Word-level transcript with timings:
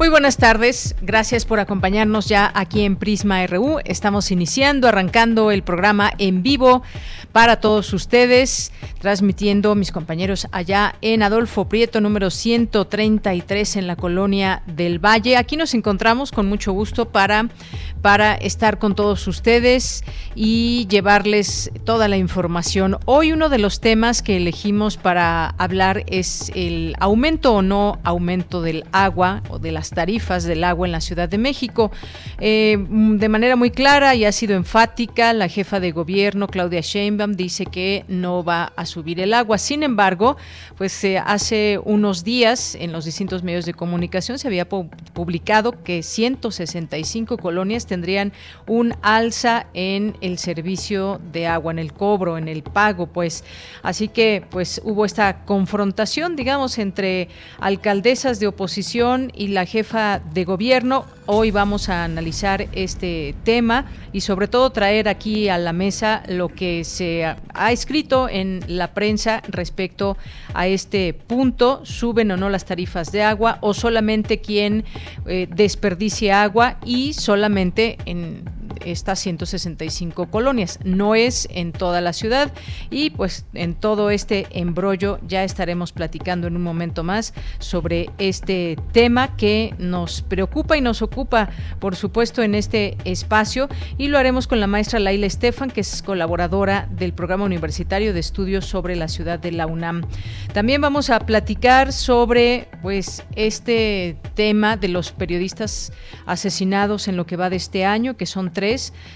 Muy 0.00 0.08
buenas 0.08 0.38
tardes, 0.38 0.96
gracias 1.02 1.44
por 1.44 1.60
acompañarnos 1.60 2.24
ya 2.24 2.50
aquí 2.54 2.86
en 2.86 2.96
Prisma 2.96 3.46
RU. 3.46 3.80
Estamos 3.84 4.30
iniciando, 4.30 4.88
arrancando 4.88 5.50
el 5.50 5.62
programa 5.62 6.10
en 6.16 6.42
vivo 6.42 6.82
para 7.32 7.60
todos 7.60 7.92
ustedes, 7.92 8.72
transmitiendo 8.98 9.74
mis 9.74 9.92
compañeros 9.92 10.48
allá 10.52 10.94
en 11.02 11.22
Adolfo 11.22 11.68
Prieto, 11.68 12.00
número 12.00 12.30
133 12.30 13.76
en 13.76 13.86
la 13.86 13.96
colonia 13.96 14.62
del 14.66 15.04
Valle. 15.04 15.36
Aquí 15.36 15.58
nos 15.58 15.74
encontramos 15.74 16.32
con 16.32 16.46
mucho 16.48 16.72
gusto 16.72 17.10
para, 17.10 17.50
para 18.00 18.34
estar 18.36 18.78
con 18.78 18.94
todos 18.94 19.28
ustedes 19.28 20.02
y 20.34 20.86
llevarles 20.88 21.70
toda 21.84 22.08
la 22.08 22.16
información. 22.16 22.96
Hoy 23.04 23.32
uno 23.32 23.50
de 23.50 23.58
los 23.58 23.80
temas 23.80 24.22
que 24.22 24.38
elegimos 24.38 24.96
para 24.96 25.50
hablar 25.58 26.04
es 26.06 26.50
el 26.54 26.96
aumento 27.00 27.52
o 27.52 27.60
no 27.60 27.98
aumento 28.02 28.62
del 28.62 28.86
agua 28.92 29.42
o 29.50 29.58
de 29.58 29.72
las 29.72 29.89
tarifas 29.90 30.44
del 30.44 30.64
agua 30.64 30.86
en 30.86 30.92
la 30.92 31.00
Ciudad 31.00 31.28
de 31.28 31.38
México. 31.38 31.90
Eh, 32.40 32.78
de 32.88 33.28
manera 33.28 33.56
muy 33.56 33.70
clara 33.70 34.14
y 34.14 34.24
ha 34.24 34.32
sido 34.32 34.56
enfática, 34.56 35.32
la 35.32 35.48
jefa 35.48 35.80
de 35.80 35.92
gobierno, 35.92 36.46
Claudia 36.46 36.80
Sheinbaum, 36.80 37.34
dice 37.34 37.66
que 37.66 38.04
no 38.08 38.44
va 38.44 38.72
a 38.76 38.86
subir 38.86 39.20
el 39.20 39.34
agua. 39.34 39.58
Sin 39.58 39.82
embargo, 39.82 40.36
pues 40.76 41.02
eh, 41.04 41.18
hace 41.18 41.80
unos 41.84 42.24
días 42.24 42.74
en 42.74 42.92
los 42.92 43.04
distintos 43.04 43.42
medios 43.42 43.66
de 43.66 43.74
comunicación 43.74 44.38
se 44.38 44.48
había 44.48 44.68
publicado 44.68 45.82
que 45.82 46.02
165 46.02 47.36
colonias 47.38 47.86
tendrían 47.86 48.32
un 48.66 48.94
alza 49.02 49.66
en 49.74 50.16
el 50.20 50.38
servicio 50.38 51.20
de 51.32 51.46
agua, 51.46 51.72
en 51.72 51.78
el 51.78 51.92
cobro, 51.92 52.38
en 52.38 52.48
el 52.48 52.62
pago, 52.62 53.06
pues. 53.06 53.44
Así 53.82 54.08
que 54.08 54.44
pues 54.50 54.80
hubo 54.84 55.04
esta 55.04 55.44
confrontación, 55.44 56.36
digamos, 56.36 56.78
entre 56.78 57.28
alcaldesas 57.58 58.40
de 58.40 58.46
oposición 58.46 59.32
y 59.34 59.48
la 59.48 59.66
jefa 59.66 59.79
jefa 59.80 60.20
de 60.34 60.44
gobierno. 60.44 61.06
Hoy 61.24 61.50
vamos 61.50 61.88
a 61.88 62.04
analizar 62.04 62.68
este 62.72 63.34
tema 63.44 63.86
y 64.12 64.20
sobre 64.20 64.46
todo 64.46 64.68
traer 64.68 65.08
aquí 65.08 65.48
a 65.48 65.56
la 65.56 65.72
mesa 65.72 66.22
lo 66.28 66.48
que 66.48 66.84
se 66.84 67.24
ha 67.24 67.72
escrito 67.72 68.28
en 68.28 68.60
la 68.66 68.92
prensa 68.92 69.42
respecto 69.48 70.18
a 70.52 70.66
este 70.66 71.14
punto, 71.14 71.80
suben 71.86 72.30
o 72.30 72.36
no 72.36 72.50
las 72.50 72.66
tarifas 72.66 73.10
de 73.10 73.22
agua 73.22 73.56
o 73.62 73.72
solamente 73.72 74.42
quien 74.42 74.84
eh, 75.26 75.48
desperdicie 75.50 76.30
agua 76.30 76.76
y 76.84 77.14
solamente 77.14 77.96
en 78.04 78.44
estas 78.84 79.18
165 79.20 80.30
colonias. 80.30 80.78
No 80.84 81.14
es 81.14 81.48
en 81.50 81.72
toda 81.72 82.00
la 82.00 82.12
ciudad 82.12 82.52
y 82.90 83.10
pues 83.10 83.44
en 83.54 83.74
todo 83.74 84.10
este 84.10 84.46
embrollo 84.50 85.18
ya 85.26 85.44
estaremos 85.44 85.92
platicando 85.92 86.46
en 86.46 86.56
un 86.56 86.62
momento 86.62 87.04
más 87.04 87.34
sobre 87.58 88.10
este 88.18 88.76
tema 88.92 89.36
que 89.36 89.74
nos 89.78 90.22
preocupa 90.22 90.76
y 90.76 90.80
nos 90.80 91.02
ocupa, 91.02 91.50
por 91.78 91.96
supuesto, 91.96 92.42
en 92.42 92.54
este 92.54 92.96
espacio 93.04 93.68
y 93.98 94.08
lo 94.08 94.18
haremos 94.18 94.46
con 94.46 94.60
la 94.60 94.66
maestra 94.66 95.00
Laila 95.00 95.26
Estefan, 95.26 95.70
que 95.70 95.80
es 95.80 96.02
colaboradora 96.02 96.88
del 96.90 97.12
Programa 97.12 97.44
Universitario 97.44 98.12
de 98.12 98.20
Estudios 98.20 98.66
sobre 98.66 98.96
la 98.96 99.08
Ciudad 99.08 99.38
de 99.38 99.52
la 99.52 99.66
UNAM. 99.66 100.02
También 100.52 100.80
vamos 100.80 101.10
a 101.10 101.20
platicar 101.20 101.92
sobre 101.92 102.68
pues 102.82 103.24
este 103.36 104.16
tema 104.34 104.76
de 104.76 104.88
los 104.88 105.12
periodistas 105.12 105.92
asesinados 106.26 107.08
en 107.08 107.16
lo 107.16 107.26
que 107.26 107.36
va 107.36 107.50
de 107.50 107.56
este 107.56 107.84
año, 107.84 108.16
que 108.16 108.26
son 108.26 108.52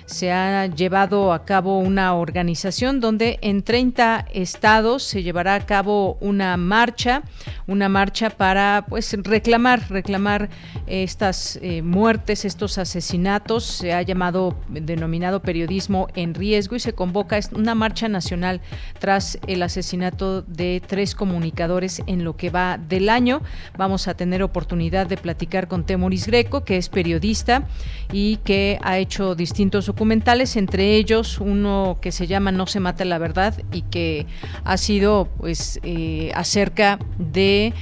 se 0.06 0.32
ha 0.32 0.66
llevado 0.66 1.32
a 1.32 1.44
cabo 1.44 1.78
una 1.78 2.15
organización 2.15 3.00
donde 3.00 3.38
en 3.43 3.62
30 3.62 4.27
estados 4.32 5.03
se 5.03 5.22
llevará 5.22 5.55
a 5.55 5.66
cabo 5.66 6.16
una 6.21 6.56
marcha, 6.56 7.22
una 7.66 7.88
marcha 7.88 8.31
para 8.31 8.87
pues 8.88 9.15
reclamar, 9.22 9.91
reclamar 9.91 10.49
estas 10.87 11.59
eh, 11.62 11.82
muertes, 11.82 12.44
estos 12.44 12.78
asesinatos. 12.78 13.65
Se 13.65 13.93
ha 13.93 14.03
llamado, 14.03 14.56
denominado 14.69 15.43
periodismo 15.43 16.09
en 16.15 16.34
riesgo 16.34 16.76
y 16.76 16.81
se 16.81 16.94
convoca 16.94 17.38
una 17.53 17.75
marcha 17.75 18.09
nacional 18.09 18.61
tras 18.99 19.38
el 19.47 19.62
asesinato 19.62 20.43
de 20.43 20.82
tres 20.87 21.15
comunicadores 21.15 22.03
en 22.06 22.25
lo 22.25 22.37
que 22.37 22.50
va 22.50 22.78
del 22.78 23.09
año. 23.09 23.43
Vamos 23.76 24.09
a 24.09 24.15
tener 24.15 24.43
oportunidad 24.43 25.06
de 25.06 25.16
platicar 25.16 25.69
con 25.69 25.84
Temoris 25.84 26.26
Greco, 26.26 26.65
que 26.65 26.76
es 26.76 26.88
periodista 26.88 27.66
y 28.12 28.37
que 28.38 28.78
ha 28.82 28.99
hecho 28.99 29.34
distintos 29.37 29.87
documentales, 29.87 30.56
entre 30.56 30.97
ellos 30.97 31.39
uno 31.41 31.99
que 32.00 32.12
se 32.12 32.27
llama 32.27 32.53
No 32.53 32.67
se 32.67 32.81
mata 32.81 33.05
la 33.05 33.19
verdad 33.19 33.55
y 33.72 33.83
que 33.83 34.27
ha 34.65 34.77
sido 34.77 35.28
pues 35.39 35.81
eh, 35.83 36.33
acerca 36.34 36.99
de 37.19 37.73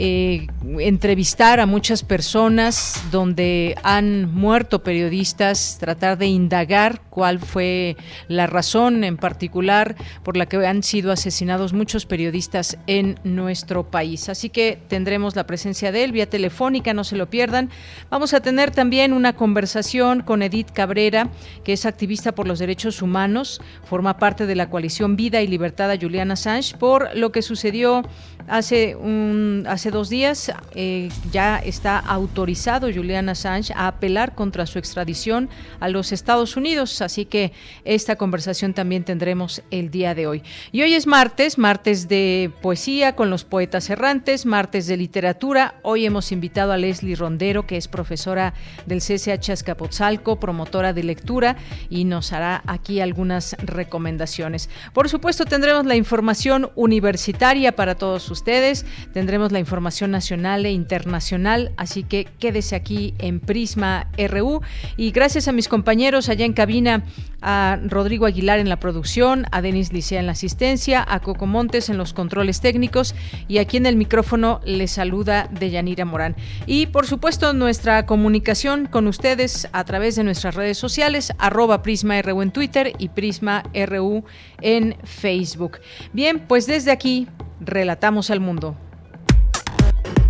eh, 0.00 0.46
entrevistar 0.78 1.58
a 1.58 1.66
muchas 1.66 2.04
personas 2.04 3.02
donde 3.10 3.76
han 3.82 4.32
muerto 4.32 4.82
periodistas, 4.82 5.78
tratar 5.80 6.18
de 6.18 6.26
indagar 6.26 7.00
cuál 7.10 7.40
fue 7.40 7.96
la 8.28 8.46
razón 8.46 9.02
en 9.02 9.16
particular 9.16 9.96
por 10.22 10.36
la 10.36 10.46
que 10.46 10.64
han 10.64 10.84
sido 10.84 11.10
asesinados 11.10 11.72
muchos 11.72 12.06
periodistas 12.06 12.78
en 12.86 13.18
nuestro 13.24 13.90
país. 13.90 14.28
Así 14.28 14.50
que 14.50 14.78
tendremos 14.86 15.34
la 15.34 15.46
presencia 15.46 15.90
de 15.90 16.04
él 16.04 16.12
vía 16.12 16.30
telefónica, 16.30 16.94
no 16.94 17.02
se 17.02 17.16
lo 17.16 17.28
pierdan. 17.28 17.70
Vamos 18.08 18.34
a 18.34 18.40
tener 18.40 18.70
también 18.70 19.12
una 19.12 19.34
conversación 19.34 20.22
con 20.22 20.42
Edith 20.42 20.70
Cabrera, 20.70 21.28
que 21.64 21.72
es 21.72 21.86
activista 21.86 22.32
por 22.32 22.46
los 22.46 22.60
derechos 22.60 23.02
humanos, 23.02 23.60
forma 23.82 24.16
parte 24.18 24.46
de 24.46 24.54
la 24.54 24.70
coalición 24.70 25.16
Vida 25.16 25.42
y 25.42 25.48
Libertad 25.48 25.90
a 25.90 25.98
Juliana 25.98 26.34
Assange 26.34 26.76
por 26.78 27.16
lo 27.16 27.32
que 27.32 27.42
sucedió 27.42 28.02
hace 28.48 28.96
un 28.96 29.64
hace 29.68 29.90
dos 29.90 30.08
días 30.08 30.52
eh, 30.74 31.08
ya 31.30 31.58
está 31.58 31.98
autorizado 31.98 32.88
Julian 32.92 33.28
Assange 33.28 33.72
a 33.74 33.86
apelar 33.86 34.34
contra 34.34 34.66
su 34.66 34.78
extradición 34.78 35.48
a 35.80 35.88
los 35.88 36.12
Estados 36.12 36.56
Unidos, 36.56 37.02
así 37.02 37.24
que 37.24 37.52
esta 37.84 38.16
conversación 38.16 38.74
también 38.74 39.04
tendremos 39.04 39.62
el 39.70 39.90
día 39.90 40.14
de 40.14 40.26
hoy. 40.26 40.42
Y 40.72 40.82
hoy 40.82 40.94
es 40.94 41.06
martes, 41.06 41.58
martes 41.58 42.08
de 42.08 42.50
poesía 42.62 43.14
con 43.14 43.30
los 43.30 43.44
poetas 43.44 43.90
errantes, 43.90 44.46
martes 44.46 44.86
de 44.86 44.96
literatura. 44.96 45.74
Hoy 45.82 46.06
hemos 46.06 46.32
invitado 46.32 46.72
a 46.72 46.76
Leslie 46.76 47.16
Rondero, 47.16 47.66
que 47.66 47.76
es 47.76 47.88
profesora 47.88 48.54
del 48.86 49.00
CCH 49.00 49.50
Azcapotzalco, 49.50 50.40
promotora 50.40 50.92
de 50.92 51.02
lectura, 51.02 51.56
y 51.90 52.04
nos 52.04 52.32
hará 52.32 52.62
aquí 52.66 53.00
algunas 53.00 53.56
recomendaciones. 53.60 54.68
Por 54.92 55.08
supuesto, 55.08 55.44
tendremos 55.44 55.86
la 55.86 55.96
información 55.96 56.70
universitaria 56.74 57.74
para 57.74 57.94
todos 57.94 58.30
ustedes, 58.38 58.86
tendremos 59.12 59.50
la 59.50 59.58
información 59.58 60.12
nacional 60.12 60.64
e 60.64 60.70
internacional, 60.70 61.72
así 61.76 62.04
que 62.04 62.28
quédese 62.38 62.76
aquí 62.76 63.14
en 63.18 63.40
Prisma 63.40 64.06
RU 64.16 64.62
y 64.96 65.10
gracias 65.10 65.48
a 65.48 65.52
mis 65.52 65.68
compañeros 65.68 66.28
allá 66.28 66.44
en 66.44 66.52
cabina, 66.52 67.04
a 67.40 67.78
Rodrigo 67.84 68.26
Aguilar 68.26 68.58
en 68.58 68.68
la 68.68 68.80
producción, 68.80 69.46
a 69.50 69.60
Denis 69.60 69.92
Licea 69.92 70.20
en 70.20 70.26
la 70.26 70.32
asistencia, 70.32 71.04
a 71.06 71.20
Coco 71.20 71.46
Montes 71.46 71.88
en 71.88 71.98
los 71.98 72.12
controles 72.12 72.60
técnicos 72.60 73.14
y 73.48 73.58
aquí 73.58 73.76
en 73.76 73.86
el 73.86 73.96
micrófono 73.96 74.60
les 74.64 74.92
saluda 74.92 75.48
Deyanira 75.50 76.04
Morán. 76.04 76.36
Y 76.66 76.86
por 76.86 77.06
supuesto 77.06 77.52
nuestra 77.52 78.06
comunicación 78.06 78.86
con 78.86 79.06
ustedes 79.08 79.68
a 79.72 79.84
través 79.84 80.16
de 80.16 80.24
nuestras 80.24 80.54
redes 80.54 80.78
sociales, 80.78 81.32
arroba 81.38 81.82
Prisma 81.82 82.20
RU 82.22 82.42
en 82.42 82.52
Twitter 82.52 82.92
y 82.98 83.08
Prisma 83.08 83.64
RU 83.74 84.24
en 84.60 84.96
Facebook. 85.04 85.80
Bien, 86.12 86.40
pues 86.46 86.66
desde 86.66 86.92
aquí 86.92 87.26
relatamos 87.60 88.30
al 88.30 88.40
mundo. 88.40 88.76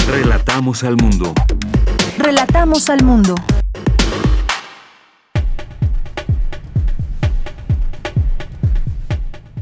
Relatamos 0.09 0.85
al 0.85 0.97
mundo. 0.97 1.35
Relatamos 2.19 2.89
al 2.89 3.05
mundo. 3.05 3.35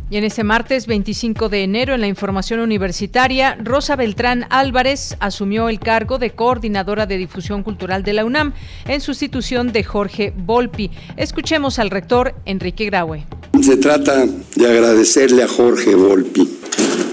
Y 0.08 0.18
en 0.18 0.24
este 0.24 0.44
martes 0.44 0.86
25 0.86 1.48
de 1.48 1.64
enero, 1.64 1.92
en 1.92 2.00
la 2.00 2.06
información 2.06 2.60
universitaria, 2.60 3.56
Rosa 3.60 3.96
Beltrán 3.96 4.46
Álvarez 4.50 5.16
asumió 5.18 5.68
el 5.68 5.80
cargo 5.80 6.18
de 6.18 6.30
coordinadora 6.30 7.06
de 7.06 7.16
difusión 7.16 7.64
cultural 7.64 8.04
de 8.04 8.12
la 8.12 8.24
UNAM 8.24 8.52
en 8.86 9.00
sustitución 9.00 9.72
de 9.72 9.82
Jorge 9.82 10.32
Volpi. 10.36 10.92
Escuchemos 11.16 11.80
al 11.80 11.90
rector 11.90 12.36
Enrique 12.44 12.84
Graue. 12.86 13.26
Se 13.60 13.76
trata 13.78 14.24
de 14.54 14.66
agradecerle 14.66 15.42
a 15.42 15.48
Jorge 15.48 15.96
Volpi 15.96 16.56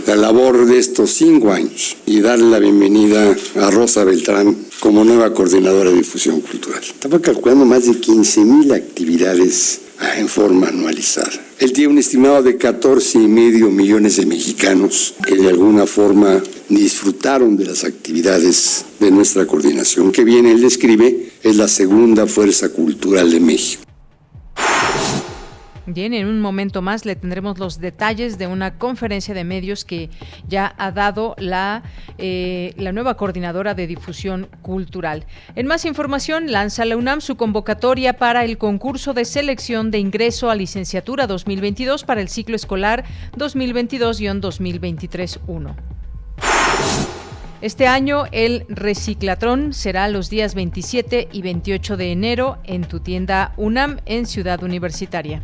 la 0.07 0.15
labor 0.15 0.65
de 0.65 0.77
estos 0.77 1.11
cinco 1.11 1.51
años 1.51 1.97
y 2.05 2.19
darle 2.19 2.49
la 2.49 2.59
bienvenida 2.59 3.35
a 3.61 3.71
Rosa 3.71 4.03
Beltrán 4.03 4.55
como 4.79 5.03
nueva 5.03 5.33
coordinadora 5.33 5.89
de 5.89 5.97
difusión 5.97 6.41
cultural. 6.41 6.81
Estaba 6.83 7.19
calculando 7.19 7.65
más 7.65 7.85
de 7.85 7.99
15 7.99 8.41
mil 8.41 8.71
actividades 8.73 9.81
en 10.17 10.27
forma 10.27 10.67
anualizada. 10.67 11.31
Él 11.59 11.71
tiene 11.71 11.93
un 11.93 11.97
estimado 11.99 12.43
de 12.43 12.57
14 12.57 13.19
y 13.19 13.27
medio 13.27 13.69
millones 13.69 14.17
de 14.17 14.25
mexicanos 14.25 15.13
que 15.25 15.35
de 15.35 15.47
alguna 15.47 15.85
forma 15.85 16.43
disfrutaron 16.67 17.55
de 17.55 17.65
las 17.65 17.83
actividades 17.83 18.85
de 18.99 19.11
nuestra 19.11 19.45
coordinación, 19.45 20.11
que 20.11 20.23
bien 20.23 20.45
él 20.45 20.61
describe 20.61 21.31
es 21.41 21.55
la 21.55 21.67
segunda 21.67 22.27
fuerza 22.27 22.69
cultural 22.69 23.31
de 23.31 23.39
México. 23.39 23.83
Bien, 25.85 26.13
en 26.13 26.27
un 26.27 26.39
momento 26.39 26.81
más 26.81 27.05
le 27.05 27.17
tendremos 27.17 27.59
los 27.59 27.77
detalles 27.77 28.37
de 28.37 28.47
una 28.47 28.77
conferencia 28.77 29.33
de 29.33 29.43
medios 29.43 29.83
que 29.83 30.09
ya 30.47 30.73
ha 30.77 30.91
dado 30.91 31.35
la, 31.37 31.83
eh, 32.17 32.73
la 32.77 32.93
nueva 32.93 33.17
coordinadora 33.17 33.73
de 33.73 33.85
difusión 33.85 34.47
cultural. 34.61 35.25
En 35.55 35.67
más 35.67 35.83
información, 35.83 36.53
lanza 36.53 36.85
la 36.85 36.95
UNAM 36.95 37.19
su 37.19 37.35
convocatoria 37.35 38.13
para 38.13 38.45
el 38.45 38.57
concurso 38.57 39.13
de 39.13 39.25
selección 39.25 39.91
de 39.91 39.99
ingreso 39.99 40.49
a 40.49 40.55
licenciatura 40.55 41.27
2022 41.27 42.05
para 42.05 42.21
el 42.21 42.29
ciclo 42.29 42.55
escolar 42.55 43.03
2022-2023-1. 43.37 45.75
Este 47.59 47.87
año 47.87 48.23
el 48.31 48.65
reciclatrón 48.69 49.73
será 49.73 50.07
los 50.07 50.29
días 50.29 50.55
27 50.55 51.27
y 51.31 51.41
28 51.41 51.97
de 51.97 52.13
enero 52.13 52.59
en 52.63 52.85
tu 52.85 53.01
tienda 53.01 53.51
UNAM 53.57 53.97
en 54.05 54.25
Ciudad 54.25 54.63
Universitaria. 54.63 55.41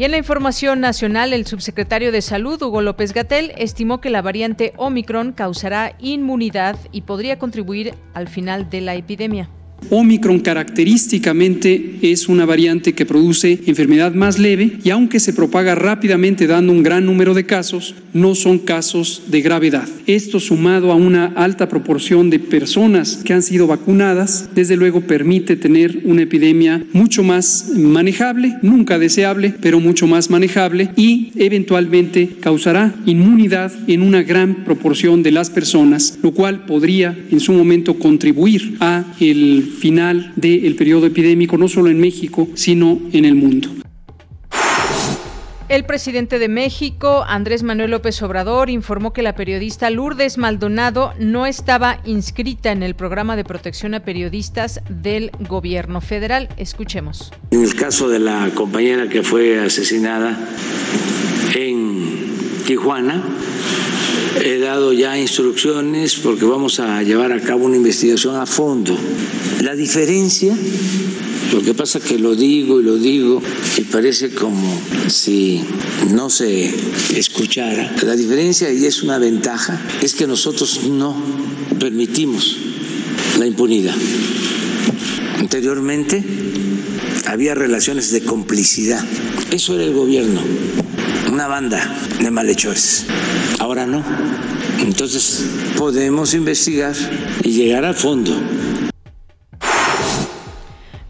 Y 0.00 0.04
en 0.04 0.12
la 0.12 0.16
información 0.16 0.80
nacional, 0.80 1.34
el 1.34 1.44
subsecretario 1.44 2.10
de 2.10 2.22
Salud, 2.22 2.62
Hugo 2.62 2.80
López 2.80 3.12
Gatel, 3.12 3.52
estimó 3.58 4.00
que 4.00 4.08
la 4.08 4.22
variante 4.22 4.72
Omicron 4.78 5.32
causará 5.32 5.94
inmunidad 5.98 6.78
y 6.90 7.02
podría 7.02 7.38
contribuir 7.38 7.94
al 8.14 8.26
final 8.26 8.70
de 8.70 8.80
la 8.80 8.94
epidemia. 8.94 9.50
Omicron 9.88 10.40
característicamente 10.40 11.96
es 12.02 12.28
una 12.28 12.46
variante 12.46 12.92
que 12.92 13.06
produce 13.06 13.60
enfermedad 13.66 14.14
más 14.14 14.38
leve 14.38 14.78
y 14.84 14.90
aunque 14.90 15.18
se 15.18 15.32
propaga 15.32 15.74
rápidamente 15.74 16.46
dando 16.46 16.72
un 16.72 16.82
gran 16.82 17.06
número 17.06 17.34
de 17.34 17.44
casos, 17.44 17.94
no 18.12 18.34
son 18.34 18.58
casos 18.58 19.22
de 19.28 19.40
gravedad. 19.40 19.88
Esto 20.06 20.38
sumado 20.38 20.92
a 20.92 20.96
una 20.96 21.26
alta 21.26 21.68
proporción 21.68 22.30
de 22.30 22.38
personas 22.38 23.20
que 23.24 23.32
han 23.32 23.42
sido 23.42 23.66
vacunadas, 23.66 24.50
desde 24.54 24.76
luego 24.76 25.00
permite 25.00 25.56
tener 25.56 26.02
una 26.04 26.22
epidemia 26.22 26.84
mucho 26.92 27.22
más 27.22 27.70
manejable, 27.74 28.56
nunca 28.62 28.98
deseable, 28.98 29.54
pero 29.60 29.80
mucho 29.80 30.06
más 30.06 30.30
manejable 30.30 30.90
y 30.96 31.32
eventualmente 31.36 32.36
causará 32.40 32.94
inmunidad 33.06 33.72
en 33.88 34.02
una 34.02 34.22
gran 34.22 34.64
proporción 34.64 35.22
de 35.22 35.32
las 35.32 35.50
personas, 35.50 36.18
lo 36.22 36.32
cual 36.32 36.64
podría 36.64 37.16
en 37.30 37.40
su 37.40 37.52
momento 37.52 37.98
contribuir 37.98 38.76
a 38.80 39.04
el 39.20 39.69
final 39.78 40.32
del 40.36 40.74
periodo 40.76 41.06
epidémico, 41.06 41.56
no 41.56 41.68
solo 41.68 41.90
en 41.90 42.00
México, 42.00 42.48
sino 42.54 43.00
en 43.12 43.24
el 43.24 43.34
mundo. 43.34 43.68
El 45.70 45.84
presidente 45.84 46.40
de 46.40 46.48
México, 46.48 47.24
Andrés 47.28 47.62
Manuel 47.62 47.92
López 47.92 48.20
Obrador, 48.22 48.70
informó 48.70 49.12
que 49.12 49.22
la 49.22 49.36
periodista 49.36 49.88
Lourdes 49.88 50.36
Maldonado 50.36 51.14
no 51.20 51.46
estaba 51.46 52.00
inscrita 52.04 52.72
en 52.72 52.82
el 52.82 52.96
programa 52.96 53.36
de 53.36 53.44
protección 53.44 53.94
a 53.94 54.00
periodistas 54.00 54.80
del 54.88 55.30
gobierno 55.48 56.00
federal. 56.00 56.48
Escuchemos. 56.56 57.32
En 57.52 57.62
el 57.62 57.76
caso 57.76 58.08
de 58.08 58.18
la 58.18 58.50
compañera 58.52 59.08
que 59.08 59.22
fue 59.22 59.60
asesinada 59.60 60.36
en 61.54 62.64
Tijuana, 62.66 63.22
He 64.38 64.58
dado 64.58 64.92
ya 64.92 65.18
instrucciones 65.18 66.14
porque 66.16 66.44
vamos 66.44 66.80
a 66.80 67.02
llevar 67.02 67.32
a 67.32 67.40
cabo 67.40 67.66
una 67.66 67.76
investigación 67.76 68.36
a 68.36 68.46
fondo. 68.46 68.96
La 69.62 69.74
diferencia, 69.74 70.56
lo 71.52 71.62
que 71.62 71.74
pasa 71.74 72.00
que 72.00 72.18
lo 72.18 72.36
digo 72.36 72.80
y 72.80 72.84
lo 72.84 72.96
digo 72.96 73.42
y 73.76 73.82
parece 73.82 74.30
como 74.30 74.80
si 75.08 75.62
no 76.12 76.30
se 76.30 76.72
escuchara. 77.16 77.92
La 78.02 78.14
diferencia, 78.14 78.72
y 78.72 78.86
es 78.86 79.02
una 79.02 79.18
ventaja, 79.18 79.80
es 80.00 80.14
que 80.14 80.26
nosotros 80.26 80.84
no 80.84 81.16
permitimos 81.78 82.56
la 83.38 83.46
impunidad. 83.46 83.96
Anteriormente 85.38 86.22
había 87.26 87.54
relaciones 87.54 88.12
de 88.12 88.22
complicidad. 88.22 89.04
Eso 89.50 89.74
era 89.74 89.84
el 89.84 89.92
gobierno, 89.92 90.40
una 91.40 91.48
banda 91.48 91.96
de 92.20 92.30
malhechores. 92.30 93.06
Ahora 93.60 93.86
no. 93.86 94.04
Entonces 94.78 95.46
podemos 95.74 96.34
investigar 96.34 96.94
y 97.42 97.52
llegar 97.52 97.86
al 97.86 97.94
fondo 97.94 98.38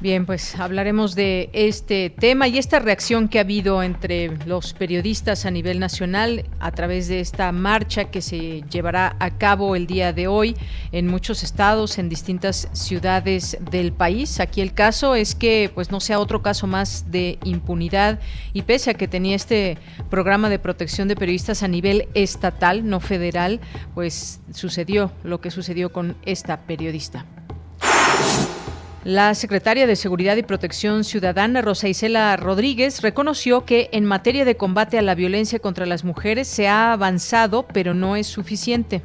Bien, 0.00 0.25
pues 0.25 0.58
hablaremos 0.58 1.14
de 1.14 1.50
este 1.52 2.08
tema 2.08 2.49
y 2.49 2.56
esta 2.56 2.79
reacción 2.79 3.29
que 3.29 3.37
ha 3.37 3.43
habido 3.43 3.82
entre 3.82 4.35
los 4.47 4.73
periodistas 4.73 5.44
a 5.44 5.50
nivel 5.50 5.79
nacional 5.79 6.47
a 6.58 6.70
través 6.73 7.06
de 7.08 7.20
esta 7.20 7.52
marcha 7.52 8.06
que 8.06 8.23
se 8.23 8.62
llevará 8.70 9.14
a 9.19 9.37
cabo 9.37 9.76
el 9.76 9.87
día 9.87 10.14
de 10.14 10.26
hoy 10.26 10.56
en 10.93 11.06
muchos 11.06 11.43
estados, 11.43 11.99
en 11.99 12.08
distintas 12.08 12.70
ciudades 12.73 13.58
del 13.70 13.93
país. 13.93 14.41
Aquí 14.41 14.62
el 14.62 14.73
caso 14.73 15.14
es 15.14 15.35
que 15.35 15.70
pues 15.75 15.91
no 15.91 16.00
sea 16.00 16.19
otro 16.19 16.41
caso 16.41 16.67
más 16.67 17.11
de 17.11 17.38
impunidad 17.44 18.20
y 18.55 18.62
pese 18.62 18.93
a 18.93 18.94
que 18.94 19.06
tenía 19.06 19.37
este 19.37 19.76
programa 20.08 20.49
de 20.49 20.58
protección 20.58 21.08
de 21.08 21.17
periodistas 21.17 21.62
a 21.62 21.69
nivel 21.69 22.08
estatal, 22.14 22.88
no 22.88 23.00
federal, 23.00 23.61
pues 23.93 24.41
sucedió 24.50 25.12
lo 25.25 25.43
que 25.43 25.50
sucedió 25.50 25.93
con 25.93 26.17
esta 26.25 26.62
periodista. 26.62 27.26
La 29.05 29.35
secretaria 29.35 29.87
de 29.87 29.97
Seguridad 29.97 30.37
y 30.37 30.43
Protección 30.43 31.05
Ciudadana, 31.05 31.62
Rosa 31.62 31.88
Isela 31.88 32.37
Rodríguez, 32.37 33.00
reconoció 33.00 33.64
que 33.64 33.88
en 33.93 34.05
materia 34.05 34.44
de 34.44 34.58
combate 34.58 34.99
a 34.99 35.02
la 35.02 35.14
violencia 35.14 35.58
contra 35.58 35.87
las 35.87 36.05
mujeres 36.05 36.49
se 36.49 36.69
ha 36.69 36.93
avanzado, 36.93 37.67
pero 37.73 37.94
no 37.94 38.14
es 38.14 38.26
suficiente. 38.26 39.00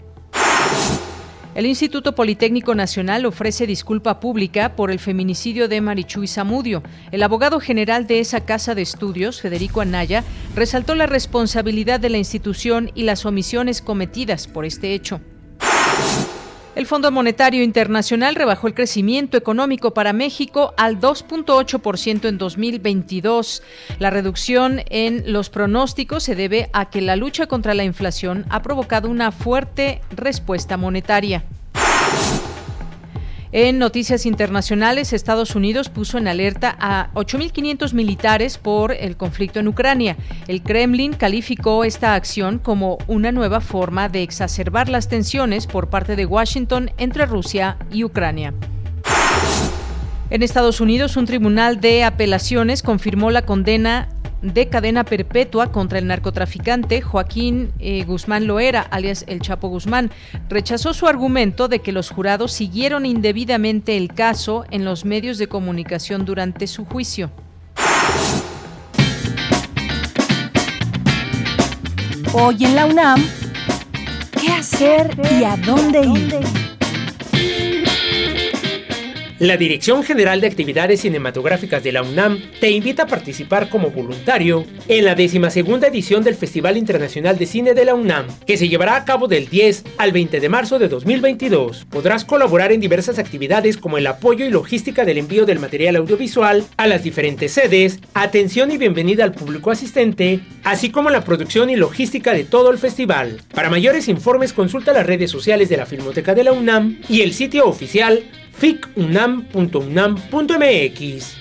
El 1.56 1.65
Instituto 1.65 2.13
Politécnico 2.13 2.75
Nacional 2.75 3.25
ofrece 3.25 3.65
disculpa 3.65 4.19
pública 4.19 4.75
por 4.75 4.92
el 4.92 5.00
feminicidio 5.00 5.69
de 5.69 5.80
Marichuy 5.80 6.27
Zamudio. 6.27 6.83
El 7.13 7.24
abogado 7.24 7.62
general 7.62 8.05
de 8.05 8.20
esa 8.20 8.41
casa 8.41 8.75
de 8.75 8.81
estudios, 8.81 9.39
Federico 9.39 9.79
Anaya, 9.79 10.25
resaltó 10.55 10.96
la 10.96 11.05
responsabilidad 11.05 12.01
de 12.01 12.10
la 12.10 12.17
institución 12.17 12.91
y 12.96 13.03
las 13.03 13.25
omisiones 13.25 13.81
cometidas 13.81 14.48
por 14.48 14.65
este 14.65 14.93
hecho. 14.93 15.22
El 16.75 16.88
Fondo 16.88 17.10
Monetario 17.10 17.63
Internacional 17.63 18.36
rebajó 18.36 18.67
el 18.67 18.74
crecimiento 18.74 19.38
económico 19.38 19.94
para 19.94 20.12
México 20.12 20.74
al 20.75 21.00
2.8% 21.00 22.27
en 22.27 22.38
2022. 22.38 23.63
La 23.98 24.10
reducción 24.10 24.82
en 24.89 25.32
los 25.32 25.50
pronósticos 25.50 26.24
se 26.24 26.36
debe 26.36 26.70
a 26.74 26.89
que 26.89 27.00
la 27.00 27.15
lucha 27.15 27.48
contra 27.48 27.74
la 27.75 27.86
inflación 27.86 28.46
ha 28.50 28.62
provocado 28.62 29.10
una 29.10 29.32
fuerte 29.32 30.01
respuesta 30.12 30.75
monetaria. 30.75 31.46
En 33.57 33.79
noticias 33.79 34.25
internacionales, 34.25 35.13
Estados 35.13 35.55
Unidos 35.55 35.88
puso 35.88 36.17
en 36.17 36.27
alerta 36.27 36.75
a 36.77 37.09
8.500 37.13 37.93
militares 37.93 38.57
por 38.57 38.91
el 38.91 39.15
conflicto 39.15 39.62
en 39.62 39.69
Ucrania. 39.69 40.17
El 40.50 40.62
Kremlin 40.62 41.13
calificó 41.13 41.85
esta 41.85 42.15
acción 42.15 42.59
como 42.59 42.97
una 43.07 43.31
nueva 43.31 43.62
forma 43.62 44.09
de 44.09 44.24
exacerbar 44.24 44.89
las 44.89 45.07
tensiones 45.07 45.67
por 45.67 45.89
parte 45.89 46.17
de 46.17 46.25
Washington 46.25 46.91
entre 46.97 47.25
Rusia 47.25 47.77
y 47.93 48.03
Ucrania. 48.03 48.53
En 50.29 50.43
Estados 50.43 50.81
Unidos, 50.81 51.15
un 51.15 51.25
tribunal 51.25 51.79
de 51.79 52.03
apelaciones 52.03 52.83
confirmó 52.83 53.31
la 53.31 53.43
condena 53.43 54.09
de 54.54 54.68
cadena 54.68 55.04
perpetua 55.04 55.72
contra 55.72 56.00
el 56.00 56.08
narcotraficante 56.08 57.02
Joaquín 57.02 57.72
eh, 57.80 58.04
Guzmán 58.04 58.48
Loera, 58.48 58.82
alias 58.82 59.25
El 59.28 59.42
Chapo 59.42 59.68
Guzmán. 59.68 60.12
Rechazó 60.50 60.94
su 60.94 61.08
argumento 61.08 61.68
de 61.68 61.80
que 61.80 61.92
los 61.92 62.10
jurados 62.10 62.52
siguieron 62.52 63.06
indebidamente 63.06 63.98
el 63.98 64.14
caso 64.14 64.66
en 64.72 64.86
los 64.86 65.06
medios 65.06 65.38
de 65.38 65.48
comunicación 65.48 66.25
durante 66.25 66.68
su 66.68 66.86
juicio. 66.86 67.32
Hoy 72.34 72.66
en 72.66 72.75
la 72.75 72.86
UNAM, 72.86 73.24
¿qué 74.40 74.52
hacer 74.52 75.18
y 75.40 75.44
a 75.44 75.56
dónde 75.58 76.02
ir? 76.02 76.64
La 79.38 79.58
Dirección 79.58 80.01
General 80.04 80.39
de 80.39 80.48
Actividades 80.48 81.01
Cinematográficas 81.01 81.84
de 81.84 81.92
la 81.92 82.04
UNAM 82.04 82.39
te 82.62 82.72
invita 82.72 83.04
a 83.04 83.08
participar 83.08 83.68
como 83.68 83.89
voluntario 83.89 84.63
en 84.88 85.04
la 85.04 85.13
decimasegunda 85.13 85.89
edición 85.89 86.24
del 86.24 86.36
Festival 86.36 86.77
Internacional 86.77 87.38
de 87.38 87.46
Cine 87.46 87.74
de 87.74 87.84
la 87.84 87.96
UNAM, 87.96 88.27
que 88.48 88.56
se 88.56 88.70
llevará 88.70 88.96
a 88.96 89.04
cabo 89.04 89.27
del 89.27 89.50
10 89.50 89.84
al 89.98 90.13
20 90.13 90.39
de 90.39 90.48
marzo 90.48 90.80
de 90.80 90.88
2022. 90.88 91.86
Podrás 91.89 92.24
colaborar 92.24 92.72
en 92.72 92.80
diversas 92.80 93.20
actividades 93.20 93.75
como 93.75 93.98
el 93.98 94.08
apoyo 94.08 94.46
y 94.46 94.51
logística 94.51 95.04
del 95.04 95.18
envío 95.18 95.46
del 95.46 95.60
material 95.60 95.98
audiovisual 95.98 96.63
a 96.77 96.88
las 96.88 97.04
diferentes 97.04 97.51
sedes, 97.51 98.00
atención 98.13 98.72
y 98.72 98.77
bienvenida 98.77 99.25
al 99.25 99.34
público 99.34 99.70
asistente, 99.70 100.39
así 100.63 100.92
como 100.92 101.10
la 101.10 101.25
producción 101.25 101.70
y 101.70 101.75
logística 101.75 102.32
de 102.32 102.46
todo 102.46 102.72
el 102.72 102.77
festival. 102.77 103.42
Para 103.54 103.70
mayores 103.70 104.08
informes 104.08 104.54
consulta 104.54 104.94
las 104.94 105.06
redes 105.06 105.30
sociales 105.30 105.68
de 105.68 105.75
la 105.75 105.86
Filmoteca 105.86 106.34
de 106.34 106.46
la 106.46 106.54
UNAM 106.54 107.01
y 107.10 107.20
el 107.20 107.34
sitio 107.34 107.65
oficial 107.68 108.24
ficunam.unam.mx. 108.59 111.35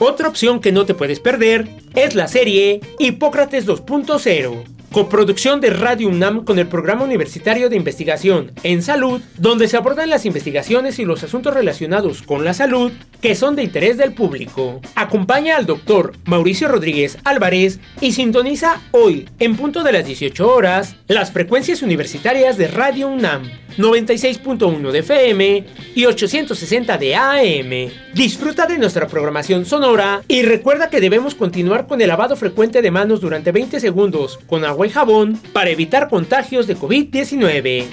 Otra 0.00 0.28
opción 0.28 0.60
que 0.60 0.70
no 0.70 0.86
te 0.86 0.94
puedes 0.94 1.18
perder 1.18 1.68
es 1.94 2.14
la 2.14 2.28
serie 2.28 2.80
Hipócrates 3.00 3.66
2.0 3.66 4.77
coproducción 4.92 5.60
de 5.60 5.70
Radio 5.70 6.08
UNAM 6.08 6.44
con 6.44 6.58
el 6.58 6.66
Programa 6.66 7.04
Universitario 7.04 7.68
de 7.68 7.76
Investigación 7.76 8.52
en 8.62 8.82
Salud, 8.82 9.20
donde 9.36 9.68
se 9.68 9.76
abordan 9.76 10.10
las 10.10 10.26
investigaciones 10.26 10.98
y 10.98 11.04
los 11.04 11.22
asuntos 11.22 11.54
relacionados 11.54 12.22
con 12.22 12.44
la 12.44 12.54
salud 12.54 12.92
que 13.20 13.34
son 13.34 13.56
de 13.56 13.64
interés 13.64 13.96
del 13.96 14.12
público. 14.12 14.80
Acompaña 14.94 15.56
al 15.56 15.66
doctor 15.66 16.12
Mauricio 16.24 16.68
Rodríguez 16.68 17.18
Álvarez 17.24 17.80
y 18.00 18.12
sintoniza 18.12 18.80
hoy, 18.92 19.28
en 19.38 19.56
punto 19.56 19.82
de 19.82 19.92
las 19.92 20.06
18 20.06 20.48
horas, 20.48 20.96
las 21.08 21.32
frecuencias 21.32 21.82
universitarias 21.82 22.56
de 22.56 22.68
Radio 22.68 23.08
UNAM. 23.08 23.50
96.1 23.78 24.90
de 24.90 24.98
FM 24.98 25.64
y 25.94 26.06
860 26.06 26.98
de 26.98 27.14
AM. 27.14 27.92
Disfruta 28.12 28.66
de 28.66 28.76
nuestra 28.76 29.06
programación 29.06 29.64
sonora 29.64 30.22
y 30.26 30.42
recuerda 30.42 30.90
que 30.90 31.00
debemos 31.00 31.36
continuar 31.36 31.86
con 31.86 32.00
el 32.00 32.08
lavado 32.08 32.34
frecuente 32.34 32.82
de 32.82 32.90
manos 32.90 33.20
durante 33.20 33.52
20 33.52 33.78
segundos 33.78 34.40
con 34.48 34.64
agua 34.64 34.77
y 34.84 34.90
jabón 34.90 35.40
para 35.52 35.70
evitar 35.70 36.08
contagios 36.08 36.66
de 36.66 36.76
COVID-19. 36.76 37.86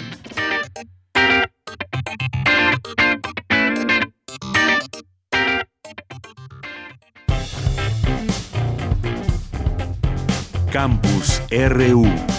Campus 10.71 11.41
RU 11.49 12.34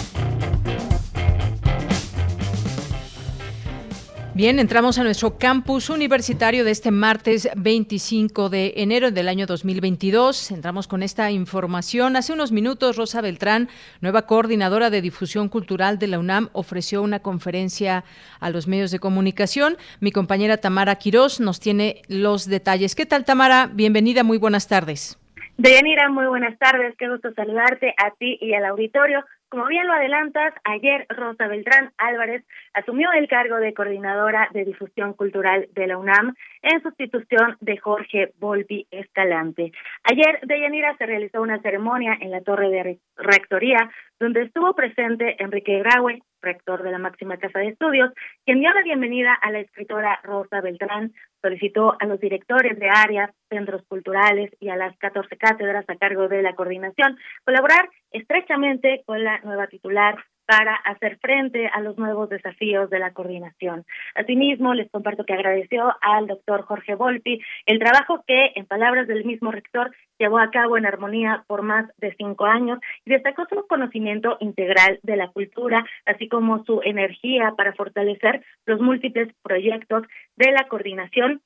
Bien, 4.37 4.59
entramos 4.59 4.99
a 4.99 5.03
nuestro 5.03 5.39
campus 5.39 5.89
universitario 5.89 6.63
de 6.63 6.69
este 6.69 6.91
martes 6.91 7.49
25 7.55 8.49
de 8.49 8.73
enero 8.77 9.09
del 9.09 9.29
año 9.29 9.47
2022. 9.47 10.51
Entramos 10.51 10.87
con 10.87 11.01
esta 11.01 11.31
información. 11.31 12.15
Hace 12.15 12.33
unos 12.33 12.51
minutos, 12.51 12.97
Rosa 12.97 13.21
Beltrán, 13.21 13.67
nueva 13.99 14.27
coordinadora 14.27 14.91
de 14.91 15.01
difusión 15.01 15.49
cultural 15.49 15.97
de 15.97 16.05
la 16.05 16.19
UNAM, 16.19 16.49
ofreció 16.53 17.01
una 17.01 17.17
conferencia 17.23 18.03
a 18.39 18.51
los 18.51 18.67
medios 18.67 18.91
de 18.91 18.99
comunicación. 18.99 19.75
Mi 20.01 20.11
compañera 20.11 20.57
Tamara 20.57 20.97
Quirós 20.97 21.39
nos 21.39 21.59
tiene 21.59 22.03
los 22.07 22.47
detalles. 22.47 22.93
¿Qué 22.93 23.07
tal, 23.07 23.25
Tamara? 23.25 23.71
Bienvenida, 23.73 24.21
muy 24.21 24.37
buenas 24.37 24.67
tardes. 24.67 25.17
Deyanira, 25.57 26.09
muy 26.09 26.27
buenas 26.27 26.59
tardes. 26.59 26.95
Qué 26.99 27.09
gusto 27.09 27.33
saludarte 27.33 27.95
a 27.97 28.11
ti 28.11 28.37
y 28.39 28.53
al 28.53 28.65
auditorio. 28.65 29.25
Como 29.49 29.65
bien 29.65 29.87
lo 29.87 29.93
adelantas, 29.93 30.53
ayer 30.65 31.07
Rosa 31.09 31.47
Beltrán 31.47 31.93
Álvarez 31.97 32.43
asumió 32.77 33.11
el 33.11 33.27
cargo 33.27 33.57
de 33.57 33.73
coordinadora 33.73 34.49
de 34.53 34.63
difusión 34.63 35.13
cultural 35.13 35.67
de 35.73 35.87
la 35.87 35.97
UNAM 35.97 36.35
en 36.61 36.81
sustitución 36.83 37.57
de 37.59 37.77
Jorge 37.77 38.33
Volpi 38.37 38.85
Escalante. 38.91 39.71
Ayer, 40.03 40.39
de 40.43 40.61
Yanira, 40.61 40.95
se 40.97 41.07
realizó 41.07 41.41
una 41.41 41.59
ceremonia 41.61 42.15
en 42.21 42.29
la 42.29 42.41
torre 42.41 42.69
de 42.69 42.99
rectoría 43.15 43.89
donde 44.19 44.43
estuvo 44.43 44.75
presente 44.75 45.35
Enrique 45.39 45.79
Graue, 45.79 46.21
rector 46.41 46.83
de 46.83 46.91
la 46.91 46.99
máxima 46.99 47.37
casa 47.37 47.59
de 47.59 47.69
estudios, 47.69 48.11
quien 48.45 48.59
dio 48.59 48.71
la 48.71 48.83
bienvenida 48.83 49.33
a 49.33 49.51
la 49.51 49.59
escritora 49.59 50.19
Rosa 50.23 50.61
Beltrán, 50.61 51.13
solicitó 51.41 51.95
a 51.99 52.05
los 52.05 52.19
directores 52.19 52.77
de 52.77 52.89
áreas, 52.89 53.31
centros 53.49 53.83
culturales 53.87 54.51
y 54.59 54.69
a 54.69 54.75
las 54.75 54.95
14 54.97 55.35
cátedras 55.37 55.85
a 55.87 55.95
cargo 55.95 56.27
de 56.27 56.43
la 56.43 56.53
coordinación 56.53 57.17
colaborar 57.43 57.89
estrechamente 58.11 59.03
con 59.05 59.23
la 59.23 59.39
nueva 59.39 59.67
titular 59.67 60.17
para 60.47 60.75
hacer 60.75 61.17
frente 61.17 61.67
a 61.67 61.81
los 61.81 61.97
nuevos 61.97 62.29
desafíos 62.29 62.89
de 62.89 62.99
la 62.99 63.11
coordinación. 63.11 63.85
Asimismo, 64.15 64.73
les 64.73 64.89
comparto 64.89 65.25
que 65.25 65.33
agradeció 65.33 65.93
al 66.01 66.25
doctor 66.25 66.61
Jorge 66.61 66.95
Volpi 66.95 67.41
el 67.65 67.79
trabajo 67.79 68.23
que, 68.25 68.53
en 68.55 68.65
palabras 68.65 69.07
del 69.07 69.25
mismo 69.25 69.51
rector, 69.51 69.93
llevó 70.17 70.39
a 70.39 70.49
cabo 70.49 70.77
en 70.77 70.85
armonía 70.85 71.43
por 71.47 71.61
más 71.63 71.85
de 71.97 72.15
cinco 72.15 72.45
años 72.45 72.79
y 73.05 73.11
destacó 73.11 73.45
su 73.49 73.67
conocimiento 73.67 74.37
integral 74.39 74.99
de 75.03 75.17
la 75.17 75.27
cultura, 75.27 75.85
así 76.05 76.29
como 76.29 76.63
su 76.63 76.81
energía 76.83 77.53
para 77.57 77.73
fortalecer 77.73 78.43
los 78.65 78.79
múltiples 78.79 79.27
proyectos 79.43 80.03
de 80.37 80.51
la 80.51 80.67
coordinación 80.69 81.41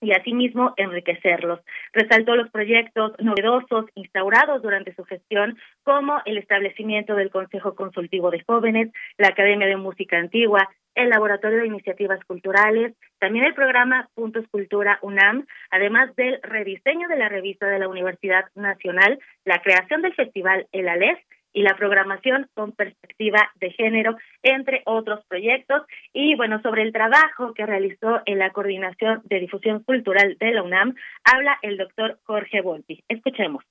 y 0.00 0.12
asimismo 0.12 0.74
enriquecerlos. 0.76 1.60
Resaltó 1.92 2.36
los 2.36 2.50
proyectos 2.50 3.12
novedosos 3.18 3.86
instaurados 3.94 4.62
durante 4.62 4.94
su 4.94 5.04
gestión, 5.04 5.58
como 5.82 6.20
el 6.24 6.38
establecimiento 6.38 7.14
del 7.14 7.30
Consejo 7.30 7.74
Consultivo 7.74 8.30
de 8.30 8.42
Jóvenes, 8.46 8.90
la 9.18 9.28
Academia 9.28 9.66
de 9.66 9.76
Música 9.76 10.18
Antigua, 10.18 10.68
el 10.94 11.10
Laboratorio 11.10 11.58
de 11.58 11.66
Iniciativas 11.66 12.22
Culturales, 12.24 12.94
también 13.18 13.44
el 13.44 13.54
programa 13.54 14.08
Puntos 14.14 14.44
Cultura 14.50 14.98
UNAM, 15.02 15.46
además 15.70 16.14
del 16.16 16.40
rediseño 16.42 17.08
de 17.08 17.16
la 17.16 17.28
revista 17.28 17.66
de 17.66 17.78
la 17.78 17.88
Universidad 17.88 18.46
Nacional, 18.54 19.18
la 19.44 19.62
creación 19.62 20.02
del 20.02 20.14
Festival 20.14 20.66
El 20.72 20.88
ALES 20.88 21.18
y 21.52 21.62
la 21.62 21.76
programación 21.76 22.48
con 22.54 22.72
perspectiva 22.72 23.50
de 23.56 23.70
género, 23.70 24.16
entre 24.42 24.82
otros 24.86 25.24
proyectos. 25.26 25.82
Y 26.12 26.36
bueno, 26.36 26.60
sobre 26.62 26.82
el 26.82 26.92
trabajo 26.92 27.54
que 27.54 27.66
realizó 27.66 28.20
en 28.26 28.38
la 28.38 28.50
Coordinación 28.50 29.22
de 29.24 29.40
Difusión 29.40 29.82
Cultural 29.82 30.36
de 30.38 30.52
la 30.52 30.62
UNAM, 30.62 30.94
habla 31.24 31.58
el 31.62 31.76
doctor 31.76 32.18
Jorge 32.24 32.60
Volpi. 32.60 33.02
Escuchemos. 33.08 33.64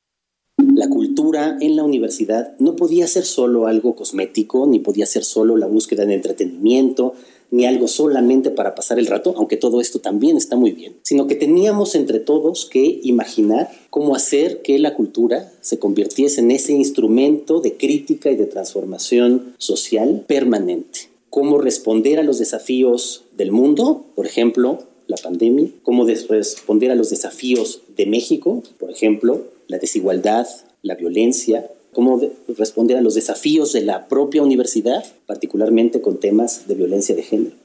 La 0.76 0.90
cultura 0.90 1.58
en 1.62 1.76
la 1.76 1.84
universidad 1.84 2.54
no 2.60 2.76
podía 2.76 3.08
ser 3.08 3.26
solo 3.26 3.68
algo 3.68 3.96
cosmético, 3.96 4.68
ni 4.68 4.80
podía 4.80 5.06
ser 5.06 5.24
solo 5.24 5.58
la 5.58 5.68
búsqueda 5.68 6.06
de 6.06 6.16
entretenimiento, 6.16 7.14
ni 7.52 7.66
algo 7.66 7.88
solamente 7.88 8.52
para 8.52 8.76
pasar 8.76 9.00
el 9.00 9.08
rato, 9.08 9.34
aunque 9.38 9.58
todo 9.58 9.82
esto 9.82 10.00
también 10.00 10.38
está 10.38 10.56
muy 10.56 10.72
bien, 10.72 10.98
sino 11.04 11.28
que 11.28 11.36
teníamos 11.36 11.96
entre 11.96 12.20
todos 12.20 12.66
que 12.66 13.00
imaginar 13.04 13.70
cómo 13.90 14.16
hacer 14.16 14.62
que 14.62 14.78
la 14.80 14.94
cultura 14.94 15.52
se 15.62 15.80
convirtiese 15.80 16.42
en 16.42 16.52
ese 16.52 16.74
instrumento 16.74 17.62
de 17.62 17.76
crítica 17.78 18.30
y 18.30 18.36
de 18.36 18.46
transformación 18.46 19.56
social 19.58 20.24
permanente. 20.28 21.10
Cómo 21.30 21.58
responder 21.58 22.20
a 22.20 22.24
los 22.24 22.40
desafíos 22.40 23.24
del 23.38 23.52
mundo, 23.52 24.06
por 24.16 24.26
ejemplo, 24.26 24.80
la 25.08 25.18
pandemia, 25.18 25.70
cómo 25.84 26.06
responder 26.06 26.92
a 26.92 26.96
los 26.96 27.10
desafíos 27.10 27.82
de 27.96 28.06
México, 28.06 28.62
por 28.78 28.92
ejemplo, 28.92 29.42
la 29.70 29.78
desigualdad, 29.78 30.48
la 30.82 30.96
violencia, 30.96 31.72
cómo 31.94 32.20
responder 32.58 32.98
a 32.98 33.02
los 33.02 33.16
desafíos 33.16 33.72
de 33.72 33.82
la 33.82 34.08
propia 34.08 34.42
universidad, 34.42 35.06
particularmente 35.26 36.02
con 36.02 36.20
temas 36.20 36.68
de 36.68 36.76
violencia 36.76 37.16
de 37.16 37.24
género. 37.24 37.56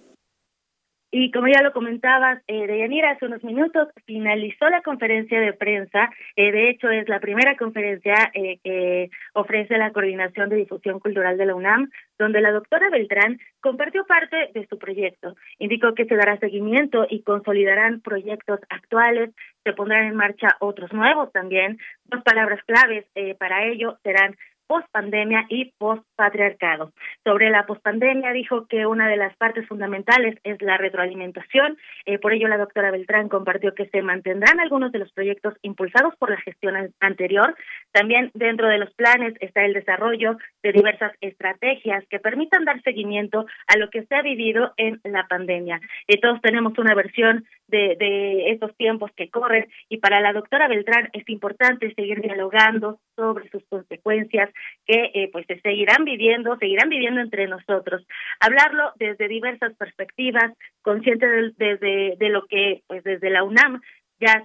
Y 1.16 1.30
como 1.30 1.47
ya 1.47 1.62
lo 1.62 1.73
comentabas, 1.73 2.42
eh, 2.49 2.66
Deyanira, 2.66 3.12
hace 3.12 3.26
unos 3.26 3.44
minutos 3.44 3.87
finalizó 4.04 4.68
la 4.68 4.83
conferencia 4.83 5.40
de 5.40 5.52
prensa. 5.52 6.11
Eh, 6.35 6.50
de 6.50 6.71
hecho, 6.71 6.90
es 6.90 7.09
la 7.09 7.21
primera 7.21 7.56
conferencia 7.56 8.33
eh, 8.35 8.59
que 8.64 9.11
ofrece 9.33 9.78
la 9.78 9.92
Coordinación 9.92 10.49
de 10.49 10.56
Difusión 10.56 10.99
Cultural 10.99 11.38
de 11.38 11.47
la 11.47 11.54
UNAM, 11.54 11.88
donde 12.18 12.40
la 12.40 12.50
doctora 12.50 12.90
Beltrán 12.90 13.38
compartió 13.61 14.04
parte 14.06 14.50
de 14.54 14.66
su 14.66 14.76
proyecto. 14.76 15.37
Indicó 15.61 15.94
que 15.94 16.06
se 16.06 16.16
dará 16.16 16.37
seguimiento 16.38 17.06
y 17.09 17.23
consolidarán 17.23 18.00
proyectos 18.00 18.59
actuales, 18.68 19.30
se 19.62 19.73
pondrán 19.73 20.06
en 20.06 20.16
marcha 20.16 20.56
otros 20.59 20.92
nuevos 20.92 21.30
también. 21.30 21.78
Dos 22.06 22.25
palabras 22.25 22.61
claves 22.64 23.06
eh, 23.14 23.37
para 23.37 23.64
ello 23.66 23.99
serán 24.02 24.35
pospandemia 24.66 25.47
y 25.49 25.73
postpatriarcado. 25.78 26.92
Sobre 27.25 27.50
la 27.50 27.66
pospandemia 27.66 28.33
dijo 28.33 28.66
que 28.66 28.87
una 28.87 29.09
de 29.09 29.16
las 29.16 29.37
partes 29.37 29.66
fundamentales 29.68 30.38
es 30.44 30.61
la 30.62 30.76
retroalimentación. 30.76 31.76
Eh, 32.06 32.18
por 32.18 32.33
ello, 32.33 32.49
la 32.49 32.59
doctora 32.59 32.90
Beltrán 32.90 33.28
compartió 33.28 33.75
que 33.75 33.88
se 33.88 34.02
mantendrán 34.02 34.61
algunos 34.61 34.92
de 34.92 34.99
los 34.99 35.12
proyectos 35.12 35.54
impulsados 35.62 36.14
por 36.16 36.30
la 36.30 36.40
gestión 36.40 36.75
anterior. 37.00 37.54
También 37.92 38.30
dentro 38.35 38.68
de 38.68 38.78
los 38.78 38.92
planes 38.94 39.35
está 39.40 39.64
el 39.64 39.73
desarrollo 39.73 40.37
de 40.62 40.73
diversas 40.73 41.12
estrategias 41.21 42.04
que 42.09 42.18
permitan 42.18 42.64
dar 42.64 42.83
seguimiento 42.83 43.47
a 43.66 43.78
lo 43.78 43.90
que 43.90 44.04
se 44.04 44.14
ha 44.14 44.23
vivido 44.23 44.73
en 44.76 45.00
la 45.04 45.26
pandemia. 45.26 45.80
Y 46.06 46.21
todos 46.21 46.40
tenemos 46.40 46.76
una 46.78 46.94
versión 46.94 47.44
de, 47.68 47.97
de 47.99 48.50
estos 48.50 48.76
tiempos 48.76 49.11
que 49.16 49.30
corren 49.30 49.66
y 49.88 49.99
para 49.99 50.21
la 50.21 50.33
doctora 50.33 50.68
Beltrán 50.68 51.09
es 51.12 51.28
importante 51.28 51.92
seguir 51.94 52.21
dialogando 52.21 52.99
sobre 53.16 53.49
sus 53.50 53.64
consecuencias 53.68 54.50
que 54.87 55.11
eh, 55.14 55.30
pues 55.33 55.47
se 55.47 55.61
seguirán 55.61 56.04
viviendo, 56.04 56.56
seguirán 56.59 56.88
viviendo 56.88 57.21
entre 57.21 57.47
nosotros. 57.47 58.06
Hablarlo 58.40 58.92
desde 58.97 59.28
diversas 59.28 59.75
perspectivas, 59.76 60.52
consciente 60.83 61.26
de, 61.26 62.16
de 62.18 62.28
lo 62.28 62.47
que 62.47 62.83
pues 62.87 63.02
desde 63.04 63.30
la 63.30 63.44
UNAM 63.44 63.80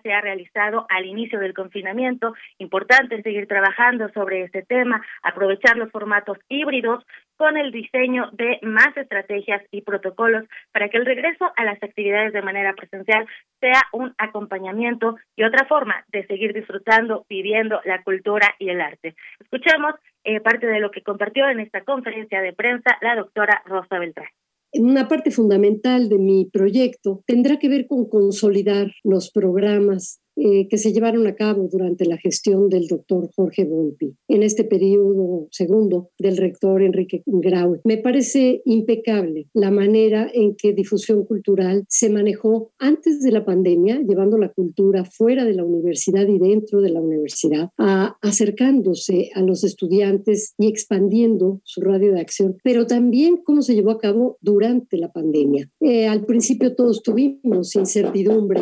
se 0.04 0.14
ha 0.14 0.22
realizado 0.22 0.86
al 0.90 1.06
inicio 1.06 1.40
del 1.40 1.54
confinamiento. 1.54 2.34
Importante 2.58 3.22
seguir 3.22 3.48
trabajando 3.48 4.10
sobre 4.10 4.44
este 4.44 4.64
tema, 4.64 5.02
aprovechar 5.24 5.78
los 5.78 5.92
formatos 5.92 6.38
híbridos 6.50 7.06
con 7.38 7.56
el 7.58 7.72
diseño 7.72 8.30
de 8.34 8.60
más 8.64 8.96
estrategias 8.98 9.64
y 9.72 9.82
protocolos 9.82 10.46
para 10.74 10.90
que 10.90 10.98
el 10.98 11.06
regreso 11.06 11.50
a 11.56 11.64
las 11.64 11.82
actividades 11.82 12.34
de 12.34 12.42
manera 12.42 12.74
presencial 12.74 13.26
sea 13.62 13.82
un 13.94 14.14
acompañamiento 14.18 15.16
y 15.38 15.44
otra 15.44 15.66
forma 15.66 16.04
de 16.10 16.28
seguir 16.28 16.54
disfrutando, 16.54 17.26
viviendo 17.30 17.80
la 17.86 18.04
cultura 18.04 18.56
y 18.60 18.70
el 18.70 18.82
arte. 18.82 19.16
Escuchemos 19.40 19.96
eh, 20.26 20.42
parte 20.42 20.68
de 20.68 20.82
lo 20.82 20.92
que 20.92 21.02
compartió 21.02 21.48
en 21.48 21.62
esta 21.62 21.82
conferencia 21.86 22.42
de 22.42 22.54
prensa 22.54 22.98
la 23.02 23.16
doctora 23.16 23.62
Rosa 23.66 24.00
Beltrán. 24.00 24.28
Una 24.74 25.08
parte 25.08 25.32
fundamental 25.32 26.10
de 26.10 26.20
mi 26.20 26.46
proyecto 26.46 27.24
tendrá 27.26 27.58
que 27.58 27.70
ver 27.70 27.88
con 27.88 28.08
consolidar 28.08 28.92
los 29.04 29.32
programas 29.32 30.22
eh, 30.36 30.68
que 30.70 30.78
se 30.78 30.94
llevaron 30.94 31.28
a 31.28 31.36
cabo 31.36 31.68
durante 31.72 32.06
la 32.06 32.18
gestión 32.18 32.70
del 32.70 32.88
doctor 32.88 33.30
Jorge 33.36 33.66
Volpi 33.66 34.16
en 34.28 34.44
este 34.44 34.64
periodo 34.64 35.48
segundo 35.52 36.10
del 36.18 36.38
rector 36.38 36.82
Enrique 36.82 37.24
Grau. 37.26 37.80
Me 37.84 37.98
parece 37.98 38.62
impecable 38.66 39.48
la 39.54 39.72
manera 39.72 40.30
en 40.34 40.56
que 40.56 40.74
difusión 40.74 41.26
cultural 41.26 41.84
se 41.88 42.10
manejó 42.10 42.72
antes 42.80 43.22
de 43.22 43.32
la 43.32 43.46
pandemia, 43.46 44.02
llevando 44.02 44.38
la 44.38 44.50
cultura 44.50 45.04
fuera 45.06 45.46
de 45.46 45.54
la 45.54 45.66
universidad 45.66 46.28
y 46.28 46.40
dentro 46.40 46.82
de 46.82 46.90
la 46.90 47.02
universidad, 47.02 47.70
acercándose 48.22 49.30
a 49.36 49.42
los 49.42 49.64
estudiantes 49.64 50.54
y 50.58 50.68
expandiendo 50.68 51.62
su 51.64 51.82
radio 51.82 52.14
de 52.14 52.22
acción, 52.22 52.58
pero 52.64 52.88
también 52.88 53.38
cómo 53.44 53.62
se 53.62 53.76
llevó 53.76 53.92
a 53.92 54.00
cabo 54.00 54.38
durante 54.42 54.98
la 54.98 55.12
pandemia. 55.12 55.70
Eh, 55.82 56.08
al 56.08 56.26
principio 56.26 56.76
todos 56.76 57.04
tuvimos 57.04 57.76
incertidumbre 57.76 58.62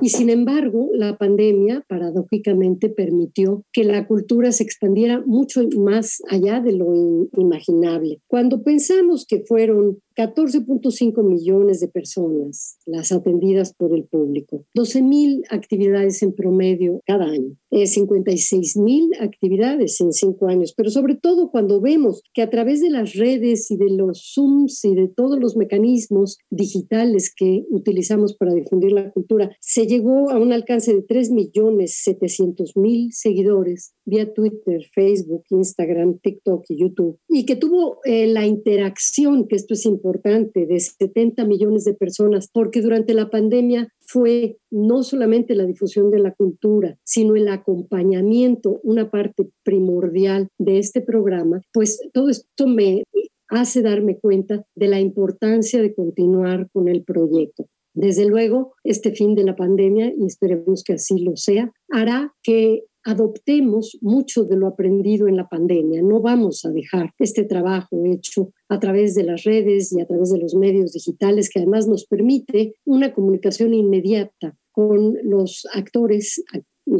y 0.00 0.08
sin 0.08 0.30
embargo, 0.30 0.88
la 0.92 1.16
pandemia 1.16 1.84
paradójicamente 1.88 2.88
permitió 2.88 3.64
que 3.72 3.84
la 3.84 4.06
cultura 4.06 4.52
se 4.52 4.62
expandiera 4.62 5.22
mucho 5.24 5.62
más 5.76 6.22
allá 6.28 6.60
de 6.60 6.72
lo 6.72 7.28
imaginable. 7.36 8.20
Cuando 8.26 8.62
pensamos 8.62 9.26
que 9.26 9.40
fueron 9.40 9.98
14.5 10.20 11.22
millones 11.22 11.80
de 11.80 11.88
personas 11.88 12.76
las 12.84 13.10
atendidas 13.10 13.72
por 13.72 13.94
el 13.94 14.04
público, 14.04 14.66
12 14.74 15.00
mil 15.00 15.44
actividades 15.48 16.22
en 16.22 16.34
promedio 16.34 17.00
cada 17.06 17.24
año, 17.24 17.56
56 17.70 18.76
eh, 18.76 18.80
mil 18.82 19.10
actividades 19.18 19.98
en 20.02 20.12
cinco 20.12 20.48
años, 20.48 20.74
pero 20.76 20.90
sobre 20.90 21.14
todo 21.14 21.50
cuando 21.50 21.80
vemos 21.80 22.22
que 22.34 22.42
a 22.42 22.50
través 22.50 22.82
de 22.82 22.90
las 22.90 23.14
redes 23.14 23.70
y 23.70 23.78
de 23.78 23.88
los 23.88 24.34
Zooms 24.34 24.84
y 24.84 24.94
de 24.94 25.08
todos 25.08 25.38
los 25.40 25.56
mecanismos 25.56 26.36
digitales 26.50 27.32
que 27.34 27.64
utilizamos 27.70 28.36
para 28.36 28.52
difundir 28.52 28.92
la 28.92 29.10
cultura, 29.12 29.56
se 29.58 29.86
llegó 29.86 30.28
a 30.28 30.38
un 30.38 30.52
alcance 30.52 30.92
de 30.92 31.00
3 31.00 31.30
millones 31.30 31.98
700 32.02 32.76
mil 32.76 33.10
seguidores 33.12 33.94
vía 34.10 34.34
Twitter, 34.34 34.84
Facebook, 34.92 35.44
Instagram, 35.48 36.18
TikTok 36.18 36.64
y 36.68 36.80
YouTube, 36.80 37.18
y 37.28 37.46
que 37.46 37.56
tuvo 37.56 38.00
eh, 38.04 38.26
la 38.26 38.44
interacción, 38.46 39.48
que 39.48 39.56
esto 39.56 39.74
es 39.74 39.86
importante, 39.86 40.66
de 40.66 40.78
70 40.78 41.44
millones 41.46 41.84
de 41.84 41.94
personas, 41.94 42.50
porque 42.52 42.82
durante 42.82 43.14
la 43.14 43.30
pandemia 43.30 43.88
fue 44.00 44.58
no 44.70 45.02
solamente 45.02 45.54
la 45.54 45.64
difusión 45.64 46.10
de 46.10 46.18
la 46.18 46.34
cultura, 46.34 46.98
sino 47.04 47.36
el 47.36 47.48
acompañamiento, 47.48 48.80
una 48.82 49.10
parte 49.10 49.48
primordial 49.62 50.48
de 50.58 50.78
este 50.78 51.00
programa, 51.00 51.62
pues 51.72 52.00
todo 52.12 52.28
esto 52.28 52.66
me 52.66 53.04
hace 53.48 53.82
darme 53.82 54.18
cuenta 54.18 54.64
de 54.74 54.88
la 54.88 55.00
importancia 55.00 55.80
de 55.82 55.94
continuar 55.94 56.68
con 56.72 56.88
el 56.88 57.02
proyecto. 57.04 57.66
Desde 57.94 58.24
luego, 58.24 58.72
este 58.84 59.12
fin 59.12 59.34
de 59.34 59.44
la 59.44 59.56
pandemia, 59.56 60.12
y 60.16 60.24
esperemos 60.24 60.84
que 60.84 60.94
así 60.94 61.18
lo 61.18 61.36
sea, 61.36 61.72
hará 61.90 62.32
que 62.42 62.84
adoptemos 63.04 63.98
mucho 64.00 64.44
de 64.44 64.56
lo 64.56 64.66
aprendido 64.66 65.28
en 65.28 65.36
la 65.36 65.48
pandemia. 65.48 66.02
No 66.02 66.20
vamos 66.20 66.64
a 66.64 66.70
dejar 66.70 67.12
este 67.18 67.44
trabajo 67.44 68.04
hecho 68.04 68.52
a 68.68 68.78
través 68.78 69.14
de 69.14 69.24
las 69.24 69.44
redes 69.44 69.92
y 69.92 70.00
a 70.00 70.06
través 70.06 70.30
de 70.30 70.38
los 70.38 70.54
medios 70.54 70.92
digitales, 70.92 71.48
que 71.48 71.60
además 71.60 71.88
nos 71.88 72.06
permite 72.06 72.74
una 72.84 73.12
comunicación 73.12 73.74
inmediata 73.74 74.56
con 74.72 75.16
los 75.22 75.66
actores, 75.74 76.42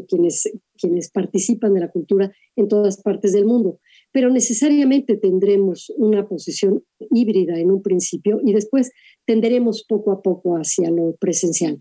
quienes, 0.09 0.51
quienes 0.77 1.11
participan 1.11 1.75
de 1.75 1.81
la 1.81 1.91
cultura 1.91 2.33
en 2.57 2.69
todas 2.69 3.01
partes 3.03 3.33
del 3.33 3.47
mundo. 3.47 3.79
Pero 4.13 4.31
necesariamente 4.31 5.17
tendremos 5.17 5.93
una 5.97 6.27
posición 6.27 6.85
híbrida 7.11 7.59
en 7.59 7.71
un 7.71 7.83
principio 7.83 8.41
y 8.45 8.53
después 8.53 8.91
tenderemos 9.27 9.85
poco 9.89 10.13
a 10.13 10.23
poco 10.23 10.57
hacia 10.57 10.91
lo 10.91 11.15
presencial. 11.21 11.81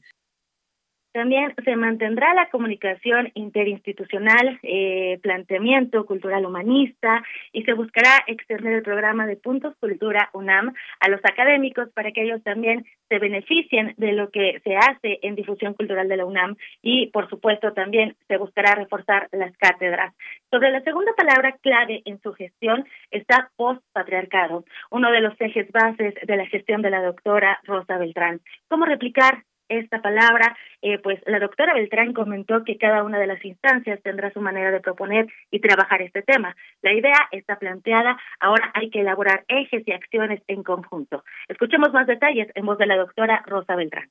También 1.11 1.55
se 1.65 1.75
mantendrá 1.75 2.35
la 2.35 2.49
comunicación 2.51 3.31
interinstitucional, 3.33 4.59
eh, 4.61 5.17
planteamiento 5.23 6.05
cultural 6.05 6.45
humanista 6.45 7.23
y 7.51 7.63
se 7.63 7.73
buscará 7.73 8.23
extender 8.27 8.73
el 8.73 8.83
programa 8.83 9.25
de 9.25 9.35
Puntos 9.35 9.75
Cultura 9.79 10.29
UNAM 10.33 10.73
a 10.99 11.09
los 11.09 11.19
académicos 11.23 11.89
para 11.95 12.11
que 12.11 12.23
ellos 12.23 12.43
también 12.43 12.85
se 13.09 13.17
beneficien 13.17 13.95
de 13.97 14.13
lo 14.13 14.29
que 14.29 14.61
se 14.63 14.75
hace 14.75 15.17
en 15.23 15.33
difusión 15.33 15.73
cultural 15.73 16.07
de 16.07 16.17
la 16.17 16.25
UNAM 16.25 16.55
y, 16.83 17.07
por 17.07 17.27
supuesto, 17.27 17.73
también 17.73 18.15
se 18.27 18.37
buscará 18.37 18.75
reforzar 18.75 19.29
las 19.31 19.57
cátedras. 19.57 20.13
Sobre 20.51 20.69
la 20.69 20.81
segunda 20.81 21.13
palabra 21.13 21.57
clave 21.61 22.03
en 22.05 22.21
su 22.21 22.33
gestión 22.33 22.85
está 23.09 23.49
postpatriarcado, 23.55 24.63
uno 24.91 25.11
de 25.11 25.21
los 25.21 25.33
ejes 25.41 25.71
bases 25.71 26.13
de 26.21 26.37
la 26.37 26.45
gestión 26.45 26.83
de 26.83 26.91
la 26.91 27.01
doctora 27.01 27.59
Rosa 27.63 27.97
Beltrán. 27.97 28.41
¿Cómo 28.67 28.85
replicar 28.85 29.43
esta 29.69 30.01
palabra, 30.01 30.57
eh, 30.81 30.99
pues 30.99 31.19
la 31.25 31.39
doctora 31.39 31.73
Beltrán 31.73 32.13
comentó 32.13 32.63
que 32.63 32.77
cada 32.77 33.03
una 33.03 33.19
de 33.19 33.27
las 33.27 33.43
instancias 33.45 34.01
tendrá 34.03 34.31
su 34.33 34.41
manera 34.41 34.71
de 34.71 34.81
proponer 34.81 35.27
y 35.51 35.61
trabajar 35.61 36.01
este 36.01 36.21
tema. 36.21 36.55
La 36.81 36.93
idea 36.93 37.17
está 37.31 37.57
planteada, 37.57 38.17
ahora 38.39 38.71
hay 38.73 38.89
que 38.89 39.01
elaborar 39.01 39.45
ejes 39.47 39.87
y 39.87 39.91
acciones 39.91 40.41
en 40.47 40.63
conjunto. 40.63 41.23
Escuchemos 41.47 41.93
más 41.93 42.07
detalles 42.07 42.47
en 42.55 42.65
voz 42.65 42.77
de 42.77 42.87
la 42.87 42.97
doctora 42.97 43.43
Rosa 43.45 43.75
Beltrán. 43.75 44.09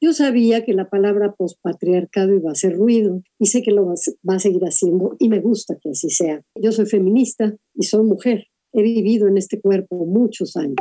Yo 0.00 0.12
sabía 0.12 0.64
que 0.64 0.74
la 0.74 0.88
palabra 0.88 1.32
pospatriarcado 1.36 2.32
iba 2.32 2.50
a 2.50 2.52
hacer 2.52 2.74
ruido 2.74 3.20
y 3.38 3.46
sé 3.46 3.62
que 3.62 3.72
lo 3.72 3.86
va 3.86 4.34
a 4.36 4.38
seguir 4.38 4.62
haciendo 4.62 5.16
y 5.18 5.28
me 5.28 5.40
gusta 5.40 5.74
que 5.82 5.90
así 5.90 6.08
sea. 6.08 6.40
Yo 6.54 6.70
soy 6.70 6.86
feminista 6.86 7.52
y 7.74 7.82
soy 7.82 8.04
mujer 8.04 8.46
He 8.72 8.82
vivido 8.82 9.28
en 9.28 9.38
este 9.38 9.60
cuerpo 9.60 10.04
muchos 10.06 10.56
años. 10.56 10.76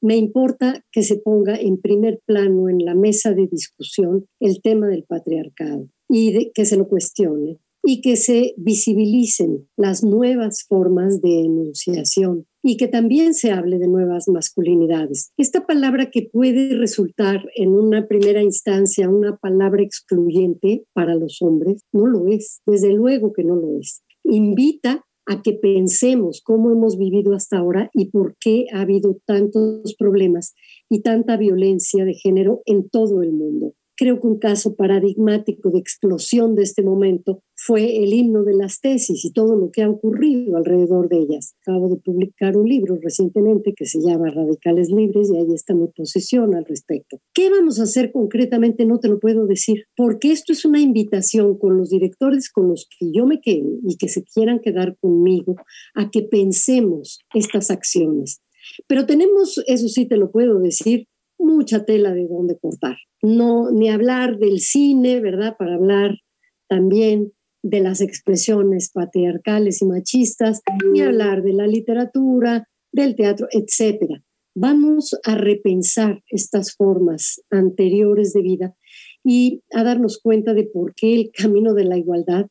Me 0.00 0.16
importa 0.16 0.84
que 0.92 1.02
se 1.02 1.16
ponga 1.16 1.56
en 1.56 1.80
primer 1.80 2.20
plano 2.26 2.68
en 2.68 2.84
la 2.84 2.94
mesa 2.94 3.32
de 3.32 3.46
discusión 3.46 4.26
el 4.40 4.60
tema 4.62 4.88
del 4.88 5.04
patriarcado 5.04 5.88
y 6.08 6.50
que 6.52 6.64
se 6.64 6.76
lo 6.76 6.88
cuestione 6.88 7.58
y 7.84 8.00
que 8.00 8.16
se 8.16 8.54
visibilicen 8.56 9.68
las 9.76 10.02
nuevas 10.04 10.64
formas 10.68 11.22
de 11.22 11.40
enunciación 11.40 12.46
y 12.62 12.76
que 12.76 12.88
también 12.88 13.34
se 13.34 13.50
hable 13.50 13.78
de 13.78 13.88
nuevas 13.88 14.28
masculinidades. 14.28 15.30
Esta 15.38 15.66
palabra 15.66 16.10
que 16.10 16.28
puede 16.30 16.76
resultar 16.76 17.48
en 17.54 17.70
una 17.70 18.06
primera 18.06 18.42
instancia 18.42 19.08
una 19.08 19.36
palabra 19.36 19.82
excluyente 19.82 20.84
para 20.92 21.14
los 21.14 21.40
hombres, 21.40 21.82
no 21.92 22.06
lo 22.06 22.26
es, 22.28 22.60
desde 22.66 22.92
luego 22.92 23.32
que 23.32 23.44
no 23.44 23.56
lo 23.56 23.78
es. 23.78 24.02
Invita 24.24 25.06
a 25.28 25.42
que 25.42 25.52
pensemos 25.52 26.40
cómo 26.42 26.72
hemos 26.72 26.96
vivido 26.96 27.34
hasta 27.34 27.58
ahora 27.58 27.90
y 27.92 28.10
por 28.10 28.36
qué 28.40 28.64
ha 28.72 28.80
habido 28.80 29.18
tantos 29.26 29.94
problemas 29.98 30.54
y 30.88 31.02
tanta 31.02 31.36
violencia 31.36 32.06
de 32.06 32.14
género 32.14 32.62
en 32.64 32.88
todo 32.88 33.22
el 33.22 33.32
mundo. 33.32 33.74
Creo 33.98 34.20
que 34.20 34.28
un 34.28 34.38
caso 34.38 34.76
paradigmático 34.76 35.70
de 35.70 35.80
explosión 35.80 36.54
de 36.54 36.62
este 36.62 36.84
momento 36.84 37.42
fue 37.56 37.96
el 38.04 38.12
himno 38.12 38.44
de 38.44 38.54
las 38.54 38.80
tesis 38.80 39.24
y 39.24 39.32
todo 39.32 39.56
lo 39.56 39.72
que 39.72 39.82
ha 39.82 39.90
ocurrido 39.90 40.56
alrededor 40.56 41.08
de 41.08 41.18
ellas. 41.18 41.56
Acabo 41.62 41.88
de 41.88 41.96
publicar 41.96 42.56
un 42.56 42.68
libro 42.68 42.96
recientemente 43.02 43.74
que 43.74 43.86
se 43.86 44.00
llama 44.00 44.30
Radicales 44.30 44.88
Libres 44.90 45.32
y 45.32 45.38
ahí 45.38 45.52
está 45.52 45.74
mi 45.74 45.88
posición 45.88 46.54
al 46.54 46.64
respecto. 46.64 47.18
¿Qué 47.34 47.50
vamos 47.50 47.80
a 47.80 47.82
hacer 47.82 48.12
concretamente? 48.12 48.86
No 48.86 49.00
te 49.00 49.08
lo 49.08 49.18
puedo 49.18 49.46
decir, 49.46 49.86
porque 49.96 50.30
esto 50.30 50.52
es 50.52 50.64
una 50.64 50.80
invitación 50.80 51.58
con 51.58 51.76
los 51.76 51.90
directores 51.90 52.52
con 52.52 52.68
los 52.68 52.86
que 52.96 53.10
yo 53.12 53.26
me 53.26 53.40
quedo 53.40 53.68
y 53.84 53.96
que 53.96 54.08
se 54.08 54.22
quieran 54.22 54.60
quedar 54.60 54.96
conmigo 55.00 55.56
a 55.96 56.08
que 56.08 56.22
pensemos 56.22 57.18
estas 57.34 57.72
acciones. 57.72 58.42
Pero 58.86 59.06
tenemos, 59.06 59.60
eso 59.66 59.88
sí 59.88 60.06
te 60.06 60.16
lo 60.16 60.30
puedo 60.30 60.60
decir, 60.60 61.08
mucha 61.38 61.84
tela 61.84 62.12
de 62.12 62.26
dónde 62.26 62.58
cortar. 62.58 62.96
No, 63.22 63.70
ni 63.70 63.88
hablar 63.88 64.38
del 64.38 64.60
cine, 64.60 65.20
¿verdad? 65.20 65.56
Para 65.58 65.74
hablar 65.74 66.18
también 66.68 67.32
de 67.62 67.80
las 67.80 68.00
expresiones 68.00 68.90
patriarcales 68.92 69.82
y 69.82 69.86
machistas, 69.86 70.62
ni 70.92 71.00
hablar 71.00 71.42
de 71.42 71.52
la 71.52 71.66
literatura, 71.66 72.68
del 72.92 73.16
teatro, 73.16 73.48
etcétera. 73.50 74.22
Vamos 74.54 75.16
a 75.24 75.34
repensar 75.34 76.22
estas 76.28 76.74
formas 76.74 77.40
anteriores 77.50 78.32
de 78.32 78.42
vida 78.42 78.76
y 79.24 79.62
a 79.72 79.84
darnos 79.84 80.18
cuenta 80.20 80.54
de 80.54 80.64
por 80.64 80.94
qué 80.94 81.14
el 81.14 81.30
camino 81.32 81.74
de 81.74 81.84
la 81.84 81.98
igualdad 81.98 82.46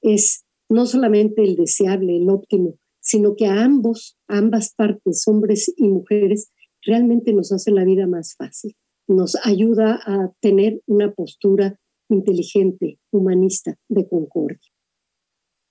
es 0.00 0.44
no 0.68 0.86
solamente 0.86 1.42
el 1.42 1.56
deseable, 1.56 2.16
el 2.16 2.30
óptimo, 2.30 2.78
sino 3.00 3.34
que 3.34 3.46
a 3.46 3.64
ambos, 3.64 4.16
ambas 4.28 4.72
partes, 4.74 5.26
hombres 5.26 5.72
y 5.76 5.88
mujeres, 5.88 6.50
realmente 6.84 7.32
nos 7.32 7.52
hace 7.52 7.70
la 7.70 7.84
vida 7.84 8.06
más 8.06 8.36
fácil, 8.36 8.74
nos 9.06 9.36
ayuda 9.46 10.00
a 10.04 10.30
tener 10.40 10.80
una 10.86 11.10
postura 11.12 11.78
inteligente, 12.08 12.98
humanista, 13.10 13.74
de 13.88 14.08
concordia. 14.08 14.58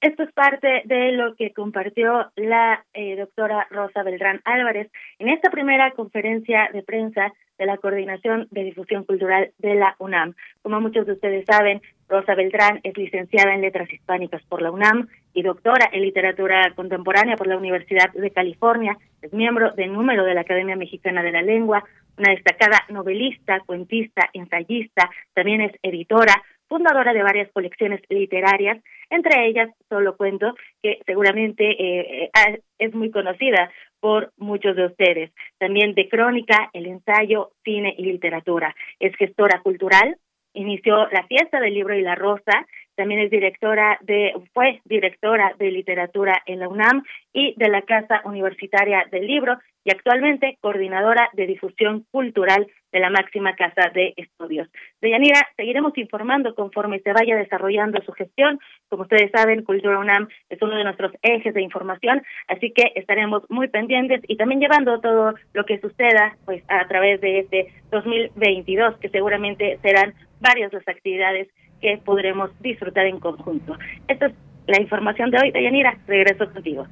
Esto 0.01 0.23
es 0.23 0.31
parte 0.31 0.83
de 0.85 1.11
lo 1.11 1.35
que 1.35 1.51
compartió 1.51 2.31
la 2.37 2.85
eh, 2.93 3.17
doctora 3.17 3.67
Rosa 3.69 4.01
Beltrán 4.01 4.39
Álvarez 4.45 4.89
en 5.19 5.27
esta 5.27 5.49
primera 5.49 5.91
conferencia 5.91 6.69
de 6.71 6.83
prensa 6.83 7.33
de 7.57 7.65
la 7.65 7.77
Coordinación 7.77 8.47
de 8.51 8.63
Difusión 8.63 9.03
Cultural 9.03 9.51
de 9.57 9.75
la 9.75 9.97
UNAM. 9.99 10.35
Como 10.61 10.79
muchos 10.79 11.05
de 11.05 11.13
ustedes 11.13 11.43
saben, 11.45 11.81
Rosa 12.07 12.33
Beltrán 12.33 12.79
es 12.83 12.97
licenciada 12.97 13.53
en 13.53 13.59
Letras 13.59 13.91
Hispánicas 13.91 14.41
por 14.43 14.61
la 14.61 14.71
UNAM 14.71 15.09
y 15.39 15.41
doctora 15.41 15.89
en 15.93 16.01
Literatura 16.01 16.73
Contemporánea 16.75 17.37
por 17.37 17.47
la 17.47 17.55
Universidad 17.55 18.11
de 18.11 18.29
California. 18.31 18.97
Es 19.21 19.31
miembro 19.31 19.71
del 19.71 19.93
número 19.93 20.25
de 20.25 20.33
la 20.33 20.41
Academia 20.41 20.75
Mexicana 20.75 21.23
de 21.23 21.31
la 21.31 21.41
Lengua, 21.41 21.81
una 22.17 22.33
destacada 22.33 22.83
novelista, 22.89 23.61
cuentista, 23.65 24.29
ensayista, 24.33 25.09
también 25.33 25.61
es 25.61 25.71
editora, 25.81 26.43
fundadora 26.67 27.13
de 27.13 27.23
varias 27.23 27.49
colecciones 27.53 28.01
literarias, 28.09 28.83
entre 29.09 29.47
ellas 29.47 29.69
solo 29.87 30.17
cuento 30.17 30.53
que 30.83 30.99
seguramente 31.05 31.63
eh, 31.71 32.25
eh, 32.25 32.61
es 32.77 32.93
muy 32.93 33.09
conocida 33.09 33.71
por 34.01 34.33
muchos 34.37 34.75
de 34.75 34.87
ustedes. 34.87 35.31
También 35.57 35.95
de 35.95 36.09
crónica, 36.09 36.69
el 36.73 36.85
ensayo, 36.85 37.51
cine 37.63 37.95
y 37.97 38.03
literatura. 38.03 38.75
Es 38.99 39.15
gestora 39.15 39.61
cultural, 39.61 40.17
inició 40.53 41.07
la 41.11 41.25
fiesta 41.27 41.61
del 41.61 41.73
libro 41.73 41.95
y 41.95 42.01
la 42.01 42.15
rosa, 42.15 42.67
también 42.99 43.21
es 43.21 43.31
directora 43.31 43.97
de, 44.01 44.33
fue 44.53 44.81
directora 44.83 45.53
de 45.57 45.71
literatura 45.71 46.43
en 46.45 46.59
la 46.59 46.67
UNAM 46.67 47.05
y 47.31 47.53
de 47.55 47.69
la 47.69 47.81
Casa 47.83 48.19
Universitaria 48.25 49.05
del 49.09 49.25
Libro 49.25 49.57
y 49.85 49.91
actualmente 49.91 50.57
coordinadora 50.59 51.29
de 51.31 51.47
difusión 51.47 52.05
cultural 52.11 52.67
de 52.91 52.99
la 52.99 53.09
máxima 53.09 53.55
casa 53.55 53.89
de 53.93 54.15
estudios. 54.17 54.67
Deyanira, 54.99 55.47
seguiremos 55.55 55.97
informando 55.97 56.53
conforme 56.55 56.99
se 56.99 57.13
vaya 57.13 57.37
desarrollando 57.37 58.01
su 58.01 58.11
gestión. 58.11 58.59
Como 58.89 59.03
ustedes 59.03 59.31
saben, 59.31 59.63
Cultura 59.63 59.97
UNAM 59.97 60.27
es 60.49 60.61
uno 60.61 60.75
de 60.75 60.83
nuestros 60.83 61.13
ejes 61.21 61.53
de 61.53 61.61
información, 61.61 62.21
así 62.49 62.73
que 62.73 62.91
estaremos 62.95 63.43
muy 63.49 63.69
pendientes 63.69 64.19
y 64.27 64.35
también 64.35 64.59
llevando 64.59 64.99
todo 64.99 65.35
lo 65.53 65.65
que 65.65 65.79
suceda 65.79 66.35
pues 66.43 66.61
a 66.67 66.85
través 66.89 67.21
de 67.21 67.39
este 67.39 67.73
2022, 67.91 68.97
que 68.97 69.07
seguramente 69.07 69.79
serán 69.81 70.13
varias 70.41 70.73
las 70.73 70.85
actividades 70.85 71.47
que 71.81 71.97
podremos 72.03 72.51
disfrutar 72.59 73.05
en 73.05 73.19
conjunto. 73.19 73.77
Esta 74.07 74.27
es 74.27 74.33
la 74.67 74.81
información 74.81 75.31
de 75.31 75.39
hoy, 75.39 75.51
Deyanira. 75.51 75.97
Regreso 76.07 76.51
contigo. 76.51 76.87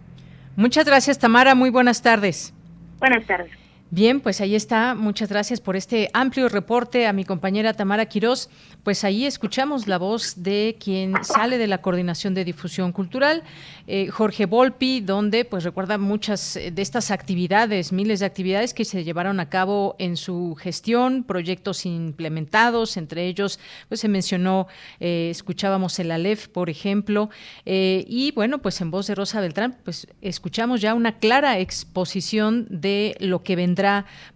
Muchas 0.56 0.86
gracias, 0.86 1.20
Tamara. 1.20 1.56
Muy 1.56 1.70
buenas 1.70 2.02
tardes. 2.02 2.54
Buenas 3.00 3.26
tardes. 3.26 3.52
Bien, 3.90 4.20
pues 4.20 4.42
ahí 4.42 4.54
está. 4.54 4.96
Muchas 4.96 5.30
gracias 5.30 5.62
por 5.62 5.78
este 5.78 6.10
amplio 6.12 6.50
reporte 6.50 7.08
a 7.08 7.14
mi 7.14 7.24
compañera 7.24 7.74
Tamara 7.74 8.08
Quirós. 8.08 8.50
Pues 8.84 9.06
ahí 9.06 9.26
escuchamos 9.26 9.88
la 9.88 9.98
voz 9.98 10.44
de 10.44 10.76
quien 10.78 11.14
sale 11.24 11.58
de 11.58 11.68
la 11.68 11.78
Coordinación 11.78 12.34
de 12.34 12.44
Difusión 12.44 12.92
Cultural, 12.92 13.44
eh, 13.88 14.08
Jorge 14.10 14.46
Volpi, 14.46 15.00
donde 15.00 15.46
pues 15.46 15.64
recuerda 15.64 15.98
muchas 15.98 16.56
de 16.56 16.82
estas 16.82 17.12
actividades, 17.12 17.94
miles 17.94 18.20
de 18.20 18.26
actividades 18.26 18.74
que 18.74 18.84
se 18.84 19.06
llevaron 19.06 19.40
a 19.40 19.50
cabo 19.50 19.96
en 20.00 20.18
su 20.18 20.56
gestión, 20.56 21.24
proyectos 21.24 21.86
implementados, 21.86 22.98
entre 22.98 23.26
ellos 23.28 23.58
pues 23.88 24.02
se 24.02 24.10
mencionó, 24.10 24.68
eh, 25.00 25.30
escuchábamos 25.32 25.98
el 26.00 26.12
ALEF, 26.12 26.50
por 26.50 26.70
ejemplo, 26.70 27.30
eh, 27.66 28.04
y 28.06 28.32
bueno, 28.32 28.62
pues 28.62 28.82
en 28.82 28.92
voz 28.92 29.08
de 29.08 29.16
Rosa 29.16 29.40
Beltrán, 29.40 29.78
pues 29.86 30.08
escuchamos 30.22 30.82
ya 30.82 30.94
una 30.94 31.20
clara 31.20 31.60
exposición 31.60 32.68
de 32.70 33.16
lo 33.20 33.44
que 33.44 33.56
vendrá 33.56 33.77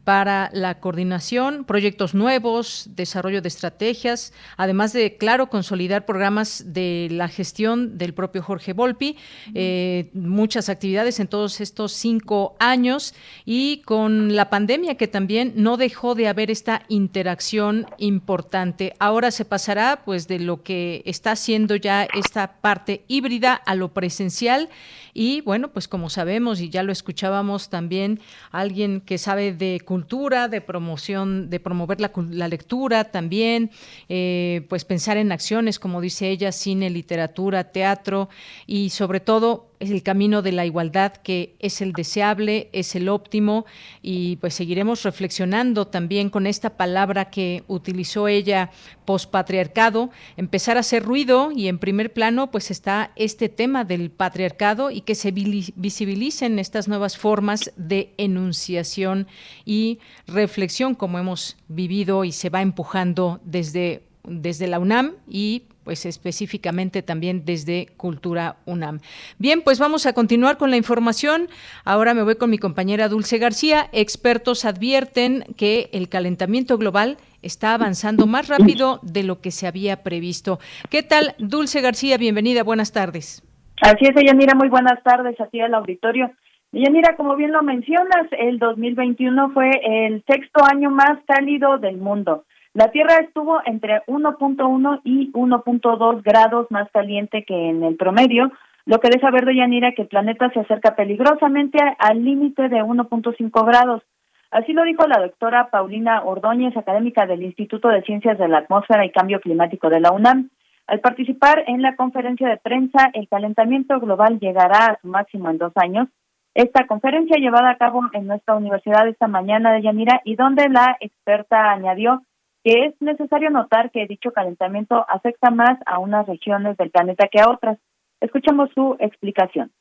para 0.04 0.50
la 0.54 0.80
coordinación, 0.80 1.64
proyectos 1.64 2.14
nuevos, 2.14 2.90
desarrollo 2.96 3.42
de 3.42 3.48
estrategias, 3.48 4.34
además 4.58 4.94
de, 4.94 5.18
claro, 5.18 5.50
consolidar 5.50 6.06
programas 6.06 6.74
de 6.74 7.08
la 7.12 7.28
gestión 7.28 7.98
del 7.98 8.14
propio 8.14 8.42
Jorge 8.42 8.74
Volpi, 8.74 9.18
eh, 9.54 10.10
muchas 10.14 10.70
actividades 10.70 11.20
en 11.20 11.28
todos 11.28 11.62
estos 11.62 11.92
cinco 11.94 12.56
años 12.60 13.14
y 13.46 13.82
con 13.82 14.36
la 14.36 14.50
pandemia 14.50 14.96
que 14.96 15.08
también 15.08 15.54
no 15.56 15.78
dejó 15.78 16.16
de 16.16 16.28
haber 16.28 16.52
esta 16.52 16.84
interacción 16.88 17.88
importante. 17.98 18.94
Ahora 19.00 19.32
se 19.32 19.46
pasará 19.46 20.02
pues 20.06 20.28
de 20.28 20.40
lo 20.40 20.64
que 20.64 21.02
está 21.06 21.32
haciendo 21.32 21.76
ya 21.76 22.04
esta 22.04 22.60
parte 22.62 23.04
híbrida 23.08 23.54
a 23.54 23.76
lo 23.76 23.94
presencial 23.94 24.70
y 25.14 25.42
bueno, 25.42 25.70
pues 25.70 25.88
como 25.88 26.10
sabemos 26.10 26.62
y 26.62 26.70
ya 26.70 26.84
lo 26.84 26.92
escuchábamos 26.92 27.70
también, 27.70 28.20
alguien 28.52 29.02
que 29.02 29.18
sabe 29.18 29.54
de 29.54 29.82
cultura, 29.84 30.48
de 30.48 30.62
promoción, 30.62 31.50
de 31.50 31.60
promover 31.60 32.02
la, 32.02 32.12
la 32.30 32.48
lectura 32.48 33.06
también, 33.06 33.72
eh, 34.10 34.66
pues 34.70 34.86
pensar 34.86 35.18
en 35.18 35.32
acciones, 35.32 35.80
como 35.80 36.02
dice 36.02 36.30
ella, 36.30 36.52
cine, 36.52 36.90
literatura, 36.90 37.72
teatro 37.72 38.30
y 38.68 38.90
sobre 38.92 39.20
todo 39.20 39.71
es 39.82 39.90
el 39.90 40.04
camino 40.04 40.44
de 40.44 40.52
la 40.52 40.66
igualdad 40.66 41.14
que 41.14 41.56
es 41.60 41.82
el 41.82 41.92
deseable, 41.92 42.70
es 42.72 42.96
el 42.96 43.10
óptimo 43.10 43.66
y 44.04 44.36
pues 44.38 44.54
seguiremos 44.54 45.02
reflexionando 45.04 45.88
también 45.88 46.30
con 46.30 46.46
esta 46.46 46.78
palabra 46.78 47.32
que 47.32 47.64
utilizó 47.68 48.28
ella 48.28 48.70
pospatriarcado, 49.06 50.12
empezar 50.38 50.78
a 50.78 50.82
hacer 50.82 51.04
ruido 51.04 51.52
y 51.52 51.68
en 51.68 51.80
primer 51.80 52.14
plano 52.14 52.52
pues 52.52 52.70
está 52.70 53.12
este 53.16 53.50
tema 53.50 53.84
del 53.84 54.12
patriarcado 54.12 54.92
y 54.92 55.02
que 55.02 55.16
se 55.16 55.32
visibilicen 55.32 56.60
estas 56.60 56.88
nuevas 56.88 57.18
formas 57.18 57.74
de 57.76 58.14
enunciación 58.18 59.28
y 59.66 59.98
reflexión 60.28 60.94
como 60.94 61.18
hemos 61.18 61.58
vivido 61.68 62.24
y 62.24 62.32
se 62.32 62.50
va 62.50 62.62
empujando 62.62 63.42
desde 63.44 64.04
desde 64.24 64.68
la 64.68 64.80
UNAM 64.80 65.16
y 65.28 65.64
pues 65.84 66.06
específicamente 66.06 67.02
también 67.02 67.44
desde 67.46 67.88
Cultura 67.98 68.58
UNAM. 68.66 69.00
Bien, 69.38 69.62
pues 69.62 69.80
vamos 69.80 70.06
a 70.06 70.14
continuar 70.14 70.58
con 70.58 70.72
la 70.72 70.78
información. 70.78 71.48
Ahora 71.86 72.14
me 72.14 72.24
voy 72.24 72.36
con 72.36 72.50
mi 72.50 72.58
compañera 72.58 73.10
Dulce 73.10 73.38
García. 73.38 73.88
Expertos 73.92 74.66
advierten 74.66 75.44
que 75.58 75.90
el 75.94 76.10
calentamiento 76.10 76.78
global 76.78 77.18
está 77.42 77.74
avanzando 77.74 78.28
más 78.28 78.48
rápido 78.48 79.00
de 79.02 79.24
lo 79.24 79.42
que 79.42 79.52
se 79.52 79.68
había 79.68 80.04
previsto. 80.04 80.60
¿Qué 80.90 81.04
tal, 81.04 81.36
Dulce 81.40 81.82
García? 81.82 82.18
Bienvenida, 82.18 82.64
buenas 82.64 82.92
tardes. 82.92 83.44
Así 83.82 84.06
es, 84.06 84.26
Yanira, 84.26 84.54
muy 84.54 84.70
buenas 84.70 85.02
tardes 85.04 85.40
a 85.40 85.48
ti 85.48 85.60
al 85.60 85.74
auditorio. 85.74 86.32
Yanira, 86.72 87.16
como 87.18 87.36
bien 87.36 87.52
lo 87.52 87.64
mencionas, 87.64 88.28
el 88.32 88.60
2021 88.60 89.52
fue 89.54 89.72
el 89.84 90.24
sexto 90.26 90.64
año 90.64 90.90
más 90.90 91.20
cálido 91.26 91.78
del 91.80 91.98
mundo. 91.98 92.46
La 92.74 92.90
Tierra 92.90 93.18
estuvo 93.18 93.60
entre 93.66 94.02
1.1 94.06 95.02
y 95.04 95.30
1.2 95.34 96.24
grados 96.24 96.68
más 96.70 96.90
caliente 96.92 97.44
que 97.44 97.70
en 97.70 97.84
el 97.84 97.98
promedio, 97.98 98.50
lo 98.86 99.00
que 99.02 99.10
deja 99.10 99.30
ver 99.30 99.46
Yanira 99.54 99.92
que 99.92 100.04
el 100.04 100.08
planeta 100.08 100.50
se 100.52 100.62
acerca 100.62 100.96
peligrosamente 100.96 101.80
al 102.00 102.24
límite 102.24 102.70
de 102.70 102.82
1.5 102.82 103.66
grados. 103.66 104.04
Así 104.52 104.72
lo 104.72 104.84
dijo 104.84 105.06
la 105.06 105.20
doctora 105.20 105.70
Paulina 105.70 106.24
Ordóñez, 106.24 106.76
académica 106.78 107.26
del 107.26 107.44
Instituto 107.44 107.90
de 107.90 108.04
Ciencias 108.04 108.38
de 108.38 108.48
la 108.48 108.60
Atmósfera 108.60 109.06
y 109.06 109.12
Cambio 109.12 109.42
Climático 109.42 109.90
de 109.90 110.00
la 110.00 110.12
UNAM. 110.14 110.50
Al 110.88 111.02
participar 111.02 111.66
en 111.68 111.82
la 111.82 111.98
conferencia 111.98 112.48
de 112.48 112.58
prensa, 112.58 113.12
el 113.14 113.28
calentamiento 113.28 114.00
global 114.00 114.40
llegará 114.40 114.86
a 114.86 115.00
su 115.02 115.10
máximo 115.10 115.50
en 115.50 115.58
dos 115.58 115.74
años. 115.76 116.08
Esta 116.54 116.88
conferencia 116.88 117.38
llevada 117.38 117.70
a 117.70 117.78
cabo 117.78 118.02
en 118.14 118.28
nuestra 118.28 118.56
universidad 118.56 119.08
esta 119.10 119.28
mañana 119.28 119.74
de 119.74 119.82
Yanira 119.82 120.22
y 120.24 120.36
donde 120.36 120.70
la 120.70 120.96
experta 121.02 121.72
añadió 121.72 122.22
que 122.64 122.86
es 122.86 123.02
necesario 123.02 123.50
notar 123.50 123.92
que 123.92 124.08
dicho 124.08 124.32
calentamiento 124.32 125.06
afecta 125.10 125.50
más 125.50 125.80
a 125.86 126.00
unas 126.00 126.28
regiones 126.28 126.78
del 126.78 126.92
planeta 126.92 127.28
que 127.28 127.42
a 127.42 127.50
otras. 127.50 127.78
Escuchamos 128.20 128.70
su 128.76 128.96
explicación. 129.00 129.72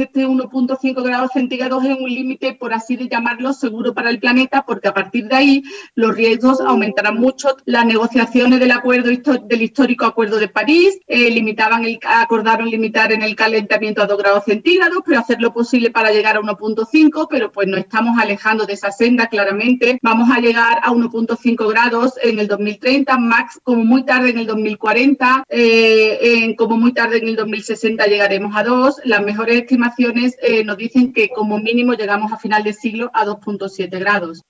Este 0.00 0.28
1.5 0.28 1.02
grados 1.02 1.32
centígrados 1.32 1.84
es 1.84 1.98
un 1.98 2.08
límite, 2.08 2.54
por 2.54 2.72
así 2.72 2.94
de 2.94 3.08
llamarlo, 3.08 3.52
seguro 3.52 3.94
para 3.94 4.10
el 4.10 4.20
planeta, 4.20 4.64
porque 4.64 4.86
a 4.86 4.94
partir 4.94 5.26
de 5.26 5.34
ahí 5.34 5.62
los 5.96 6.14
riesgos 6.14 6.60
aumentarán 6.60 7.16
mucho. 7.16 7.56
Las 7.64 7.84
negociaciones 7.84 8.60
del 8.60 8.70
acuerdo 8.70 9.08
del 9.08 9.62
histórico 9.62 10.06
Acuerdo 10.06 10.38
de 10.38 10.46
París 10.46 11.00
eh, 11.08 11.28
limitaban 11.32 11.84
el, 11.84 11.98
acordaron 12.04 12.70
limitar 12.70 13.10
en 13.10 13.22
el 13.22 13.34
calentamiento 13.34 14.00
a 14.00 14.06
2 14.06 14.18
grados 14.18 14.44
centígrados, 14.44 14.98
pero 15.04 15.18
hacer 15.18 15.40
lo 15.40 15.52
posible 15.52 15.90
para 15.90 16.12
llegar 16.12 16.36
a 16.36 16.42
1.5, 16.42 17.26
pero 17.28 17.50
pues 17.50 17.66
nos 17.66 17.80
estamos 17.80 18.16
alejando 18.20 18.66
de 18.66 18.74
esa 18.74 18.92
senda 18.92 19.26
claramente. 19.26 19.98
Vamos 20.00 20.30
a 20.30 20.38
llegar 20.38 20.78
a 20.80 20.92
1.5 20.92 21.68
grados 21.68 22.12
en 22.22 22.38
el 22.38 22.46
2030, 22.46 23.18
max 23.18 23.58
como 23.64 23.84
muy 23.84 24.04
tarde 24.04 24.30
en 24.30 24.38
el 24.38 24.46
2040, 24.46 25.44
eh, 25.48 26.54
como 26.56 26.76
muy 26.76 26.92
tarde 26.92 27.18
en 27.18 27.26
el 27.26 27.34
2060 27.34 28.06
llegaremos 28.06 28.56
a 28.56 28.62
2. 28.62 29.00
Las 29.02 29.24
mejores 29.24 29.56
estimaciones 29.56 29.87
eh, 29.98 30.64
nos 30.64 30.76
dicen 30.76 31.12
que 31.12 31.28
como 31.28 31.58
mínimo 31.58 31.94
llegamos 31.94 32.32
a 32.32 32.38
final 32.38 32.62
de 32.62 32.72
siglo 32.72 33.10
a 33.14 33.24
2.7 33.24 33.98
grados. 33.98 34.42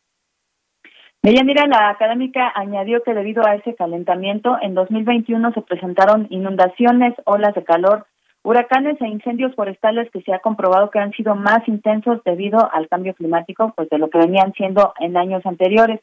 Mira, 1.23 1.67
la 1.67 1.91
académica 1.91 2.53
añadió 2.55 3.03
que 3.03 3.13
debido 3.13 3.45
a 3.45 3.57
ese 3.57 3.75
calentamiento, 3.75 4.57
en 4.63 4.75
2021 4.75 5.53
se 5.53 5.63
presentaron 5.63 6.27
inundaciones, 6.31 7.15
olas 7.25 7.55
de 7.55 7.65
calor, 7.65 8.07
huracanes 8.43 9.01
e 9.01 9.09
incendios 9.09 9.55
forestales 9.55 10.09
que 10.13 10.23
se 10.23 10.33
ha 10.33 10.39
comprobado 10.39 10.91
que 10.91 11.01
han 11.01 11.13
sido 11.13 11.35
más 11.35 11.67
intensos 11.67 12.23
debido 12.25 12.73
al 12.73 12.89
cambio 12.89 13.15
climático, 13.15 13.73
pues 13.77 13.89
de 13.91 13.99
lo 13.99 14.09
que 14.09 14.19
venían 14.19 14.53
siendo 14.55 14.95
en 15.01 15.17
años 15.17 15.45
anteriores. 15.45 16.01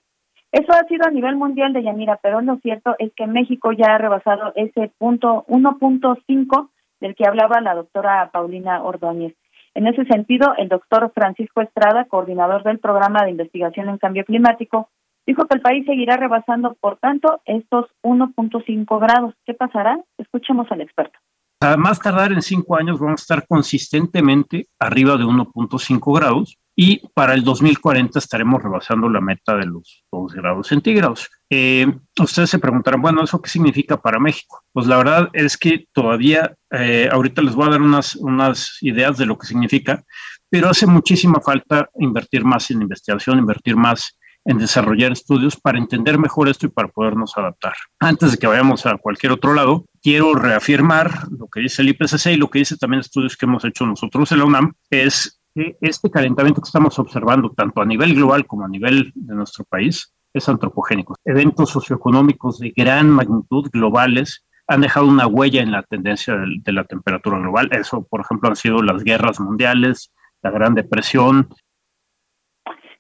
Eso 0.52 0.72
ha 0.74 0.88
sido 0.88 1.08
a 1.08 1.12
nivel 1.12 1.38
mundial 1.38 1.74
de 1.74 1.84
Yanira, 1.84 2.20
pero 2.22 2.42
lo 2.42 2.58
cierto 2.58 2.96
es 3.00 3.12
que 3.16 3.26
México 3.26 3.72
ya 3.72 3.96
ha 3.96 3.98
rebasado 3.98 4.54
ese 4.56 4.92
punto 4.98 5.46
1.5 5.48 6.70
del 7.00 7.16
que 7.16 7.28
hablaba 7.28 7.62
la 7.62 7.76
doctora 7.76 8.30
Paulina 8.32 8.84
Ordóñez. 8.84 9.36
En 9.74 9.88
ese 9.88 10.06
sentido, 10.06 10.54
el 10.58 10.70
doctor 10.70 11.12
Francisco 11.14 11.62
Estrada, 11.62 12.06
coordinador 12.06 12.64
del 12.64 12.80
programa 12.80 13.24
de 13.24 13.32
investigación 13.32 13.90
en 13.90 13.98
cambio 13.98 14.24
climático, 14.24 14.90
dijo 15.28 15.46
que 15.46 15.56
el 15.56 15.62
país 15.62 15.86
seguirá 15.86 16.18
rebasando, 16.18 16.76
por 16.80 16.98
tanto, 16.98 17.42
estos 17.46 17.88
1.5 18.04 19.00
grados. 19.00 19.34
¿Qué 19.46 19.54
pasará? 19.54 20.00
Escuchemos 20.18 20.72
al 20.72 20.82
experto. 20.82 21.20
A 21.62 21.78
más 21.78 22.00
tardar 22.00 22.32
en 22.32 22.42
cinco 22.42 22.78
años 22.78 23.00
vamos 23.00 23.22
a 23.22 23.24
estar 23.24 23.48
consistentemente 23.48 24.68
arriba 24.80 25.18
de 25.18 25.24
1.5 25.24 26.16
grados 26.16 26.58
y 26.76 27.08
para 27.14 27.34
el 27.34 27.44
2040 27.44 28.20
estaremos 28.20 28.62
rebasando 28.62 29.10
la 29.10 29.22
meta 29.22 29.56
de 29.56 29.66
los 29.66 30.04
2 30.12 30.34
grados 30.34 30.68
centígrados. 30.68 31.30
Eh, 31.50 31.88
ustedes 32.20 32.50
se 32.50 32.60
preguntarán, 32.60 33.02
bueno, 33.02 33.24
¿eso 33.24 33.42
qué 33.42 33.50
significa 33.50 34.02
para 34.02 34.20
México? 34.20 34.64
Pues 34.74 34.88
la 34.88 34.98
verdad 34.98 35.30
es 35.34 35.58
que 35.58 35.88
todavía, 35.94 36.54
eh, 36.72 37.08
ahorita 37.12 37.42
les 37.42 37.56
voy 37.56 37.68
a 37.68 37.72
dar 37.72 37.82
unas, 37.82 38.16
unas 38.18 38.78
ideas 38.82 39.18
de 39.18 39.26
lo 39.26 39.38
que 39.38 39.48
significa, 39.48 40.04
pero 40.50 40.70
hace 40.70 40.86
muchísima 40.86 41.40
falta 41.40 41.90
invertir 42.00 42.44
más 42.44 42.70
en 42.72 42.82
investigación, 42.82 43.40
invertir 43.40 43.78
más 43.78 44.18
en 44.46 44.60
desarrollar 44.60 45.12
estudios 45.12 45.56
para 45.56 45.80
entender 45.80 46.20
mejor 46.20 46.50
esto 46.50 46.68
y 46.68 46.70
para 46.70 46.88
podernos 46.88 47.36
adaptar. 47.36 47.74
Antes 48.00 48.32
de 48.32 48.38
que 48.38 48.48
vayamos 48.48 48.86
a 48.86 48.98
cualquier 48.98 49.32
otro 49.32 49.54
lado, 49.54 49.86
quiero 50.04 50.36
reafirmar 50.36 51.28
lo 51.32 51.48
que 51.48 51.62
dice 51.62 51.82
el 51.82 51.90
IPCC 51.90 52.28
y 52.28 52.38
lo 52.38 52.50
que 52.50 52.60
dice 52.60 52.78
también 52.78 53.00
estudios 53.00 53.36
que 53.36 53.48
hemos 53.48 53.66
hecho 53.66 53.88
nosotros 53.88 54.32
en 54.32 54.40
la 54.40 54.46
UNAM, 54.46 54.74
es 54.92 55.42
este 55.56 56.12
calentamiento 56.12 56.62
que 56.62 56.68
estamos 56.68 57.00
observando, 57.00 57.52
tanto 57.52 57.82
a 57.82 57.86
nivel 57.86 58.14
global 58.14 58.46
como 58.46 58.66
a 58.66 58.70
nivel 58.70 59.12
de 59.16 59.36
nuestro 59.36 59.64
país, 59.66 60.14
es 60.34 60.50
antropogénico. 60.50 61.16
Eventos 61.24 61.70
socioeconómicos 61.70 62.60
de 62.60 62.74
gran 62.76 63.10
magnitud 63.10 63.70
globales 63.72 64.46
han 64.68 64.82
dejado 64.82 65.08
una 65.08 65.28
huella 65.28 65.62
en 65.62 65.72
la 65.72 65.84
tendencia 65.84 66.36
de, 66.36 66.72
la 66.74 66.84
temperatura 66.84 67.40
global. 67.40 67.70
Eso, 67.72 68.06
por 68.10 68.22
ejemplo, 68.22 68.50
han 68.50 68.56
sido 68.56 68.82
las 68.82 69.04
guerras 69.04 69.40
mundiales, 69.40 70.14
la 70.42 70.52
Gran 70.52 70.74
Depresión. 70.74 71.50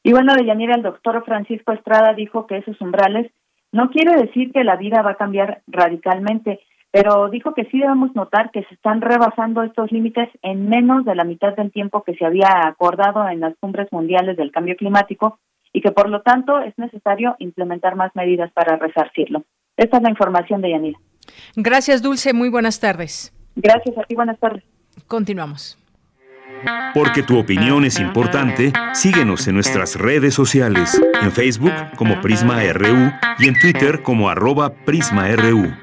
Y 0.04 0.12
bueno, 0.12 0.36
de 0.36 0.46
Yanira, 0.46 0.76
el 0.76 0.84
doctor 0.84 1.24
Francisco 1.26 1.72
Estrada 1.74 2.13
dijo 2.13 2.46
que 2.46 2.58
esos 2.58 2.80
umbrales 2.80 3.32
no 3.72 3.89
quiere 3.89 4.15
decir 4.15 4.54
que 4.54 4.63
la 4.63 4.78
vida 4.78 5.02
va 5.02 5.12
a 5.12 5.18
cambiar 5.18 5.62
radicalmente, 5.68 6.60
pero 6.95 7.27
dijo 7.27 7.53
que 7.53 7.65
sí 7.65 7.79
debemos 7.79 8.15
notar 8.15 8.51
que 8.51 8.63
se 8.63 8.73
están 8.73 9.01
rebasando 9.01 9.63
estos 9.63 9.91
límites 9.91 10.29
en 10.41 10.69
menos 10.69 11.03
de 11.03 11.13
la 11.13 11.25
mitad 11.25 11.53
del 11.53 11.69
tiempo 11.69 12.05
que 12.05 12.15
se 12.15 12.25
había 12.25 12.47
acordado 12.65 13.27
en 13.27 13.41
las 13.41 13.53
cumbres 13.60 13.91
mundiales 13.91 14.38
del 14.38 14.53
cambio 14.53 14.77
climático 14.77 15.38
y 15.73 15.81
que 15.81 15.91
por 15.91 16.08
lo 16.10 16.21
tanto 16.21 16.62
es 16.62 16.73
necesario 16.77 17.36
implementar 17.39 17.97
más 17.97 18.15
medidas 18.15 18.49
para 18.53 18.77
resarcirlo. 18.77 19.43
Esta 19.75 19.97
es 19.97 20.03
la 20.03 20.10
información 20.10 20.62
de 20.62 20.71
Yanira. 20.71 20.97
Gracias, 21.58 22.01
Dulce. 22.01 22.31
Muy 22.31 22.47
buenas 22.47 22.79
tardes. 22.79 23.34
Gracias 23.58 23.97
a 23.97 24.03
ti. 24.03 24.15
Buenas 24.15 24.39
tardes. 24.39 24.63
Continuamos. 25.05 25.77
Porque 26.93 27.23
tu 27.23 27.38
opinión 27.38 27.84
es 27.84 27.99
importante, 27.99 28.71
síguenos 28.93 29.49
en 29.49 29.55
nuestras 29.55 29.99
redes 29.99 30.34
sociales, 30.34 31.01
en 31.21 31.34
Facebook 31.34 31.73
como 31.97 32.21
Prisma 32.21 32.62
RU 32.71 33.12
y 33.39 33.49
en 33.49 33.60
Twitter 33.60 34.01
como 34.01 34.29
arroba 34.29 34.69
PrismaRU. 34.86 35.73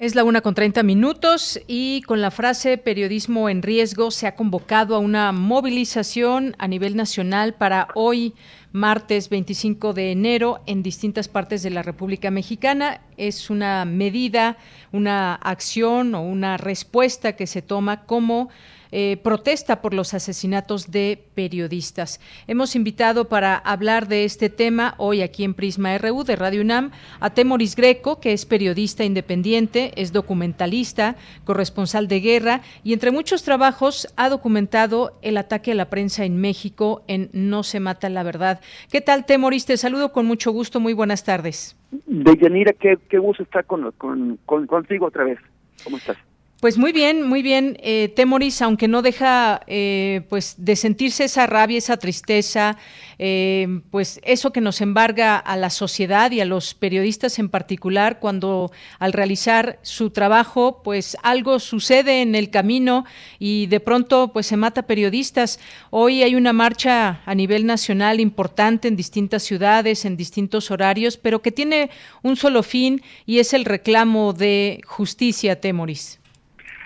Es 0.00 0.14
la 0.14 0.24
una 0.24 0.40
con 0.40 0.54
30 0.54 0.82
minutos 0.82 1.60
y 1.66 2.00
con 2.06 2.22
la 2.22 2.30
frase 2.30 2.78
periodismo 2.78 3.50
en 3.50 3.60
riesgo 3.60 4.10
se 4.10 4.26
ha 4.26 4.34
convocado 4.34 4.96
a 4.96 4.98
una 4.98 5.30
movilización 5.30 6.56
a 6.56 6.68
nivel 6.68 6.96
nacional 6.96 7.52
para 7.52 7.88
hoy, 7.94 8.32
martes 8.72 9.28
25 9.28 9.92
de 9.92 10.10
enero, 10.10 10.62
en 10.64 10.82
distintas 10.82 11.28
partes 11.28 11.62
de 11.62 11.68
la 11.68 11.82
República 11.82 12.30
Mexicana. 12.30 13.02
Es 13.18 13.50
una 13.50 13.84
medida, 13.84 14.56
una 14.90 15.34
acción 15.34 16.14
o 16.14 16.22
una 16.22 16.56
respuesta 16.56 17.36
que 17.36 17.46
se 17.46 17.60
toma 17.60 18.06
como 18.06 18.48
eh, 18.92 19.18
protesta 19.22 19.80
por 19.80 19.94
los 19.94 20.14
asesinatos 20.14 20.90
de 20.90 21.22
periodistas. 21.34 22.20
Hemos 22.46 22.76
invitado 22.76 23.28
para 23.28 23.56
hablar 23.56 24.08
de 24.08 24.24
este 24.24 24.50
tema 24.50 24.94
hoy 24.98 25.22
aquí 25.22 25.44
en 25.44 25.54
Prisma 25.54 25.96
RU 25.98 26.24
de 26.24 26.36
Radio 26.36 26.62
UNAM 26.62 26.90
a 27.20 27.30
Temoris 27.30 27.76
Greco, 27.76 28.20
que 28.20 28.32
es 28.32 28.46
periodista 28.46 29.04
independiente, 29.04 29.92
es 29.96 30.12
documentalista, 30.12 31.16
corresponsal 31.44 32.08
de 32.08 32.20
guerra 32.20 32.60
y 32.84 32.92
entre 32.92 33.10
muchos 33.10 33.42
trabajos 33.42 34.12
ha 34.16 34.28
documentado 34.28 35.18
el 35.22 35.36
ataque 35.36 35.72
a 35.72 35.74
la 35.74 35.90
prensa 35.90 36.24
en 36.24 36.40
México 36.40 37.02
en 37.06 37.30
No 37.32 37.62
se 37.62 37.80
mata 37.80 38.08
la 38.08 38.22
verdad. 38.22 38.60
¿Qué 38.90 39.00
tal, 39.00 39.26
Temoris? 39.26 39.66
Te 39.66 39.76
saludo 39.76 40.12
con 40.12 40.26
mucho 40.26 40.50
gusto. 40.52 40.80
Muy 40.80 40.92
buenas 40.92 41.24
tardes. 41.24 41.76
Deyanira, 42.06 42.72
qué, 42.72 42.98
qué 43.08 43.18
gusto 43.18 43.42
estar 43.42 43.64
con, 43.64 43.92
contigo 44.46 45.06
otra 45.06 45.24
vez. 45.24 45.38
¿Cómo 45.84 45.96
estás? 45.96 46.16
Pues 46.60 46.76
muy 46.76 46.92
bien, 46.92 47.26
muy 47.26 47.40
bien, 47.40 47.78
eh, 47.82 48.12
Temoris, 48.14 48.60
aunque 48.60 48.86
no 48.86 49.00
deja 49.00 49.62
eh, 49.66 50.26
pues 50.28 50.56
de 50.58 50.76
sentirse 50.76 51.24
esa 51.24 51.46
rabia, 51.46 51.78
esa 51.78 51.96
tristeza, 51.96 52.76
eh, 53.18 53.80
pues 53.90 54.20
eso 54.24 54.52
que 54.52 54.60
nos 54.60 54.82
embarga 54.82 55.38
a 55.38 55.56
la 55.56 55.70
sociedad 55.70 56.30
y 56.32 56.40
a 56.40 56.44
los 56.44 56.74
periodistas 56.74 57.38
en 57.38 57.48
particular 57.48 58.20
cuando 58.20 58.70
al 58.98 59.14
realizar 59.14 59.78
su 59.80 60.10
trabajo, 60.10 60.82
pues 60.84 61.16
algo 61.22 61.60
sucede 61.60 62.20
en 62.20 62.34
el 62.34 62.50
camino 62.50 63.06
y 63.38 63.66
de 63.68 63.80
pronto 63.80 64.30
pues 64.30 64.46
se 64.46 64.58
mata 64.58 64.82
periodistas. 64.82 65.60
Hoy 65.88 66.22
hay 66.22 66.34
una 66.34 66.52
marcha 66.52 67.22
a 67.24 67.34
nivel 67.34 67.64
nacional 67.64 68.20
importante 68.20 68.86
en 68.86 68.96
distintas 68.96 69.44
ciudades, 69.44 70.04
en 70.04 70.18
distintos 70.18 70.70
horarios, 70.70 71.16
pero 71.16 71.40
que 71.40 71.52
tiene 71.52 71.88
un 72.22 72.36
solo 72.36 72.62
fin 72.62 73.00
y 73.24 73.38
es 73.38 73.54
el 73.54 73.64
reclamo 73.64 74.34
de 74.34 74.82
justicia, 74.84 75.58
Temoris. 75.58 76.19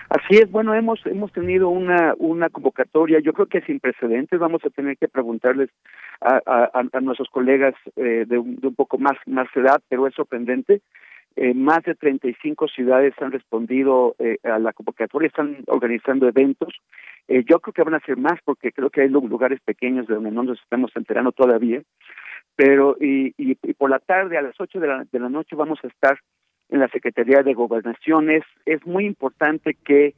Así 0.09 0.37
es, 0.37 0.51
bueno, 0.51 0.73
hemos 0.75 1.03
hemos 1.05 1.31
tenido 1.31 1.69
una 1.69 2.13
una 2.17 2.49
convocatoria, 2.49 3.19
yo 3.19 3.33
creo 3.33 3.47
que 3.47 3.61
sin 3.61 3.79
precedentes, 3.79 4.39
vamos 4.39 4.63
a 4.63 4.69
tener 4.69 4.97
que 4.97 5.07
preguntarles 5.07 5.69
a, 6.21 6.69
a, 6.73 7.01
nuestros 7.01 7.29
colegas 7.29 7.73
eh, 7.95 8.25
de, 8.27 8.37
un, 8.37 8.75
poco 8.75 8.97
más 8.97 9.17
más 9.25 9.47
edad, 9.55 9.81
pero 9.89 10.07
es 10.07 10.13
sorprendente. 10.13 10.81
Eh, 11.37 11.53
más 11.53 11.83
de 11.83 11.95
35 11.95 12.69
ciudades 12.69 13.13
han 13.19 13.31
respondido 13.31 14.15
eh, 14.19 14.37
a 14.43 14.57
la 14.57 14.71
convocatoria, 14.71 15.27
están 15.27 15.57
organizando 15.67 16.29
eventos. 16.29 16.73
Eh, 17.27 17.43
yo 17.49 17.59
creo 17.59 17.73
que 17.73 17.83
van 17.83 17.95
a 17.95 18.05
ser 18.05 18.15
más 18.15 18.39
porque 18.45 18.71
creo 18.71 18.89
que 18.89 19.01
hay 19.01 19.09
lugares 19.09 19.59
pequeños 19.65 20.07
de 20.07 20.15
donde 20.15 20.31
no 20.31 20.43
nos 20.43 20.61
estamos 20.61 20.91
enterando 20.95 21.33
todavía. 21.33 21.81
Pero 22.55 22.95
y, 23.01 23.33
y, 23.37 23.57
y 23.61 23.73
por 23.73 23.89
la 23.89 23.99
tarde, 23.99 24.37
a 24.37 24.41
las 24.41 24.55
8 24.57 24.79
de 24.79 24.87
la, 24.87 25.05
de 25.11 25.19
la 25.19 25.27
noche, 25.27 25.57
vamos 25.57 25.79
a 25.83 25.87
estar 25.87 26.17
en 26.69 26.79
la 26.79 26.87
Secretaría 26.89 27.43
de 27.43 27.53
Gobernación. 27.53 28.29
Es, 28.29 28.43
muy 28.85 29.05
importante 29.05 29.75
que 29.85 30.15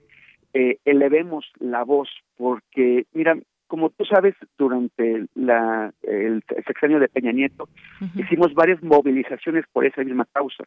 eh, 0.53 0.77
elevemos 0.85 1.45
la 1.59 1.83
voz, 1.83 2.09
porque, 2.37 3.05
mira, 3.13 3.37
como 3.67 3.89
tú 3.89 4.05
sabes, 4.05 4.33
durante 4.57 5.25
la, 5.35 5.91
el 6.03 6.43
sexenio 6.65 6.99
de 6.99 7.09
Peña 7.09 7.31
Nieto 7.31 7.67
hicimos 8.15 8.53
varias 8.53 8.81
movilizaciones 8.81 9.65
por 9.71 9.85
esa 9.85 10.03
misma 10.03 10.25
causa, 10.31 10.63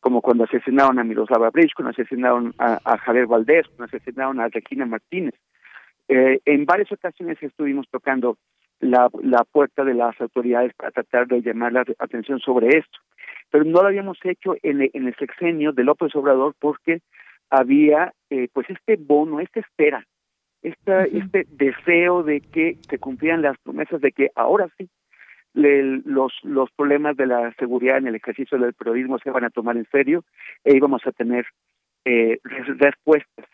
como 0.00 0.20
cuando 0.20 0.44
asesinaron 0.44 0.98
a 0.98 1.04
Miroslava 1.04 1.50
Bridge, 1.50 1.74
cuando 1.74 1.90
asesinaron 1.90 2.52
a, 2.58 2.98
Javier 2.98 3.26
Valdés, 3.26 3.66
cuando 3.68 3.84
asesinaron 3.84 4.40
a 4.40 4.48
Regina 4.48 4.84
Martínez. 4.84 5.34
Eh, 6.08 6.40
en 6.44 6.66
varias 6.66 6.90
ocasiones 6.90 7.40
estuvimos 7.40 7.88
tocando 7.88 8.36
la, 8.80 9.08
la 9.22 9.44
puerta 9.44 9.84
de 9.84 9.94
las 9.94 10.20
autoridades 10.20 10.74
para 10.74 10.90
tratar 10.90 11.28
de 11.28 11.42
llamar 11.42 11.72
la 11.72 11.84
atención 11.98 12.40
sobre 12.40 12.78
esto. 12.78 12.98
Pero 13.50 13.64
no 13.64 13.82
lo 13.82 13.88
habíamos 13.88 14.18
hecho 14.24 14.54
en 14.62 14.82
el, 14.82 14.90
en 14.94 15.06
el 15.06 15.16
sexenio 15.16 15.72
de 15.72 15.84
López 15.84 16.14
Obrador 16.14 16.54
porque 16.58 17.00
había 17.50 18.12
eh, 18.30 18.48
pues 18.52 18.68
este 18.70 18.96
bono, 18.96 19.40
esta 19.40 19.60
espera, 19.60 20.06
esta, 20.62 21.04
este 21.04 21.46
deseo 21.50 22.22
de 22.22 22.40
que 22.40 22.76
se 22.88 22.98
cumplieran 22.98 23.42
las 23.42 23.58
promesas 23.58 24.00
de 24.00 24.12
que 24.12 24.30
ahora 24.34 24.68
sí 24.78 24.88
los, 25.52 26.32
los 26.44 26.70
problemas 26.72 27.16
de 27.16 27.26
la 27.26 27.52
seguridad 27.54 27.98
en 27.98 28.06
el 28.06 28.14
ejercicio 28.14 28.56
del 28.58 28.74
periodismo 28.74 29.18
se 29.18 29.30
van 29.30 29.44
a 29.44 29.50
tomar 29.50 29.76
en 29.76 29.86
serio 29.90 30.24
e 30.64 30.76
íbamos 30.76 31.04
a 31.06 31.12
tener 31.12 31.46
eh, 32.04 32.38
respuestas. 32.44 33.46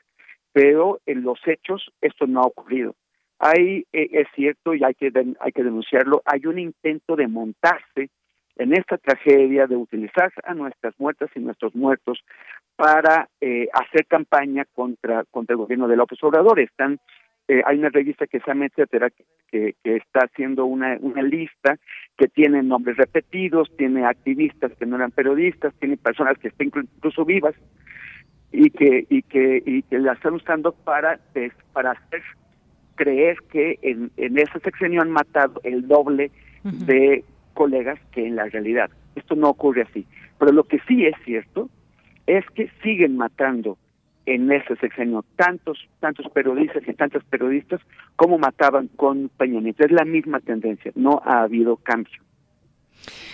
Pero 0.52 1.00
en 1.06 1.22
los 1.22 1.38
hechos 1.46 1.90
esto 2.00 2.26
no 2.26 2.40
ha 2.40 2.46
ocurrido. 2.46 2.94
Hay, 3.38 3.86
eh, 3.92 4.08
es 4.12 4.28
cierto, 4.34 4.74
y 4.74 4.82
hay 4.84 4.94
que, 4.94 5.12
hay 5.40 5.52
que 5.52 5.64
denunciarlo, 5.64 6.22
hay 6.24 6.46
un 6.46 6.58
intento 6.58 7.16
de 7.16 7.28
montarse 7.28 8.08
en 8.56 8.72
esta 8.72 8.96
tragedia, 8.98 9.66
de 9.66 9.76
utilizar 9.76 10.32
a 10.44 10.54
nuestras 10.54 10.94
muertas 10.98 11.30
y 11.34 11.40
nuestros 11.40 11.74
muertos 11.74 12.24
para 12.74 13.28
eh, 13.40 13.68
hacer 13.72 14.06
campaña 14.06 14.64
contra, 14.74 15.24
contra 15.30 15.54
el 15.54 15.58
gobierno 15.58 15.88
de 15.88 15.96
López 15.96 16.22
Obrador. 16.22 16.60
Están 16.60 16.98
eh, 17.48 17.62
hay 17.64 17.78
una 17.78 17.90
revista 17.90 18.26
que 18.26 18.40
se 18.40 18.46
llama 18.46 18.66
etcétera 18.66 19.08
que, 19.50 19.76
que 19.84 19.96
está 19.96 20.24
haciendo 20.24 20.66
una, 20.66 20.96
una 21.00 21.22
lista 21.22 21.78
que 22.18 22.26
tiene 22.26 22.60
nombres 22.62 22.96
repetidos, 22.96 23.70
tiene 23.76 24.04
activistas 24.04 24.72
que 24.72 24.84
no 24.84 24.96
eran 24.96 25.12
periodistas, 25.12 25.72
tiene 25.78 25.96
personas 25.96 26.36
que 26.38 26.48
están 26.48 26.72
incluso 26.74 27.24
vivas 27.24 27.54
y 28.50 28.70
que 28.70 29.06
y 29.08 29.22
que 29.22 29.62
y 29.64 29.82
que 29.82 29.98
la 29.98 30.14
están 30.14 30.34
usando 30.34 30.72
para 30.72 31.20
para 31.72 31.92
hacer 31.92 32.22
creer 32.96 33.36
que 33.52 33.78
en, 33.82 34.10
en 34.16 34.38
ese 34.38 34.58
sexenio 34.60 35.02
han 35.02 35.10
matado 35.10 35.60
el 35.62 35.86
doble 35.86 36.32
de 36.64 37.24
colegas 37.56 37.98
que 38.12 38.26
en 38.26 38.36
la 38.36 38.44
realidad. 38.44 38.90
Esto 39.16 39.34
no 39.34 39.48
ocurre 39.48 39.82
así. 39.82 40.06
Pero 40.38 40.52
lo 40.52 40.64
que 40.64 40.78
sí 40.86 41.06
es 41.06 41.14
cierto 41.24 41.68
es 42.26 42.44
que 42.54 42.70
siguen 42.82 43.16
matando 43.16 43.78
en 44.26 44.52
ese 44.52 44.76
sexenio 44.76 45.24
tantos 45.36 45.78
tantos 46.00 46.26
periodistas 46.32 46.82
y 46.86 46.92
tantas 46.92 47.24
periodistas 47.24 47.80
como 48.16 48.38
mataban 48.38 48.88
con 48.96 49.30
Peña. 49.30 49.60
Es 49.78 49.90
la 49.90 50.04
misma 50.04 50.40
tendencia, 50.40 50.92
no 50.94 51.22
ha 51.24 51.42
habido 51.42 51.76
cambio. 51.76 52.20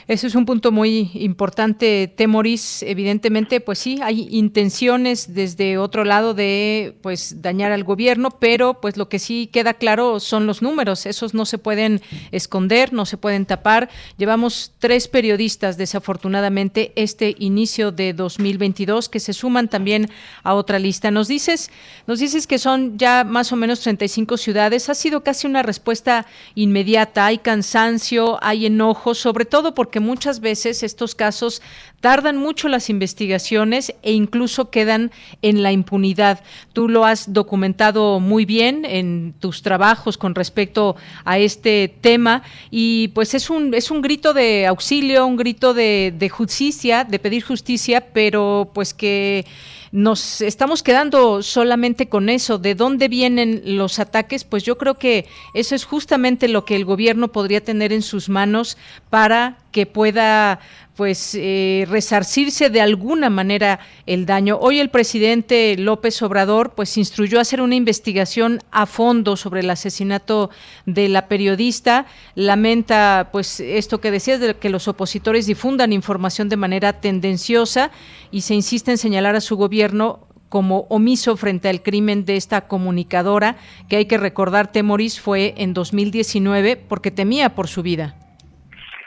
Ese 0.08 0.26
es 0.26 0.34
un 0.34 0.46
punto 0.46 0.72
muy 0.72 1.10
importante, 1.14 2.12
Temoris. 2.14 2.82
Evidentemente, 2.82 3.60
pues 3.60 3.78
sí, 3.78 4.00
hay 4.02 4.28
intenciones 4.30 5.34
desde 5.34 5.78
otro 5.78 6.04
lado 6.04 6.34
de 6.34 6.96
pues 7.02 7.40
dañar 7.40 7.72
al 7.72 7.84
gobierno, 7.84 8.30
pero 8.30 8.80
pues 8.80 8.96
lo 8.96 9.08
que 9.08 9.18
sí 9.18 9.48
queda 9.52 9.74
claro 9.74 10.18
son 10.18 10.46
los 10.46 10.60
números. 10.60 11.06
Esos 11.06 11.34
no 11.34 11.46
se 11.46 11.58
pueden 11.58 12.00
esconder, 12.32 12.92
no 12.92 13.06
se 13.06 13.16
pueden 13.16 13.46
tapar. 13.46 13.90
Llevamos 14.16 14.72
tres 14.78 15.06
periodistas, 15.06 15.76
desafortunadamente, 15.76 16.92
este 16.96 17.36
inicio 17.38 17.92
de 17.92 18.12
2022 18.12 19.08
que 19.08 19.20
se 19.20 19.32
suman 19.32 19.68
también 19.68 20.10
a 20.42 20.54
otra 20.54 20.78
lista. 20.78 21.10
Nos 21.10 21.28
dices, 21.28 21.70
nos 22.06 22.18
dices 22.18 22.46
que 22.46 22.58
son 22.58 22.98
ya 22.98 23.24
más 23.24 23.52
o 23.52 23.56
menos 23.56 23.80
35 23.80 24.36
ciudades. 24.36 24.88
Ha 24.88 24.94
sido 24.94 25.22
casi 25.22 25.46
una 25.46 25.62
respuesta 25.62 26.26
inmediata. 26.54 27.26
Hay 27.26 27.38
cansancio, 27.38 28.38
hay 28.42 28.66
enojo, 28.66 29.14
sobre 29.14 29.44
todo 29.44 29.74
porque 29.74 29.91
muchas 30.00 30.40
veces 30.40 30.82
estos 30.82 31.14
casos 31.14 31.62
tardan 32.00 32.36
mucho 32.36 32.68
las 32.68 32.90
investigaciones 32.90 33.94
e 34.02 34.12
incluso 34.12 34.70
quedan 34.70 35.10
en 35.42 35.62
la 35.62 35.72
impunidad. 35.72 36.40
Tú 36.72 36.88
lo 36.88 37.04
has 37.04 37.32
documentado 37.32 38.20
muy 38.20 38.44
bien 38.44 38.84
en 38.84 39.34
tus 39.38 39.62
trabajos 39.62 40.18
con 40.18 40.34
respecto 40.34 40.96
a 41.24 41.38
este 41.38 41.94
tema 42.00 42.42
y 42.70 43.08
pues 43.08 43.34
es 43.34 43.50
un 43.50 43.74
es 43.74 43.90
un 43.90 44.02
grito 44.02 44.34
de 44.34 44.66
auxilio, 44.66 45.26
un 45.26 45.36
grito 45.36 45.74
de 45.74 46.30
justicia, 46.32 47.04
de 47.04 47.18
pedir 47.18 47.42
justicia, 47.42 48.12
pero 48.12 48.70
pues 48.74 48.94
que 48.94 49.44
nos 49.92 50.40
estamos 50.40 50.82
quedando 50.82 51.42
solamente 51.42 52.08
con 52.08 52.30
eso. 52.30 52.58
¿De 52.58 52.74
dónde 52.74 53.08
vienen 53.08 53.62
los 53.76 53.98
ataques? 53.98 54.42
Pues 54.42 54.64
yo 54.64 54.78
creo 54.78 54.98
que 54.98 55.26
eso 55.54 55.74
es 55.74 55.84
justamente 55.84 56.48
lo 56.48 56.64
que 56.64 56.74
el 56.76 56.86
gobierno 56.86 57.30
podría 57.30 57.62
tener 57.62 57.92
en 57.92 58.02
sus 58.02 58.30
manos 58.30 58.78
para 59.10 59.58
que 59.72 59.86
pueda 59.86 60.60
pues 60.94 61.34
eh, 61.34 61.86
resarcirse 61.88 62.68
de 62.68 62.82
alguna 62.82 63.30
manera 63.30 63.80
el 64.06 64.26
daño. 64.26 64.58
Hoy 64.60 64.78
el 64.78 64.90
presidente 64.90 65.74
López 65.78 66.20
Obrador 66.22 66.74
pues 66.74 66.98
instruyó 66.98 67.38
a 67.38 67.42
hacer 67.42 67.62
una 67.62 67.74
investigación 67.74 68.60
a 68.70 68.84
fondo 68.86 69.36
sobre 69.36 69.60
el 69.60 69.70
asesinato 69.70 70.50
de 70.84 71.08
la 71.08 71.28
periodista. 71.28 72.06
Lamenta 72.34 73.30
pues 73.32 73.58
esto 73.58 74.00
que 74.00 74.10
decías 74.10 74.38
de 74.40 74.54
que 74.54 74.68
los 74.68 74.86
opositores 74.86 75.46
difundan 75.46 75.92
información 75.92 76.48
de 76.50 76.56
manera 76.56 77.00
tendenciosa 77.00 77.90
y 78.30 78.42
se 78.42 78.54
insiste 78.54 78.90
en 78.90 78.98
señalar 78.98 79.34
a 79.34 79.40
su 79.40 79.56
gobierno 79.56 80.28
como 80.50 80.80
omiso 80.90 81.38
frente 81.38 81.70
al 81.70 81.82
crimen 81.82 82.26
de 82.26 82.36
esta 82.36 82.68
comunicadora, 82.68 83.56
que 83.88 83.96
hay 83.96 84.04
que 84.04 84.18
recordar, 84.18 84.70
Temoris 84.70 85.18
fue 85.18 85.54
en 85.56 85.72
2019 85.72 86.76
porque 86.76 87.10
temía 87.10 87.54
por 87.54 87.68
su 87.68 87.82
vida. 87.82 88.21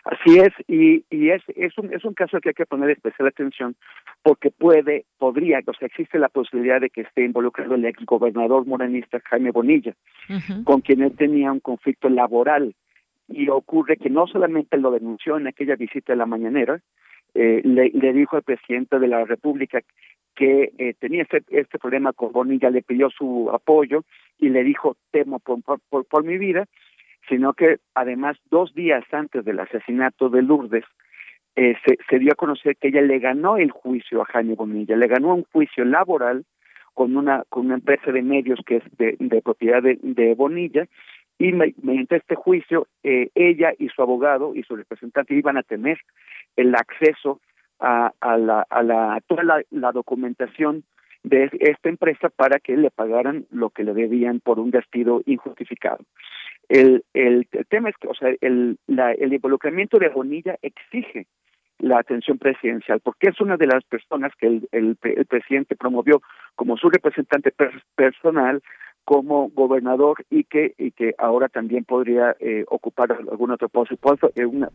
Así 0.05 0.37
es, 0.37 0.53
y, 0.67 1.03
y 1.09 1.29
es, 1.31 1.41
es, 1.55 1.75
un, 1.79 1.91
es 1.91 2.05
un 2.05 2.13
caso 2.13 2.39
que 2.39 2.49
hay 2.49 2.53
que 2.53 2.67
poner 2.67 2.91
especial 2.91 3.27
atención 3.27 3.75
porque 4.21 4.51
puede, 4.51 5.05
podría, 5.17 5.61
o 5.65 5.73
sea, 5.73 5.87
existe 5.87 6.19
la 6.19 6.29
posibilidad 6.29 6.79
de 6.79 6.91
que 6.91 7.01
esté 7.01 7.25
involucrado 7.25 7.73
el 7.73 7.85
ex 7.85 8.05
gobernador 8.05 8.67
morenista 8.67 9.19
Jaime 9.25 9.49
Bonilla, 9.49 9.95
con 10.63 10.81
quien 10.81 11.01
él 11.01 11.15
tenía 11.17 11.51
un 11.51 11.59
conflicto 11.59 12.07
laboral. 12.07 12.75
Y 13.27 13.49
ocurre 13.49 13.97
que 13.97 14.11
no 14.11 14.27
solamente 14.27 14.77
lo 14.77 14.91
denunció 14.91 15.37
en 15.37 15.47
aquella 15.47 15.75
visita 15.75 16.13
de 16.13 16.17
la 16.17 16.27
mañanera, 16.27 16.79
eh, 17.33 17.61
le, 17.63 17.89
le, 17.89 18.13
dijo 18.13 18.35
al 18.35 18.43
presidente 18.43 18.99
de 18.99 19.07
la 19.07 19.25
República 19.25 19.81
que 20.35 20.71
eh, 20.77 20.93
tenía 20.99 21.23
este, 21.23 21.43
este 21.49 21.79
problema 21.79 22.13
con 22.13 22.31
Bonilla, 22.31 22.69
le 22.69 22.83
pidió 22.83 23.09
su 23.09 23.49
apoyo 23.51 24.03
y 24.37 24.49
le 24.49 24.63
dijo, 24.63 24.97
temo 25.09 25.39
por, 25.39 25.63
por, 25.63 26.05
por 26.05 26.23
mi 26.23 26.37
vida, 26.37 26.65
sino 27.27 27.53
que 27.53 27.77
además 27.93 28.38
dos 28.49 28.73
días 28.73 29.03
antes 29.11 29.43
del 29.45 29.59
asesinato 29.59 30.29
de 30.29 30.41
Lourdes, 30.41 30.85
eh, 31.55 31.75
se, 32.09 32.19
dio 32.19 32.33
a 32.33 32.35
conocer 32.35 32.75
que 32.75 32.89
ella 32.89 33.01
le 33.01 33.19
ganó 33.19 33.55
el 33.57 33.71
juicio 33.71 34.21
a 34.21 34.25
Jaime 34.25 34.55
Bonilla, 34.55 34.97
le 34.97 35.07
ganó 35.07 35.33
un 35.33 35.45
juicio 35.53 35.85
laboral 35.85 36.43
con 36.93 37.15
una 37.15 37.43
con 37.49 37.67
una 37.67 37.75
empresa 37.75 38.11
de 38.11 38.21
medios 38.21 38.59
que 38.65 38.77
es 38.77 38.83
de, 38.97 39.41
propiedad 39.41 39.81
de, 39.81 40.35
Bonilla 40.35 40.85
y 41.38 41.51
mediante 41.53 42.17
este 42.17 42.35
juicio 42.35 42.88
eh, 43.03 43.29
ella 43.35 43.73
y 43.77 43.88
su 43.89 44.01
abogado 44.01 44.53
y 44.53 44.63
su 44.63 44.75
representante 44.75 45.33
iban 45.33 45.57
a 45.57 45.63
tener 45.63 45.97
el 46.57 46.75
acceso 46.75 47.39
a, 47.79 48.11
a 48.19 48.38
la 48.38 48.65
a 48.69 48.83
la 48.83 49.21
toda 49.27 49.43
la, 49.43 49.61
la 49.71 49.91
documentación 49.93 50.83
de 51.23 51.49
esta 51.59 51.89
empresa 51.89 52.29
para 52.29 52.59
que 52.59 52.77
le 52.77 52.91
pagaran 52.91 53.45
lo 53.49 53.71
que 53.71 53.83
le 53.83 53.93
debían 53.93 54.39
por 54.39 54.59
un 54.59 54.71
despido 54.71 55.21
injustificado. 55.25 56.03
El, 56.69 57.04
el, 57.13 57.47
tema 57.69 57.89
es 57.89 57.95
que, 57.97 58.08
o 58.08 58.13
sea, 58.13 58.34
el, 58.41 58.78
la, 58.88 59.12
el 59.12 59.34
involucramiento 59.34 59.99
de 59.99 60.10
Bonilla 60.10 60.58
exige 60.62 61.28
la 61.80 61.99
atención 61.99 62.38
presidencial, 62.38 63.01
porque 63.01 63.30
es 63.30 63.39
una 63.41 63.58
de 63.58 63.67
las 63.67 63.84
personas 63.84 64.32
que 64.39 64.47
el, 64.47 64.69
el, 64.71 64.97
el 65.04 65.25
presidente 65.25 65.75
promovió 65.75 66.21
como 66.56 66.78
su 66.78 66.89
representante 66.89 67.54
personal, 67.95 68.62
como 69.04 69.49
gobernador 69.49 70.25
y 70.30 70.45
que 70.45 70.73
y 70.78 70.91
que 70.91 71.13
ahora 71.19 71.47
también 71.47 71.86
podría 71.86 72.36
eh, 72.39 72.65
ocupar 72.67 73.12
alguna 73.12 73.54
otra 73.54 73.67
posición, 73.67 74.28
eh, 74.36 74.45
una 74.45 74.69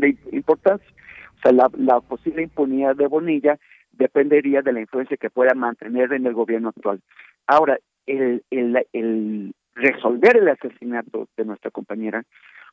de 0.00 0.16
importancia. 0.32 0.88
O 1.36 1.40
sea, 1.42 1.52
la, 1.52 1.70
la 1.76 2.00
posible 2.00 2.42
impunidad 2.42 2.94
de 2.94 3.08
Bonilla 3.08 3.58
dependería 3.92 4.62
de 4.62 4.72
la 4.72 4.80
influencia 4.80 5.16
que 5.16 5.30
pueda 5.30 5.54
mantener 5.54 6.12
en 6.12 6.26
el 6.26 6.34
gobierno 6.34 6.68
actual. 6.68 7.00
Ahora, 7.46 7.78
el, 8.06 8.44
el, 8.50 8.86
el 8.92 9.54
resolver 9.78 10.36
el 10.36 10.48
asesinato 10.48 11.28
de 11.36 11.44
nuestra 11.44 11.70
compañera 11.70 12.22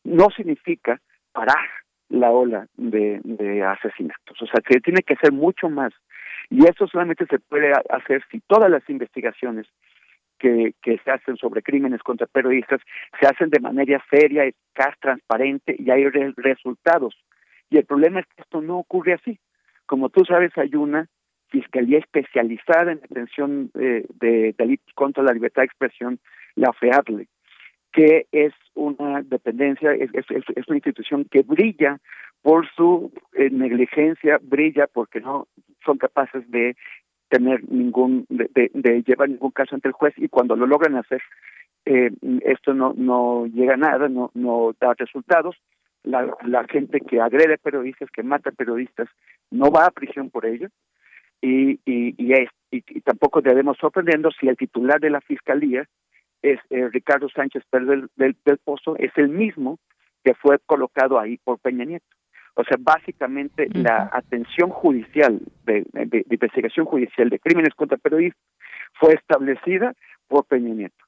no 0.04 0.30
significa 0.36 1.00
parar 1.32 1.68
la 2.10 2.32
ola 2.32 2.68
de, 2.76 3.20
de 3.24 3.63
asesinatos. 3.63 4.41
O 4.41 4.46
sea, 4.46 4.62
que 4.62 4.80
tiene 4.80 5.02
que 5.02 5.15
ser 5.15 5.32
mucho 5.32 5.70
más. 5.70 5.94
Y 6.50 6.65
eso 6.65 6.88
solamente 6.88 7.26
se 7.26 7.39
puede 7.39 7.72
hacer 7.89 8.24
si 8.32 8.39
todas 8.41 8.70
las 8.70 8.88
investigaciones 8.89 9.65
que, 10.38 10.74
que 10.82 11.00
se 11.04 11.12
hacen 11.12 11.38
sobre 11.38 11.63
crímenes 11.63 12.04
contra 12.04 12.28
periodistas 12.28 12.82
se 13.20 13.28
hacen 13.28 13.50
de 13.50 13.60
manera 13.60 14.04
seria, 14.10 14.44
eficaz, 14.44 14.96
transparente 15.00 15.76
y 15.78 15.89
hay 15.89 16.06
resultados. 16.36 17.15
Y 17.70 17.78
el 17.78 17.86
problema 17.86 18.20
es 18.20 18.28
que 18.28 18.41
esto 18.41 18.62
no 18.62 18.78
ocurre 18.78 19.13
así. 19.13 19.39
Como 19.86 20.10
tú 20.10 20.24
sabes, 20.26 20.56
hay 20.58 20.76
una 20.76 21.08
fiscalía 21.50 22.00
especializada 22.00 22.91
en 22.91 23.00
atención 23.04 23.72
eh, 23.80 24.06
de 24.15 24.54
delitos 24.58 24.94
contra 24.94 25.24
la 25.24 25.34
libertad 25.34 25.62
de 25.62 25.68
expresión, 25.68 26.20
la 26.56 26.74
FEADLE, 26.74 27.28
que 27.91 28.28
es 28.32 28.54
una 28.74 29.22
dependencia, 29.22 29.94
es, 29.94 30.26
una 30.68 30.78
institución 30.78 31.26
que 31.26 31.44
brilla 31.44 32.00
por 32.41 32.68
su 32.76 33.12
eh, 33.34 33.50
negligencia, 33.50 34.39
brilla 34.41 34.88
porque 34.88 35.22
no 35.22 35.48
son 35.84 35.98
capaces 35.98 36.50
de 36.52 36.76
tener 37.30 37.68
ningún, 37.70 38.26
de, 38.30 38.50
de, 38.54 38.72
de, 38.74 39.04
llevar 39.04 39.30
ningún 39.30 39.52
caso 39.52 39.76
ante 39.76 39.88
el 39.88 39.94
juez 39.94 40.13
y 40.18 40.28
cuando 40.28 40.56
lo 40.56 40.68
logran 40.68 40.96
hacer, 40.96 41.22
eh, 41.86 42.12
esto 42.41 42.74
no, 42.74 42.93
no 42.95 43.45
llega 43.45 43.76
a 43.76 43.78
nada, 43.78 44.10
no, 44.10 44.32
no 44.34 44.76
da 44.80 44.93
resultados. 44.93 45.56
La, 46.03 46.66
gente 46.70 46.99
que 46.99 47.20
agrede 47.20 47.58
periodistas, 47.58 48.12
que 48.12 48.22
mata 48.22 48.51
periodistas, 48.51 49.08
no 49.49 49.72
va 49.72 49.86
a 49.86 49.91
prisión 49.91 50.30
por 50.30 50.45
ello. 50.45 50.68
Y, 51.41 51.80
y, 51.86 52.14
y, 52.18 52.34
es, 52.34 52.49
y, 52.72 52.82
tampoco 53.01 53.41
debemos 53.41 53.78
sorprendernos 53.78 54.36
si 54.39 54.47
el 54.47 54.58
titular 54.58 54.99
de 54.99 55.10
la 55.10 55.22
fiscalía 55.22 55.88
es 56.46 56.60
eh, 56.70 56.88
Ricardo 56.91 57.28
Sánchez 57.30 57.64
Pérez 57.70 57.88
del, 58.16 58.36
del, 58.46 58.58
Pozo, 58.58 58.96
es 58.98 59.12
el 59.16 59.30
mismo 59.30 59.80
que 60.24 60.34
fue 60.36 60.60
colocado 60.66 61.20
ahí 61.20 61.38
por 61.43 61.60
Peña 61.60 61.86
Nieto. 61.86 62.06
O 62.54 62.64
sea, 62.64 62.78
básicamente 62.80 63.68
la 63.74 64.10
atención 64.14 64.70
judicial, 64.70 65.41
de, 65.66 65.86
de, 65.91 66.26
investigación 66.30 66.86
judicial 66.86 67.30
de 67.30 67.39
crímenes 67.39 67.74
contra 67.74 67.98
periodistas 67.98 68.41
fue 68.93 69.14
establecida 69.14 69.93
por 70.28 70.46
Peña 70.46 70.74
Nieto. 70.74 71.06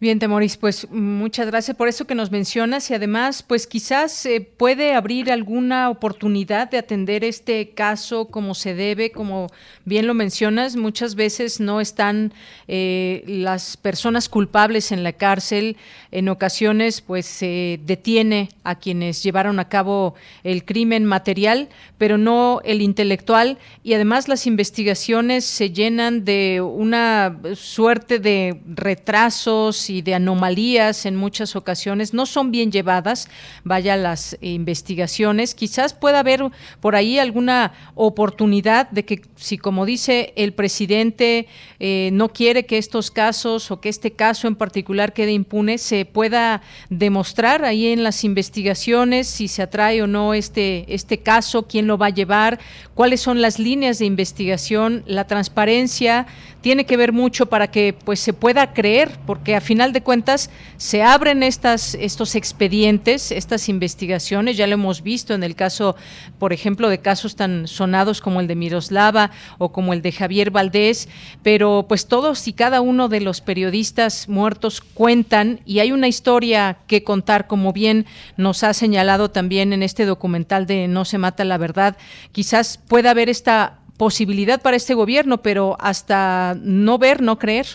Bien, 0.00 0.20
Temoris, 0.20 0.56
pues 0.56 0.88
muchas 0.92 1.48
gracias 1.48 1.76
por 1.76 1.88
eso 1.88 2.06
que 2.06 2.14
nos 2.14 2.30
mencionas 2.30 2.88
y 2.88 2.94
además, 2.94 3.42
pues 3.42 3.66
quizás 3.66 4.12
se 4.12 4.40
puede 4.40 4.94
abrir 4.94 5.32
alguna 5.32 5.90
oportunidad 5.90 6.70
de 6.70 6.78
atender 6.78 7.24
este 7.24 7.70
caso 7.70 8.26
como 8.26 8.54
se 8.54 8.74
debe, 8.74 9.10
como 9.10 9.48
bien 9.84 10.06
lo 10.06 10.14
mencionas, 10.14 10.76
muchas 10.76 11.16
veces 11.16 11.58
no 11.58 11.80
están 11.80 12.32
eh, 12.68 13.24
las 13.26 13.76
personas 13.76 14.28
culpables 14.28 14.92
en 14.92 15.02
la 15.02 15.14
cárcel, 15.14 15.76
en 16.12 16.28
ocasiones 16.28 17.00
pues 17.00 17.26
se 17.26 17.80
detiene 17.84 18.50
a 18.62 18.76
quienes 18.76 19.24
llevaron 19.24 19.58
a 19.58 19.68
cabo 19.68 20.14
el 20.44 20.64
crimen 20.64 21.06
material, 21.06 21.70
pero 21.98 22.18
no 22.18 22.60
el 22.64 22.82
intelectual. 22.82 23.58
Y 23.82 23.94
además 23.94 24.28
las 24.28 24.46
investigaciones 24.46 25.44
se 25.44 25.72
llenan 25.72 26.24
de 26.24 26.60
una 26.60 27.36
suerte 27.54 28.20
de 28.20 28.60
retrasos 28.64 29.87
y 29.90 30.02
de 30.02 30.14
anomalías 30.14 31.06
en 31.06 31.16
muchas 31.16 31.56
ocasiones, 31.56 32.14
no 32.14 32.26
son 32.26 32.50
bien 32.50 32.70
llevadas, 32.72 33.28
vaya 33.64 33.96
las 33.96 34.36
investigaciones. 34.40 35.54
Quizás 35.54 35.94
pueda 35.94 36.20
haber 36.20 36.42
por 36.80 36.96
ahí 36.96 37.18
alguna 37.18 37.72
oportunidad 37.94 38.90
de 38.90 39.04
que 39.04 39.22
si 39.36 39.58
como 39.58 39.86
dice 39.86 40.32
el 40.36 40.52
presidente 40.52 41.46
eh, 41.80 42.10
no 42.12 42.28
quiere 42.28 42.66
que 42.66 42.78
estos 42.78 43.10
casos 43.10 43.70
o 43.70 43.80
que 43.80 43.88
este 43.88 44.12
caso 44.12 44.48
en 44.48 44.56
particular 44.56 45.12
quede 45.12 45.32
impune, 45.32 45.78
se 45.78 46.04
pueda 46.04 46.62
demostrar 46.90 47.64
ahí 47.64 47.86
en 47.88 48.02
las 48.02 48.24
investigaciones 48.24 49.26
si 49.26 49.48
se 49.48 49.62
atrae 49.62 50.02
o 50.02 50.06
no 50.06 50.34
este, 50.34 50.84
este 50.88 51.18
caso, 51.18 51.66
quién 51.66 51.86
lo 51.86 51.98
va 51.98 52.06
a 52.06 52.10
llevar, 52.10 52.58
cuáles 52.94 53.20
son 53.20 53.40
las 53.40 53.58
líneas 53.58 53.98
de 53.98 54.06
investigación, 54.06 55.02
la 55.06 55.26
transparencia 55.26 56.26
tiene 56.60 56.86
que 56.86 56.96
ver 56.96 57.12
mucho 57.12 57.46
para 57.46 57.70
que 57.70 57.94
pues 58.04 58.20
se 58.20 58.32
pueda 58.32 58.72
creer, 58.72 59.18
porque 59.26 59.54
a 59.54 59.60
final 59.60 59.92
de 59.92 60.02
cuentas 60.02 60.50
se 60.76 61.02
abren 61.02 61.42
estas, 61.42 61.94
estos 61.94 62.34
expedientes, 62.34 63.30
estas 63.30 63.68
investigaciones, 63.68 64.56
ya 64.56 64.66
lo 64.66 64.74
hemos 64.74 65.02
visto 65.02 65.34
en 65.34 65.44
el 65.44 65.54
caso, 65.54 65.96
por 66.38 66.52
ejemplo, 66.52 66.88
de 66.88 66.98
casos 66.98 67.36
tan 67.36 67.68
sonados 67.68 68.20
como 68.20 68.40
el 68.40 68.46
de 68.46 68.56
Miroslava 68.56 69.30
o 69.58 69.70
como 69.70 69.92
el 69.92 70.02
de 70.02 70.12
Javier 70.12 70.50
Valdés, 70.50 71.08
pero 71.42 71.86
pues 71.88 72.06
todos 72.06 72.48
y 72.48 72.52
cada 72.52 72.80
uno 72.80 73.08
de 73.08 73.20
los 73.20 73.40
periodistas 73.40 74.28
muertos 74.28 74.80
cuentan 74.80 75.60
y 75.64 75.78
hay 75.78 75.92
una 75.92 76.08
historia 76.08 76.78
que 76.86 77.04
contar, 77.04 77.46
como 77.46 77.72
bien 77.72 78.06
nos 78.36 78.64
ha 78.64 78.74
señalado 78.74 79.30
también 79.30 79.72
en 79.72 79.82
este 79.82 80.06
documental 80.06 80.66
de 80.66 80.88
No 80.88 81.04
se 81.04 81.18
mata 81.18 81.44
la 81.44 81.58
verdad, 81.58 81.96
quizás 82.32 82.78
pueda 82.88 83.10
haber 83.10 83.28
esta 83.28 83.78
posibilidad 83.98 84.62
para 84.62 84.76
este 84.76 84.94
gobierno, 84.94 85.38
pero 85.38 85.76
hasta 85.80 86.54
no 86.62 86.98
ver, 86.98 87.20
no 87.20 87.38
creer. 87.38 87.66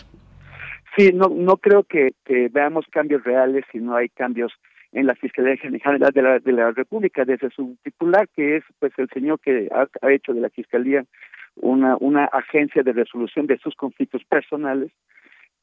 Sí, 0.96 1.12
no, 1.12 1.28
no 1.28 1.56
creo 1.56 1.84
que, 1.84 2.14
veamos 2.50 2.86
cambios 2.90 3.22
reales 3.24 3.64
si 3.70 3.78
no 3.78 3.94
hay 3.96 4.08
cambios 4.08 4.52
en 4.92 5.06
la 5.06 5.14
Fiscalía 5.16 5.56
General 5.56 6.12
de 6.12 6.22
la, 6.22 6.38
de 6.38 6.52
la 6.52 6.70
República, 6.70 7.24
desde 7.24 7.50
su 7.50 7.76
titular, 7.82 8.28
que 8.34 8.56
es 8.56 8.64
pues 8.78 8.92
el 8.96 9.08
señor 9.10 9.40
que 9.40 9.68
ha, 9.72 10.12
hecho 10.12 10.32
de 10.32 10.40
la 10.40 10.50
Fiscalía 10.50 11.04
una, 11.56 11.96
una 11.98 12.26
agencia 12.26 12.82
de 12.82 12.92
resolución 12.92 13.46
de 13.46 13.58
sus 13.58 13.74
conflictos 13.74 14.22
personales, 14.24 14.92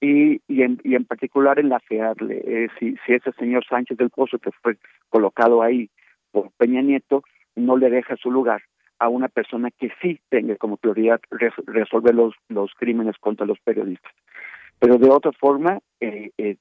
y, 0.01 0.41
y, 0.47 0.63
en, 0.63 0.79
y 0.83 0.95
en 0.95 1.05
particular 1.05 1.59
en 1.59 1.69
la 1.69 1.79
FEARLE, 1.79 2.41
eh, 2.43 2.67
si, 2.79 2.95
si 3.05 3.13
ese 3.13 3.31
señor 3.33 3.63
Sánchez 3.69 3.97
del 3.97 4.09
Pozo, 4.09 4.39
que 4.39 4.49
fue 4.51 4.77
colocado 5.09 5.61
ahí 5.61 5.89
por 6.31 6.49
Peña 6.57 6.81
Nieto, 6.81 7.23
no 7.55 7.77
le 7.77 7.89
deja 7.89 8.15
su 8.17 8.31
lugar 8.31 8.63
a 9.01 9.09
una 9.09 9.29
persona 9.29 9.71
que 9.71 9.91
sí 9.99 10.19
tenga 10.29 10.55
como 10.57 10.77
prioridad 10.77 11.19
resolver 11.65 12.13
los, 12.13 12.35
los 12.49 12.71
crímenes 12.77 13.17
contra 13.19 13.47
los 13.47 13.59
periodistas. 13.59 14.13
Pero 14.77 14.99
de 14.99 15.09
otra 15.09 15.31
forma, 15.31 15.79
eh, 15.99 16.29
eh, 16.37 16.57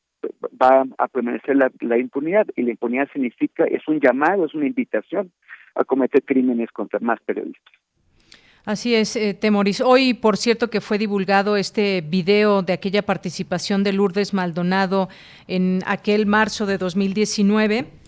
va 0.60 0.86
a 0.96 1.08
permanecer 1.08 1.56
la, 1.56 1.98
impunidad 1.98 2.46
y 2.56 2.62
la 2.62 2.70
impunidad 2.70 3.08
significa, 3.12 3.64
es 3.64 3.86
un 3.86 4.00
llamado, 4.00 4.46
es 4.46 4.54
una 4.54 4.66
invitación 4.66 5.30
a 5.74 5.84
cometer 5.84 6.22
crímenes 6.22 6.70
contra 6.72 6.98
más 7.00 7.20
periodistas. 7.20 7.74
Así 8.64 8.94
es, 8.94 9.16
eh, 9.16 9.34
Temoris. 9.34 9.82
Hoy, 9.82 10.14
por 10.14 10.38
cierto, 10.38 10.70
que 10.70 10.80
fue 10.80 10.96
divulgado 10.96 11.58
este 11.58 12.00
video 12.00 12.62
de 12.62 12.72
aquella 12.72 13.02
participación 13.02 13.84
de 13.84 13.92
Lourdes 13.92 14.32
Maldonado 14.32 15.10
en 15.46 15.80
aquel 15.86 16.24
marzo 16.24 16.64
de 16.64 16.78
2019 16.78 17.99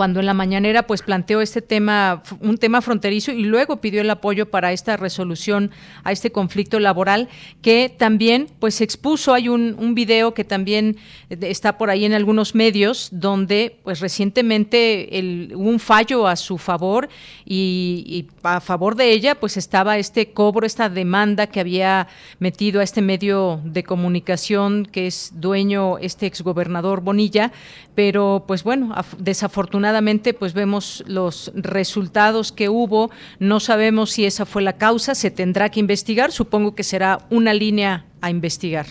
cuando 0.00 0.20
en 0.20 0.24
la 0.24 0.32
mañanera 0.32 0.86
pues 0.86 1.02
planteó 1.02 1.42
este 1.42 1.60
tema, 1.60 2.22
un 2.40 2.56
tema 2.56 2.80
fronterizo 2.80 3.32
y 3.32 3.42
luego 3.42 3.82
pidió 3.82 4.00
el 4.00 4.08
apoyo 4.08 4.50
para 4.50 4.72
esta 4.72 4.96
resolución 4.96 5.70
a 6.04 6.10
este 6.10 6.32
conflicto 6.32 6.80
laboral 6.80 7.28
que 7.60 7.94
también 7.94 8.46
pues 8.60 8.80
expuso, 8.80 9.34
hay 9.34 9.50
un, 9.50 9.76
un 9.78 9.94
video 9.94 10.32
que 10.32 10.42
también 10.42 10.96
está 11.28 11.76
por 11.76 11.90
ahí 11.90 12.06
en 12.06 12.14
algunos 12.14 12.54
medios 12.54 13.10
donde 13.12 13.76
pues 13.84 14.00
recientemente 14.00 15.50
hubo 15.54 15.68
un 15.68 15.78
fallo 15.78 16.26
a 16.26 16.36
su 16.36 16.56
favor 16.56 17.10
y, 17.44 18.02
y, 18.06 18.28
a 18.42 18.60
favor 18.60 18.96
de 18.96 19.10
ella 19.10 19.34
pues 19.34 19.58
estaba 19.58 19.98
este 19.98 20.32
cobro, 20.32 20.66
esta 20.66 20.88
demanda 20.88 21.46
que 21.48 21.60
había 21.60 22.08
metido 22.38 22.80
a 22.80 22.84
este 22.84 23.02
medio 23.02 23.60
de 23.64 23.82
comunicación 23.82 24.86
que 24.86 25.06
es 25.06 25.32
dueño 25.34 25.98
este 25.98 26.24
exgobernador 26.24 27.02
Bonilla, 27.02 27.52
pero 27.94 28.44
pues 28.46 28.62
bueno, 28.64 28.94
desafortunadamente 29.18 29.89
pues 30.38 30.54
vemos 30.54 31.04
los 31.06 31.52
resultados 31.54 32.52
que 32.52 32.68
hubo, 32.68 33.10
no 33.38 33.60
sabemos 33.60 34.12
si 34.12 34.24
esa 34.24 34.46
fue 34.46 34.62
la 34.62 34.76
causa, 34.78 35.14
se 35.14 35.30
tendrá 35.30 35.68
que 35.70 35.80
investigar, 35.80 36.30
supongo 36.30 36.74
que 36.74 36.82
será 36.82 37.18
una 37.30 37.54
línea 37.54 38.04
a 38.22 38.30
investigar. 38.30 38.86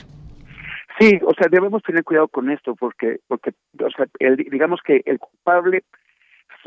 Sí, 0.99 1.17
o 1.25 1.33
sea, 1.33 1.47
debemos 1.49 1.81
tener 1.83 2.03
cuidado 2.03 2.27
con 2.27 2.51
esto 2.51 2.75
porque 2.75 3.19
porque 3.27 3.51
o 3.79 3.89
sea, 3.91 4.05
el, 4.19 4.35
digamos 4.35 4.81
que 4.83 5.01
el 5.05 5.17
culpable 5.17 5.83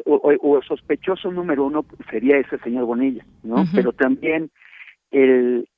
o, 0.07 0.57
el 0.57 0.67
sospechoso 0.67 1.31
número 1.31 1.65
uno 1.65 1.85
sería 2.11 2.39
ese 2.39 2.59
señor 2.59 2.87
Bonilla, 2.87 3.27
¿no? 3.43 3.65
Pero 3.75 3.93
también 3.93 4.51
el 5.11 5.69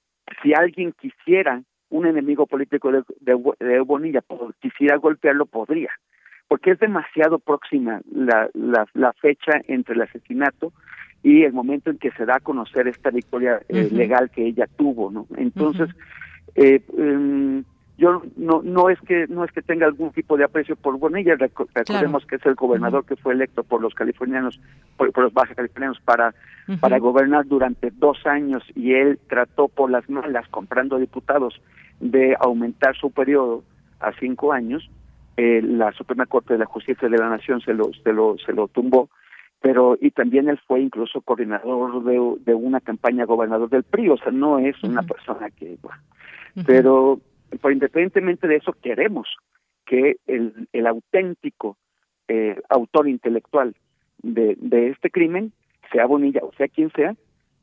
si 0.42 0.52
alguien 0.54 0.92
quisiera 0.92 1.62
un 1.90 2.06
enemigo 2.06 2.46
político 2.46 2.92
de, 2.92 3.02
de, 3.20 3.36
de 3.58 3.80
Bonilla, 3.80 4.22
quisiera 4.60 4.96
golpearlo, 4.96 5.46
podría 5.46 5.90
porque 6.48 6.72
es 6.72 6.78
demasiado 6.78 7.38
próxima 7.38 8.00
la, 8.12 8.48
la, 8.54 8.86
la 8.94 9.12
fecha 9.14 9.60
entre 9.66 9.94
el 9.94 10.02
asesinato 10.02 10.72
y 11.22 11.42
el 11.42 11.52
momento 11.52 11.90
en 11.90 11.98
que 11.98 12.10
se 12.12 12.26
da 12.26 12.36
a 12.36 12.40
conocer 12.40 12.86
esta 12.86 13.10
victoria 13.10 13.60
eh, 13.68 13.88
legal 13.90 14.30
que 14.30 14.46
ella 14.46 14.66
tuvo, 14.76 15.10
¿no? 15.10 15.26
Entonces, 15.36 15.88
eh, 16.54 16.82
em, 16.98 17.64
yo 17.96 18.22
no 18.36 18.60
no 18.62 18.90
es 18.90 19.00
que 19.00 19.26
no 19.28 19.44
es 19.44 19.52
que 19.52 19.62
tenga 19.62 19.86
algún 19.86 20.10
tipo 20.10 20.36
de 20.36 20.44
aprecio 20.44 20.76
por 20.76 20.98
Bonilla, 20.98 21.36
recordemos 21.36 22.26
que 22.26 22.36
es 22.36 22.44
el 22.44 22.56
gobernador 22.56 23.06
que 23.06 23.16
fue 23.16 23.32
electo 23.32 23.62
por 23.62 23.80
los 23.80 23.94
californianos, 23.94 24.60
por, 24.96 25.16
los 25.16 25.32
baja 25.32 25.54
californianos 25.54 26.00
para 26.00 26.34
para 26.80 26.98
gobernar 26.98 27.46
durante 27.46 27.90
dos 27.90 28.26
años 28.26 28.62
y 28.74 28.92
él 28.92 29.18
trató 29.28 29.68
por 29.68 29.90
las 29.90 30.08
malas 30.10 30.46
comprando 30.48 30.98
diputados 30.98 31.60
de 32.00 32.36
aumentar 32.40 32.96
su 32.96 33.10
periodo 33.10 33.62
a 34.00 34.12
cinco 34.18 34.52
años 34.52 34.90
eh, 35.36 35.60
la 35.62 35.92
Suprema 35.92 36.26
Corte 36.26 36.52
de 36.52 36.60
la 36.60 36.66
Justicia 36.66 37.08
de 37.08 37.18
la 37.18 37.28
Nación 37.28 37.60
se 37.60 37.74
lo, 37.74 37.90
se 38.02 38.12
lo, 38.12 38.36
se 38.38 38.52
lo 38.52 38.68
tumbó, 38.68 39.10
pero 39.60 39.96
y 40.00 40.10
también 40.10 40.48
él 40.48 40.60
fue 40.66 40.80
incluso 40.80 41.22
coordinador 41.22 42.04
de, 42.04 42.36
de 42.44 42.54
una 42.54 42.80
campaña 42.80 43.24
gobernador 43.24 43.68
del 43.68 43.82
PRI, 43.82 44.10
o 44.10 44.16
sea, 44.16 44.30
no 44.30 44.58
es 44.58 44.80
una 44.84 45.02
persona 45.02 45.50
que, 45.50 45.76
bueno, 45.82 46.02
pero, 46.66 47.20
pero 47.50 47.72
independientemente 47.72 48.46
de 48.46 48.56
eso 48.56 48.72
queremos 48.80 49.28
que 49.86 50.16
el, 50.26 50.68
el 50.72 50.86
auténtico 50.86 51.76
eh, 52.28 52.60
autor 52.68 53.08
intelectual 53.08 53.74
de, 54.22 54.56
de 54.60 54.90
este 54.90 55.10
crimen, 55.10 55.52
sea 55.92 56.06
Bonilla 56.06 56.40
o 56.42 56.52
sea 56.56 56.68
quien 56.68 56.90
sea, 56.92 57.14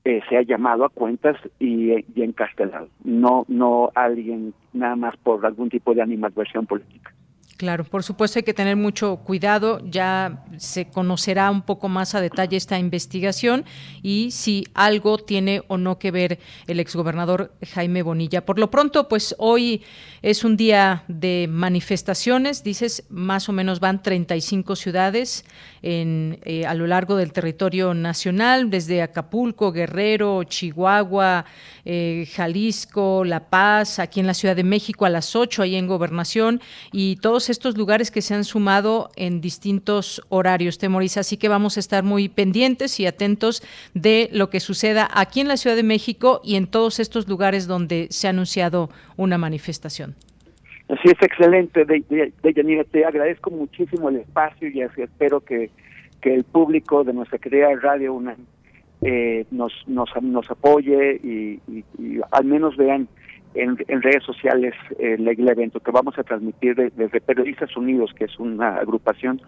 eh, 0.04 0.22
sea 0.28 0.42
llamado 0.42 0.84
a 0.84 0.90
cuentas 0.90 1.38
y, 1.60 1.92
y 1.94 2.24
encarcelado, 2.24 2.90
no 3.04 3.46
no 3.48 3.92
alguien 3.96 4.54
nada 4.74 4.96
más 4.96 5.16
por 5.18 5.46
algún 5.46 5.70
tipo 5.70 5.94
de 5.94 6.02
animadversión 6.02 6.66
política. 6.66 7.14
Claro, 7.62 7.84
por 7.84 8.02
supuesto 8.02 8.40
hay 8.40 8.44
que 8.44 8.56
tener 8.56 8.76
mucho 8.76 9.18
cuidado, 9.18 9.82
ya 9.86 10.44
se 10.58 10.88
conocerá 10.90 11.52
un 11.52 11.62
poco 11.62 11.90
más 11.90 12.16
a 12.16 12.20
detalle 12.20 12.58
esta 12.58 12.80
investigación 12.80 13.66
y 14.02 14.32
si 14.32 14.66
algo 14.74 15.20
tiene 15.20 15.62
o 15.68 15.78
no 15.78 16.00
que 16.00 16.10
ver 16.10 16.40
el 16.66 16.80
exgobernador 16.80 17.54
Jaime 17.72 18.02
Bonilla. 18.02 18.48
Por 18.48 18.58
lo 18.58 18.72
pronto, 18.72 19.08
pues 19.08 19.36
hoy 19.38 19.84
es 20.24 20.44
un 20.44 20.58
día 20.58 21.04
de 21.08 21.48
manifestaciones, 21.52 22.64
dices, 22.64 23.04
más 23.10 23.48
o 23.48 23.52
menos 23.52 23.80
van 23.80 24.02
35 24.02 24.76
ciudades 24.76 25.46
en, 25.84 26.40
eh, 26.46 26.66
a 26.66 26.74
lo 26.74 26.88
largo 26.88 27.16
del 27.16 27.32
territorio 27.32 27.94
nacional, 27.94 28.72
desde 28.72 29.04
Acapulco, 29.04 29.72
Guerrero, 29.72 30.44
Chihuahua, 30.46 31.46
eh, 31.86 32.28
Jalisco, 32.34 33.24
La 33.24 33.50
Paz, 33.50 34.00
aquí 34.00 34.20
en 34.20 34.26
la 34.26 34.34
Ciudad 34.34 34.56
de 34.56 34.64
México 34.64 35.06
a 35.06 35.10
las 35.10 35.36
8, 35.36 35.62
ahí 35.62 35.76
en 35.76 35.86
Gobernación, 35.86 36.60
y 36.92 37.18
todos 37.18 37.51
estos 37.52 37.78
lugares 37.78 38.10
que 38.12 38.22
se 38.22 38.34
han 38.34 38.44
sumado 38.44 39.10
en 39.16 39.42
distintos 39.42 40.22
horarios, 40.30 40.78
Temoris. 40.78 41.18
Así 41.18 41.38
que 41.38 41.50
vamos 41.50 41.78
a 41.78 41.80
estar 41.80 42.04
muy 42.04 42.30
pendientes 42.30 43.00
y 43.00 43.06
atentos 43.06 43.62
de 43.94 44.30
lo 44.32 44.50
que 44.50 44.60
suceda 44.60 45.08
aquí 45.14 45.42
en 45.42 45.48
la 45.48 45.58
Ciudad 45.58 45.76
de 45.76 45.84
México 45.84 46.42
y 46.44 46.56
en 46.56 46.68
todos 46.68 47.00
estos 47.00 47.28
lugares 47.28 47.68
donde 47.68 48.08
se 48.10 48.28
ha 48.28 48.32
anunciado 48.32 48.90
una 49.18 49.38
manifestación. 49.38 50.16
Así 50.90 51.08
es, 51.08 51.22
excelente, 51.22 51.86
de, 51.86 52.04
de, 52.10 52.86
Te 52.92 53.06
agradezco 53.06 53.50
muchísimo 53.50 54.10
el 54.10 54.18
espacio 54.18 54.68
y 54.68 54.82
así 54.82 55.02
espero 55.02 55.40
que, 55.40 55.70
que 56.20 56.34
el 56.34 56.44
público 56.44 57.04
de 57.04 57.14
nuestra 57.14 57.38
querida 57.38 57.74
Radio 57.82 58.14
una 58.14 58.36
eh, 59.02 59.46
nos, 59.50 59.74
nos, 59.88 60.10
nos 60.22 60.52
apoye 60.52 61.16
y, 61.24 61.60
al 62.32 62.46
menos 62.46 62.78
vean 62.78 63.08
en, 63.54 63.78
redes 64.02 64.24
sociales 64.24 64.74
el, 65.00 65.28
evento 65.28 65.80
que 65.80 65.92
vamos 65.92 66.18
a 66.18 66.24
transmitir 66.24 66.76
desde 66.76 67.22
Periodistas 67.22 67.76
Unidos, 67.76 68.12
que 68.16 68.26
es 68.26 68.40
una 68.40 68.76
agrupación, 68.78 69.42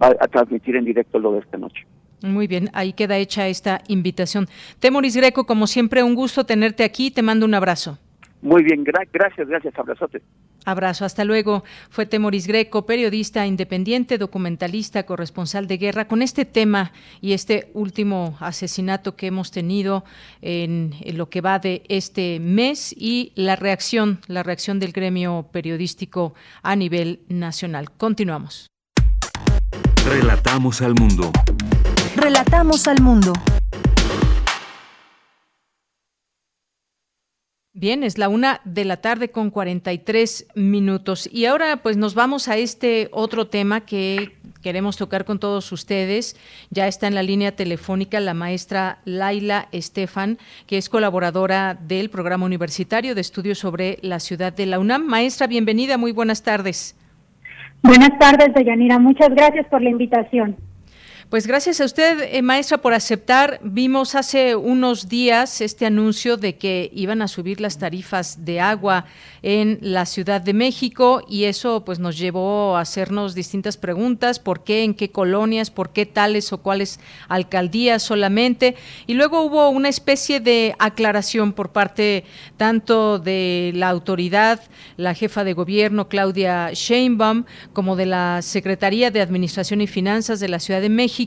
va 0.00 0.08
a 0.20 0.28
transmitir 0.28 0.76
en 0.76 0.84
directo 0.84 1.18
lo 1.18 1.32
de 1.32 1.40
esta 1.40 1.58
noche. 1.58 1.86
Muy 2.22 2.46
bien, 2.46 2.70
ahí 2.72 2.92
queda 2.92 3.16
hecha 3.16 3.48
esta 3.48 3.80
invitación. 3.88 4.46
Temoris 4.78 5.16
Greco, 5.16 5.44
como 5.44 5.66
siempre, 5.66 6.02
un 6.02 6.14
gusto 6.14 6.44
tenerte 6.44 6.84
aquí. 6.84 7.10
Te 7.10 7.22
mando 7.22 7.46
un 7.46 7.54
abrazo. 7.54 7.98
Muy 8.42 8.64
bien, 8.64 8.82
gracias, 8.82 9.48
gracias, 9.48 9.78
abrazote. 9.78 10.20
Abrazo, 10.64 11.04
hasta 11.04 11.24
luego. 11.24 11.64
Fue 11.90 12.06
Temoris 12.06 12.46
Greco, 12.46 12.86
periodista 12.86 13.46
independiente, 13.46 14.18
documentalista, 14.18 15.04
corresponsal 15.04 15.66
de 15.66 15.78
guerra, 15.78 16.06
con 16.06 16.22
este 16.22 16.44
tema 16.44 16.92
y 17.20 17.32
este 17.32 17.70
último 17.72 18.36
asesinato 18.40 19.16
que 19.16 19.28
hemos 19.28 19.52
tenido 19.52 20.04
en, 20.40 20.92
lo 21.14 21.30
que 21.30 21.40
va 21.40 21.60
de 21.60 21.82
este 21.88 22.40
mes 22.40 22.92
y 22.96 23.32
la 23.36 23.56
reacción, 23.56 24.20
la 24.26 24.42
reacción 24.42 24.80
del 24.80 24.92
gremio 24.92 25.48
periodístico 25.52 26.34
a 26.62 26.74
nivel 26.74 27.20
nacional. 27.28 27.90
Continuamos. 27.92 28.68
Relatamos 30.04 30.82
al 30.82 30.94
mundo. 30.94 31.30
Relatamos 32.16 32.88
al 32.88 33.00
mundo. 33.00 33.32
Bien, 37.82 38.04
es 38.04 38.16
la 38.16 38.28
una 38.28 38.60
de 38.64 38.84
la 38.84 38.98
tarde 38.98 39.32
con 39.32 39.50
43 39.50 40.46
minutos. 40.54 41.28
Y 41.32 41.46
ahora 41.46 41.78
pues 41.78 41.96
nos 41.96 42.14
vamos 42.14 42.46
a 42.46 42.56
este 42.56 43.08
otro 43.10 43.48
tema 43.48 43.80
que 43.80 44.36
queremos 44.62 44.96
tocar 44.96 45.24
con 45.24 45.40
todos 45.40 45.72
ustedes. 45.72 46.36
Ya 46.70 46.86
está 46.86 47.08
en 47.08 47.16
la 47.16 47.24
línea 47.24 47.56
telefónica 47.56 48.20
la 48.20 48.34
maestra 48.34 48.98
Laila 49.04 49.66
Estefan, 49.72 50.38
que 50.68 50.78
es 50.78 50.88
colaboradora 50.88 51.74
del 51.74 52.08
Programa 52.08 52.46
Universitario 52.46 53.16
de 53.16 53.20
Estudios 53.20 53.58
sobre 53.58 53.98
la 54.00 54.20
Ciudad 54.20 54.52
de 54.52 54.66
la 54.66 54.78
UNAM. 54.78 55.04
Maestra, 55.04 55.48
bienvenida, 55.48 55.98
muy 55.98 56.12
buenas 56.12 56.44
tardes. 56.44 56.96
Buenas 57.82 58.16
tardes, 58.16 58.54
Deyanira. 58.54 59.00
Muchas 59.00 59.30
gracias 59.30 59.66
por 59.66 59.82
la 59.82 59.90
invitación. 59.90 60.56
Pues 61.32 61.46
gracias 61.46 61.80
a 61.80 61.86
usted, 61.86 62.28
eh, 62.30 62.42
maestra, 62.42 62.76
por 62.76 62.92
aceptar. 62.92 63.58
Vimos 63.62 64.14
hace 64.14 64.54
unos 64.54 65.08
días 65.08 65.62
este 65.62 65.86
anuncio 65.86 66.36
de 66.36 66.58
que 66.58 66.90
iban 66.92 67.22
a 67.22 67.26
subir 67.26 67.58
las 67.58 67.78
tarifas 67.78 68.44
de 68.44 68.60
agua 68.60 69.06
en 69.40 69.78
la 69.80 70.04
Ciudad 70.04 70.42
de 70.42 70.52
México 70.52 71.22
y 71.26 71.44
eso 71.44 71.86
pues 71.86 71.98
nos 71.98 72.18
llevó 72.18 72.76
a 72.76 72.82
hacernos 72.82 73.34
distintas 73.34 73.78
preguntas, 73.78 74.40
por 74.40 74.62
qué, 74.62 74.84
en 74.84 74.92
qué 74.92 75.10
colonias, 75.10 75.70
por 75.70 75.94
qué 75.94 76.04
tales 76.04 76.52
o 76.52 76.58
cuáles 76.58 77.00
alcaldías 77.28 78.02
solamente. 78.02 78.76
Y 79.06 79.14
luego 79.14 79.40
hubo 79.40 79.70
una 79.70 79.88
especie 79.88 80.38
de 80.38 80.74
aclaración 80.78 81.54
por 81.54 81.72
parte 81.72 82.24
tanto 82.58 83.18
de 83.18 83.72
la 83.74 83.88
autoridad, 83.88 84.60
la 84.98 85.14
jefa 85.14 85.44
de 85.44 85.54
gobierno 85.54 86.10
Claudia 86.10 86.72
Sheinbaum, 86.74 87.46
como 87.72 87.96
de 87.96 88.04
la 88.04 88.42
Secretaría 88.42 89.10
de 89.10 89.22
Administración 89.22 89.80
y 89.80 89.86
Finanzas 89.86 90.38
de 90.38 90.50
la 90.50 90.60
Ciudad 90.60 90.82
de 90.82 90.90
México 90.90 91.21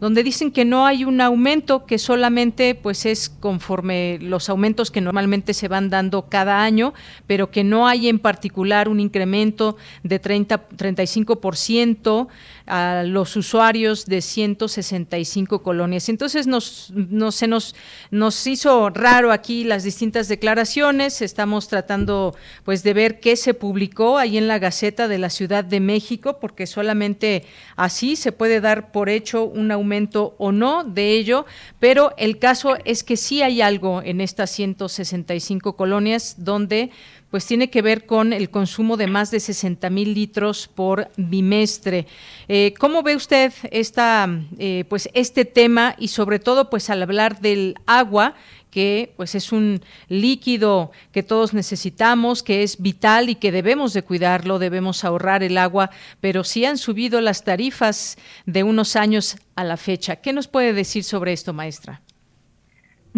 donde 0.00 0.22
dicen 0.22 0.50
que 0.50 0.64
no 0.64 0.86
hay 0.86 1.04
un 1.04 1.20
aumento, 1.20 1.86
que 1.86 1.98
solamente 1.98 2.74
pues 2.74 3.06
es 3.06 3.28
conforme 3.28 4.18
los 4.20 4.48
aumentos 4.48 4.90
que 4.90 5.00
normalmente 5.00 5.54
se 5.54 5.68
van 5.68 5.90
dando 5.90 6.28
cada 6.28 6.62
año, 6.62 6.94
pero 7.26 7.50
que 7.50 7.64
no 7.64 7.86
hay 7.86 8.08
en 8.08 8.18
particular 8.18 8.88
un 8.88 9.00
incremento 9.00 9.76
de 10.02 10.18
30 10.18 10.68
35% 10.68 12.28
a 12.68 13.02
los 13.04 13.36
usuarios 13.36 14.06
de 14.06 14.20
165 14.20 15.62
colonias. 15.62 16.08
Entonces 16.08 16.46
nos, 16.46 16.92
se 17.30 17.46
nos, 17.46 17.74
nos 18.10 18.46
hizo 18.46 18.90
raro 18.90 19.32
aquí 19.32 19.64
las 19.64 19.84
distintas 19.84 20.28
declaraciones. 20.28 21.22
Estamos 21.22 21.68
tratando 21.68 22.34
pues 22.64 22.82
de 22.82 22.94
ver 22.94 23.20
qué 23.20 23.36
se 23.36 23.54
publicó 23.54 24.18
ahí 24.18 24.38
en 24.38 24.48
la 24.48 24.58
Gaceta 24.58 25.08
de 25.08 25.18
la 25.18 25.30
Ciudad 25.30 25.64
de 25.64 25.80
México, 25.80 26.38
porque 26.40 26.66
solamente 26.66 27.44
así 27.76 28.16
se 28.16 28.32
puede 28.32 28.60
dar 28.60 28.92
por 28.92 29.08
hecho 29.08 29.44
un 29.44 29.70
aumento 29.70 30.34
o 30.38 30.52
no 30.52 30.84
de 30.84 31.12
ello, 31.12 31.46
pero 31.78 32.12
el 32.16 32.38
caso 32.38 32.76
es 32.84 33.02
que 33.02 33.16
sí 33.16 33.42
hay 33.42 33.60
algo 33.60 34.02
en 34.02 34.20
estas 34.20 34.50
165 34.50 35.76
colonias 35.76 36.36
donde 36.38 36.90
pues 37.30 37.46
tiene 37.46 37.70
que 37.70 37.82
ver 37.82 38.06
con 38.06 38.32
el 38.32 38.50
consumo 38.50 38.96
de 38.96 39.06
más 39.06 39.30
de 39.30 39.40
60 39.40 39.90
mil 39.90 40.14
litros 40.14 40.68
por 40.68 41.10
bimestre. 41.16 42.06
Eh, 42.48 42.74
¿Cómo 42.78 43.02
ve 43.02 43.16
usted 43.16 43.52
esta, 43.70 44.28
eh, 44.58 44.84
pues 44.88 45.08
este 45.12 45.44
tema 45.44 45.94
y 45.98 46.08
sobre 46.08 46.38
todo 46.38 46.70
pues 46.70 46.90
al 46.90 47.02
hablar 47.02 47.40
del 47.40 47.74
agua? 47.86 48.34
que 48.70 49.14
pues 49.16 49.34
es 49.34 49.50
un 49.50 49.80
líquido 50.08 50.92
que 51.10 51.22
todos 51.22 51.54
necesitamos, 51.54 52.42
que 52.42 52.62
es 52.62 52.80
vital 52.80 53.30
y 53.30 53.34
que 53.34 53.50
debemos 53.50 53.94
de 53.94 54.02
cuidarlo, 54.02 54.58
debemos 54.58 55.04
ahorrar 55.04 55.42
el 55.42 55.56
agua, 55.56 55.90
pero 56.20 56.44
sí 56.44 56.66
han 56.66 56.76
subido 56.76 57.20
las 57.20 57.44
tarifas 57.44 58.18
de 58.44 58.64
unos 58.64 58.94
años 58.94 59.36
a 59.54 59.64
la 59.64 59.78
fecha. 59.78 60.16
¿Qué 60.16 60.32
nos 60.32 60.48
puede 60.48 60.74
decir 60.74 61.02
sobre 61.02 61.32
esto, 61.32 61.52
maestra? 61.54 62.02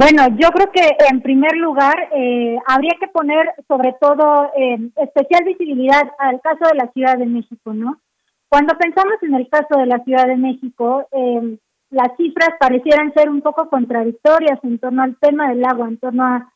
Bueno, 0.01 0.28
yo 0.38 0.48
creo 0.48 0.72
que 0.72 0.96
en 1.11 1.20
primer 1.20 1.55
lugar 1.59 2.09
eh, 2.16 2.57
habría 2.66 2.94
que 2.98 3.09
poner 3.09 3.53
sobre 3.68 3.94
todo 4.01 4.51
eh, 4.57 4.78
especial 4.96 5.44
visibilidad 5.44 6.11
al 6.18 6.40
caso 6.40 6.64
de 6.72 6.78
la 6.78 6.90
Ciudad 6.92 7.18
de 7.18 7.26
México, 7.26 7.74
¿no? 7.74 8.01
Cuando 8.48 8.78
pensamos 8.78 9.16
en 9.20 9.34
el 9.34 9.46
caso 9.51 9.78
de 9.78 9.84
la 9.84 9.98
Ciudad 10.05 10.26
de 10.26 10.38
México, 10.38 11.07
eh, 11.12 11.59
las 11.90 12.16
cifras 12.16 12.48
parecieran 12.59 13.12
ser 13.12 13.28
un 13.28 13.42
poco 13.42 13.68
contradictorias 13.68 14.59
en 14.62 14.78
torno 14.78 15.03
al 15.03 15.18
tema 15.18 15.51
del 15.51 15.62
agua, 15.66 15.88
en 15.88 15.98
torno 15.98 16.24
a 16.24 16.51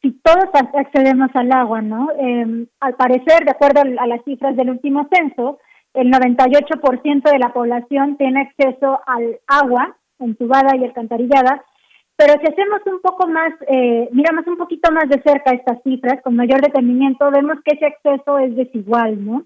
si 0.00 0.12
todos 0.22 0.48
accedemos 0.74 1.30
al 1.34 1.50
agua, 1.50 1.82
¿no? 1.82 2.10
al 2.78 2.94
parecer, 2.94 3.46
de 3.46 3.50
acuerdo 3.50 3.80
a 3.80 4.06
las 4.06 4.22
cifras 4.22 4.54
del 4.54 4.70
último 4.70 5.08
censo, 5.10 5.58
el 5.94 6.12
98% 6.12 7.32
de 7.32 7.38
la 7.38 7.52
población 7.52 8.16
tiene 8.16 8.42
acceso 8.42 9.00
al 9.06 9.40
agua 9.48 9.96
entubada 10.20 10.76
y 10.76 10.84
alcantarillada, 10.84 11.64
pero 12.16 12.34
si 12.40 12.46
hacemos 12.46 12.80
un 12.86 13.00
poco 13.00 13.26
más, 13.26 13.52
eh, 13.66 14.08
miramos 14.12 14.46
un 14.46 14.56
poquito 14.56 14.92
más 14.92 15.08
de 15.08 15.20
cerca 15.22 15.50
estas 15.50 15.82
cifras, 15.82 16.22
con 16.22 16.36
mayor 16.36 16.60
detenimiento, 16.60 17.30
vemos 17.30 17.58
que 17.64 17.74
ese 17.74 17.86
acceso 17.86 18.38
es 18.38 18.54
desigual, 18.54 19.24
¿no? 19.24 19.44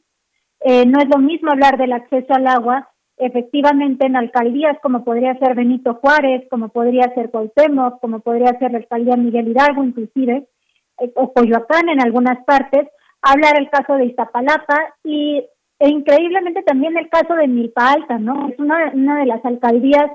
Eh, 0.60 0.84
no 0.86 0.98
es 0.98 1.08
lo 1.08 1.18
mismo 1.18 1.50
hablar 1.50 1.78
del 1.78 1.92
acceso 1.92 2.34
al 2.34 2.46
agua, 2.46 2.90
efectivamente, 3.16 4.06
en 4.06 4.16
alcaldías 4.16 4.76
como 4.82 5.04
podría 5.04 5.38
ser 5.38 5.54
Benito 5.54 5.94
Juárez, 5.94 6.46
como 6.50 6.68
podría 6.68 7.12
ser 7.14 7.30
Cuauhtémoc, 7.30 8.00
como 8.00 8.20
podría 8.20 8.58
ser 8.58 8.72
la 8.72 8.78
alcaldía 8.78 9.16
Miguel 9.16 9.48
Hidalgo, 9.48 9.84
inclusive, 9.84 10.46
eh, 11.00 11.12
o 11.14 11.32
Coyoacán 11.32 11.88
en 11.88 12.02
algunas 12.02 12.44
partes, 12.44 12.88
hablar 13.22 13.58
el 13.58 13.70
caso 13.70 13.94
de 13.94 14.06
Iztapalapa 14.06 14.94
y 15.04 15.44
e 15.80 15.88
increíblemente 15.88 16.62
también 16.64 16.96
el 16.96 17.08
caso 17.08 17.34
de 17.34 17.46
Milpa 17.46 17.92
Alta, 17.92 18.18
¿no? 18.18 18.48
Es 18.48 18.58
una, 18.58 18.90
una 18.94 19.20
de 19.20 19.26
las 19.26 19.44
alcaldías 19.44 20.10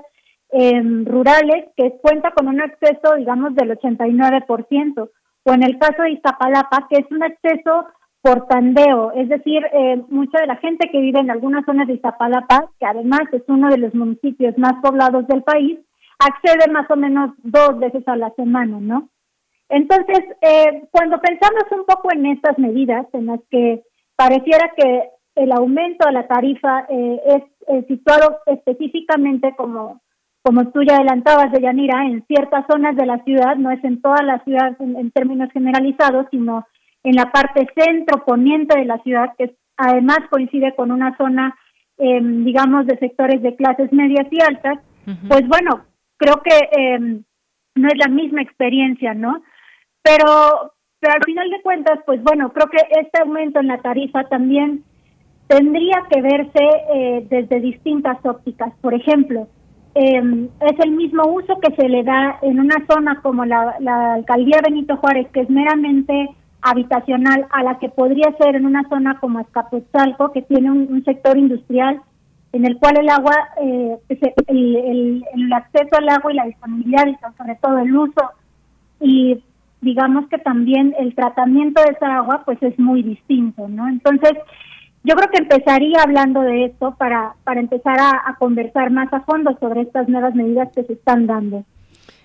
rurales 1.04 1.66
que 1.76 1.98
cuenta 2.00 2.30
con 2.30 2.48
un 2.48 2.60
acceso, 2.60 3.14
digamos, 3.16 3.54
del 3.54 3.76
89%, 3.76 5.10
o 5.46 5.52
en 5.52 5.62
el 5.62 5.78
caso 5.78 6.02
de 6.02 6.12
Iztapalapa, 6.12 6.86
que 6.88 7.00
es 7.00 7.10
un 7.10 7.22
acceso 7.22 7.86
por 8.22 8.46
tandeo, 8.46 9.12
es 9.12 9.28
decir, 9.28 9.62
eh, 9.72 10.02
mucha 10.08 10.40
de 10.40 10.46
la 10.46 10.56
gente 10.56 10.88
que 10.90 11.00
vive 11.00 11.20
en 11.20 11.30
algunas 11.30 11.64
zonas 11.66 11.86
de 11.86 11.94
Iztapalapa, 11.94 12.70
que 12.80 12.86
además 12.86 13.22
es 13.32 13.42
uno 13.48 13.68
de 13.68 13.76
los 13.76 13.94
municipios 13.94 14.56
más 14.56 14.74
poblados 14.82 15.26
del 15.26 15.42
país, 15.42 15.78
accede 16.18 16.72
más 16.72 16.90
o 16.90 16.96
menos 16.96 17.32
dos 17.42 17.78
veces 17.78 18.06
a 18.08 18.16
la 18.16 18.30
semana, 18.30 18.78
¿no? 18.80 19.10
Entonces, 19.68 20.20
eh, 20.40 20.84
cuando 20.90 21.20
pensamos 21.20 21.64
un 21.72 21.84
poco 21.84 22.08
en 22.12 22.26
estas 22.26 22.58
medidas, 22.58 23.06
en 23.12 23.26
las 23.26 23.40
que 23.50 23.82
pareciera 24.16 24.72
que 24.74 25.10
el 25.34 25.52
aumento 25.52 26.06
de 26.06 26.12
la 26.12 26.26
tarifa 26.26 26.86
eh, 26.88 27.20
es 27.26 27.86
situado 27.88 28.38
específicamente 28.46 29.54
como 29.56 30.00
como 30.44 30.70
tú 30.72 30.82
ya 30.82 30.96
adelantabas, 30.96 31.50
de 31.52 31.62
Yanira, 31.62 32.04
en 32.04 32.22
ciertas 32.26 32.66
zonas 32.70 32.94
de 32.96 33.06
la 33.06 33.18
ciudad, 33.24 33.56
no 33.56 33.70
es 33.70 33.82
en 33.82 34.02
toda 34.02 34.22
la 34.22 34.44
ciudad 34.44 34.76
en, 34.78 35.10
términos 35.10 35.50
generalizados, 35.50 36.26
sino 36.30 36.66
en 37.02 37.16
la 37.16 37.32
parte 37.32 37.66
centro-poniente 37.74 38.78
de 38.78 38.84
la 38.84 38.98
ciudad, 38.98 39.32
que 39.38 39.56
además 39.78 40.18
coincide 40.30 40.74
con 40.76 40.92
una 40.92 41.16
zona, 41.16 41.56
em, 41.96 42.44
digamos, 42.44 42.86
de 42.86 42.98
sectores 42.98 43.40
de 43.40 43.56
clases 43.56 43.90
medias 43.90 44.26
y 44.30 44.42
altas, 44.42 44.80
pues 45.28 45.48
bueno, 45.48 45.86
creo 46.18 46.42
que 46.42 46.68
em, 46.78 47.24
no 47.74 47.88
es 47.88 47.96
la 47.96 48.08
misma 48.08 48.42
experiencia, 48.42 49.14
¿no? 49.14 49.42
Pero, 50.02 50.74
pero 51.00 51.14
al 51.14 51.24
final 51.24 51.48
de 51.48 51.62
cuentas, 51.62 52.00
pues 52.04 52.22
bueno, 52.22 52.52
creo 52.52 52.68
que 52.68 52.82
este 53.00 53.22
aumento 53.22 53.60
en 53.60 53.68
la 53.68 53.78
tarifa 53.78 54.24
también 54.24 54.84
tendría 55.46 56.04
que 56.10 56.20
verse 56.20 56.64
eh, 56.94 57.26
desde 57.30 57.60
distintas 57.60 58.18
ópticas. 58.24 58.74
Por 58.82 58.92
ejemplo, 58.92 59.48
eh, 59.94 60.48
es 60.60 60.80
el 60.80 60.90
mismo 60.90 61.24
uso 61.26 61.60
que 61.60 61.74
se 61.74 61.88
le 61.88 62.02
da 62.02 62.38
en 62.42 62.58
una 62.58 62.84
zona 62.90 63.20
como 63.22 63.44
la, 63.44 63.76
alcaldía 64.14 64.60
Benito 64.64 64.96
Juárez, 64.96 65.28
que 65.32 65.40
es 65.40 65.50
meramente 65.50 66.30
habitacional, 66.62 67.46
a 67.50 67.62
la 67.62 67.78
que 67.78 67.90
podría 67.90 68.32
ser 68.38 68.56
en 68.56 68.66
una 68.66 68.88
zona 68.88 69.18
como 69.20 69.40
Escapotzalco, 69.40 70.32
que 70.32 70.42
tiene 70.42 70.70
un, 70.70 71.04
sector 71.04 71.38
industrial 71.38 72.00
en 72.52 72.64
el 72.66 72.78
cual 72.78 72.98
el 72.98 73.08
agua, 73.08 73.34
eh, 73.60 73.96
el, 74.46 75.24
el, 75.34 75.52
acceso 75.52 75.96
al 75.98 76.08
agua 76.08 76.32
y 76.32 76.36
la 76.36 76.46
disponibilidad, 76.46 77.06
y 77.06 77.16
sobre 77.36 77.56
todo 77.56 77.78
el 77.78 77.96
uso, 77.96 78.30
y 79.00 79.42
digamos 79.80 80.26
que 80.28 80.38
también 80.38 80.94
el 80.98 81.14
tratamiento 81.14 81.82
de 81.82 81.92
esa 81.92 82.16
agua, 82.16 82.42
pues 82.44 82.60
es 82.62 82.78
muy 82.78 83.02
distinto, 83.02 83.68
¿no? 83.68 83.86
Entonces, 83.88 84.32
yo 85.04 85.14
creo 85.14 85.30
que 85.30 85.38
empezaría 85.38 86.02
hablando 86.02 86.40
de 86.40 86.64
esto 86.64 86.96
para, 86.98 87.36
para 87.44 87.60
empezar 87.60 87.98
a 88.00 88.34
conversar 88.38 88.90
más 88.90 89.12
a 89.12 89.20
fondo 89.20 89.56
sobre 89.60 89.82
estas 89.82 90.08
nuevas 90.08 90.34
medidas 90.34 90.72
que 90.74 90.82
se 90.82 90.94
están 90.94 91.26
dando. 91.26 91.64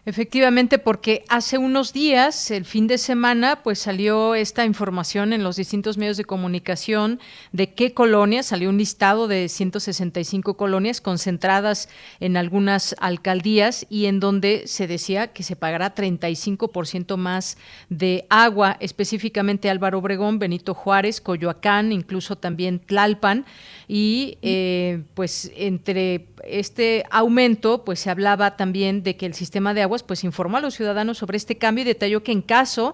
Efectivamente, 0.10 0.80
porque 0.80 1.24
hace 1.30 1.60
unos 1.60 1.94
días, 1.94 2.50
el 2.50 2.66
fin 2.66 2.88
de 2.88 2.98
semana, 2.98 3.62
pues 3.62 3.78
salió 3.78 4.34
esta 4.34 4.66
información 4.66 5.34
en 5.34 5.44
los 5.44 5.56
distintos 5.56 6.00
medios 6.00 6.18
de 6.18 6.26
comunicación 6.26 7.20
de 7.52 7.76
qué 7.76 7.94
colonias, 7.94 8.48
salió 8.48 8.70
un 8.70 8.80
listado 8.80 9.28
de 9.28 9.48
165 9.48 10.58
colonias 10.58 11.00
concentradas 11.00 11.90
en 12.20 12.38
algunas 12.38 12.96
alcaldías 13.00 13.86
y 13.88 14.08
en 14.08 14.20
donde 14.20 14.64
se 14.66 14.88
decía 14.88 15.28
que 15.28 15.44
se 15.44 15.56
pagará 15.56 15.94
35% 15.94 17.16
más 17.16 17.60
de 17.90 18.26
agua, 18.32 18.78
específicamente 18.80 19.70
Álvaro 19.70 20.00
Obregón, 20.00 20.40
Benito 20.40 20.74
Juárez, 20.74 21.22
Coyoacán, 21.22 21.92
incluso 21.92 22.36
también 22.36 22.80
Tlalpan. 22.80 23.46
Y 23.88 24.40
eh, 24.42 25.04
pues 25.14 25.52
entre 25.56 26.26
este 26.48 27.06
aumento 27.12 27.84
pues 27.84 28.00
se 28.00 28.10
hablaba 28.10 28.56
también 28.56 29.04
de 29.04 29.16
que 29.16 29.26
el 29.26 29.34
sistema 29.34 29.74
de 29.74 29.82
aguas 30.00 30.04
pues 30.04 30.24
informó 30.24 30.58
a 30.58 30.62
los 30.62 30.76
ciudadanos 30.76 31.18
sobre 31.18 31.38
este 31.38 31.58
cambio 31.58 31.84
y 31.84 31.86
detalló 31.86 32.24
que 32.24 32.32
en 32.32 32.42
caso 32.42 32.94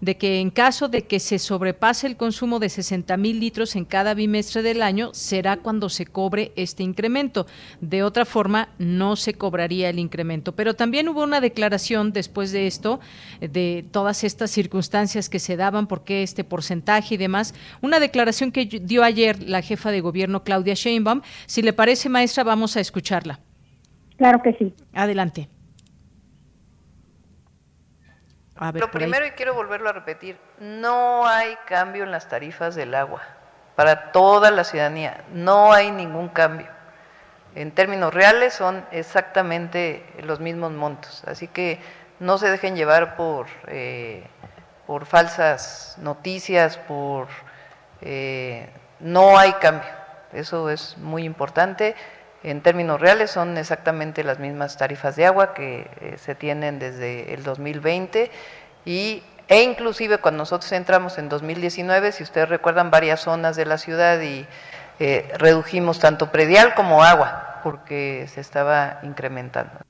de 0.00 0.16
que 0.16 0.40
en 0.40 0.50
caso 0.50 0.88
de 0.88 1.02
que 1.02 1.20
se 1.20 1.38
sobrepase 1.38 2.06
el 2.06 2.16
consumo 2.16 2.58
de 2.58 2.68
60 2.68 3.16
mil 3.16 3.40
litros 3.40 3.76
en 3.76 3.86
cada 3.86 4.12
bimestre 4.12 4.62
del 4.62 4.82
año, 4.82 5.14
será 5.14 5.56
cuando 5.56 5.88
se 5.88 6.04
cobre 6.04 6.52
este 6.54 6.82
incremento. 6.82 7.46
De 7.80 8.02
otra 8.02 8.26
forma, 8.26 8.68
no 8.78 9.16
se 9.16 9.32
cobraría 9.32 9.88
el 9.88 9.98
incremento. 9.98 10.52
Pero 10.52 10.74
también 10.74 11.08
hubo 11.08 11.22
una 11.22 11.40
declaración 11.40 12.12
después 12.12 12.52
de 12.52 12.66
esto, 12.66 13.00
de 13.40 13.86
todas 13.90 14.22
estas 14.22 14.50
circunstancias 14.50 15.30
que 15.30 15.38
se 15.38 15.56
daban, 15.56 15.86
por 15.86 16.04
qué 16.04 16.22
este 16.22 16.44
porcentaje 16.44 17.14
y 17.14 17.18
demás, 17.18 17.54
una 17.80 17.98
declaración 17.98 18.52
que 18.52 18.66
dio 18.66 19.02
ayer 19.02 19.48
la 19.48 19.62
jefa 19.62 19.90
de 19.90 20.02
gobierno, 20.02 20.44
Claudia 20.44 20.74
Sheinbaum. 20.74 21.22
Si 21.46 21.62
le 21.62 21.72
parece, 21.72 22.10
maestra, 22.10 22.44
vamos 22.44 22.76
a 22.76 22.80
escucharla. 22.80 23.40
Claro 24.18 24.42
que 24.42 24.52
sí. 24.54 24.74
Adelante. 24.92 25.48
Lo 28.58 28.90
primero, 28.90 29.26
y 29.26 29.32
quiero 29.32 29.54
volverlo 29.54 29.90
a 29.90 29.92
repetir, 29.92 30.38
no 30.58 31.26
hay 31.26 31.56
cambio 31.66 32.04
en 32.04 32.10
las 32.10 32.28
tarifas 32.28 32.74
del 32.74 32.94
agua 32.94 33.22
para 33.74 34.12
toda 34.12 34.50
la 34.50 34.64
ciudadanía, 34.64 35.24
no 35.32 35.72
hay 35.72 35.90
ningún 35.90 36.30
cambio. 36.30 36.66
En 37.54 37.70
términos 37.72 38.12
reales 38.14 38.54
son 38.54 38.84
exactamente 38.90 40.04
los 40.22 40.40
mismos 40.40 40.72
montos, 40.72 41.22
así 41.26 41.48
que 41.48 41.80
no 42.18 42.38
se 42.38 42.50
dejen 42.50 42.76
llevar 42.76 43.16
por, 43.16 43.46
eh, 43.66 44.26
por 44.86 45.04
falsas 45.04 45.96
noticias, 46.00 46.78
por 46.78 47.28
eh, 48.00 48.70
no 49.00 49.38
hay 49.38 49.52
cambio, 49.54 49.90
eso 50.32 50.70
es 50.70 50.96
muy 50.96 51.24
importante. 51.24 51.94
En 52.46 52.60
términos 52.60 53.00
reales 53.00 53.32
son 53.32 53.58
exactamente 53.58 54.22
las 54.22 54.38
mismas 54.38 54.76
tarifas 54.76 55.16
de 55.16 55.26
agua 55.26 55.52
que 55.52 55.90
eh, 56.00 56.14
se 56.16 56.36
tienen 56.36 56.78
desde 56.78 57.34
el 57.34 57.42
2020 57.42 58.30
y, 58.84 59.24
e 59.48 59.62
inclusive 59.64 60.18
cuando 60.18 60.38
nosotros 60.38 60.70
entramos 60.70 61.18
en 61.18 61.28
2019, 61.28 62.12
si 62.12 62.22
ustedes 62.22 62.48
recuerdan 62.48 62.92
varias 62.92 63.18
zonas 63.18 63.56
de 63.56 63.66
la 63.66 63.78
ciudad 63.78 64.20
y 64.20 64.46
eh, 65.00 65.28
redujimos 65.38 65.98
tanto 65.98 66.30
predial 66.30 66.74
como 66.74 67.02
agua 67.02 67.58
porque 67.64 68.28
se 68.32 68.42
estaba 68.42 69.00
incrementando. 69.02 69.80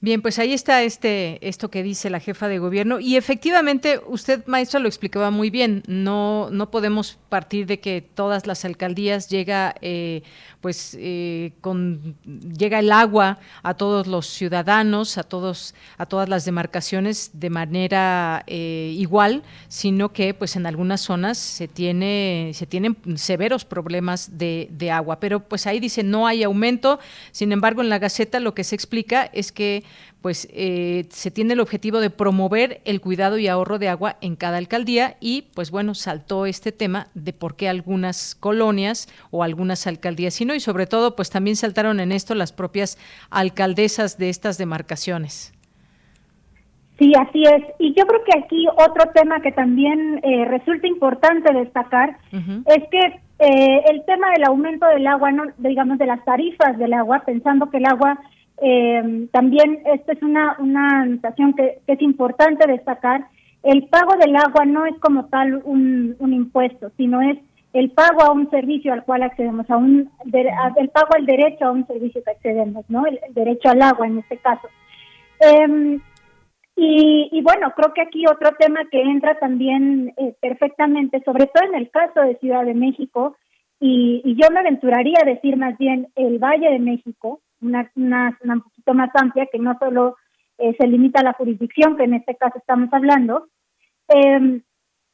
Bien, 0.00 0.22
pues 0.22 0.38
ahí 0.38 0.52
está 0.52 0.82
este 0.84 1.40
esto 1.48 1.72
que 1.72 1.82
dice 1.82 2.08
la 2.08 2.20
jefa 2.20 2.46
de 2.46 2.60
gobierno 2.60 3.00
y 3.00 3.16
efectivamente 3.16 4.00
usted 4.06 4.46
maestra 4.46 4.78
lo 4.78 4.86
explicaba 4.86 5.32
muy 5.32 5.50
bien. 5.50 5.82
No 5.88 6.50
no 6.52 6.70
podemos 6.70 7.18
partir 7.28 7.66
de 7.66 7.80
que 7.80 8.00
todas 8.00 8.46
las 8.46 8.64
alcaldías 8.64 9.28
llega 9.28 9.74
eh, 9.80 10.22
pues 10.60 10.96
eh, 11.00 11.52
con 11.60 12.16
llega 12.56 12.78
el 12.78 12.92
agua 12.92 13.40
a 13.64 13.74
todos 13.74 14.06
los 14.06 14.28
ciudadanos, 14.28 15.18
a 15.18 15.24
todos 15.24 15.74
a 15.96 16.06
todas 16.06 16.28
las 16.28 16.44
demarcaciones 16.44 17.32
de 17.32 17.50
manera 17.50 18.44
eh, 18.46 18.92
igual, 18.96 19.42
sino 19.66 20.12
que 20.12 20.32
pues 20.32 20.54
en 20.54 20.66
algunas 20.66 21.00
zonas 21.00 21.38
se 21.38 21.66
tiene 21.66 22.52
se 22.54 22.66
tienen 22.66 22.96
severos 23.16 23.64
problemas 23.64 24.38
de, 24.38 24.68
de 24.70 24.92
agua. 24.92 25.18
Pero 25.18 25.40
pues 25.40 25.66
ahí 25.66 25.80
dice 25.80 26.04
no 26.04 26.28
hay 26.28 26.44
aumento. 26.44 27.00
Sin 27.32 27.50
embargo, 27.50 27.82
en 27.82 27.88
la 27.88 27.98
Gaceta 27.98 28.38
lo 28.38 28.54
que 28.54 28.62
se 28.62 28.76
explica 28.76 29.28
es 29.32 29.50
que 29.50 29.87
pues 30.22 30.48
eh, 30.52 31.06
se 31.10 31.30
tiene 31.30 31.54
el 31.54 31.60
objetivo 31.60 32.00
de 32.00 32.10
promover 32.10 32.80
el 32.84 33.00
cuidado 33.00 33.38
y 33.38 33.46
ahorro 33.46 33.78
de 33.78 33.88
agua 33.88 34.16
en 34.20 34.36
cada 34.36 34.58
alcaldía 34.58 35.16
y 35.20 35.46
pues 35.54 35.70
bueno, 35.70 35.94
saltó 35.94 36.46
este 36.46 36.72
tema 36.72 37.08
de 37.14 37.32
por 37.32 37.56
qué 37.56 37.68
algunas 37.68 38.34
colonias 38.34 39.08
o 39.30 39.42
algunas 39.42 39.86
alcaldías 39.86 40.40
y 40.40 40.44
no 40.44 40.54
y 40.54 40.60
sobre 40.60 40.86
todo 40.86 41.14
pues 41.14 41.30
también 41.30 41.56
saltaron 41.56 42.00
en 42.00 42.12
esto 42.12 42.34
las 42.34 42.52
propias 42.52 42.98
alcaldesas 43.30 44.18
de 44.18 44.28
estas 44.28 44.58
demarcaciones. 44.58 45.54
Sí, 46.98 47.12
así 47.14 47.44
es. 47.44 47.62
Y 47.78 47.94
yo 47.94 48.04
creo 48.06 48.24
que 48.24 48.36
aquí 48.36 48.66
otro 48.66 49.12
tema 49.14 49.40
que 49.40 49.52
también 49.52 50.20
eh, 50.24 50.44
resulta 50.46 50.88
importante 50.88 51.52
destacar 51.54 52.18
es 52.32 52.82
que 52.90 53.20
eh, 53.38 53.82
el 53.88 54.04
tema 54.04 54.30
del 54.30 54.44
aumento 54.48 54.84
del 54.86 55.06
agua, 55.06 55.30
no, 55.30 55.44
digamos 55.58 55.98
de 55.98 56.06
las 56.06 56.24
tarifas 56.24 56.76
del 56.76 56.92
agua, 56.92 57.22
pensando 57.24 57.70
que 57.70 57.76
el 57.76 57.86
agua 57.86 58.18
eh, 58.60 59.28
también 59.32 59.82
esta 59.86 60.12
es 60.12 60.22
una, 60.22 60.56
una 60.58 61.02
anotación 61.02 61.54
que, 61.54 61.80
es 61.86 62.02
importante 62.02 62.70
destacar. 62.70 63.26
El 63.62 63.88
pago 63.88 64.16
del 64.16 64.34
agua 64.36 64.64
no 64.64 64.86
es 64.86 64.98
como 65.00 65.26
tal 65.26 65.60
un, 65.64 66.16
un 66.18 66.32
impuesto, 66.32 66.90
sino 66.96 67.20
es 67.22 67.38
el 67.72 67.90
pago 67.90 68.22
a 68.22 68.32
un 68.32 68.48
servicio 68.50 68.92
al 68.92 69.04
cual 69.04 69.22
accedemos, 69.22 69.68
a 69.70 69.76
un 69.76 70.10
el 70.32 70.88
pago 70.88 71.08
al 71.14 71.26
derecho 71.26 71.66
a 71.66 71.72
un 71.72 71.86
servicio 71.86 72.22
que 72.24 72.30
accedemos, 72.30 72.84
¿no? 72.88 73.06
El, 73.06 73.20
derecho 73.30 73.68
al 73.68 73.82
agua 73.82 74.06
en 74.06 74.18
este 74.18 74.38
caso. 74.38 74.68
Em, 75.40 76.00
y, 76.74 77.28
y, 77.32 77.42
bueno, 77.42 77.72
creo 77.76 77.92
que 77.92 78.02
aquí 78.02 78.24
otro 78.26 78.50
tema 78.58 78.80
que 78.90 79.00
entra 79.02 79.38
también 79.38 80.14
eh, 80.16 80.34
perfectamente, 80.40 81.20
sobre 81.24 81.46
todo 81.46 81.64
en 81.64 81.74
el 81.74 81.90
caso 81.90 82.20
de 82.20 82.36
Ciudad 82.36 82.64
de 82.64 82.74
México, 82.74 83.36
y, 83.80 84.22
y, 84.24 84.34
yo 84.40 84.48
me 84.50 84.60
aventuraría 84.60 85.18
a 85.20 85.26
decir 85.26 85.56
más 85.56 85.76
bien 85.78 86.08
el 86.16 86.38
Valle 86.38 86.70
de 86.70 86.78
México, 86.78 87.40
una, 87.60 87.90
una, 87.96 88.36
un 88.42 88.62
poquito 88.62 88.94
más 88.94 89.10
amplia, 89.14 89.46
que 89.50 89.58
no 89.58 89.76
solo 89.78 90.16
eh, 90.58 90.74
se 90.78 90.86
limita 90.86 91.20
a 91.20 91.24
la 91.24 91.32
jurisdicción, 91.34 91.96
que 91.96 92.04
en 92.04 92.14
este 92.14 92.36
caso 92.36 92.58
estamos 92.58 92.92
hablando, 92.92 93.48
eh, 94.08 94.60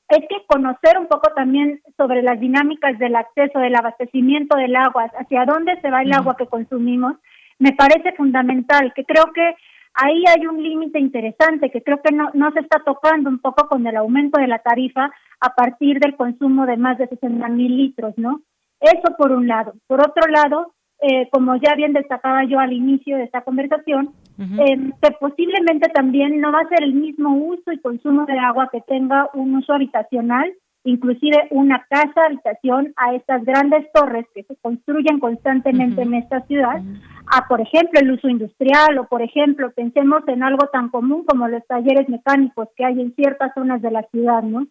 es 0.09 0.20
que 0.28 0.45
conocer 0.47 0.99
un 0.99 1.07
poco 1.07 1.32
también 1.34 1.80
sobre 1.97 2.22
las 2.22 2.38
dinámicas 2.38 2.99
del 2.99 3.16
acceso, 3.16 3.59
del 3.59 3.74
abastecimiento 3.74 4.57
del 4.57 4.76
agua, 4.76 5.11
hacia 5.18 5.45
dónde 5.45 5.80
se 5.80 5.90
va 5.90 6.03
el 6.03 6.12
agua 6.12 6.36
que 6.36 6.47
consumimos, 6.47 7.16
me 7.59 7.72
parece 7.72 8.12
fundamental, 8.12 8.92
que 8.95 9.05
creo 9.05 9.32
que 9.32 9.55
ahí 9.95 10.24
hay 10.28 10.47
un 10.47 10.62
límite 10.62 10.99
interesante 10.99 11.70
que 11.70 11.82
creo 11.82 12.01
que 12.03 12.14
no, 12.14 12.30
no 12.34 12.51
se 12.53 12.61
está 12.61 12.80
tocando 12.84 13.30
un 13.30 13.38
poco 13.38 13.68
con 13.68 13.86
el 13.86 13.97
aumento 13.97 14.40
de 14.40 14.49
la 14.49 14.59
tarifa 14.59 15.11
a 15.40 15.55
partir 15.55 16.01
del 16.01 16.16
consumo 16.16 16.66
de 16.66 16.76
más 16.76 16.99
de 16.99 17.09
60 17.09 17.49
mil 17.49 17.76
litros, 17.76 18.14
¿no? 18.16 18.42
Eso 18.80 19.16
por 19.16 19.32
un 19.32 19.47
lado. 19.47 19.74
Por 19.86 20.01
otro 20.01 20.26
lado, 20.28 20.74
eh, 21.01 21.28
como 21.30 21.57
ya 21.57 21.74
bien 21.74 21.92
destacaba 21.92 22.45
yo 22.45 22.59
al 22.59 22.72
inicio 22.72 23.16
de 23.16 23.24
esta 23.24 23.42
conversación, 23.42 24.11
eh, 24.38 24.90
que 25.03 25.11
posiblemente 25.20 25.88
también 25.90 26.40
no 26.40 26.51
va 26.51 26.61
a 26.61 26.68
ser 26.68 26.82
el 26.82 26.95
mismo 26.95 27.36
uso 27.36 27.72
y 27.72 27.80
consumo 27.80 28.26
de 28.26 28.38
agua 28.38 28.68
que 28.72 28.80
tenga 28.80 29.28
un 29.34 29.55
uso 29.57 29.74
habitacional 29.74 30.53
inclusive 30.84 31.49
una 31.51 31.84
casa 31.88 32.26
habitación 32.26 32.92
a 32.97 33.14
estas 33.14 33.42
grandes 33.45 33.90
torres 33.92 34.26
que 34.34 34.42
se 34.45 34.55
construyen 34.57 35.18
constantemente 35.18 36.03
en 36.03 36.14
esta 36.14 36.42
ciudad, 36.42 36.82
a 37.26 37.49
por 37.49 37.61
ejemplo 37.61 38.01
el 38.01 38.12
uso 38.12 38.28
industrial 38.28 38.99
o 38.99 39.09
por 39.09 39.22
ejemplo 39.22 39.72
pensemos 39.72 40.22
en 40.28 40.42
algo 40.42 40.68
tan 40.68 40.90
común 40.90 41.24
como 41.24 41.49
los 41.49 41.66
talleres 41.66 42.09
mecánicos 42.09 42.68
que 42.76 42.84
hay 42.84 43.01
en 43.01 43.14
ciertas 43.14 43.53
zonas 43.55 43.80
de 43.80 43.90
la 43.90 44.03
ciudad, 44.12 44.42
¿no? 44.42 44.66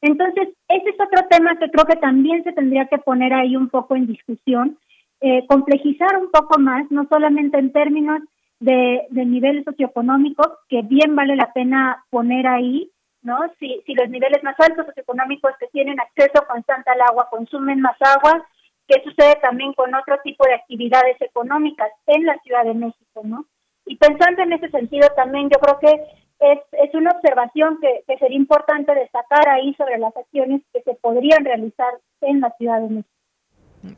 Entonces, 0.00 0.48
ese 0.68 0.90
es 0.90 0.94
otro 0.94 1.26
tema 1.28 1.58
que 1.58 1.70
creo 1.70 1.84
que 1.84 1.96
también 1.96 2.44
se 2.44 2.52
tendría 2.52 2.86
que 2.86 2.98
poner 2.98 3.34
ahí 3.34 3.56
un 3.56 3.68
poco 3.68 3.96
en 3.96 4.06
discusión, 4.06 4.78
eh, 5.20 5.46
complejizar 5.46 6.16
un 6.18 6.30
poco 6.30 6.58
más, 6.58 6.90
no 6.90 7.06
solamente 7.08 7.58
en 7.58 7.72
términos 7.72 8.20
de, 8.60 9.06
de 9.10 9.24
niveles 9.24 9.64
socioeconómicos, 9.64 10.48
que 10.68 10.82
bien 10.82 11.14
vale 11.16 11.36
la 11.36 11.52
pena 11.52 12.04
poner 12.10 12.46
ahí, 12.46 12.90
¿no? 13.22 13.38
Si, 13.58 13.82
si 13.86 13.94
los 13.94 14.08
niveles 14.08 14.42
más 14.42 14.56
altos 14.60 14.86
socioeconómicos 14.86 15.52
que 15.58 15.66
tienen 15.68 15.98
acceso 16.00 16.44
constante 16.48 16.90
al 16.90 17.00
agua 17.02 17.28
consumen 17.30 17.80
más 17.80 17.96
agua, 18.00 18.46
¿qué 18.86 19.02
sucede 19.02 19.36
también 19.42 19.72
con 19.74 19.94
otro 19.94 20.18
tipo 20.22 20.44
de 20.46 20.54
actividades 20.54 21.20
económicas 21.20 21.90
en 22.06 22.24
la 22.24 22.38
Ciudad 22.38 22.64
de 22.64 22.74
México, 22.74 23.22
¿no? 23.24 23.44
Y 23.86 23.96
pensando 23.96 24.42
en 24.42 24.52
ese 24.52 24.70
sentido 24.70 25.08
también, 25.16 25.48
yo 25.50 25.58
creo 25.58 25.78
que 25.78 26.02
es, 26.40 26.58
es 26.72 26.94
una 26.94 27.10
observación 27.10 27.78
que, 27.80 28.04
que 28.06 28.18
sería 28.18 28.36
importante 28.36 28.94
destacar 28.94 29.48
ahí 29.48 29.74
sobre 29.74 29.98
las 29.98 30.16
acciones 30.16 30.62
que 30.72 30.82
se 30.82 30.94
podrían 30.94 31.44
realizar 31.44 31.92
en 32.20 32.40
la 32.40 32.50
Ciudad 32.58 32.80
de 32.80 32.88
México. 32.88 33.17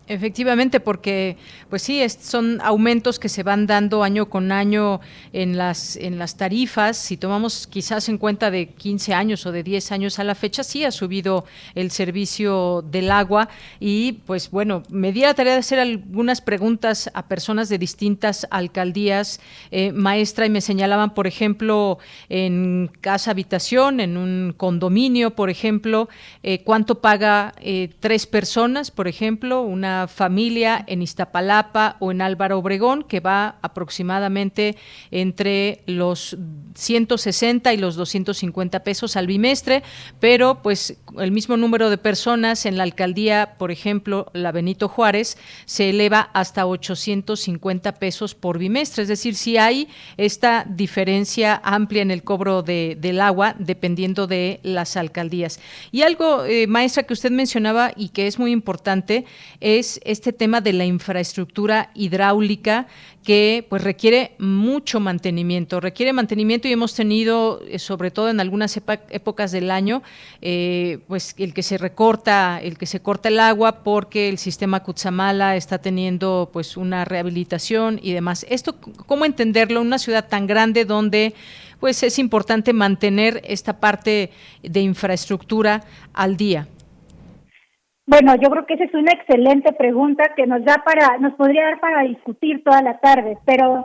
Efectivamente, 0.07 0.81
porque 0.81 1.37
pues 1.69 1.83
sí, 1.83 2.03
son 2.09 2.61
aumentos 2.63 3.19
que 3.19 3.29
se 3.29 3.43
van 3.43 3.67
dando 3.67 4.03
año 4.03 4.29
con 4.29 4.53
año 4.53 5.01
en 5.33 5.57
las 5.57 5.97
en 5.97 6.19
las 6.19 6.37
tarifas. 6.37 6.97
Si 6.97 7.17
tomamos 7.17 7.67
quizás 7.67 8.09
en 8.09 8.19
cuenta 8.19 8.51
de 8.51 8.69
15 8.69 9.15
años 9.15 9.47
o 9.47 9.53
de 9.53 9.63
10 9.63 9.93
años 9.93 10.19
a 10.19 10.25
la 10.25 10.35
fecha, 10.35 10.63
sí 10.65 10.85
ha 10.85 10.91
subido 10.91 11.45
el 11.75 11.91
servicio 11.91 12.85
del 12.91 13.11
agua 13.11 13.49
y 13.79 14.13
pues 14.27 14.51
bueno, 14.51 14.83
me 14.91 15.13
di 15.13 15.21
la 15.21 15.35
tarea 15.35 15.55
de 15.55 15.61
hacer 15.61 15.79
algunas 15.79 16.41
preguntas 16.41 17.11
a 17.15 17.27
personas 17.27 17.69
de 17.69 17.79
distintas 17.79 18.47
alcaldías, 18.51 19.41
eh, 19.71 19.93
maestra, 19.93 20.47
y 20.47 20.51
me 20.51 20.61
señalaban, 20.61 21.15
por 21.15 21.27
ejemplo, 21.27 21.99
en 22.29 22.91
casa 23.01 23.31
habitación, 23.31 24.01
en 24.01 24.17
un 24.17 24.55
condominio, 24.57 25.31
por 25.31 25.51
ejemplo, 25.51 26.09
eh, 26.43 26.63
cuánto 26.63 27.01
paga 27.01 27.55
eh, 27.61 27.91
tres 28.01 28.27
personas, 28.27 28.91
por 28.91 29.09
ejemplo, 29.09 29.63
una 29.71 30.09
familia 30.09 30.85
en 30.87 31.03
Iztapalapa 31.03 31.97
o 32.01 32.11
en 32.11 32.21
Álvaro 32.23 32.59
Obregón 32.59 33.05
que 33.05 33.21
va 33.21 33.57
aproximadamente 33.63 34.77
entre 35.11 35.83
los 35.87 36.37
160 36.75 37.73
y 37.73 37.77
los 37.77 37.97
250 37.97 38.83
pesos 38.83 39.17
al 39.17 39.27
bimestre, 39.27 39.83
pero 40.19 40.63
pues 40.63 40.97
el 41.19 41.31
mismo 41.31 41.57
número 41.57 41.91
de 41.91 41.99
personas 41.99 42.67
en 42.67 42.77
la 42.77 42.85
alcaldía, 42.85 43.55
por 43.59 43.71
ejemplo, 43.71 44.31
la 44.33 44.53
Benito 44.53 44.89
Juárez, 44.89 45.37
se 45.67 45.91
eleva 45.91 46.31
hasta 46.33 46.67
850 46.67 47.93
pesos 47.97 48.35
por 48.35 48.59
bimestre. 48.59 49.03
Es 49.03 49.09
decir, 49.09 49.35
si 49.35 49.57
hay 49.57 49.89
esta 50.17 50.65
diferencia 50.69 51.61
amplia 51.65 52.03
en 52.03 52.11
el 52.11 52.23
cobro 52.23 52.63
de, 52.63 52.97
del 53.01 53.21
agua 53.21 53.55
dependiendo 53.59 54.27
de 54.27 54.61
las 54.63 54.97
alcaldías. 54.97 55.61
Y 55.93 56.03
algo, 56.03 56.45
eh, 56.45 56.67
maestra, 56.67 57.03
que 57.03 57.13
usted 57.13 57.31
mencionaba 57.31 57.93
y 57.97 58.11
que 58.11 58.27
es 58.27 58.39
muy 58.39 58.53
importante 58.53 59.25
es 59.61 60.01
este 60.05 60.33
tema 60.33 60.61
de 60.61 60.73
la 60.73 60.85
infraestructura 60.85 61.91
hidráulica 61.95 62.87
que 63.23 63.67
pues 63.69 63.85
requiere 63.85 64.33
mucho 64.39 64.99
mantenimiento, 64.99 65.79
requiere 65.79 66.15
mantenimiento 66.15 66.67
y 66.67 66.73
hemos 66.73 66.95
tenido, 66.95 67.61
eh, 67.69 67.79
sobre 67.79 68.11
todo 68.11 68.31
en 68.31 68.41
algunas 68.41 68.79
épocas 69.11 69.53
del 69.53 69.71
año, 69.71 70.03
eh, 70.41 71.01
pues 71.07 71.35
el 71.37 71.53
que 71.53 71.63
se 71.63 71.77
recorta, 71.77 72.59
el 72.63 72.79
que 72.79 72.87
se 72.87 73.01
corta 73.01 73.29
el 73.29 73.39
agua 73.39 73.83
porque 73.83 74.31
el 74.31 74.39
sistema 74.39 74.83
Cutzamala 74.83 75.57
está 75.57 75.79
teniendo 75.79 76.49
pues 76.51 76.79
una 76.79 77.05
rehabilitación 77.05 78.01
y 78.03 78.13
demás. 78.13 78.47
Esto, 78.49 78.77
¿cómo 79.07 79.27
entenderlo? 79.27 79.83
Una 79.83 79.99
ciudad 79.99 80.27
tan 80.27 80.47
grande 80.47 80.87
donde 80.87 81.35
pues 81.79 82.03
es 82.03 82.19
importante 82.19 82.73
mantener 82.73 83.43
esta 83.45 83.81
parte 83.81 84.31
de 84.63 84.81
infraestructura 84.81 85.85
al 86.13 86.37
día. 86.37 86.69
Bueno, 88.11 88.35
yo 88.43 88.51
creo 88.51 88.67
que 88.67 88.75
esa 88.75 88.87
es 88.87 88.95
una 88.95 89.13
excelente 89.13 89.73
pregunta 89.73 90.35
que 90.35 90.45
nos 90.45 90.65
da 90.65 90.83
para, 90.85 91.19
nos 91.19 91.33
podría 91.35 91.63
dar 91.63 91.79
para 91.79 92.03
discutir 92.03 92.65
toda 92.65 92.83
la 92.83 92.99
tarde, 92.99 93.39
pero 93.47 93.85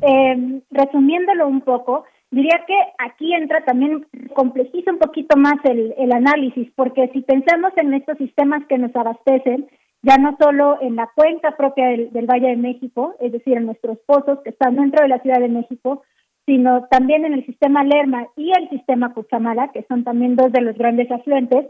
eh, 0.00 0.60
resumiéndolo 0.70 1.48
un 1.48 1.60
poco, 1.60 2.04
diría 2.30 2.62
que 2.68 2.76
aquí 2.98 3.34
entra 3.34 3.64
también, 3.64 4.06
complejiza 4.32 4.92
un 4.92 4.98
poquito 4.98 5.36
más 5.36 5.54
el, 5.64 5.92
el 5.98 6.12
análisis, 6.12 6.70
porque 6.76 7.10
si 7.12 7.22
pensamos 7.22 7.72
en 7.76 7.94
estos 7.94 8.16
sistemas 8.18 8.64
que 8.68 8.78
nos 8.78 8.94
abastecen, 8.94 9.66
ya 10.02 10.18
no 10.18 10.36
solo 10.40 10.78
en 10.80 10.94
la 10.94 11.10
cuenca 11.12 11.56
propia 11.56 11.88
del, 11.88 12.12
del 12.12 12.26
Valle 12.26 12.50
de 12.50 12.56
México, 12.56 13.16
es 13.18 13.32
decir, 13.32 13.56
en 13.56 13.66
nuestros 13.66 13.98
pozos 14.06 14.38
que 14.44 14.50
están 14.50 14.76
dentro 14.76 15.02
de 15.02 15.08
la 15.08 15.18
Ciudad 15.18 15.40
de 15.40 15.48
México, 15.48 16.04
sino 16.46 16.84
también 16.92 17.24
en 17.24 17.34
el 17.34 17.44
sistema 17.44 17.82
Lerma 17.82 18.28
y 18.36 18.52
el 18.56 18.70
sistema 18.70 19.12
Cuchamala, 19.12 19.72
que 19.72 19.84
son 19.88 20.04
también 20.04 20.36
dos 20.36 20.52
de 20.52 20.60
los 20.60 20.78
grandes 20.78 21.10
afluentes, 21.10 21.66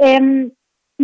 eh, 0.00 0.50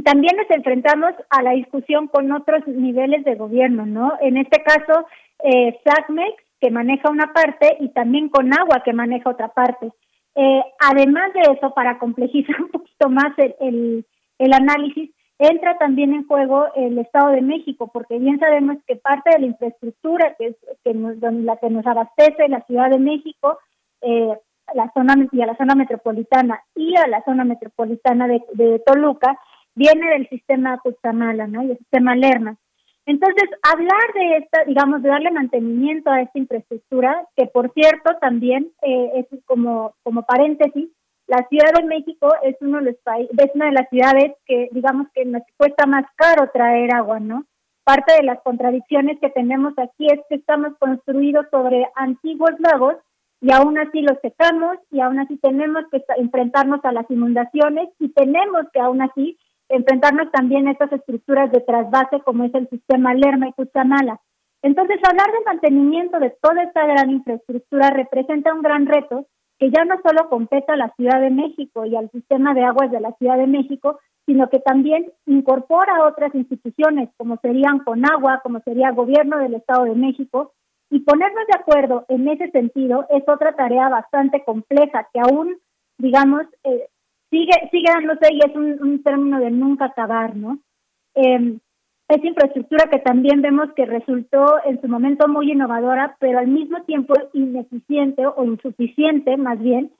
también 0.00 0.36
nos 0.36 0.50
enfrentamos 0.50 1.12
a 1.28 1.42
la 1.42 1.50
discusión 1.50 2.08
con 2.08 2.32
otros 2.32 2.66
niveles 2.66 3.24
de 3.24 3.34
gobierno, 3.34 3.84
¿no? 3.84 4.14
En 4.22 4.38
este 4.38 4.62
caso, 4.62 5.06
eh, 5.44 5.78
SACMEX, 5.84 6.34
que 6.60 6.70
maneja 6.70 7.10
una 7.10 7.32
parte, 7.32 7.76
y 7.80 7.88
también 7.90 8.30
con 8.30 8.52
agua, 8.52 8.82
que 8.84 8.94
maneja 8.94 9.28
otra 9.28 9.48
parte. 9.48 9.92
Eh, 10.34 10.62
además 10.80 11.32
de 11.34 11.52
eso, 11.52 11.74
para 11.74 11.98
complejizar 11.98 12.58
un 12.62 12.70
poquito 12.70 13.10
más 13.10 13.36
el, 13.36 14.06
el, 14.38 14.52
análisis, 14.52 15.10
entra 15.38 15.76
también 15.76 16.14
en 16.14 16.26
juego 16.26 16.68
el 16.74 16.98
Estado 16.98 17.30
de 17.32 17.42
México, 17.42 17.90
porque 17.92 18.18
bien 18.18 18.38
sabemos 18.38 18.78
que 18.86 18.96
parte 18.96 19.30
de 19.30 19.40
la 19.40 19.46
infraestructura 19.46 20.34
que 20.38 20.48
es 20.48 20.56
que 20.84 20.94
la 20.94 21.56
que 21.56 21.68
nos 21.68 21.86
abastece 21.86 22.48
la 22.48 22.62
Ciudad 22.62 22.90
de 22.90 22.98
México, 22.98 23.58
eh, 24.00 24.32
la 24.74 24.90
zona 24.94 25.14
y 25.32 25.42
a 25.42 25.46
la 25.46 25.56
zona 25.56 25.74
metropolitana 25.74 26.62
y 26.76 26.96
a 26.96 27.08
la 27.08 27.22
zona 27.24 27.44
metropolitana 27.44 28.28
de, 28.28 28.42
de 28.54 28.78
Toluca, 28.86 29.36
viene 29.74 30.10
del 30.10 30.28
sistema 30.28 30.78
Cutzamala, 30.78 31.46
¿no? 31.46 31.62
Y 31.62 31.72
el 31.72 31.78
sistema 31.78 32.14
Lerma. 32.14 32.56
Entonces, 33.04 33.50
hablar 33.62 34.12
de 34.14 34.36
esta, 34.36 34.64
digamos, 34.64 35.02
de 35.02 35.08
darle 35.08 35.32
mantenimiento 35.32 36.10
a 36.10 36.22
esta 36.22 36.38
infraestructura, 36.38 37.26
que 37.36 37.46
por 37.46 37.72
cierto 37.72 38.16
también 38.20 38.70
eh, 38.82 39.26
es 39.30 39.44
como, 39.44 39.94
como 40.04 40.22
paréntesis, 40.22 40.88
la 41.26 41.46
Ciudad 41.48 41.72
de 41.76 41.84
México 41.84 42.28
es 42.42 42.56
uno 42.60 42.78
de 42.78 42.92
los 42.92 42.96
países, 43.02 43.36
es 43.38 43.50
una 43.54 43.66
de 43.66 43.72
las 43.72 43.88
ciudades 43.88 44.32
que, 44.46 44.68
digamos, 44.72 45.08
que 45.14 45.24
nos 45.24 45.42
cuesta 45.56 45.86
más 45.86 46.04
caro 46.16 46.50
traer 46.52 46.94
agua, 46.94 47.20
¿no? 47.20 47.44
Parte 47.84 48.12
de 48.14 48.22
las 48.22 48.40
contradicciones 48.42 49.18
que 49.20 49.30
tenemos 49.30 49.72
aquí 49.78 50.06
es 50.06 50.20
que 50.28 50.36
estamos 50.36 50.76
construidos 50.78 51.46
sobre 51.50 51.88
antiguos 51.96 52.52
lagos 52.58 52.94
y 53.40 53.50
aún 53.50 53.76
así 53.76 54.02
los 54.02 54.18
secamos 54.20 54.78
y 54.90 55.00
aún 55.00 55.18
así 55.18 55.36
tenemos 55.38 55.82
que 55.90 56.00
enfrentarnos 56.16 56.84
a 56.84 56.92
las 56.92 57.10
inundaciones 57.10 57.88
y 57.98 58.10
tenemos 58.10 58.66
que 58.72 58.78
aún 58.78 59.02
así 59.02 59.36
enfrentarnos 59.72 60.30
también 60.30 60.68
a 60.68 60.72
estas 60.72 60.92
estructuras 60.92 61.50
de 61.50 61.60
trasvase 61.60 62.20
como 62.24 62.44
es 62.44 62.54
el 62.54 62.68
sistema 62.68 63.14
Lerma 63.14 63.48
y 63.48 63.52
Cuchamala. 63.52 64.20
Entonces, 64.62 64.98
hablar 65.02 65.26
de 65.32 65.44
mantenimiento 65.44 66.20
de 66.20 66.30
toda 66.40 66.62
esta 66.62 66.86
gran 66.86 67.10
infraestructura 67.10 67.90
representa 67.90 68.54
un 68.54 68.62
gran 68.62 68.86
reto 68.86 69.26
que 69.58 69.70
ya 69.70 69.84
no 69.84 69.96
solo 70.04 70.28
compete 70.28 70.72
a 70.72 70.76
la 70.76 70.92
Ciudad 70.96 71.20
de 71.20 71.30
México 71.30 71.84
y 71.84 71.96
al 71.96 72.10
sistema 72.10 72.54
de 72.54 72.64
aguas 72.64 72.90
de 72.90 73.00
la 73.00 73.12
Ciudad 73.12 73.36
de 73.38 73.46
México, 73.46 73.98
sino 74.26 74.48
que 74.48 74.60
también 74.60 75.10
incorpora 75.26 75.96
a 75.96 76.06
otras 76.06 76.34
instituciones, 76.34 77.08
como 77.16 77.36
serían 77.38 77.80
Conagua, 77.80 78.40
como 78.42 78.60
sería 78.60 78.92
Gobierno 78.92 79.38
del 79.38 79.54
Estado 79.54 79.84
de 79.84 79.94
México, 79.94 80.52
y 80.90 81.00
ponernos 81.00 81.46
de 81.46 81.58
acuerdo 81.58 82.04
en 82.08 82.28
ese 82.28 82.50
sentido 82.50 83.06
es 83.08 83.22
otra 83.26 83.54
tarea 83.54 83.88
bastante 83.88 84.44
compleja 84.44 85.08
que 85.12 85.20
aún, 85.20 85.56
digamos, 85.98 86.42
eh, 86.64 86.88
sigue, 87.32 87.68
sigue 87.70 87.90
dándose 87.90 88.32
y 88.32 88.38
es 88.38 88.54
un, 88.54 89.02
término 89.02 89.40
de 89.40 89.50
nunca 89.50 89.86
acabar, 89.86 90.36
¿no? 90.36 90.58
Eh, 91.14 91.58
es 92.08 92.24
infraestructura 92.24 92.90
que 92.90 92.98
también 92.98 93.40
vemos 93.40 93.72
que 93.74 93.86
resultó 93.86 94.44
en 94.66 94.80
su 94.82 94.88
momento 94.88 95.28
muy 95.28 95.50
innovadora, 95.50 96.14
pero 96.20 96.38
al 96.38 96.48
mismo 96.48 96.82
tiempo 96.82 97.14
ineficiente 97.32 98.26
o 98.26 98.44
insuficiente, 98.44 99.36
más 99.38 99.58
bien, 99.58 99.90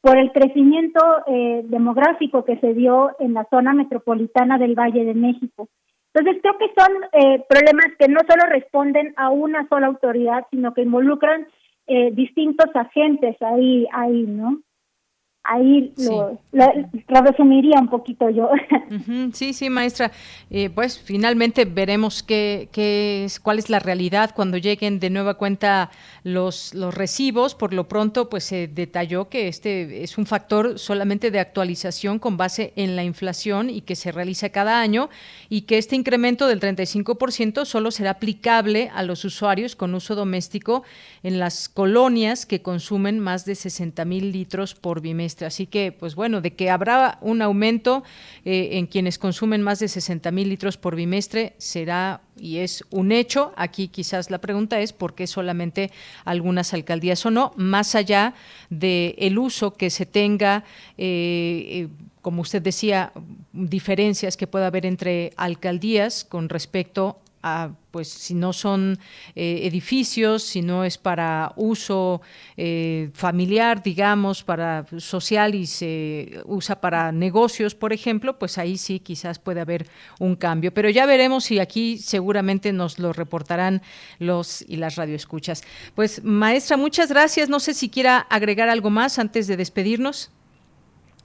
por 0.00 0.16
el 0.16 0.32
crecimiento 0.32 1.00
eh, 1.26 1.62
demográfico 1.64 2.44
que 2.44 2.56
se 2.58 2.72
dio 2.72 3.10
en 3.18 3.34
la 3.34 3.46
zona 3.50 3.74
metropolitana 3.74 4.56
del 4.56 4.74
Valle 4.74 5.04
de 5.04 5.14
México. 5.14 5.68
Entonces, 6.14 6.40
creo 6.42 6.56
que 6.56 6.72
son 6.74 6.92
eh, 7.12 7.44
problemas 7.46 7.96
que 7.98 8.08
no 8.08 8.20
solo 8.26 8.46
responden 8.48 9.12
a 9.16 9.28
una 9.28 9.68
sola 9.68 9.88
autoridad, 9.88 10.46
sino 10.50 10.72
que 10.72 10.82
involucran 10.82 11.46
eh, 11.86 12.10
distintos 12.12 12.74
agentes 12.74 13.36
ahí, 13.42 13.86
ahí, 13.92 14.22
¿no? 14.22 14.60
Ahí 15.48 15.92
lo, 15.96 16.38
resumiría 17.08 17.80
un 17.80 17.88
poquito 17.88 18.28
yo. 18.28 18.50
sí, 19.32 19.52
sí, 19.52 19.70
maestra. 19.70 20.12
Eh, 20.50 20.68
pues 20.70 20.98
finalmente 20.98 21.64
veremos 21.64 22.22
qué, 22.22 22.68
qué 22.70 23.24
es, 23.24 23.40
cuál 23.40 23.58
es 23.58 23.70
la 23.70 23.78
realidad 23.78 24.32
cuando 24.34 24.58
lleguen 24.58 25.00
de 25.00 25.08
nueva 25.10 25.34
cuenta 25.34 25.90
los, 26.22 26.74
los 26.74 26.94
recibos. 26.94 27.54
Por 27.54 27.72
lo 27.72 27.88
pronto, 27.88 28.28
pues 28.28 28.44
se 28.44 28.68
detalló 28.68 29.28
que 29.30 29.48
este 29.48 30.02
es 30.02 30.18
un 30.18 30.26
factor 30.26 30.78
solamente 30.78 31.30
de 31.30 31.40
actualización 31.40 32.18
con 32.18 32.36
base 32.36 32.72
en 32.76 32.94
la 32.94 33.04
inflación 33.04 33.70
y 33.70 33.80
que 33.80 33.96
se 33.96 34.12
realiza 34.12 34.50
cada 34.50 34.80
año 34.80 35.08
y 35.48 35.62
que 35.62 35.78
este 35.78 35.96
incremento 35.96 36.46
del 36.46 36.60
35% 36.60 37.64
solo 37.64 37.90
será 37.90 38.10
aplicable 38.10 38.90
a 38.94 39.02
los 39.02 39.24
usuarios 39.24 39.76
con 39.76 39.94
uso 39.94 40.14
doméstico 40.14 40.82
en 41.22 41.38
las 41.38 41.68
colonias 41.68 42.46
que 42.46 42.62
consumen 42.62 43.18
más 43.18 43.44
de 43.44 43.54
60 43.54 44.04
mil 44.04 44.32
litros 44.32 44.74
por 44.74 45.00
bimestre. 45.00 45.46
Así 45.46 45.66
que, 45.66 45.92
pues 45.92 46.14
bueno, 46.14 46.40
de 46.40 46.54
que 46.54 46.70
habrá 46.70 47.18
un 47.20 47.42
aumento 47.42 48.04
eh, 48.44 48.70
en 48.72 48.86
quienes 48.86 49.18
consumen 49.18 49.62
más 49.62 49.78
de 49.78 49.88
60 49.88 50.30
mil 50.30 50.48
litros 50.48 50.76
por 50.76 50.96
bimestre 50.96 51.54
será 51.58 52.22
y 52.40 52.58
es 52.58 52.84
un 52.90 53.12
hecho. 53.12 53.52
Aquí 53.56 53.88
quizás 53.88 54.30
la 54.30 54.38
pregunta 54.38 54.80
es 54.80 54.92
por 54.92 55.14
qué 55.14 55.26
solamente 55.26 55.90
algunas 56.24 56.72
alcaldías 56.74 57.24
o 57.26 57.30
no, 57.30 57.52
más 57.56 57.94
allá 57.94 58.34
del 58.70 59.14
el 59.18 59.38
uso 59.38 59.74
que 59.74 59.90
se 59.90 60.06
tenga. 60.06 60.64
Eh, 60.96 61.66
eh, 61.68 61.88
como 62.22 62.42
usted 62.42 62.60
decía, 62.60 63.12
diferencias 63.52 64.36
que 64.36 64.46
pueda 64.46 64.66
haber 64.66 64.84
entre 64.84 65.32
alcaldías 65.36 66.24
con 66.24 66.48
respecto 66.48 67.20
pues 67.90 68.08
si 68.08 68.34
no 68.34 68.52
son 68.52 68.98
eh, 69.34 69.60
edificios, 69.64 70.42
si 70.42 70.62
no 70.62 70.84
es 70.84 70.98
para 70.98 71.52
uso 71.56 72.20
eh, 72.56 73.10
familiar, 73.14 73.82
digamos, 73.82 74.44
para 74.44 74.86
social 74.98 75.54
y 75.54 75.66
se 75.66 76.40
usa 76.44 76.80
para 76.80 77.12
negocios, 77.12 77.74
por 77.74 77.92
ejemplo, 77.92 78.38
pues 78.38 78.58
ahí 78.58 78.76
sí 78.76 79.00
quizás 79.00 79.38
puede 79.38 79.60
haber 79.60 79.86
un 80.18 80.36
cambio. 80.36 80.72
Pero 80.72 80.90
ya 80.90 81.06
veremos 81.06 81.50
y 81.50 81.58
aquí 81.58 81.98
seguramente 81.98 82.72
nos 82.72 82.98
lo 82.98 83.12
reportarán 83.12 83.82
los 84.18 84.62
y 84.62 84.76
las 84.76 84.96
radioescuchas. 84.96 85.62
Pues 85.94 86.22
maestra, 86.22 86.76
muchas 86.76 87.08
gracias. 87.08 87.48
No 87.48 87.60
sé 87.60 87.74
si 87.74 87.88
quiera 87.88 88.18
agregar 88.18 88.68
algo 88.68 88.90
más 88.90 89.18
antes 89.18 89.46
de 89.46 89.56
despedirnos. 89.56 90.30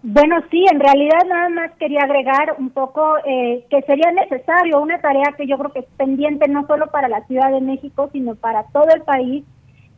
Bueno, 0.06 0.36
sí, 0.52 0.66
en 0.70 0.82
realidad 0.82 1.20
nada 1.30 1.48
más 1.48 1.72
quería 1.80 2.02
agregar 2.02 2.58
un 2.60 2.72
poco 2.72 3.16
eh, 3.26 3.66
que 3.70 3.82
sería 3.84 4.12
necesario 4.12 4.82
una 4.82 5.00
tarea 5.00 5.34
que 5.38 5.48
yo 5.48 5.58
creo 5.58 5.72
que 5.72 5.80
es 5.80 5.86
pendiente 5.96 6.50
no 6.50 6.68
solo 6.68 6.88
para 6.88 7.08
la 7.08 7.26
Ciudad 7.26 7.50
de 7.52 7.62
México, 7.62 8.10
sino 8.12 8.36
para 8.36 8.64
todo 8.74 8.88
el 8.94 9.04
país, 9.04 9.46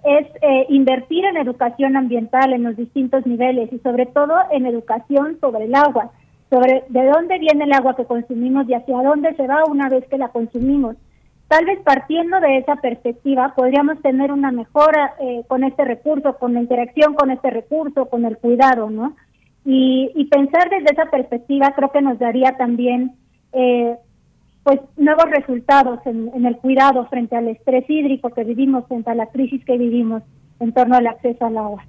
es 0.03 0.27
eh, 0.43 0.67
invertir 0.69 1.25
en 1.25 1.37
educación 1.37 1.97
ambiental 1.97 2.53
en 2.53 2.61
los 2.61 2.77
distintos 2.77 3.25
niveles 3.25 3.73
y 3.73 3.79
sobre 3.79 4.05
todo 4.05 4.35
en 4.51 4.67
educación 4.67 5.39
sobre 5.41 5.65
el 5.65 5.73
agua, 5.73 6.11
sobre 6.51 6.83
de 6.89 7.05
dónde 7.07 7.39
viene 7.39 7.63
el 7.63 7.73
agua 7.73 7.95
que 7.95 8.05
consumimos 8.05 8.69
y 8.69 8.75
hacia 8.75 9.01
dónde 9.01 9.33
se 9.33 9.47
va 9.47 9.65
una 9.65 9.89
vez 9.89 10.07
que 10.07 10.19
la 10.19 10.27
consumimos. 10.27 10.97
Tal 11.47 11.65
vez 11.65 11.79
partiendo 11.79 12.39
de 12.41 12.57
esa 12.57 12.75
perspectiva 12.75 13.53
podríamos 13.55 13.99
tener 14.03 14.31
una 14.31 14.51
mejora 14.51 15.15
eh, 15.19 15.41
con 15.47 15.63
este 15.63 15.83
recurso, 15.83 16.37
con 16.37 16.53
la 16.53 16.61
interacción 16.61 17.15
con 17.15 17.31
este 17.31 17.49
recurso, 17.49 18.05
con 18.05 18.23
el 18.25 18.37
cuidado, 18.37 18.91
¿no? 18.91 19.15
Y, 19.65 20.27
pensar 20.29 20.69
desde 20.69 20.93
esa 20.93 21.09
perspectiva 21.09 21.73
creo 21.75 21.91
que 21.91 22.01
nos 22.01 22.19
daría 22.19 22.55
también 22.57 23.13
eh, 23.51 23.95
pues 24.63 24.79
nuevos 24.97 25.25
resultados 25.31 25.99
en, 26.05 26.29
en, 26.35 26.45
el 26.45 26.57
cuidado 26.57 27.05
frente 27.07 27.35
al 27.35 27.47
estrés 27.47 27.89
hídrico 27.89 28.29
que 28.29 28.43
vivimos, 28.43 28.87
frente 28.87 29.09
a 29.09 29.15
la 29.15 29.27
crisis 29.27 29.63
que 29.65 29.77
vivimos 29.77 30.23
en 30.59 30.71
torno 30.73 30.95
al 30.95 31.07
acceso 31.07 31.45
al 31.45 31.57
agua. 31.57 31.83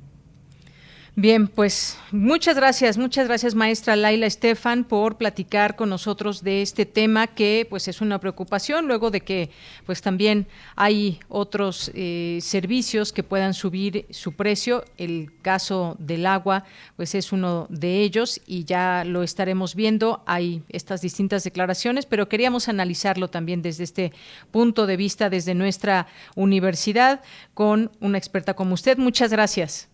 Bien, 1.18 1.48
pues 1.48 1.98
muchas 2.12 2.56
gracias, 2.56 2.98
muchas 2.98 3.26
gracias 3.26 3.54
maestra 3.54 3.96
Laila 3.96 4.26
Estefan 4.26 4.84
por 4.84 5.16
platicar 5.16 5.74
con 5.74 5.88
nosotros 5.88 6.42
de 6.44 6.60
este 6.60 6.84
tema 6.84 7.26
que 7.26 7.66
pues 7.70 7.88
es 7.88 8.02
una 8.02 8.20
preocupación 8.20 8.86
luego 8.86 9.10
de 9.10 9.22
que 9.22 9.48
pues 9.86 10.02
también 10.02 10.46
hay 10.74 11.18
otros 11.30 11.90
eh, 11.94 12.38
servicios 12.42 13.14
que 13.14 13.22
puedan 13.22 13.54
subir 13.54 14.04
su 14.10 14.32
precio. 14.32 14.84
El 14.98 15.32
caso 15.40 15.96
del 15.98 16.26
agua 16.26 16.64
pues 16.96 17.14
es 17.14 17.32
uno 17.32 17.66
de 17.70 18.02
ellos 18.02 18.42
y 18.46 18.64
ya 18.64 19.02
lo 19.06 19.22
estaremos 19.22 19.74
viendo. 19.74 20.22
Hay 20.26 20.64
estas 20.68 21.00
distintas 21.00 21.44
declaraciones, 21.44 22.04
pero 22.04 22.28
queríamos 22.28 22.68
analizarlo 22.68 23.28
también 23.28 23.62
desde 23.62 23.84
este 23.84 24.12
punto 24.50 24.86
de 24.86 24.98
vista, 24.98 25.30
desde 25.30 25.54
nuestra 25.54 26.08
universidad, 26.34 27.22
con 27.54 27.90
una 28.00 28.18
experta 28.18 28.52
como 28.52 28.74
usted. 28.74 28.98
Muchas 28.98 29.30
gracias. 29.30 29.88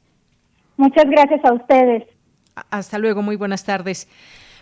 Muchas 0.76 1.04
gracias 1.06 1.44
a 1.44 1.52
ustedes. 1.52 2.04
Hasta 2.70 2.98
luego, 2.98 3.22
muy 3.22 3.36
buenas 3.36 3.64
tardes. 3.64 4.08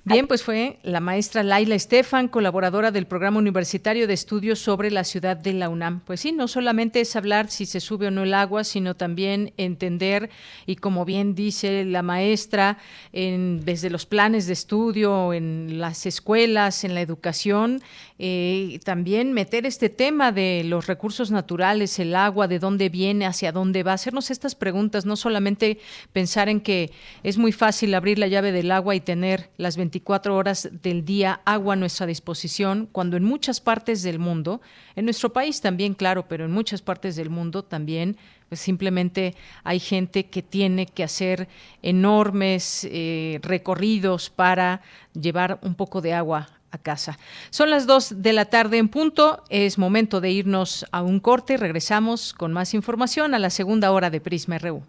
Bien, 0.04 0.26
pues 0.26 0.42
fue 0.42 0.78
la 0.82 1.00
maestra 1.00 1.42
Laila 1.42 1.74
Estefan, 1.74 2.28
colaboradora 2.28 2.90
del 2.90 3.06
Programa 3.06 3.38
Universitario 3.38 4.06
de 4.06 4.14
Estudios 4.14 4.58
sobre 4.58 4.90
la 4.90 5.04
Ciudad 5.04 5.36
de 5.36 5.52
la 5.52 5.68
UNAM. 5.68 6.00
Pues 6.00 6.20
sí, 6.20 6.32
no 6.32 6.48
solamente 6.48 7.02
es 7.02 7.16
hablar 7.16 7.50
si 7.50 7.66
se 7.66 7.80
sube 7.80 8.06
o 8.06 8.10
no 8.10 8.22
el 8.22 8.32
agua, 8.32 8.64
sino 8.64 8.96
también 8.96 9.52
entender, 9.58 10.30
y 10.64 10.76
como 10.76 11.04
bien 11.04 11.34
dice 11.34 11.84
la 11.84 12.02
maestra, 12.02 12.78
en, 13.12 13.62
desde 13.66 13.90
los 13.90 14.06
planes 14.06 14.46
de 14.46 14.54
estudio, 14.54 15.34
en 15.34 15.78
las 15.78 16.06
escuelas, 16.06 16.82
en 16.84 16.94
la 16.94 17.02
educación, 17.02 17.82
eh, 18.18 18.80
también 18.84 19.34
meter 19.34 19.66
este 19.66 19.90
tema 19.90 20.32
de 20.32 20.62
los 20.64 20.86
recursos 20.86 21.30
naturales, 21.30 21.98
el 21.98 22.16
agua, 22.16 22.48
de 22.48 22.58
dónde 22.58 22.88
viene, 22.88 23.26
hacia 23.26 23.52
dónde 23.52 23.82
va, 23.82 23.92
hacernos 23.92 24.30
estas 24.30 24.54
preguntas, 24.54 25.04
no 25.04 25.16
solamente 25.16 25.78
pensar 26.14 26.48
en 26.48 26.60
que 26.60 26.90
es 27.22 27.36
muy 27.36 27.52
fácil 27.52 27.94
abrir 27.94 28.18
la 28.18 28.28
llave 28.28 28.50
del 28.50 28.70
agua 28.70 28.94
y 28.94 29.00
tener 29.00 29.50
las 29.58 29.76
24 29.90 30.36
horas 30.36 30.68
del 30.82 31.04
día 31.04 31.40
agua 31.44 31.74
a 31.74 31.76
nuestra 31.76 32.06
disposición, 32.06 32.88
cuando 32.92 33.16
en 33.16 33.24
muchas 33.24 33.60
partes 33.60 34.02
del 34.02 34.20
mundo, 34.20 34.60
en 34.94 35.04
nuestro 35.04 35.32
país 35.32 35.60
también, 35.60 35.94
claro, 35.94 36.26
pero 36.28 36.44
en 36.44 36.52
muchas 36.52 36.80
partes 36.80 37.16
del 37.16 37.28
mundo 37.28 37.64
también, 37.64 38.16
pues 38.48 38.60
simplemente 38.60 39.34
hay 39.64 39.80
gente 39.80 40.26
que 40.26 40.42
tiene 40.42 40.86
que 40.86 41.02
hacer 41.02 41.48
enormes 41.82 42.86
eh, 42.88 43.40
recorridos 43.42 44.30
para 44.30 44.80
llevar 45.12 45.58
un 45.62 45.74
poco 45.74 46.00
de 46.00 46.14
agua 46.14 46.48
a 46.70 46.78
casa. 46.78 47.18
Son 47.50 47.68
las 47.68 47.88
2 47.88 48.22
de 48.22 48.32
la 48.32 48.44
tarde 48.44 48.78
en 48.78 48.88
punto, 48.88 49.42
es 49.48 49.76
momento 49.76 50.20
de 50.20 50.30
irnos 50.30 50.86
a 50.92 51.02
un 51.02 51.18
corte, 51.18 51.56
regresamos 51.56 52.32
con 52.32 52.52
más 52.52 52.74
información 52.74 53.34
a 53.34 53.40
la 53.40 53.50
segunda 53.50 53.90
hora 53.90 54.08
de 54.08 54.20
Prisma 54.20 54.58
RU. 54.58 54.84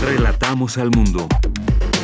Relatamos 0.00 0.78
al 0.78 0.90
mundo. 0.90 1.28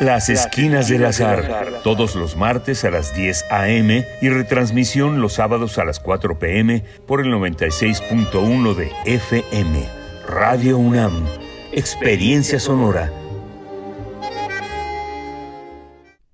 Las 0.00 0.28
Esquinas 0.28 0.88
del 0.88 1.04
Azar, 1.04 1.80
todos 1.84 2.16
los 2.16 2.36
martes 2.36 2.84
a 2.84 2.90
las 2.90 3.14
10 3.14 3.46
a.m. 3.50 4.04
y 4.20 4.28
retransmisión 4.28 5.20
los 5.20 5.34
sábados 5.34 5.78
a 5.78 5.84
las 5.84 6.00
4 6.00 6.38
p.m. 6.38 6.82
por 7.06 7.20
el 7.20 7.28
96.1 7.28 8.74
de 8.74 8.92
FM. 9.06 9.88
Radio 10.26 10.78
UNAM, 10.78 11.24
Experiencia 11.70 12.58
Sonora. 12.58 13.12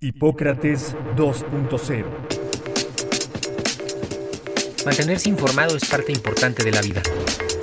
Hipócrates 0.01 0.97
2.0 1.17 2.05
Mantenerse 4.87 5.29
informado 5.29 5.77
es 5.77 5.85
parte 5.85 6.13
importante 6.13 6.65
de 6.65 6.73
la 6.73 6.81
vida. 6.81 7.03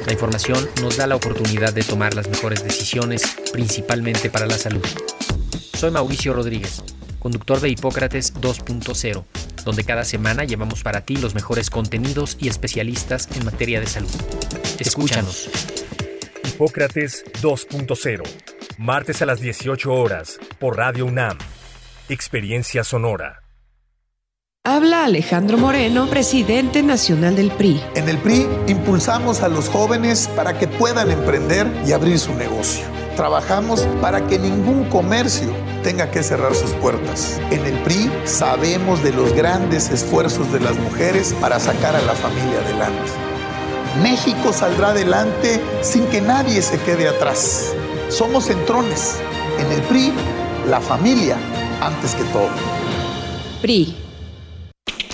La 0.05 0.13
información 0.13 0.69
nos 0.81 0.97
da 0.97 1.07
la 1.07 1.15
oportunidad 1.15 1.73
de 1.73 1.81
tomar 1.81 2.13
las 2.13 2.29
mejores 2.29 2.63
decisiones, 2.63 3.23
principalmente 3.51 4.29
para 4.29 4.45
la 4.45 4.57
salud. 4.59 4.85
Soy 5.77 5.91
Mauricio 5.91 6.33
Rodríguez, 6.33 6.81
conductor 7.19 7.59
de 7.61 7.69
Hipócrates 7.69 8.33
2.0, 8.33 9.23
donde 9.63 9.83
cada 9.83 10.03
semana 10.05 10.43
llevamos 10.43 10.81
para 10.81 11.01
ti 11.01 11.17
los 11.17 11.35
mejores 11.35 11.69
contenidos 11.69 12.35
y 12.39 12.47
especialistas 12.47 13.29
en 13.37 13.45
materia 13.45 13.79
de 13.79 13.85
salud. 13.85 14.09
Escúchanos. 14.79 15.47
Hipócrates 16.45 17.25
2.0, 17.43 18.23
martes 18.79 19.21
a 19.21 19.27
las 19.27 19.39
18 19.39 19.93
horas, 19.93 20.39
por 20.57 20.77
Radio 20.77 21.05
UNAM. 21.05 21.37
Experiencia 22.09 22.83
Sonora. 22.83 23.43
Habla 24.63 25.05
Alejandro 25.05 25.59
Moreno, 25.59 26.09
presidente 26.09 26.81
nacional 26.81 27.35
del 27.35 27.51
PRI. 27.51 27.79
En 27.93 28.09
el 28.09 28.17
PRI 28.17 28.47
impulsamos 28.65 29.41
a 29.41 29.47
los 29.47 29.69
jóvenes 29.69 30.27
para 30.35 30.57
que 30.57 30.67
puedan 30.67 31.11
emprender 31.11 31.67
y 31.85 31.91
abrir 31.91 32.17
su 32.17 32.33
negocio 32.33 32.97
trabajamos 33.17 33.81
para 33.99 34.25
que 34.27 34.37
ningún 34.37 34.85
comercio 34.85 35.51
tenga 35.83 36.09
que 36.11 36.21
cerrar 36.23 36.53
sus 36.55 36.71
puertas. 36.73 37.41
En 37.49 37.65
el 37.65 37.73
PRI 37.83 38.09
sabemos 38.25 39.03
de 39.03 39.11
los 39.11 39.33
grandes 39.33 39.89
esfuerzos 39.89 40.51
de 40.53 40.59
las 40.59 40.77
mujeres 40.77 41.35
para 41.41 41.59
sacar 41.59 41.95
a 41.95 42.01
la 42.03 42.13
familia 42.13 42.59
adelante. 42.63 43.11
México 44.01 44.53
saldrá 44.53 44.89
adelante 44.89 45.59
sin 45.81 46.05
que 46.05 46.21
nadie 46.21 46.61
se 46.61 46.79
quede 46.79 47.09
atrás. 47.09 47.73
Somos 48.09 48.45
centrones. 48.45 49.19
En 49.57 49.71
el 49.71 49.81
PRI, 49.81 50.13
la 50.69 50.79
familia 50.79 51.37
antes 51.81 52.13
que 52.13 52.23
todo. 52.25 52.49
PRI. 53.61 53.97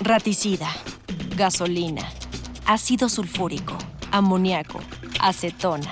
Raticida, 0.01 0.67
gasolina, 1.37 2.03
ácido 2.65 3.07
sulfúrico, 3.07 3.77
amoníaco, 4.11 4.81
acetona. 5.21 5.91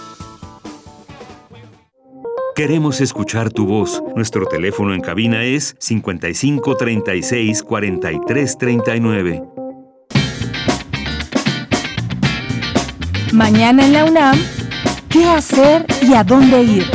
Queremos 2.61 3.01
escuchar 3.01 3.49
tu 3.49 3.65
voz. 3.65 4.03
Nuestro 4.15 4.45
teléfono 4.45 4.93
en 4.93 5.01
cabina 5.01 5.43
es 5.43 5.75
55 5.79 6.77
36 6.77 7.63
43 7.63 8.57
39. 8.59 9.43
Mañana 13.33 13.83
en 13.83 13.93
la 13.93 14.05
UNAM, 14.05 14.39
¿qué 15.09 15.25
hacer 15.25 15.87
y 16.07 16.13
a 16.13 16.23
dónde 16.23 16.61
ir? 16.61 16.85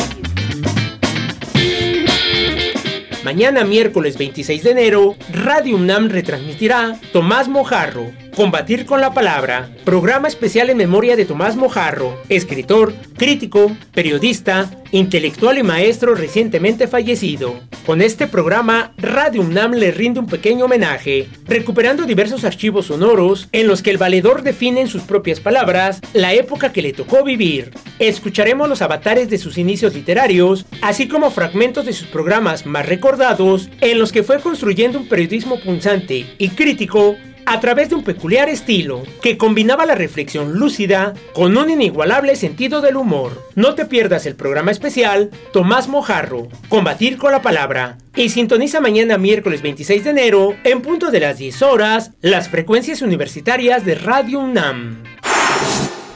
Mañana 3.24 3.64
miércoles 3.64 4.16
26 4.18 4.62
de 4.62 4.70
enero, 4.70 5.16
Radio 5.32 5.74
UNAM 5.74 6.10
retransmitirá 6.10 6.96
Tomás 7.12 7.48
Mojarro, 7.48 8.12
Combatir 8.36 8.84
con 8.84 9.00
la 9.00 9.14
Palabra, 9.14 9.70
programa 9.86 10.28
especial 10.28 10.68
en 10.68 10.76
memoria 10.76 11.16
de 11.16 11.24
Tomás 11.24 11.56
Mojarro, 11.56 12.20
escritor, 12.28 12.92
crítico, 13.16 13.74
periodista, 13.94 14.70
intelectual 14.90 15.56
y 15.56 15.62
maestro 15.62 16.14
recientemente 16.14 16.86
fallecido. 16.86 17.58
Con 17.86 18.02
este 18.02 18.26
programa, 18.26 18.92
Radio 18.98 19.40
UNAM 19.40 19.72
le 19.72 19.90
rinde 19.90 20.20
un 20.20 20.26
pequeño 20.26 20.66
homenaje, 20.66 21.30
recuperando 21.46 22.04
diversos 22.04 22.44
archivos 22.44 22.88
sonoros 22.88 23.48
en 23.52 23.66
los 23.66 23.80
que 23.80 23.88
el 23.88 23.96
valedor 23.96 24.42
define 24.42 24.82
en 24.82 24.88
sus 24.88 25.04
propias 25.04 25.40
palabras 25.40 26.02
la 26.12 26.34
época 26.34 26.72
que 26.74 26.82
le 26.82 26.92
tocó 26.92 27.24
vivir. 27.24 27.70
Escucharemos 27.98 28.68
los 28.68 28.82
avatares 28.82 29.30
de 29.30 29.38
sus 29.38 29.56
inicios 29.56 29.94
literarios, 29.94 30.66
así 30.82 31.08
como 31.08 31.30
fragmentos 31.30 31.86
de 31.86 31.94
sus 31.94 32.08
programas 32.08 32.66
más 32.66 32.84
recordados 32.84 33.70
en 33.80 33.98
los 33.98 34.12
que 34.12 34.22
fue 34.22 34.40
construyendo 34.40 34.98
un 34.98 35.08
periodismo 35.08 35.58
punzante 35.58 36.26
y 36.36 36.50
crítico 36.50 37.16
a 37.46 37.60
través 37.60 37.88
de 37.88 37.94
un 37.94 38.04
peculiar 38.04 38.48
estilo 38.48 39.02
que 39.22 39.38
combinaba 39.38 39.86
la 39.86 39.94
reflexión 39.94 40.58
lúcida 40.58 41.14
con 41.32 41.56
un 41.56 41.70
inigualable 41.70 42.36
sentido 42.36 42.80
del 42.80 42.96
humor. 42.96 43.42
No 43.54 43.74
te 43.74 43.86
pierdas 43.86 44.26
el 44.26 44.34
programa 44.34 44.72
especial 44.72 45.30
Tomás 45.52 45.88
Mojarro, 45.88 46.48
Combatir 46.68 47.16
con 47.16 47.32
la 47.32 47.42
Palabra, 47.42 47.98
y 48.16 48.30
sintoniza 48.30 48.80
mañana 48.80 49.16
miércoles 49.16 49.62
26 49.62 50.04
de 50.04 50.10
enero, 50.10 50.56
en 50.64 50.82
punto 50.82 51.10
de 51.10 51.20
las 51.20 51.38
10 51.38 51.62
horas, 51.62 52.10
las 52.20 52.48
frecuencias 52.48 53.00
universitarias 53.00 53.84
de 53.84 53.94
Radio 53.94 54.40
UNAM. 54.40 55.15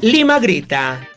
Lima 0.02 0.40
Grita. 0.40 1.10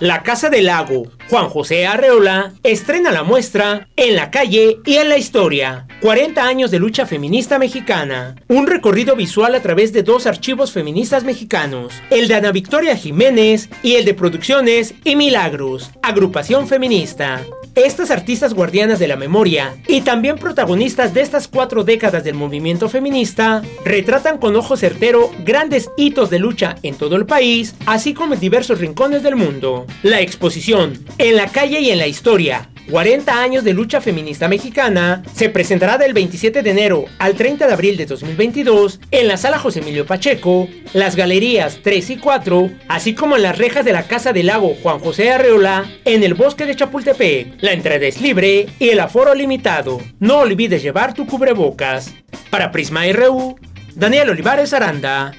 La 0.00 0.22
Casa 0.22 0.50
del 0.50 0.66
Lago, 0.66 1.04
Juan 1.30 1.48
José 1.48 1.86
Arreola, 1.86 2.52
estrena 2.62 3.12
la 3.12 3.22
muestra 3.22 3.88
En 3.96 4.14
la 4.14 4.30
calle 4.30 4.78
y 4.84 4.96
en 4.96 5.08
la 5.08 5.16
historia. 5.16 5.86
40 6.02 6.46
años 6.46 6.70
de 6.70 6.78
lucha 6.78 7.06
feminista 7.06 7.58
mexicana. 7.58 8.36
Un 8.48 8.66
recorrido 8.66 9.16
visual 9.16 9.54
a 9.54 9.62
través 9.62 9.92
de 9.94 10.02
dos 10.02 10.26
archivos 10.26 10.72
feministas 10.72 11.24
mexicanos. 11.24 11.94
El 12.10 12.28
de 12.28 12.34
Ana 12.34 12.52
Victoria 12.52 12.96
Jiménez 12.96 13.70
y 13.82 13.94
el 13.94 14.04
de 14.04 14.12
Producciones 14.12 14.94
y 15.04 15.16
Milagros, 15.16 15.90
agrupación 16.02 16.68
feminista. 16.68 17.42
Estas 17.76 18.10
artistas 18.10 18.54
guardianas 18.54 18.98
de 18.98 19.06
la 19.06 19.16
memoria 19.16 19.76
y 19.86 20.00
también 20.00 20.38
protagonistas 20.38 21.12
de 21.12 21.20
estas 21.20 21.46
cuatro 21.46 21.84
décadas 21.84 22.24
del 22.24 22.34
movimiento 22.34 22.88
feminista 22.88 23.60
retratan 23.84 24.38
con 24.38 24.56
ojo 24.56 24.78
certero 24.78 25.30
grandes 25.44 25.90
hitos 25.98 26.30
de 26.30 26.38
lucha 26.38 26.76
en 26.82 26.94
todo 26.94 27.16
el 27.16 27.26
país, 27.26 27.74
así 27.84 28.14
como 28.14 28.32
en 28.32 28.40
diversos 28.40 28.78
rincones 28.78 29.22
del 29.22 29.36
mundo. 29.36 29.84
La 30.02 30.22
exposición 30.22 31.04
En 31.18 31.36
la 31.36 31.48
calle 31.48 31.80
y 31.80 31.90
en 31.90 31.98
la 31.98 32.06
historia 32.06 32.70
40 32.90 33.42
años 33.42 33.64
de 33.64 33.72
lucha 33.72 34.00
feminista 34.00 34.48
mexicana, 34.48 35.22
se 35.34 35.48
presentará 35.48 35.98
del 35.98 36.12
27 36.12 36.62
de 36.62 36.70
enero 36.70 37.04
al 37.18 37.34
30 37.34 37.66
de 37.66 37.72
abril 37.72 37.96
de 37.96 38.06
2022 38.06 39.00
en 39.10 39.28
la 39.28 39.36
sala 39.36 39.58
José 39.58 39.80
Emilio 39.80 40.06
Pacheco, 40.06 40.68
las 40.92 41.16
galerías 41.16 41.80
3 41.82 42.10
y 42.10 42.16
4, 42.16 42.70
así 42.88 43.14
como 43.14 43.36
en 43.36 43.42
las 43.42 43.58
rejas 43.58 43.84
de 43.84 43.92
la 43.92 44.04
Casa 44.04 44.32
del 44.32 44.46
Lago 44.46 44.76
Juan 44.82 45.00
José 45.00 45.32
Arreola 45.32 45.84
en 46.04 46.22
el 46.22 46.34
bosque 46.34 46.66
de 46.66 46.76
Chapultepec. 46.76 47.60
La 47.60 47.72
entrada 47.72 48.06
es 48.06 48.20
libre 48.20 48.66
y 48.78 48.90
el 48.90 49.00
aforo 49.00 49.34
limitado. 49.34 50.00
No 50.20 50.38
olvides 50.38 50.82
llevar 50.82 51.14
tu 51.14 51.26
cubrebocas. 51.26 52.14
Para 52.50 52.70
Prisma 52.70 53.04
RU, 53.12 53.58
Daniel 53.94 54.30
Olivares 54.30 54.72
Aranda. 54.72 55.32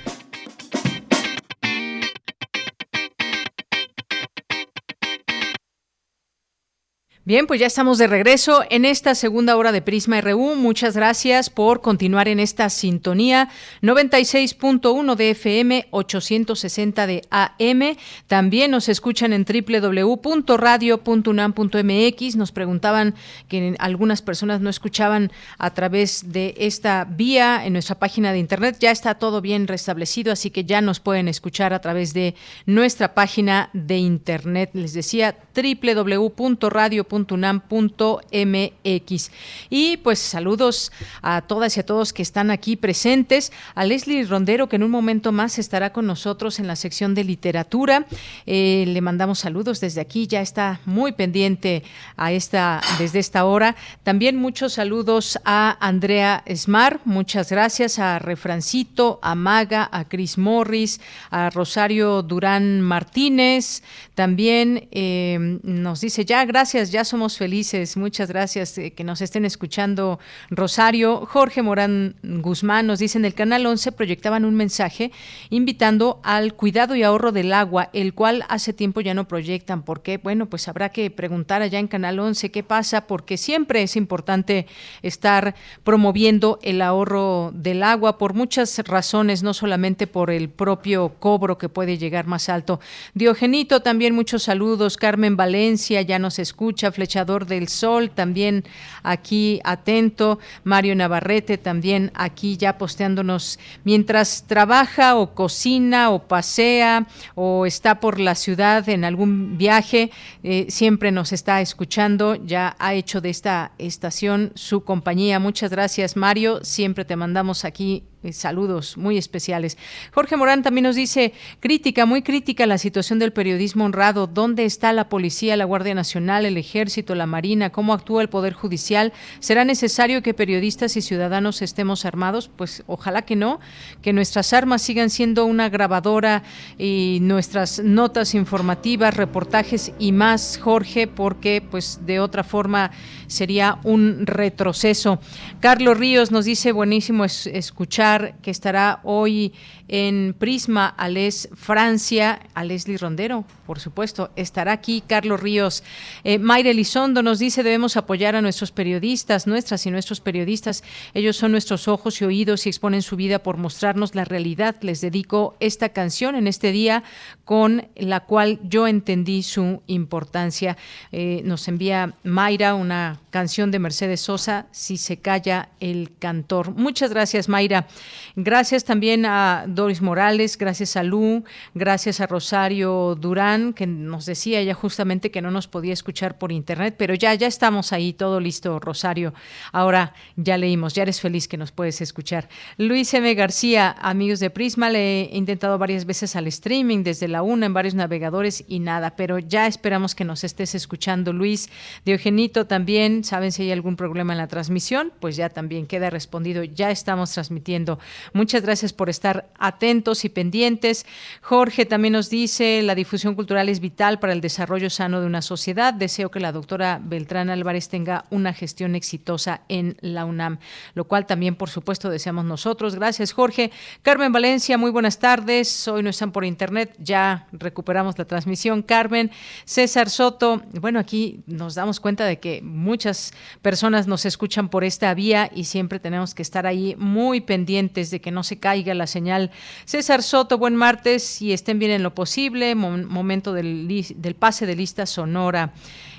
Bien, 7.28 7.46
pues 7.46 7.60
ya 7.60 7.68
estamos 7.68 7.98
de 7.98 8.08
regreso 8.08 8.64
en 8.70 8.86
esta 8.86 9.14
segunda 9.14 9.58
hora 9.58 9.74
de 9.74 9.82
Prisma 9.82 10.22
RU. 10.22 10.56
Muchas 10.56 10.96
gracias 10.96 11.50
por 11.50 11.82
continuar 11.82 12.30
en 12.30 12.40
esta 12.40 12.70
sintonía 12.70 13.50
96.1 13.82 15.16
de 15.16 15.32
FM, 15.32 15.88
860 15.92 17.06
de 17.06 17.24
AM. 17.30 17.98
También 18.28 18.72
nos 18.72 18.88
escuchan 18.88 19.34
en 19.34 19.44
www.radio.unam.mx. 19.44 22.36
Nos 22.38 22.54
preguntaban 22.54 23.14
que 23.50 23.76
algunas 23.78 24.22
personas 24.22 24.62
no 24.62 24.70
escuchaban 24.70 25.34
a 25.58 25.74
través 25.74 26.32
de 26.32 26.56
esta 26.58 27.04
vía 27.04 27.66
en 27.66 27.74
nuestra 27.74 28.00
página 28.00 28.32
de 28.32 28.40
internet. 28.40 28.78
Ya 28.80 28.92
está 28.92 29.16
todo 29.16 29.42
bien 29.42 29.68
restablecido, 29.68 30.32
así 30.32 30.50
que 30.50 30.64
ya 30.64 30.80
nos 30.80 31.02
pueden 31.02 31.28
escuchar 31.28 31.74
a 31.74 31.82
través 31.82 32.14
de 32.14 32.36
nuestra 32.66 33.14
página 33.14 33.70
de 33.74 33.98
internet. 33.98 34.70
Les 34.72 34.94
decía 34.94 35.36
www.radio.unam.mx 35.54 37.17
radio.unam.mx. 37.18 39.32
Y 39.70 39.98
pues 39.98 40.20
saludos 40.20 40.92
a 41.22 41.42
todas 41.42 41.76
y 41.78 41.80
a 41.80 41.86
todos 41.86 42.14
que 42.14 42.22
están 42.22 42.52
aquí 42.52 42.76
presentes, 42.76 43.52
a 43.76 43.86
Leslie 43.86 44.26
Rondero 44.26 44.70
que 44.70 44.76
en 44.76 44.84
un 44.84 44.92
momento 44.92 45.32
más 45.32 45.58
estará 45.60 45.94
con 45.94 46.06
nosotros 46.06 46.60
en 46.60 46.68
la 46.68 46.76
sección 46.76 47.16
de 47.16 47.24
literatura. 47.24 48.06
Eh, 48.46 48.84
le 48.88 49.02
mandamos 49.02 49.40
saludos 49.40 49.80
desde 49.80 50.02
aquí, 50.02 50.28
ya 50.28 50.42
está 50.42 50.82
muy 50.86 51.14
pendiente 51.14 51.84
a 52.16 52.32
esta 52.32 52.82
desde 53.00 53.20
esta 53.20 53.46
hora. 53.46 53.76
También 54.04 54.38
muchos 54.38 54.74
saludos 54.74 55.40
a 55.46 55.78
Andrea 55.80 56.44
Smar, 56.54 57.00
muchas 57.06 57.50
gracias 57.50 58.00
a 58.00 58.20
Refrancito, 58.20 59.20
a 59.22 59.36
Maga, 59.36 59.88
a 59.92 60.06
Cris 60.06 60.38
Morris, 60.38 61.00
a 61.30 61.50
Rosario 61.50 62.22
Durán 62.22 62.82
Martínez, 62.82 63.84
también 64.16 64.88
eh, 64.92 65.60
nos 65.64 66.02
dice 66.02 66.26
ya, 66.26 66.44
gracias, 66.46 66.92
ya 66.92 67.06
somos 67.08 67.38
felices, 67.38 67.98
muchas 67.98 68.30
gracias 68.30 68.78
eh, 68.78 68.92
que 68.92 69.04
nos 69.04 69.22
estén 69.22 69.46
escuchando. 69.46 70.20
Rosario, 70.50 71.26
Jorge 71.26 71.62
Morán 71.62 72.16
Guzmán 72.24 72.88
nos 72.88 73.00
dice 73.00 73.18
en 73.18 73.26
el 73.26 73.34
canal 73.34 73.66
11 73.66 73.92
proyectaban 73.92 74.46
un 74.46 74.56
mensaje 74.56 75.12
invitando 75.50 76.20
al 76.24 76.54
cuidado 76.54 76.96
y 76.96 77.04
ahorro 77.04 77.32
del 77.32 77.54
agua, 77.54 77.90
el 77.94 78.14
cual 78.14 78.44
hace 78.50 78.74
tiempo 78.74 79.02
ya 79.02 79.14
no 79.14 79.28
proyectan. 79.28 79.84
¿Por 79.84 80.02
qué? 80.02 80.18
Bueno, 80.18 80.48
pues 80.48 80.68
habrá 80.68 80.90
que 80.90 81.10
preguntar 81.12 81.62
allá 81.62 81.80
en 81.80 81.88
Canal 81.88 82.20
11 82.20 82.52
qué 82.52 82.64
pasa, 82.64 83.08
porque 83.08 83.38
siempre 83.38 83.84
es 83.84 83.96
importante 83.96 84.68
estar 85.02 85.56
promoviendo 85.84 86.60
el 86.62 86.82
ahorro 86.82 87.52
del 87.54 87.84
agua 87.84 88.18
por 88.18 88.34
muchas 88.34 88.78
razones, 88.80 89.44
no 89.44 89.54
solamente 89.54 90.08
por 90.08 90.32
el 90.32 90.50
propio 90.50 91.14
cobro 91.20 91.58
que 91.58 91.70
puede 91.70 91.98
llegar 91.98 92.28
más 92.28 92.50
alto. 92.50 92.80
Diogenito, 93.14 93.82
también 93.82 94.14
muchos 94.14 94.44
saludos. 94.44 94.98
Carmen 94.98 95.38
Valencia 95.38 96.02
ya 96.02 96.20
nos 96.20 96.40
escucha. 96.40 96.92
Flechador 96.98 97.46
del 97.46 97.68
Sol, 97.68 98.10
también 98.10 98.64
aquí 99.04 99.62
atento. 99.64 100.40
Mario 100.64 100.96
Navarrete, 100.96 101.60
también 101.60 102.12
aquí 102.16 102.58
ya 102.58 102.80
posteándonos 102.80 103.60
mientras 103.84 104.46
trabaja 104.48 105.16
o 105.16 105.36
cocina 105.36 106.10
o 106.10 106.28
pasea 106.28 107.06
o 107.36 107.68
está 107.68 108.00
por 108.00 108.20
la 108.20 108.34
ciudad 108.34 108.90
en 108.90 109.06
algún 109.06 109.60
viaje. 109.60 110.10
Eh, 110.42 110.66
siempre 110.70 111.12
nos 111.12 111.34
está 111.34 111.62
escuchando. 111.62 112.34
Ya 112.34 112.76
ha 112.80 112.96
hecho 112.96 113.22
de 113.22 113.30
esta 113.30 113.74
estación 113.78 114.52
su 114.56 114.84
compañía. 114.84 115.38
Muchas 115.38 115.70
gracias, 115.70 116.16
Mario. 116.16 116.64
Siempre 116.64 117.06
te 117.06 117.16
mandamos 117.16 117.64
aquí 117.64 118.06
saludos 118.34 118.98
muy 118.98 119.18
especiales. 119.18 119.78
Jorge 120.14 120.38
Morán 120.38 120.64
también 120.64 120.84
nos 120.84 120.96
dice, 120.96 121.34
crítica, 121.60 122.06
muy 122.06 122.22
crítica 122.22 122.66
la 122.66 122.78
situación 122.78 123.20
del 123.20 123.34
periodismo 123.34 123.86
honrado. 123.86 124.28
¿Dónde 124.28 124.66
está 124.66 124.94
la 124.94 125.10
policía, 125.10 125.58
la 125.58 125.66
Guardia 125.66 125.96
Nacional, 125.96 126.46
el 126.46 126.58
Ejército, 126.58 127.16
la 127.16 127.26
Marina? 127.26 127.72
¿Cómo 127.72 127.94
actúa 127.94 128.22
el 128.22 128.30
Poder 128.30 128.54
Judicial? 128.54 129.14
¿Será 129.40 129.66
necesario 129.66 130.22
que 130.22 130.34
periodistas 130.34 130.98
y 130.98 131.02
ciudadanos 131.02 131.62
estemos 131.62 132.06
armados? 132.06 132.50
Pues 132.56 132.84
ojalá 132.88 133.24
que 133.24 133.36
no, 133.36 133.60
que 134.02 134.14
nuestras 134.14 134.54
armas 134.54 134.82
sigan 134.82 135.10
siendo 135.10 135.46
una 135.46 135.70
grabadora 135.70 136.44
y 136.78 137.20
nuestras 137.22 137.80
notas 137.80 138.34
informativas, 138.36 139.16
reportajes 139.16 139.92
y 140.00 140.12
más, 140.12 140.60
Jorge, 140.62 141.08
porque 141.08 141.62
pues 141.62 142.00
de 142.06 142.20
otra 142.20 142.44
forma 142.44 142.92
sería 143.28 143.80
un 143.84 144.26
retroceso. 144.26 145.20
Carlos 145.60 145.98
Ríos 145.98 146.32
nos 146.32 146.46
dice, 146.46 146.72
buenísimo 146.72 147.26
escuchar 147.26 148.17
que 148.42 148.52
estará 148.52 149.00
hoy 149.04 149.54
en 149.88 150.36
Prisma 150.38 150.88
Ales 150.88 151.50
Francia, 151.54 152.40
a 152.54 152.64
Rondero, 153.00 153.46
por 153.68 153.80
supuesto, 153.80 154.32
estará 154.38 154.72
aquí 154.72 155.04
Carlos 155.06 155.42
Ríos. 155.42 155.84
Eh, 156.24 156.40
Mayra 156.40 156.70
Elizondo 156.70 157.22
nos 157.22 157.38
dice 157.38 157.64
debemos 157.64 157.98
apoyar 157.98 158.36
a 158.36 158.42
nuestros 158.42 158.72
periodistas, 158.72 159.46
nuestras 159.46 159.86
y 159.86 159.92
nuestros 159.92 160.22
periodistas. 160.22 160.84
Ellos 161.14 161.36
son 161.36 161.52
nuestros 161.52 161.90
ojos 161.90 162.22
y 162.22 162.26
oídos 162.26 162.66
y 162.66 162.70
exponen 162.70 163.02
su 163.02 163.18
vida 163.18 163.40
por 163.40 163.58
mostrarnos 163.58 164.16
la 164.16 164.24
realidad. 164.24 164.78
Les 164.82 165.02
dedico 165.02 165.58
esta 165.60 165.90
canción 165.90 166.36
en 166.36 166.48
este 166.48 166.72
día 166.72 167.04
con 167.44 167.88
la 167.96 168.22
cual 168.22 168.60
yo 168.64 168.88
entendí 168.88 169.44
su 169.44 169.82
importancia. 169.88 170.78
Eh, 171.12 171.42
nos 171.44 171.68
envía 171.68 172.16
Mayra 172.24 172.74
una 172.74 173.20
canción 173.32 173.70
de 173.70 173.80
Mercedes 173.80 174.22
Sosa, 174.22 174.68
Si 174.72 174.98
se 174.98 175.18
calla 175.18 175.70
el 175.80 176.12
cantor. 176.20 176.72
Muchas 176.72 177.12
gracias, 177.12 177.50
Mayra. 177.50 177.88
Gracias 178.36 178.86
también 178.86 179.26
a 179.26 179.66
Doris 179.78 180.02
Morales, 180.02 180.58
gracias 180.58 180.98
a 180.98 181.04
Lu, 181.04 181.44
gracias 181.76 182.20
a 182.20 182.26
Rosario 182.26 183.16
Durán, 183.16 183.74
que 183.74 183.86
nos 183.86 184.26
decía 184.26 184.60
ella 184.60 184.74
justamente 184.74 185.30
que 185.30 185.40
no 185.40 185.52
nos 185.52 185.68
podía 185.68 185.94
escuchar 185.94 186.40
por 186.40 186.52
internet, 186.52 186.96
pero 186.98 187.14
ya, 187.14 187.36
ya 187.36 187.46
estamos 187.46 187.94
ahí, 187.94 188.12
todo 188.12 188.40
listo, 188.40 188.80
Rosario. 188.80 189.36
Ahora 189.72 190.16
ya 190.36 190.58
leímos, 190.58 190.96
ya 190.96 191.04
eres 191.04 191.22
feliz 191.22 191.48
que 191.48 191.58
nos 191.58 191.72
puedes 191.72 192.02
escuchar. 192.02 192.50
Luis 192.78 193.14
M. 193.14 193.32
García, 193.36 193.96
amigos 194.02 194.40
de 194.40 194.50
Prisma, 194.50 194.90
le 194.90 195.22
he 195.22 195.38
intentado 195.38 195.78
varias 195.78 196.06
veces 196.06 196.36
al 196.36 196.48
streaming 196.48 197.04
desde 197.04 197.28
la 197.28 197.44
una 197.44 197.68
en 197.68 197.74
varios 197.76 197.94
navegadores 197.94 198.66
y 198.68 198.80
nada, 198.80 199.16
pero 199.16 199.38
ya 199.38 199.68
esperamos 199.68 200.16
que 200.16 200.26
nos 200.26 200.44
estés 200.44 200.74
escuchando, 200.74 201.34
Luis. 201.34 201.70
Diogenito 202.04 202.66
también, 202.66 203.24
¿saben 203.24 203.52
si 203.52 203.62
hay 203.62 203.72
algún 203.72 203.96
problema 203.96 204.34
en 204.34 204.40
la 204.40 204.48
transmisión? 204.48 205.14
Pues 205.20 205.36
ya 205.36 205.50
también 205.50 205.86
queda 205.86 206.10
respondido, 206.10 206.64
ya 206.64 206.90
estamos 206.90 207.32
transmitiendo. 207.32 208.00
Muchas 208.34 208.64
gracias 208.64 208.92
por 208.92 209.12
estar 209.12 209.48
atentos 209.68 210.26
y 210.26 210.30
pendientes. 210.30 211.06
Jorge 211.42 211.86
también 211.86 212.14
nos 212.14 212.30
dice, 212.30 212.82
la 212.82 212.96
difusión 212.96 213.36
cultural 213.36 213.70
es 213.70 213.80
vital 213.80 214.20
para 214.20 214.34
el 214.34 214.42
desarrollo 214.42 214.90
sano 214.90 215.22
de 215.22 215.28
una 215.28 215.42
sociedad. 215.42 215.94
Deseo 215.94 216.32
que 216.32 216.40
la 216.40 216.52
doctora 216.52 217.00
Beltrán 217.04 217.50
Álvarez 217.50 217.90
tenga 217.90 218.26
una 218.30 218.54
gestión 218.54 218.96
exitosa 218.96 219.62
en 219.70 219.98
la 220.02 220.26
UNAM, 220.26 220.60
lo 220.94 221.06
cual 221.06 221.26
también, 221.26 221.56
por 221.56 221.70
supuesto, 221.70 222.10
deseamos 222.10 222.46
nosotros. 222.46 222.96
Gracias, 222.96 223.32
Jorge. 223.32 223.72
Carmen 224.02 224.32
Valencia, 224.32 224.78
muy 224.78 224.92
buenas 224.92 225.20
tardes. 225.20 225.88
Hoy 225.88 226.04
no 226.04 226.10
están 226.10 226.32
por 226.32 226.46
internet, 226.46 226.96
ya 227.00 227.48
recuperamos 227.52 228.18
la 228.18 228.26
transmisión. 228.26 228.82
Carmen, 228.82 229.32
César 229.66 230.10
Soto, 230.10 230.62
bueno, 230.80 231.00
aquí 231.00 231.42
nos 231.46 231.76
damos 231.76 232.00
cuenta 232.00 232.26
de 232.26 232.40
que 232.40 232.62
muchas 232.62 233.34
personas 233.62 234.08
nos 234.08 234.26
escuchan 234.26 234.70
por 234.70 234.84
esta 234.84 235.14
vía 235.14 235.52
y 235.54 235.66
siempre 235.66 236.00
tenemos 236.00 236.34
que 236.34 236.42
estar 236.42 236.66
ahí 236.66 236.96
muy 236.98 237.42
pendientes 237.42 238.12
de 238.12 238.22
que 238.22 238.32
no 238.32 238.44
se 238.44 238.60
caiga 238.60 238.94
la 238.94 239.08
señal 239.08 239.52
César 239.86 240.24
Soto, 240.24 240.58
buen 240.58 240.76
martes 240.76 241.42
y 241.42 241.54
estén 241.54 241.80
bien 241.80 241.92
en 241.92 242.04
lo 242.04 242.14
posible. 242.14 242.76
momento 242.76 243.54
del, 243.54 244.06
pase 244.38 244.66
de 244.66 244.76
lista 244.76 245.06
sonora. 245.06 245.74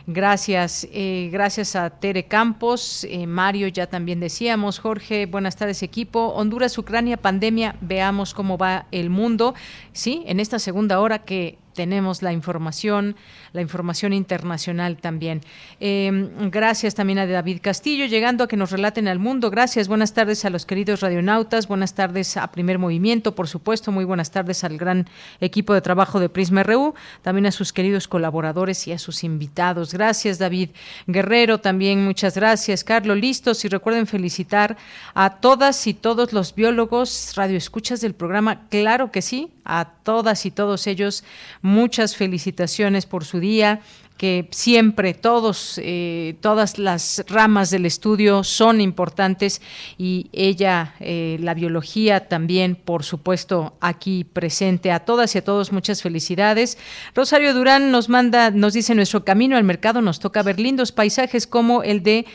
Gracias, 0.06 0.88
eh, 0.90 1.28
gracias 1.30 1.76
a 1.76 1.90
Tere 1.90 2.24
Campos, 2.24 3.04
eh, 3.04 3.26
Mario 3.26 3.68
ya 3.68 3.88
también 3.88 4.20
decíamos, 4.20 4.78
Jorge, 4.78 5.26
buenas 5.26 5.56
tardes 5.56 5.82
equipo, 5.82 6.28
Honduras, 6.28 6.78
Ucrania, 6.78 7.18
pandemia, 7.18 7.76
veamos 7.82 8.32
cómo 8.32 8.56
va 8.56 8.86
el 8.90 9.10
mundo, 9.10 9.54
sí, 9.92 10.22
en 10.26 10.40
esta 10.40 10.58
segunda 10.58 11.00
hora 11.00 11.18
que 11.18 11.58
tenemos 11.78 12.22
la 12.22 12.32
información, 12.32 13.14
la 13.52 13.60
información 13.60 14.12
internacional 14.12 14.96
también. 14.96 15.42
Em, 15.78 16.50
gracias 16.50 16.96
también 16.96 17.20
a 17.20 17.26
David 17.28 17.60
Castillo, 17.62 18.06
llegando 18.06 18.42
a 18.42 18.48
que 18.48 18.56
nos 18.56 18.72
relaten 18.72 19.06
al 19.06 19.20
mundo. 19.20 19.48
Gracias, 19.48 19.86
buenas 19.86 20.12
tardes 20.12 20.44
a 20.44 20.50
los 20.50 20.66
queridos 20.66 21.02
radionautas, 21.02 21.68
buenas 21.68 21.94
tardes 21.94 22.36
a 22.36 22.50
Primer 22.50 22.80
Movimiento, 22.80 23.36
por 23.36 23.46
supuesto, 23.46 23.92
muy 23.92 24.04
buenas 24.04 24.32
tardes 24.32 24.64
al 24.64 24.76
gran 24.76 25.06
equipo 25.40 25.72
de 25.72 25.80
trabajo 25.80 26.18
de 26.18 26.28
Prisma 26.28 26.64
RU, 26.64 26.96
también 27.22 27.46
a 27.46 27.52
sus 27.52 27.72
queridos 27.72 28.08
colaboradores 28.08 28.88
y 28.88 28.92
a 28.92 28.98
sus 28.98 29.22
invitados. 29.22 29.94
Gracias, 29.94 30.40
David 30.40 30.70
Guerrero, 31.06 31.58
también 31.58 32.04
muchas 32.04 32.34
gracias. 32.34 32.82
Carlos, 32.82 33.16
listos 33.16 33.64
y 33.64 33.68
recuerden 33.68 34.08
felicitar 34.08 34.76
a 35.14 35.36
todas 35.36 35.86
y 35.86 35.94
todos 35.94 36.32
los 36.32 36.56
biólogos 36.56 37.34
radioescuchas 37.36 38.00
del 38.00 38.14
programa, 38.14 38.66
claro 38.68 39.12
que 39.12 39.22
sí, 39.22 39.52
a 39.68 39.84
todas 40.02 40.46
y 40.46 40.50
todos 40.50 40.88
ellos 40.88 41.22
muchas 41.68 42.16
felicitaciones 42.16 43.06
por 43.06 43.24
su 43.24 43.38
día 43.38 43.80
que 44.18 44.48
siempre 44.50 45.14
todos, 45.14 45.80
eh, 45.82 46.34
todas 46.40 46.78
las 46.78 47.24
ramas 47.28 47.70
del 47.70 47.86
estudio 47.86 48.42
son 48.42 48.80
importantes 48.80 49.62
y 49.96 50.28
ella, 50.32 50.96
eh, 50.98 51.38
la 51.40 51.54
biología 51.54 52.26
también, 52.26 52.74
por 52.74 53.04
supuesto, 53.04 53.76
aquí 53.80 54.24
presente. 54.24 54.90
A 54.90 55.00
todas 55.00 55.34
y 55.34 55.38
a 55.38 55.44
todos 55.44 55.72
muchas 55.72 56.02
felicidades. 56.02 56.78
Rosario 57.14 57.54
Durán 57.54 57.92
nos 57.92 58.08
manda, 58.08 58.50
nos 58.50 58.72
dice, 58.72 58.96
nuestro 58.96 59.24
camino 59.24 59.56
al 59.56 59.64
mercado 59.64 60.02
nos 60.02 60.18
toca 60.18 60.42
ver 60.42 60.58
lindos 60.58 60.90
paisajes 60.90 61.46
como 61.46 61.84
el 61.84 62.02
de 62.02 62.26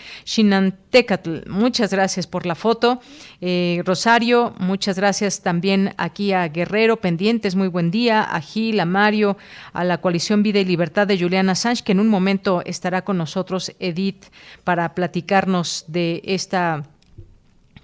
Xinantecatl. 0.93 1.49
Muchas 1.49 1.91
gracias 1.91 2.27
por 2.27 2.45
la 2.45 2.53
foto. 2.53 3.01
Eh, 3.41 3.81
Rosario, 3.83 4.53
muchas 4.59 4.95
gracias 4.97 5.41
también 5.41 5.95
aquí 5.97 6.33
a 6.33 6.47
Guerrero, 6.47 6.97
pendientes, 6.97 7.55
muy 7.55 7.67
buen 7.67 7.89
día, 7.89 8.21
a 8.21 8.39
Gil, 8.41 8.79
a 8.79 8.85
Mario, 8.85 9.35
a 9.73 9.83
la 9.83 9.99
coalición 9.99 10.43
Vida 10.43 10.59
y 10.59 10.65
Libertad 10.65 11.07
de 11.07 11.17
Juliana 11.17 11.55
Sánchez 11.55 11.83
que 11.83 11.93
en 11.93 11.99
un 11.99 12.09
momento 12.09 12.61
estará 12.65 13.03
con 13.03 13.17
nosotros 13.17 13.71
Edith 13.79 14.25
para 14.63 14.93
platicarnos 14.93 15.85
de 15.87 16.21
esta 16.25 16.83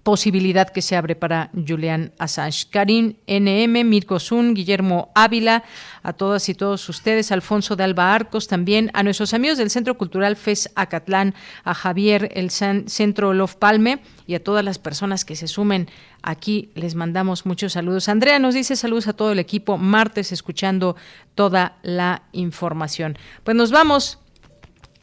posibilidad 0.09 0.67
que 0.67 0.81
se 0.81 0.95
abre 0.95 1.15
para 1.15 1.51
Julian 1.53 2.13
Assange. 2.17 2.65
Karim 2.71 3.17
NM, 3.27 3.83
Mirko 3.83 4.19
Zun, 4.19 4.55
Guillermo 4.55 5.11
Ávila, 5.13 5.63
a 6.01 6.13
todas 6.13 6.49
y 6.49 6.55
todos 6.55 6.89
ustedes, 6.89 7.31
Alfonso 7.31 7.75
de 7.75 7.83
Alba 7.83 8.15
Arcos 8.15 8.47
también, 8.47 8.89
a 8.95 9.03
nuestros 9.03 9.35
amigos 9.35 9.59
del 9.59 9.69
Centro 9.69 9.99
Cultural 9.99 10.35
FES 10.35 10.71
Acatlán, 10.73 11.35
a 11.63 11.75
Javier, 11.75 12.31
el 12.33 12.49
Centro 12.49 13.35
Love 13.35 13.53
Palme 13.57 13.99
y 14.25 14.33
a 14.33 14.43
todas 14.43 14.65
las 14.65 14.79
personas 14.79 15.25
que 15.25 15.35
se 15.35 15.47
sumen 15.47 15.87
aquí, 16.23 16.71
les 16.73 16.95
mandamos 16.95 17.45
muchos 17.45 17.73
saludos. 17.73 18.09
Andrea 18.09 18.39
nos 18.39 18.55
dice 18.55 18.75
saludos 18.75 19.07
a 19.07 19.13
todo 19.13 19.31
el 19.31 19.37
equipo, 19.37 19.77
martes 19.77 20.31
escuchando 20.31 20.95
toda 21.35 21.77
la 21.83 22.23
información. 22.31 23.15
Pues 23.43 23.55
nos 23.55 23.69
vamos 23.69 24.17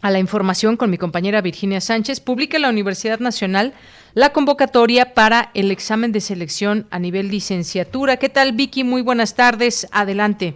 a 0.02 0.10
la 0.10 0.18
información 0.18 0.76
con 0.76 0.90
mi 0.90 0.98
compañera 0.98 1.40
Virginia 1.42 1.80
Sánchez, 1.80 2.20
publica 2.20 2.58
la 2.58 2.70
Universidad 2.70 3.20
Nacional 3.20 3.72
la 4.16 4.32
convocatoria 4.32 5.12
para 5.12 5.50
el 5.52 5.70
examen 5.70 6.10
de 6.10 6.20
selección 6.20 6.86
a 6.90 6.98
nivel 6.98 7.28
licenciatura. 7.28 8.16
¿Qué 8.16 8.30
tal, 8.30 8.52
Vicky? 8.52 8.82
Muy 8.82 9.02
buenas 9.02 9.36
tardes. 9.36 9.86
Adelante. 9.92 10.54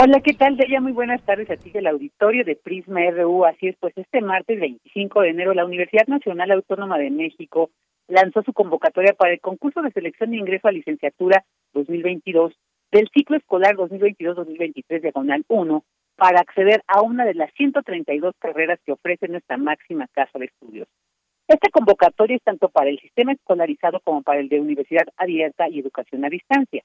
Hola, 0.00 0.22
¿qué 0.22 0.32
tal, 0.32 0.56
Deya? 0.56 0.80
Muy 0.80 0.92
buenas 0.92 1.22
tardes 1.22 1.50
a 1.50 1.56
ti 1.58 1.68
del 1.68 1.86
auditorio 1.86 2.46
de 2.46 2.56
Prisma 2.56 3.02
RU. 3.10 3.44
Así 3.44 3.68
es, 3.68 3.76
pues 3.78 3.92
este 3.98 4.22
martes 4.22 4.58
25 4.58 5.20
de 5.20 5.28
enero 5.28 5.52
la 5.52 5.66
Universidad 5.66 6.06
Nacional 6.06 6.50
Autónoma 6.52 6.96
de 6.96 7.10
México 7.10 7.68
lanzó 8.08 8.42
su 8.42 8.54
convocatoria 8.54 9.12
para 9.12 9.34
el 9.34 9.40
concurso 9.40 9.82
de 9.82 9.90
selección 9.90 10.30
de 10.30 10.38
ingreso 10.38 10.68
a 10.68 10.72
licenciatura 10.72 11.44
2022 11.74 12.54
del 12.90 13.10
ciclo 13.12 13.36
escolar 13.36 13.76
2022-2023 13.76 15.02
diagonal 15.02 15.44
1 15.48 15.84
para 16.16 16.40
acceder 16.40 16.82
a 16.86 17.02
una 17.02 17.26
de 17.26 17.34
las 17.34 17.52
132 17.52 18.34
carreras 18.38 18.80
que 18.86 18.92
ofrece 18.92 19.28
nuestra 19.28 19.58
máxima 19.58 20.08
casa 20.14 20.38
de 20.38 20.46
estudios. 20.46 20.88
Esta 21.46 21.68
convocatoria 21.70 22.36
es 22.36 22.42
tanto 22.42 22.70
para 22.70 22.88
el 22.88 22.98
sistema 22.98 23.32
escolarizado 23.32 24.00
como 24.00 24.22
para 24.22 24.40
el 24.40 24.48
de 24.48 24.60
universidad 24.60 25.06
abierta 25.16 25.68
y 25.68 25.78
educación 25.78 26.24
a 26.24 26.30
distancia. 26.30 26.82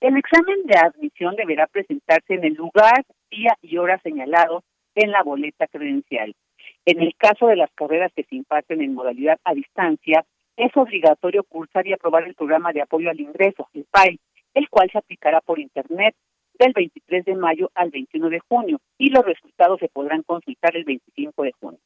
El 0.00 0.16
examen 0.16 0.64
de 0.64 0.78
admisión 0.78 1.34
deberá 1.34 1.66
presentarse 1.66 2.34
en 2.34 2.44
el 2.44 2.54
lugar, 2.54 3.04
día 3.32 3.56
y 3.62 3.78
hora 3.78 3.98
señalado 3.98 4.62
en 4.94 5.10
la 5.10 5.24
boleta 5.24 5.66
credencial. 5.66 6.36
En 6.84 7.02
el 7.02 7.16
caso 7.16 7.48
de 7.48 7.56
las 7.56 7.70
carreras 7.72 8.12
que 8.14 8.22
se 8.22 8.36
imparten 8.36 8.80
en 8.80 8.94
modalidad 8.94 9.40
a 9.42 9.54
distancia, 9.54 10.24
es 10.56 10.70
obligatorio 10.76 11.42
cursar 11.42 11.84
y 11.88 11.92
aprobar 11.92 12.24
el 12.24 12.34
programa 12.34 12.72
de 12.72 12.82
apoyo 12.82 13.10
al 13.10 13.20
ingreso, 13.20 13.68
el 13.74 13.86
PAI, 13.90 14.20
el 14.54 14.68
cual 14.68 14.88
se 14.90 14.98
aplicará 14.98 15.40
por 15.40 15.58
Internet 15.58 16.14
del 16.58 16.72
23 16.74 17.24
de 17.24 17.34
mayo 17.34 17.70
al 17.74 17.90
21 17.90 18.28
de 18.30 18.40
junio 18.48 18.80
y 18.98 19.10
los 19.10 19.24
resultados 19.24 19.80
se 19.80 19.88
podrán 19.88 20.22
consultar 20.22 20.76
el 20.76 20.84
25 20.84 21.42
de 21.42 21.52
junio. 21.60 21.80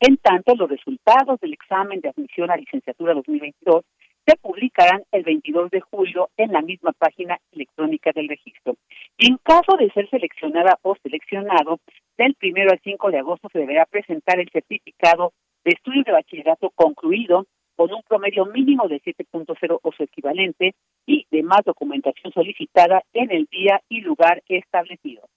En 0.00 0.18
tanto, 0.18 0.54
los 0.54 0.68
resultados 0.68 1.40
del 1.40 1.54
examen 1.54 2.00
de 2.00 2.10
admisión 2.10 2.50
a 2.50 2.56
licenciatura 2.56 3.14
2022 3.14 3.84
se 4.26 4.36
publicarán 4.36 5.02
el 5.12 5.22
22 5.22 5.70
de 5.70 5.80
julio 5.80 6.30
en 6.36 6.52
la 6.52 6.62
misma 6.62 6.92
página 6.92 7.38
electrónica 7.52 8.10
del 8.14 8.28
registro. 8.28 8.76
Y 9.18 9.30
en 9.30 9.38
caso 9.38 9.76
de 9.78 9.90
ser 9.90 10.08
seleccionada 10.08 10.78
o 10.82 10.96
seleccionado, 11.02 11.80
del 12.16 12.36
1 12.42 12.70
al 12.70 12.80
5 12.82 13.10
de 13.10 13.18
agosto 13.18 13.48
se 13.52 13.58
deberá 13.58 13.86
presentar 13.86 14.38
el 14.40 14.48
certificado 14.50 15.32
de 15.64 15.72
estudio 15.72 16.02
de 16.04 16.12
bachillerato 16.12 16.70
concluido 16.74 17.46
con 17.76 17.92
un 17.92 18.02
promedio 18.02 18.46
mínimo 18.46 18.86
de 18.88 19.00
7.0 19.02 19.78
o 19.82 19.92
su 19.92 20.02
equivalente 20.02 20.74
y 21.06 21.26
demás 21.30 21.62
documentación 21.64 22.32
solicitada 22.32 23.02
en 23.12 23.30
el 23.32 23.46
día 23.50 23.80
y 23.88 24.00
lugar 24.00 24.42
establecido. 24.48 25.28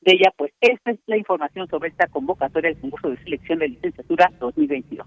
De 0.00 0.12
ella, 0.12 0.32
pues, 0.36 0.52
esta 0.60 0.90
es 0.90 0.98
la 1.06 1.16
información 1.16 1.68
sobre 1.68 1.88
esta 1.88 2.08
convocatoria 2.08 2.70
del 2.70 2.80
concurso 2.80 3.10
de 3.10 3.22
selección 3.22 3.60
de 3.60 3.68
licenciatura 3.68 4.30
2022. 4.38 5.06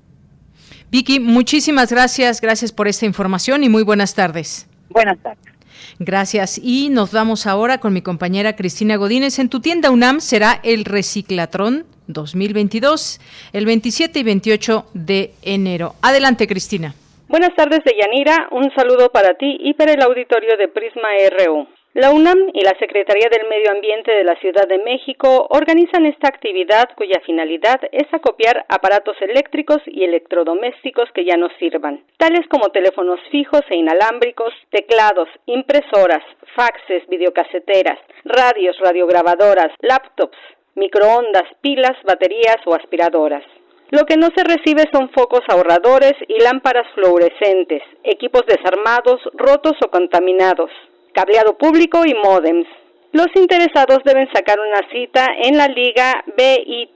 Vicky, 0.89 1.19
muchísimas 1.19 1.91
gracias, 1.91 2.41
gracias 2.41 2.71
por 2.71 2.87
esta 2.87 3.05
información 3.05 3.63
y 3.63 3.69
muy 3.69 3.83
buenas 3.83 4.15
tardes. 4.15 4.67
Buenas 4.89 5.17
tardes. 5.19 5.57
Gracias. 5.99 6.59
Y 6.61 6.89
nos 6.89 7.11
vamos 7.11 7.47
ahora 7.47 7.79
con 7.79 7.93
mi 7.93 8.01
compañera 8.01 8.55
Cristina 8.55 8.97
Godínez. 8.97 9.39
En 9.39 9.49
tu 9.49 9.59
tienda 9.59 9.89
UNAM 9.89 10.19
será 10.19 10.59
el 10.63 10.85
Reciclatrón 10.85 11.85
2022, 12.07 13.19
el 13.53 13.65
27 13.65 14.19
y 14.19 14.23
28 14.23 14.85
de 14.93 15.33
enero. 15.41 15.95
Adelante, 16.01 16.47
Cristina. 16.47 16.93
Buenas 17.27 17.53
tardes, 17.55 17.81
Deyanira. 17.83 18.47
Un 18.51 18.71
saludo 18.73 19.09
para 19.09 19.33
ti 19.33 19.57
y 19.59 19.73
para 19.73 19.93
el 19.93 20.01
auditorio 20.01 20.55
de 20.57 20.67
Prisma 20.69 21.09
RU. 21.37 21.67
La 21.97 22.11
UNAM 22.11 22.51
y 22.53 22.63
la 22.63 22.77
Secretaría 22.77 23.27
del 23.27 23.49
Medio 23.49 23.71
Ambiente 23.71 24.11
de 24.11 24.23
la 24.23 24.35
Ciudad 24.35 24.67
de 24.67 24.77
México 24.77 25.47
organizan 25.49 26.05
esta 26.05 26.27
actividad 26.27 26.89
cuya 26.95 27.19
finalidad 27.25 27.81
es 27.91 28.05
acopiar 28.13 28.67
aparatos 28.69 29.17
eléctricos 29.19 29.79
y 29.87 30.03
electrodomésticos 30.03 31.09
que 31.15 31.25
ya 31.25 31.37
no 31.37 31.49
sirvan, 31.57 32.03
tales 32.17 32.45
como 32.49 32.69
teléfonos 32.69 33.19
fijos 33.31 33.61
e 33.71 33.77
inalámbricos, 33.77 34.53
teclados, 34.69 35.27
impresoras, 35.47 36.23
faxes, 36.55 37.01
videocaseteras, 37.07 37.97
radios, 38.25 38.77
radiograbadoras, 38.77 39.73
laptops, 39.79 40.37
microondas, 40.75 41.49
pilas, 41.61 41.97
baterías 42.05 42.57
o 42.67 42.75
aspiradoras. 42.75 43.43
Lo 43.89 44.05
que 44.05 44.17
no 44.17 44.27
se 44.35 44.43
recibe 44.43 44.83
son 44.91 45.09
focos 45.09 45.41
ahorradores 45.47 46.13
y 46.27 46.43
lámparas 46.43 46.85
fluorescentes, 46.93 47.81
equipos 48.03 48.43
desarmados, 48.45 49.19
rotos 49.33 49.77
o 49.83 49.89
contaminados, 49.89 50.69
cableado 51.17 51.57
público 51.57 52.05
y 52.05 52.13
modems. 52.13 52.67
Los 53.11 53.29
interesados 53.33 54.03
deben 54.05 54.31
sacar 54.31 54.59
una 54.59 54.87
cita 54.91 55.25
en 55.41 55.57
la 55.57 55.67
liga 55.67 56.23
bit.ly 56.37 56.89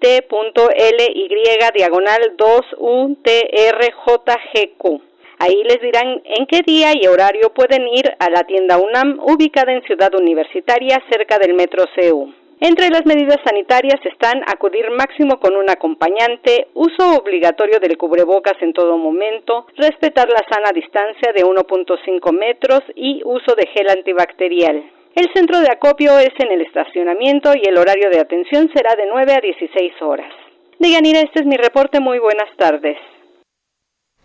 diagonal 1.73 2.37
2UTRJGQ. 2.37 3.41
Ahí 5.39 5.63
les 5.63 5.81
dirán 5.81 6.21
en 6.23 6.45
qué 6.45 6.61
día 6.61 6.91
y 6.93 7.07
horario 7.07 7.51
pueden 7.51 7.87
ir 7.87 8.13
a 8.19 8.29
la 8.29 8.43
tienda 8.43 8.77
UNAM 8.77 9.19
ubicada 9.21 9.73
en 9.73 9.81
Ciudad 9.81 10.13
Universitaria 10.13 11.01
cerca 11.09 11.39
del 11.39 11.55
Metro 11.55 11.85
CEU. 11.95 12.31
Entre 12.63 12.91
las 12.91 13.07
medidas 13.07 13.39
sanitarias 13.43 13.99
están 14.05 14.43
acudir 14.45 14.85
máximo 14.91 15.39
con 15.39 15.55
un 15.55 15.67
acompañante, 15.67 16.67
uso 16.75 17.17
obligatorio 17.17 17.79
del 17.79 17.97
cubrebocas 17.97 18.53
en 18.61 18.71
todo 18.71 18.99
momento, 18.99 19.65
respetar 19.77 20.29
la 20.29 20.45
sana 20.47 20.71
distancia 20.71 21.33
de 21.33 21.43
1.5 21.43 22.31
metros 22.31 22.81
y 22.93 23.23
uso 23.25 23.55
de 23.55 23.65
gel 23.65 23.89
antibacterial. 23.89 24.83
El 25.15 25.33
centro 25.33 25.59
de 25.59 25.71
acopio 25.71 26.19
es 26.19 26.29
en 26.37 26.51
el 26.51 26.61
estacionamiento 26.61 27.51
y 27.55 27.67
el 27.67 27.79
horario 27.79 28.11
de 28.11 28.19
atención 28.19 28.69
será 28.75 28.95
de 28.95 29.07
9 29.07 29.33
a 29.33 29.41
16 29.41 29.99
horas. 30.03 30.31
Deyanira, 30.77 31.21
este 31.21 31.39
es 31.39 31.47
mi 31.47 31.57
reporte. 31.57 31.99
Muy 31.99 32.19
buenas 32.19 32.55
tardes. 32.57 32.97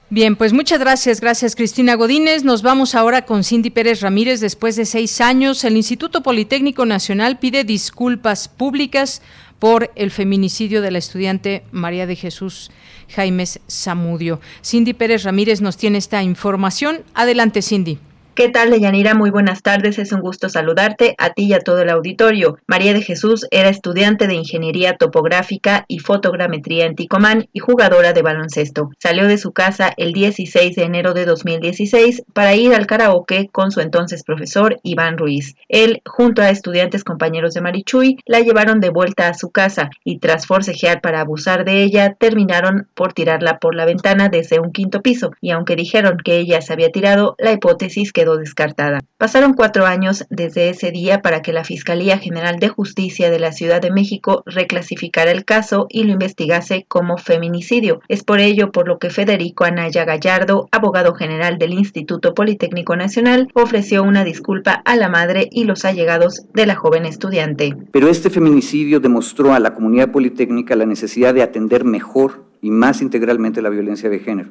Bien, 0.08 0.36
pues 0.36 0.52
muchas 0.52 0.78
gracias, 0.78 1.20
gracias 1.20 1.56
Cristina 1.56 1.96
Godínez. 1.96 2.44
Nos 2.44 2.62
vamos 2.62 2.94
ahora 2.94 3.22
con 3.22 3.42
Cindy 3.42 3.70
Pérez 3.70 4.02
Ramírez. 4.02 4.38
Después 4.38 4.76
de 4.76 4.84
seis 4.84 5.20
años, 5.20 5.64
el 5.64 5.76
Instituto 5.76 6.22
Politécnico 6.22 6.86
Nacional 6.86 7.40
pide 7.40 7.64
disculpas 7.64 8.46
públicas 8.46 9.20
por 9.58 9.90
el 9.96 10.12
feminicidio 10.12 10.80
de 10.80 10.92
la 10.92 10.98
estudiante 10.98 11.64
María 11.72 12.06
de 12.06 12.14
Jesús 12.14 12.70
Jaimes 13.08 13.58
Zamudio. 13.68 14.40
Cindy 14.64 14.94
Pérez 14.94 15.24
Ramírez 15.24 15.60
nos 15.60 15.76
tiene 15.76 15.98
esta 15.98 16.22
información. 16.22 17.02
Adelante, 17.12 17.60
Cindy. 17.60 17.98
¿Qué 18.36 18.50
tal, 18.50 18.70
Deyanira? 18.70 19.14
Muy 19.14 19.30
buenas 19.30 19.62
tardes. 19.62 19.98
Es 19.98 20.12
un 20.12 20.20
gusto 20.20 20.50
saludarte 20.50 21.14
a 21.16 21.30
ti 21.30 21.44
y 21.44 21.54
a 21.54 21.60
todo 21.60 21.80
el 21.80 21.88
auditorio. 21.88 22.58
María 22.66 22.92
de 22.92 23.00
Jesús 23.00 23.46
era 23.50 23.70
estudiante 23.70 24.26
de 24.26 24.34
Ingeniería 24.34 24.98
Topográfica 24.98 25.86
y 25.88 26.00
Fotogrametría 26.00 26.84
en 26.84 26.96
Ticomán 26.96 27.48
y 27.54 27.60
jugadora 27.60 28.12
de 28.12 28.20
baloncesto. 28.20 28.90
Salió 28.98 29.26
de 29.26 29.38
su 29.38 29.52
casa 29.52 29.90
el 29.96 30.12
16 30.12 30.76
de 30.76 30.82
enero 30.82 31.14
de 31.14 31.24
2016 31.24 32.24
para 32.34 32.54
ir 32.54 32.74
al 32.74 32.86
karaoke 32.86 33.48
con 33.50 33.70
su 33.70 33.80
entonces 33.80 34.22
profesor 34.22 34.80
Iván 34.82 35.16
Ruiz. 35.16 35.56
Él, 35.70 36.02
junto 36.04 36.42
a 36.42 36.50
estudiantes 36.50 37.04
compañeros 37.04 37.54
de 37.54 37.62
Marichuy, 37.62 38.18
la 38.26 38.40
llevaron 38.40 38.80
de 38.80 38.90
vuelta 38.90 39.28
a 39.28 39.34
su 39.34 39.48
casa 39.48 39.88
y 40.04 40.18
tras 40.18 40.46
forcejear 40.46 41.00
para 41.00 41.22
abusar 41.22 41.64
de 41.64 41.82
ella, 41.82 42.12
terminaron 42.12 42.86
por 42.92 43.14
tirarla 43.14 43.60
por 43.60 43.74
la 43.74 43.86
ventana 43.86 44.28
desde 44.28 44.60
un 44.60 44.72
quinto 44.72 45.00
piso. 45.00 45.30
Y 45.40 45.52
aunque 45.52 45.74
dijeron 45.74 46.18
que 46.22 46.36
ella 46.36 46.60
se 46.60 46.74
había 46.74 46.92
tirado, 46.92 47.34
la 47.38 47.52
hipótesis 47.52 48.12
descartada. 48.34 49.00
Pasaron 49.18 49.54
cuatro 49.54 49.86
años 49.86 50.26
desde 50.28 50.68
ese 50.68 50.90
día 50.90 51.22
para 51.22 51.40
que 51.42 51.52
la 51.52 51.64
Fiscalía 51.64 52.18
General 52.18 52.58
de 52.58 52.68
Justicia 52.68 53.30
de 53.30 53.38
la 53.38 53.52
Ciudad 53.52 53.80
de 53.80 53.92
México 53.92 54.42
reclasificara 54.46 55.30
el 55.30 55.44
caso 55.44 55.86
y 55.88 56.04
lo 56.04 56.12
investigase 56.12 56.84
como 56.88 57.16
feminicidio. 57.16 58.00
Es 58.08 58.24
por 58.24 58.40
ello 58.40 58.72
por 58.72 58.88
lo 58.88 58.98
que 58.98 59.10
Federico 59.10 59.64
Anaya 59.64 60.04
Gallardo, 60.04 60.68
abogado 60.72 61.14
general 61.14 61.58
del 61.58 61.72
Instituto 61.72 62.34
Politécnico 62.34 62.96
Nacional, 62.96 63.48
ofreció 63.54 64.02
una 64.02 64.24
disculpa 64.24 64.82
a 64.84 64.96
la 64.96 65.08
madre 65.08 65.48
y 65.52 65.64
los 65.64 65.84
allegados 65.84 66.42
de 66.52 66.66
la 66.66 66.74
joven 66.74 67.06
estudiante. 67.06 67.76
Pero 67.92 68.08
este 68.08 68.30
feminicidio 68.30 69.00
demostró 69.00 69.54
a 69.54 69.60
la 69.60 69.74
comunidad 69.74 70.10
politécnica 70.10 70.76
la 70.76 70.86
necesidad 70.86 71.34
de 71.34 71.42
atender 71.42 71.84
mejor 71.84 72.44
y 72.60 72.70
más 72.70 73.02
integralmente 73.02 73.62
la 73.62 73.70
violencia 73.70 74.10
de 74.10 74.18
género. 74.18 74.50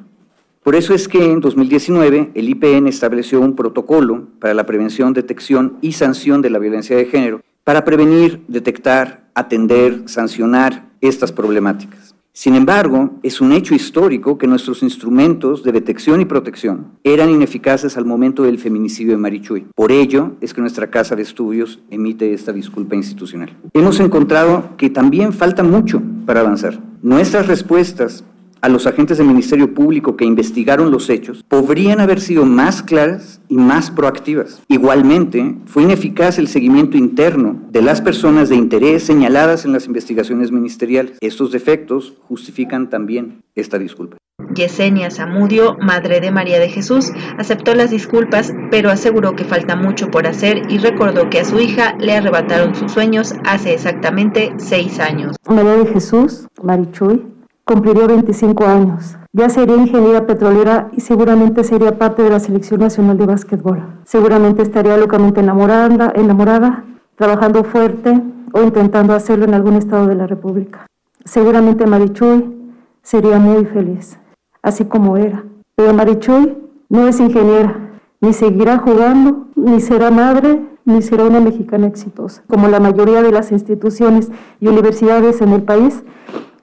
Por 0.66 0.74
eso 0.74 0.94
es 0.94 1.06
que 1.06 1.24
en 1.24 1.38
2019 1.38 2.32
el 2.34 2.48
IPN 2.48 2.88
estableció 2.88 3.40
un 3.40 3.54
protocolo 3.54 4.26
para 4.40 4.52
la 4.52 4.66
prevención, 4.66 5.12
detección 5.12 5.76
y 5.80 5.92
sanción 5.92 6.42
de 6.42 6.50
la 6.50 6.58
violencia 6.58 6.96
de 6.96 7.04
género 7.04 7.40
para 7.62 7.84
prevenir, 7.84 8.42
detectar, 8.48 9.30
atender, 9.36 10.02
sancionar 10.06 10.88
estas 11.00 11.30
problemáticas. 11.30 12.16
Sin 12.32 12.56
embargo, 12.56 13.12
es 13.22 13.40
un 13.40 13.52
hecho 13.52 13.76
histórico 13.76 14.38
que 14.38 14.48
nuestros 14.48 14.82
instrumentos 14.82 15.62
de 15.62 15.70
detección 15.70 16.20
y 16.20 16.24
protección 16.24 16.98
eran 17.04 17.30
ineficaces 17.30 17.96
al 17.96 18.04
momento 18.04 18.42
del 18.42 18.58
feminicidio 18.58 19.12
de 19.12 19.18
Marichuy. 19.18 19.68
Por 19.72 19.92
ello 19.92 20.32
es 20.40 20.52
que 20.52 20.62
nuestra 20.62 20.90
Casa 20.90 21.14
de 21.14 21.22
Estudios 21.22 21.78
emite 21.90 22.34
esta 22.34 22.52
disculpa 22.52 22.96
institucional. 22.96 23.56
Hemos 23.72 24.00
encontrado 24.00 24.70
que 24.76 24.90
también 24.90 25.32
falta 25.32 25.62
mucho 25.62 26.02
para 26.26 26.40
avanzar. 26.40 26.80
Nuestras 27.02 27.46
respuestas 27.46 28.24
a 28.60 28.68
los 28.68 28.86
agentes 28.86 29.18
del 29.18 29.26
Ministerio 29.26 29.74
Público 29.74 30.16
que 30.16 30.24
investigaron 30.24 30.90
los 30.90 31.08
hechos 31.10 31.44
podrían 31.48 32.00
haber 32.00 32.20
sido 32.20 32.44
más 32.44 32.82
claras 32.82 33.40
y 33.48 33.56
más 33.56 33.90
proactivas. 33.90 34.62
Igualmente, 34.68 35.54
fue 35.66 35.82
ineficaz 35.82 36.38
el 36.38 36.48
seguimiento 36.48 36.96
interno 36.96 37.60
de 37.70 37.82
las 37.82 38.00
personas 38.00 38.48
de 38.48 38.56
interés 38.56 39.02
señaladas 39.02 39.64
en 39.64 39.72
las 39.72 39.86
investigaciones 39.86 40.50
ministeriales. 40.52 41.18
Estos 41.20 41.52
defectos 41.52 42.14
justifican 42.28 42.90
también 42.90 43.42
esta 43.54 43.78
disculpa. 43.78 44.16
Yesenia 44.54 45.10
Zamudio, 45.10 45.76
madre 45.80 46.20
de 46.20 46.30
María 46.30 46.58
de 46.58 46.68
Jesús, 46.68 47.12
aceptó 47.38 47.74
las 47.74 47.90
disculpas, 47.90 48.52
pero 48.70 48.90
aseguró 48.90 49.34
que 49.34 49.44
falta 49.44 49.76
mucho 49.76 50.08
por 50.08 50.26
hacer 50.26 50.62
y 50.68 50.78
recordó 50.78 51.30
que 51.30 51.40
a 51.40 51.44
su 51.44 51.58
hija 51.58 51.96
le 51.98 52.14
arrebataron 52.14 52.74
sus 52.74 52.92
sueños 52.92 53.34
hace 53.44 53.74
exactamente 53.74 54.52
seis 54.58 55.00
años. 55.00 55.36
María 55.48 55.76
de 55.76 55.86
Jesús, 55.86 56.48
Marichuy, 56.62 57.22
cumpliría 57.66 58.06
25 58.06 58.64
años. 58.64 59.16
Ya 59.32 59.48
sería 59.48 59.76
ingeniera 59.76 60.24
petrolera 60.24 60.88
y 60.92 61.00
seguramente 61.00 61.64
sería 61.64 61.98
parte 61.98 62.22
de 62.22 62.30
la 62.30 62.38
selección 62.38 62.80
nacional 62.80 63.18
de 63.18 63.26
básquetbol. 63.26 63.82
Seguramente 64.04 64.62
estaría 64.62 64.96
locamente 64.96 65.40
enamorada, 65.40 66.12
enamorada, 66.14 66.84
trabajando 67.16 67.64
fuerte 67.64 68.22
o 68.52 68.62
intentando 68.62 69.14
hacerlo 69.14 69.46
en 69.46 69.54
algún 69.54 69.74
estado 69.74 70.06
de 70.06 70.14
la 70.14 70.28
República. 70.28 70.86
Seguramente 71.24 71.86
Marichuy 71.86 72.54
sería 73.02 73.40
muy 73.40 73.64
feliz, 73.64 74.16
así 74.62 74.84
como 74.84 75.16
era. 75.16 75.44
Pero 75.74 75.92
Marichuy 75.92 76.56
no 76.88 77.08
es 77.08 77.18
ingeniera, 77.18 77.98
ni 78.20 78.32
seguirá 78.32 78.78
jugando, 78.78 79.48
ni 79.56 79.80
será 79.80 80.12
madre, 80.12 80.64
ni 80.84 81.02
será 81.02 81.24
una 81.24 81.40
mexicana 81.40 81.88
exitosa. 81.88 82.44
Como 82.46 82.68
la 82.68 82.78
mayoría 82.78 83.22
de 83.22 83.32
las 83.32 83.50
instituciones 83.50 84.30
y 84.60 84.68
universidades 84.68 85.42
en 85.42 85.50
el 85.50 85.64
país, 85.64 86.04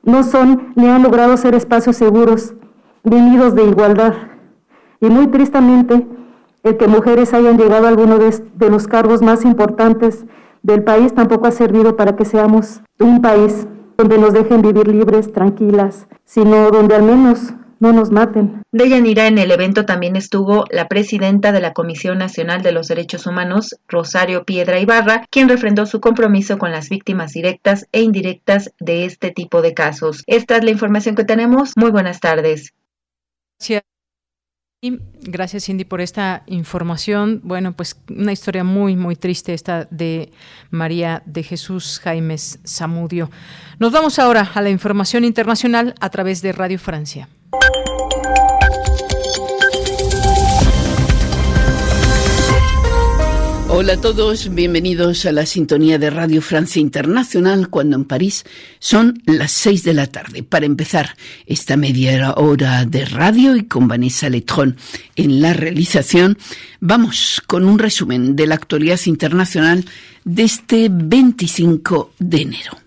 no 0.03 0.23
son 0.23 0.73
ni 0.75 0.87
han 0.87 1.03
logrado 1.03 1.37
ser 1.37 1.55
espacios 1.55 1.95
seguros, 1.97 2.53
venidos 3.03 3.55
de 3.55 3.63
igualdad. 3.63 4.13
Y 5.01 5.07
muy 5.07 5.27
tristemente, 5.27 6.07
el 6.63 6.77
que 6.77 6.87
mujeres 6.87 7.33
hayan 7.33 7.57
llegado 7.57 7.85
a 7.85 7.89
alguno 7.89 8.17
de 8.19 8.69
los 8.69 8.87
cargos 8.87 9.21
más 9.21 9.43
importantes 9.43 10.25
del 10.61 10.83
país 10.83 11.13
tampoco 11.13 11.47
ha 11.47 11.51
servido 11.51 11.97
para 11.97 12.15
que 12.15 12.25
seamos 12.25 12.81
un 12.99 13.21
país 13.21 13.67
donde 13.97 14.17
nos 14.17 14.33
dejen 14.33 14.61
vivir 14.61 14.87
libres, 14.87 15.31
tranquilas, 15.31 16.07
sino 16.23 16.71
donde 16.71 16.95
al 16.95 17.03
menos 17.03 17.53
no 17.79 17.93
nos 17.93 18.11
maten. 18.11 18.63
De 18.71 18.89
Yanira 18.89 19.27
en 19.27 19.37
el 19.37 19.51
evento 19.51 19.85
también 19.85 20.15
estuvo 20.15 20.65
la 20.71 20.87
presidenta 20.87 21.51
de 21.51 21.61
la 21.61 21.73
Comisión 21.73 22.17
Nacional 22.17 22.63
de 22.63 22.71
los 22.71 22.87
Derechos 22.87 23.27
Humanos, 23.27 23.75
Rosario 23.87 24.43
Piedra 24.45 24.79
Ibarra, 24.79 25.25
quien 25.29 25.49
refrendó 25.49 25.85
su 25.85 25.99
compromiso 25.99 26.57
con 26.57 26.71
las 26.71 26.89
víctimas 26.89 27.33
directas 27.33 27.87
e 27.91 28.01
indirectas 28.01 28.71
de 28.79 29.05
este 29.05 29.31
tipo 29.31 29.61
de 29.61 29.73
casos. 29.73 30.23
Esta 30.27 30.57
es 30.57 30.63
la 30.63 30.71
información 30.71 31.15
que 31.15 31.25
tenemos. 31.25 31.73
Muy 31.75 31.91
buenas 31.91 32.19
tardes. 32.19 32.73
Gracias, 35.21 35.63
Cindy, 35.63 35.85
por 35.85 36.01
esta 36.01 36.43
información. 36.45 37.39
Bueno, 37.43 37.71
pues 37.71 37.95
una 38.09 38.33
historia 38.33 38.65
muy, 38.65 38.97
muy 38.97 39.15
triste 39.15 39.53
esta 39.53 39.85
de 39.85 40.31
María 40.71 41.23
de 41.25 41.43
Jesús 41.43 42.01
Jaimes 42.03 42.59
Zamudio. 42.67 43.29
Nos 43.79 43.93
vamos 43.93 44.19
ahora 44.19 44.51
a 44.53 44.61
la 44.61 44.69
información 44.69 45.23
internacional 45.23 45.95
a 46.01 46.09
través 46.09 46.41
de 46.41 46.51
Radio 46.51 46.79
Francia. 46.79 47.29
Hola 53.75 53.93
a 53.93 54.01
todos, 54.01 54.53
bienvenidos 54.53 55.25
a 55.25 55.31
la 55.31 55.45
sintonía 55.45 55.97
de 55.97 56.09
Radio 56.09 56.41
Francia 56.41 56.79
Internacional 56.79 57.69
cuando 57.69 57.95
en 57.95 58.05
París 58.05 58.45
son 58.79 59.21
las 59.25 59.51
seis 59.51 59.83
de 59.83 59.93
la 59.93 60.07
tarde. 60.07 60.43
Para 60.43 60.67
empezar 60.67 61.17
esta 61.47 61.75
media 61.75 62.33
hora 62.35 62.85
de 62.85 63.03
radio 63.03 63.55
y 63.55 63.63
con 63.63 63.87
Vanessa 63.87 64.29
Letrón 64.29 64.77
en 65.15 65.41
la 65.41 65.53
realización, 65.53 66.37
vamos 66.79 67.41
con 67.47 67.65
un 67.65 67.79
resumen 67.79 68.35
de 68.35 68.47
la 68.47 68.55
actualidad 68.55 68.99
internacional 69.05 69.83
de 70.23 70.43
este 70.43 70.87
25 70.89 72.13
de 72.19 72.41
enero. 72.41 72.77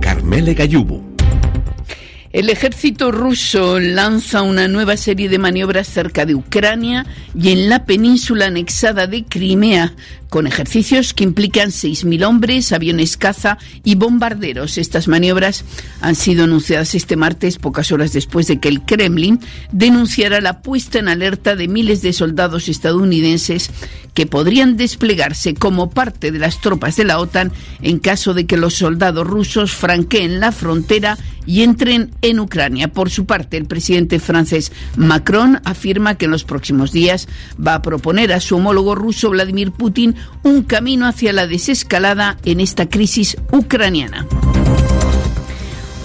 Carmele 0.00 0.54
Gallubo 0.54 1.07
el 2.32 2.50
ejército 2.50 3.10
ruso 3.10 3.80
lanza 3.80 4.42
una 4.42 4.68
nueva 4.68 4.96
serie 4.96 5.28
de 5.28 5.38
maniobras 5.38 5.88
cerca 5.88 6.26
de 6.26 6.34
Ucrania 6.34 7.06
y 7.34 7.50
en 7.50 7.70
la 7.70 7.86
península 7.86 8.46
anexada 8.46 9.06
de 9.06 9.24
Crimea 9.24 9.94
con 10.28 10.46
ejercicios 10.46 11.14
que 11.14 11.24
implican 11.24 11.70
6.000 11.70 12.26
hombres, 12.26 12.72
aviones 12.72 13.16
caza 13.16 13.56
y 13.82 13.94
bombarderos. 13.94 14.76
Estas 14.76 15.08
maniobras 15.08 15.64
han 16.02 16.14
sido 16.14 16.44
anunciadas 16.44 16.94
este 16.94 17.16
martes, 17.16 17.56
pocas 17.56 17.92
horas 17.92 18.12
después 18.12 18.46
de 18.46 18.60
que 18.60 18.68
el 18.68 18.82
Kremlin 18.82 19.40
denunciara 19.72 20.40
la 20.40 20.60
puesta 20.60 20.98
en 20.98 21.08
alerta 21.08 21.56
de 21.56 21.68
miles 21.68 22.02
de 22.02 22.12
soldados 22.12 22.68
estadounidenses 22.68 23.70
que 24.12 24.26
podrían 24.26 24.76
desplegarse 24.76 25.54
como 25.54 25.90
parte 25.90 26.30
de 26.30 26.38
las 26.38 26.60
tropas 26.60 26.96
de 26.96 27.04
la 27.04 27.20
OTAN 27.20 27.52
en 27.80 27.98
caso 27.98 28.34
de 28.34 28.46
que 28.46 28.56
los 28.56 28.74
soldados 28.74 29.26
rusos 29.26 29.72
franqueen 29.72 30.40
la 30.40 30.52
frontera 30.52 31.16
y 31.46 31.62
entren 31.62 32.10
en 32.20 32.27
Ucrania. 32.38 32.88
Por 32.88 33.10
su 33.10 33.26
parte, 33.26 33.56
el 33.56 33.66
presidente 33.66 34.18
francés 34.20 34.72
Macron 34.96 35.60
afirma 35.64 36.16
que 36.16 36.26
en 36.26 36.30
los 36.30 36.44
próximos 36.44 36.92
días 36.92 37.28
va 37.64 37.74
a 37.74 37.82
proponer 37.82 38.32
a 38.32 38.40
su 38.40 38.56
homólogo 38.56 38.94
ruso 38.94 39.30
Vladimir 39.30 39.72
Putin 39.72 40.14
un 40.42 40.62
camino 40.62 41.06
hacia 41.06 41.32
la 41.32 41.46
desescalada 41.46 42.36
en 42.44 42.60
esta 42.60 42.88
crisis 42.88 43.36
ucraniana. 43.52 44.26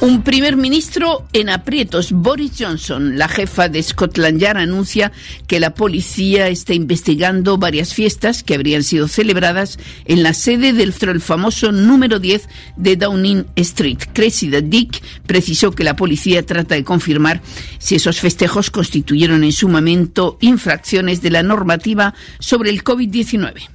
Un 0.03 0.21
primer 0.21 0.57
ministro 0.57 1.29
en 1.31 1.49
aprietos, 1.49 2.11
Boris 2.11 2.51
Johnson, 2.59 3.17
la 3.17 3.29
jefa 3.29 3.69
de 3.69 3.81
Scotland 3.81 4.37
Yard, 4.37 4.57
anuncia 4.57 5.13
que 5.47 5.61
la 5.61 5.75
policía 5.75 6.49
está 6.49 6.73
investigando 6.73 7.57
varias 7.57 7.93
fiestas 7.93 8.43
que 8.43 8.53
habrían 8.53 8.83
sido 8.83 9.07
celebradas 9.07 9.79
en 10.03 10.21
la 10.21 10.33
sede 10.33 10.73
del 10.73 10.91
famoso 10.91 11.71
número 11.71 12.19
10 12.19 12.49
de 12.75 12.97
Downing 12.97 13.45
Street. 13.55 13.99
Cressida 14.11 14.59
Dick 14.59 15.01
precisó 15.25 15.71
que 15.71 15.85
la 15.85 15.95
policía 15.95 16.45
trata 16.45 16.75
de 16.75 16.83
confirmar 16.83 17.41
si 17.79 17.95
esos 17.95 18.19
festejos 18.19 18.71
constituyeron 18.71 19.45
en 19.45 19.53
su 19.53 19.69
momento 19.69 20.37
infracciones 20.41 21.21
de 21.21 21.31
la 21.31 21.43
normativa 21.43 22.13
sobre 22.39 22.71
el 22.71 22.83
COVID-19. 22.83 23.69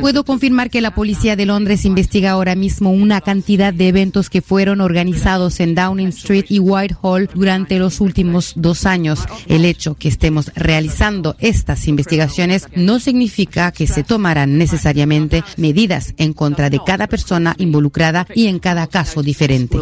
Puedo 0.00 0.24
confirmar 0.24 0.70
que 0.70 0.80
la 0.80 0.92
policía 0.92 1.36
de 1.36 1.46
Londres 1.46 1.84
investiga 1.84 2.32
ahora 2.32 2.56
mismo 2.56 2.90
una 2.90 3.20
cantidad 3.20 3.72
de 3.72 3.88
eventos 3.88 4.28
que 4.28 4.42
fueron 4.42 4.80
organizados 4.80 5.60
en 5.60 5.76
Downing 5.76 6.08
Street 6.08 6.46
y 6.48 6.58
Whitehall 6.58 7.30
durante 7.32 7.78
los 7.78 8.00
últimos 8.00 8.54
dos 8.56 8.86
años. 8.86 9.20
El 9.46 9.64
hecho 9.64 9.94
que 9.94 10.08
estemos 10.08 10.50
realizando 10.56 11.36
estas 11.38 11.86
investigaciones 11.86 12.66
no 12.74 12.98
significa 12.98 13.70
que 13.70 13.86
se 13.86 14.02
tomarán 14.02 14.58
necesariamente 14.58 15.44
medidas 15.56 16.14
en 16.16 16.32
contra 16.32 16.70
de 16.70 16.80
cada 16.84 17.06
persona 17.06 17.54
involucrada 17.58 18.26
y 18.34 18.46
en 18.46 18.58
cada 18.58 18.88
caso 18.88 19.22
diferente. 19.22 19.78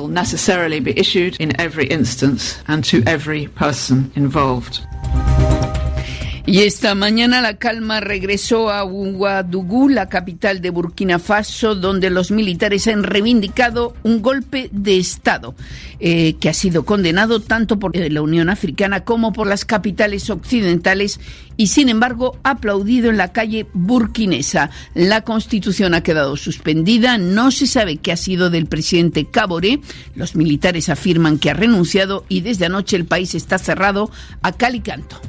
Y 6.48 6.60
esta 6.60 6.94
mañana 6.94 7.40
la 7.40 7.56
calma 7.56 7.98
regresó 7.98 8.70
a 8.70 8.85
Ouagadougou, 8.85 9.89
la 9.89 10.09
capital 10.09 10.60
de 10.60 10.70
Burkina 10.70 11.18
Faso, 11.18 11.74
donde 11.74 12.09
los 12.09 12.31
militares 12.31 12.86
han 12.86 13.02
reivindicado 13.02 13.97
un 14.05 14.23
golpe 14.23 14.70
de 14.70 14.97
Estado 14.97 15.56
eh, 15.98 16.36
que 16.39 16.48
ha 16.48 16.55
sido 16.55 16.85
condenado 16.85 17.40
tanto 17.40 17.81
por 17.81 17.97
la 17.97 18.23
Unión 18.23 18.48
Africana 18.48 19.02
como 19.02 19.32
por 19.32 19.48
las 19.48 19.64
capitales 19.64 20.31
occidentales 20.31 21.18
y, 21.56 21.66
sin 21.66 21.89
embargo, 21.89 22.39
aplaudido 22.44 23.10
en 23.10 23.16
la 23.16 23.32
calle 23.32 23.66
burkinesa. 23.73 24.70
La 24.94 25.23
constitución 25.23 25.94
ha 25.94 26.05
quedado 26.05 26.36
suspendida, 26.36 27.18
no 27.18 27.51
se 27.51 27.66
sabe 27.66 27.97
qué 27.97 28.12
ha 28.12 28.16
sido 28.16 28.51
del 28.51 28.66
presidente 28.66 29.24
Caboré. 29.24 29.81
Los 30.14 30.36
militares 30.36 30.90
afirman 30.90 31.40
que 31.40 31.51
ha 31.51 31.55
renunciado 31.55 32.24
y 32.28 32.43
desde 32.43 32.66
anoche 32.66 32.94
el 32.94 33.05
país 33.05 33.35
está 33.35 33.59
cerrado 33.59 34.12
a 34.43 34.52
cal 34.52 34.77
y 34.77 34.81
canto. 34.81 35.20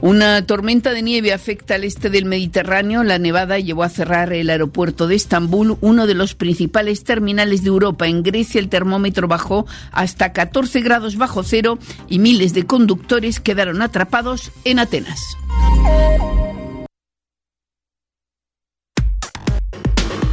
Una 0.00 0.44
tormenta 0.44 0.92
de 0.92 1.00
nieve 1.00 1.32
afecta 1.32 1.76
al 1.76 1.84
este 1.84 2.10
del 2.10 2.26
Mediterráneo. 2.26 3.02
La 3.04 3.18
nevada 3.18 3.58
llevó 3.58 3.84
a 3.84 3.88
cerrar 3.88 4.34
el 4.34 4.50
aeropuerto 4.50 5.06
de 5.06 5.14
Estambul, 5.14 5.78
uno 5.80 6.06
de 6.06 6.12
los 6.12 6.34
principales 6.34 7.04
terminales 7.04 7.62
de 7.62 7.68
Europa. 7.68 8.06
En 8.06 8.22
Grecia 8.22 8.58
el 8.58 8.68
termómetro 8.68 9.28
bajó 9.28 9.66
hasta 9.92 10.34
14 10.34 10.82
grados 10.82 11.16
bajo 11.16 11.42
cero 11.42 11.78
y 12.06 12.18
miles 12.18 12.52
de 12.52 12.66
conductores 12.66 13.40
quedaron 13.40 13.80
atrapados 13.80 14.52
en 14.64 14.78
Atenas. 14.78 15.20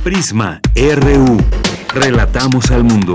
Prisma 0.03 0.59
RU. 0.75 1.37
Relatamos 1.93 2.71
al 2.71 2.83
mundo. 2.83 3.13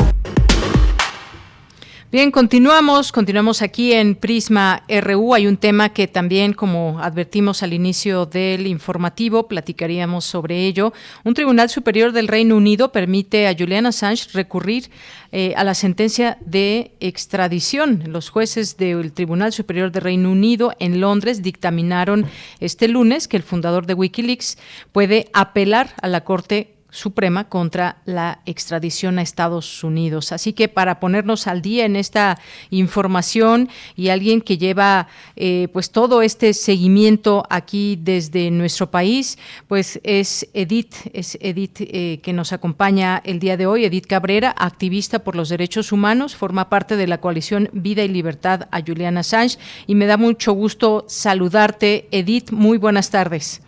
Bien, 2.13 2.31
continuamos, 2.31 3.11
continuamos 3.11 3.63
aquí 3.63 3.93
en 3.93 4.15
Prisma 4.15 4.85
RU. 4.89 5.35
Hay 5.35 5.49
un 5.49 5.57
tema 5.57 5.89
que 5.89 6.07
también, 6.07 6.53
como 6.53 7.01
advertimos 7.01 7.65
al 7.65 7.73
inicio 7.73 8.27
del 8.27 8.69
informativo, 8.69 9.49
platicaríamos 9.49 10.25
sobre 10.25 10.67
ello. 10.67 10.93
Un 11.25 11.35
tribunal 11.35 11.69
superior 11.69 12.13
del 12.13 12.29
Reino 12.29 12.57
Unido 12.57 12.93
permite 12.93 13.49
a 13.49 13.57
Julian 13.59 13.87
Assange 13.87 14.29
recurrir 14.35 14.89
eh, 15.33 15.53
a 15.57 15.65
la 15.65 15.75
sentencia 15.75 16.39
de 16.43 16.93
extradición. 17.01 18.05
Los 18.07 18.31
jueces 18.31 18.77
del 18.77 19.13
Tribunal 19.13 19.53
Superior 19.53 19.91
del 19.91 20.05
Reino 20.05 20.31
Unido 20.31 20.75
en 20.79 21.01
Londres 21.01 21.43
dictaminaron 21.43 22.27
este 22.61 22.87
lunes 22.87 23.27
que 23.27 23.37
el 23.37 23.43
fundador 23.43 23.85
de 23.85 23.95
Wikileaks 23.95 24.59
puede 24.93 25.29
apelar 25.33 25.95
a 26.01 26.07
la 26.07 26.23
Corte 26.23 26.76
Suprema 26.91 27.49
contra 27.49 27.99
la 28.05 28.41
extradición 28.47 29.19
a 29.19 29.23
Estados 29.23 29.85
Unidos. 29.85 30.33
Así 30.33 30.53
que 30.53 30.69
para 30.69 31.01
ponernos 31.01 31.47
al 31.47 31.63
día 31.63 31.85
en 31.85 31.97
esta 31.97 32.39
información 32.71 33.69
y 33.97 34.09
alguien 34.09 34.41
que 34.41 34.57
lleva 34.59 35.09
eh, 35.37 35.69
pues 35.73 35.91
todo 35.91 36.23
este 36.23 36.55
seguimiento 36.55 37.45
aquí 37.51 37.99
desde 38.01 38.51
nuestro 38.51 38.91
país, 38.91 39.39
pues 39.69 40.01
es 40.05 40.49
Edith, 40.55 40.95
es 41.13 41.37
Edith 41.41 41.81
eh, 41.81 42.21
que 42.23 42.33
nos 42.33 42.53
acompaña 42.53 43.21
el 43.25 43.39
día 43.39 43.57
de 43.57 43.67
hoy, 43.67 43.85
Edith 43.85 44.07
Cabrera, 44.07 44.55
activista 44.57 45.21
por 45.21 45.37
los 45.37 45.49
derechos 45.49 45.93
humanos, 45.93 46.37
forma 46.37 46.69
parte 46.69 46.97
de 46.97 47.07
la 47.07 47.19
coalición 47.19 47.69
Vida 47.73 48.05
y 48.05 48.09
Libertad 48.09 48.69
a 48.71 48.81
Juliana 48.81 49.21
Assange 49.21 49.59
y 49.87 49.95
me 49.95 50.07
da 50.07 50.17
mucho 50.17 50.53
gusto 50.53 51.05
saludarte, 51.09 52.09
Edith. 52.11 52.53
Muy 52.53 52.79
buenas 52.79 53.11
tardes 53.11 53.66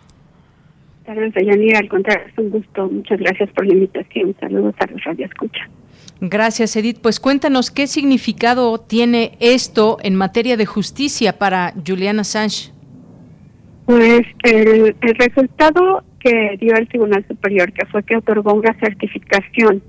tardes, 1.09 1.33
Yanira. 1.35 1.79
Al 1.79 1.89
contrario, 1.89 2.27
es 2.31 2.39
un 2.39 2.51
gusto. 2.51 2.89
Muchas 2.89 3.19
gracias 3.19 3.51
por 3.51 3.67
la 3.67 3.75
invitación. 3.75 4.35
Saludos 4.39 4.75
a 4.79 4.87
los 4.91 5.03
Radio 5.05 5.27
Escucha. 5.27 5.69
Gracias, 6.21 6.77
Edith. 6.77 6.99
Pues 7.01 7.21
cuéntanos 7.21 7.71
qué 7.71 7.87
significado 7.87 8.79
tiene 8.79 9.33
esto 9.41 9.99
en 10.03 10.15
materia 10.15 10.57
de 10.57 10.67
justicia 10.67 11.39
para 11.39 11.73
Juliana 11.87 12.23
Assange. 12.23 12.73
Pues 13.87 14.23
el, 14.43 14.95
el 15.01 15.15
resultado 15.15 16.05
que 16.21 16.57
dio 16.61 16.75
el 16.75 16.89
Tribunal 16.89 17.25
Superior, 17.27 17.73
que 17.73 17.87
fue 17.87 18.03
que 18.03 18.17
otorgó 18.17 18.53
una 18.53 18.75
certificación 18.79 19.83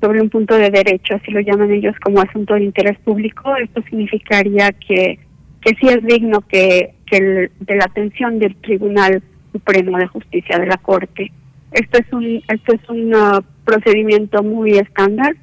sobre 0.00 0.22
un 0.22 0.30
punto 0.30 0.56
de 0.56 0.70
derecho, 0.70 1.14
así 1.14 1.30
lo 1.30 1.40
llaman 1.40 1.70
ellos 1.70 1.94
como 2.02 2.20
asunto 2.20 2.54
de 2.54 2.64
interés 2.64 2.98
público, 3.00 3.54
esto 3.56 3.82
significaría 3.82 4.72
que, 4.72 5.18
que 5.60 5.74
sí 5.80 5.86
es 5.88 6.02
digno 6.04 6.40
que, 6.40 6.94
que 7.06 7.50
de 7.60 7.76
la 7.76 7.84
atención 7.84 8.38
del 8.38 8.56
Tribunal 8.56 9.22
Supremo 9.52 9.98
de 9.98 10.06
Justicia 10.06 10.58
de 10.58 10.66
la 10.66 10.76
Corte. 10.76 11.32
Esto 11.70 11.98
es 11.98 12.12
un 12.12 12.42
esto 12.48 12.74
es 12.74 12.88
un 12.88 13.14
uh, 13.14 13.42
procedimiento 13.64 14.42
muy 14.42 14.72
estándar 14.78 15.36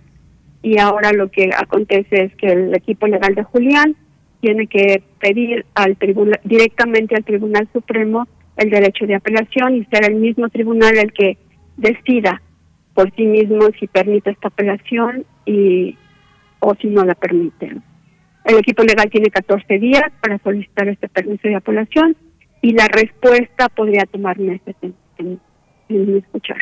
y 0.62 0.78
ahora 0.80 1.12
lo 1.12 1.32
que 1.32 1.52
acontece 1.58 2.24
es 2.24 2.36
que 2.36 2.48
el 2.48 2.76
equipo 2.76 3.08
legal 3.08 3.34
de 3.36 3.44
Julián 3.44 3.96
tiene 4.42 4.68
que 4.68 5.02
pedir 5.20 5.66
al 5.76 5.98
tribunal 5.98 6.40
directamente 6.44 7.16
al 7.16 7.24
Tribunal 7.24 7.68
Supremo 7.74 8.28
el 8.58 8.70
derecho 8.70 9.06
de 9.06 9.16
apelación 9.16 9.76
y 9.76 9.86
será 9.86 10.08
el 10.08 10.16
mismo 10.16 10.50
tribunal 10.50 10.98
el 10.98 11.14
que 11.14 11.38
decida 11.78 12.42
por 12.94 13.14
sí 13.16 13.26
mismo 13.26 13.70
si 13.80 13.88
permite 13.88 14.32
esta 14.32 14.50
apelación 14.50 15.26
y 15.46 15.98
o 16.60 16.76
si 16.76 16.88
no 16.88 17.06
la 17.06 17.16
permite. 17.16 17.78
El 18.46 18.58
equipo 18.58 18.84
legal 18.84 19.10
tiene 19.10 19.30
14 19.30 19.80
días 19.80 20.12
para 20.22 20.38
solicitar 20.40 20.88
este 20.88 21.08
permiso 21.08 21.48
de 21.48 21.56
apelación 21.56 22.16
y 22.62 22.74
la 22.74 22.88
respuesta 22.88 23.70
podría 23.70 24.06
tomar 24.06 24.38
meses 24.40 24.76
en, 25.18 25.40
escuchar. 25.90 26.58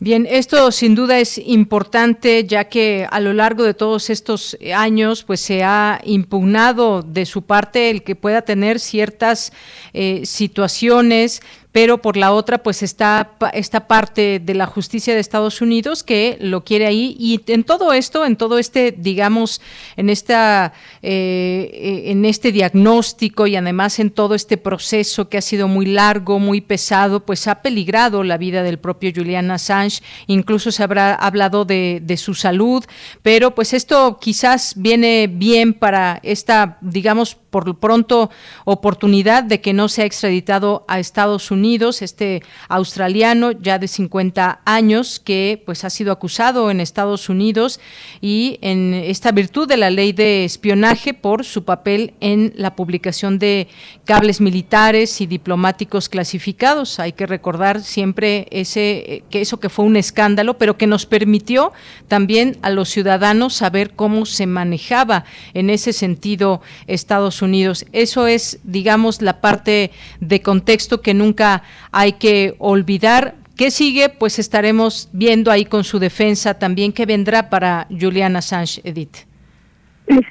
Bien, 0.00 0.26
esto 0.28 0.70
sin 0.70 0.94
duda 0.94 1.18
es 1.18 1.38
importante 1.38 2.44
ya 2.44 2.64
que 2.64 3.06
a 3.10 3.20
lo 3.20 3.32
largo 3.32 3.64
de 3.64 3.74
todos 3.74 4.10
estos 4.10 4.56
años 4.74 5.24
pues 5.24 5.40
se 5.40 5.62
ha 5.62 6.00
impugnado 6.04 7.02
de 7.02 7.24
su 7.26 7.42
parte 7.42 7.90
el 7.90 8.02
que 8.02 8.16
pueda 8.16 8.42
tener 8.42 8.80
ciertas 8.80 9.52
eh, 9.92 10.26
situaciones 10.26 11.42
pero 11.74 11.98
por 11.98 12.16
la 12.16 12.32
otra 12.32 12.58
pues 12.58 12.84
está 12.84 13.32
esta 13.52 13.88
parte 13.88 14.38
de 14.38 14.54
la 14.54 14.66
justicia 14.66 15.12
de 15.12 15.18
Estados 15.18 15.60
Unidos 15.60 16.04
que 16.04 16.38
lo 16.40 16.62
quiere 16.62 16.86
ahí. 16.86 17.16
Y 17.18 17.40
en 17.48 17.64
todo 17.64 17.92
esto, 17.92 18.24
en 18.24 18.36
todo 18.36 18.60
este, 18.60 18.94
digamos, 18.96 19.60
en 19.96 20.08
esta, 20.08 20.72
eh, 21.02 21.68
eh, 21.72 22.12
en 22.12 22.26
este 22.26 22.52
diagnóstico 22.52 23.48
y 23.48 23.56
además 23.56 23.98
en 23.98 24.12
todo 24.12 24.36
este 24.36 24.56
proceso 24.56 25.28
que 25.28 25.38
ha 25.38 25.40
sido 25.40 25.66
muy 25.66 25.86
largo, 25.86 26.38
muy 26.38 26.60
pesado, 26.60 27.26
pues 27.26 27.48
ha 27.48 27.60
peligrado 27.60 28.22
la 28.22 28.38
vida 28.38 28.62
del 28.62 28.78
propio 28.78 29.10
Julian 29.12 29.50
Assange, 29.50 30.00
incluso 30.28 30.70
se 30.70 30.84
habrá 30.84 31.12
hablado 31.16 31.64
de, 31.64 32.00
de 32.00 32.16
su 32.16 32.34
salud, 32.34 32.84
pero 33.22 33.56
pues 33.56 33.74
esto 33.74 34.18
quizás 34.20 34.74
viene 34.76 35.26
bien 35.26 35.74
para 35.74 36.20
esta, 36.22 36.78
digamos, 36.82 37.34
por 37.54 37.78
pronto 37.78 38.30
oportunidad 38.64 39.44
de 39.44 39.60
que 39.60 39.72
no 39.72 39.88
sea 39.88 40.06
extraditado 40.06 40.84
a 40.88 40.98
Estados 40.98 41.52
Unidos, 41.52 41.63
este 41.64 42.42
australiano 42.68 43.52
ya 43.52 43.78
de 43.78 43.88
50 43.88 44.60
años 44.64 45.18
que 45.18 45.62
pues 45.64 45.84
ha 45.84 45.90
sido 45.90 46.12
acusado 46.12 46.70
en 46.70 46.80
Estados 46.80 47.28
Unidos 47.28 47.80
y 48.20 48.58
en 48.60 48.92
esta 48.92 49.32
virtud 49.32 49.66
de 49.68 49.76
la 49.76 49.90
ley 49.90 50.12
de 50.12 50.44
espionaje 50.44 51.14
por 51.14 51.44
su 51.44 51.64
papel 51.64 52.14
en 52.20 52.52
la 52.56 52.76
publicación 52.76 53.38
de 53.38 53.68
cables 54.04 54.40
militares 54.40 55.20
y 55.20 55.26
diplomáticos 55.26 56.08
clasificados. 56.08 56.98
Hay 57.00 57.12
que 57.12 57.26
recordar 57.26 57.82
siempre 57.82 58.46
ese 58.50 59.24
que 59.30 59.40
eso 59.40 59.60
que 59.60 59.68
fue 59.68 59.84
un 59.84 59.96
escándalo, 59.96 60.58
pero 60.58 60.76
que 60.76 60.86
nos 60.86 61.06
permitió 61.06 61.72
también 62.08 62.58
a 62.62 62.70
los 62.70 62.88
ciudadanos 62.90 63.54
saber 63.54 63.94
cómo 63.94 64.26
se 64.26 64.46
manejaba 64.46 65.24
en 65.54 65.70
ese 65.70 65.92
sentido 65.92 66.60
Estados 66.86 67.40
Unidos 67.40 67.44
Unidos. 67.44 67.84
Eso 67.92 68.26
es, 68.26 68.58
digamos, 68.64 69.22
la 69.22 69.40
parte 69.40 69.92
de 70.20 70.42
contexto 70.42 71.00
que 71.00 71.14
nunca 71.14 71.53
hay 71.92 72.12
que 72.14 72.54
olvidar. 72.58 73.34
¿Qué 73.56 73.70
sigue? 73.70 74.08
Pues 74.08 74.38
estaremos 74.38 75.08
viendo 75.12 75.50
ahí 75.50 75.64
con 75.64 75.84
su 75.84 75.98
defensa 75.98 76.58
también 76.58 76.92
qué 76.92 77.06
vendrá 77.06 77.50
para 77.50 77.86
Juliana 77.88 78.40
Assange, 78.40 78.80
Edith. 78.84 79.26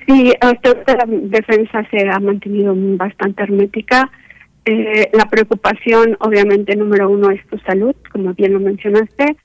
Sí, 0.06 0.34
hasta 0.40 0.74
la 0.94 1.06
defensa 1.08 1.88
se 1.90 2.08
ha 2.08 2.20
mantenido 2.20 2.74
bastante 2.76 3.44
hermética. 3.44 4.12
Eh, 4.66 5.10
la 5.14 5.26
preocupación, 5.26 6.16
obviamente, 6.20 6.76
número 6.76 7.10
uno 7.10 7.32
es 7.32 7.42
su 7.50 7.58
salud, 7.60 7.96
como 8.12 8.34
bien 8.34 8.54
lo 8.54 8.60
mencionaste, 8.60 9.36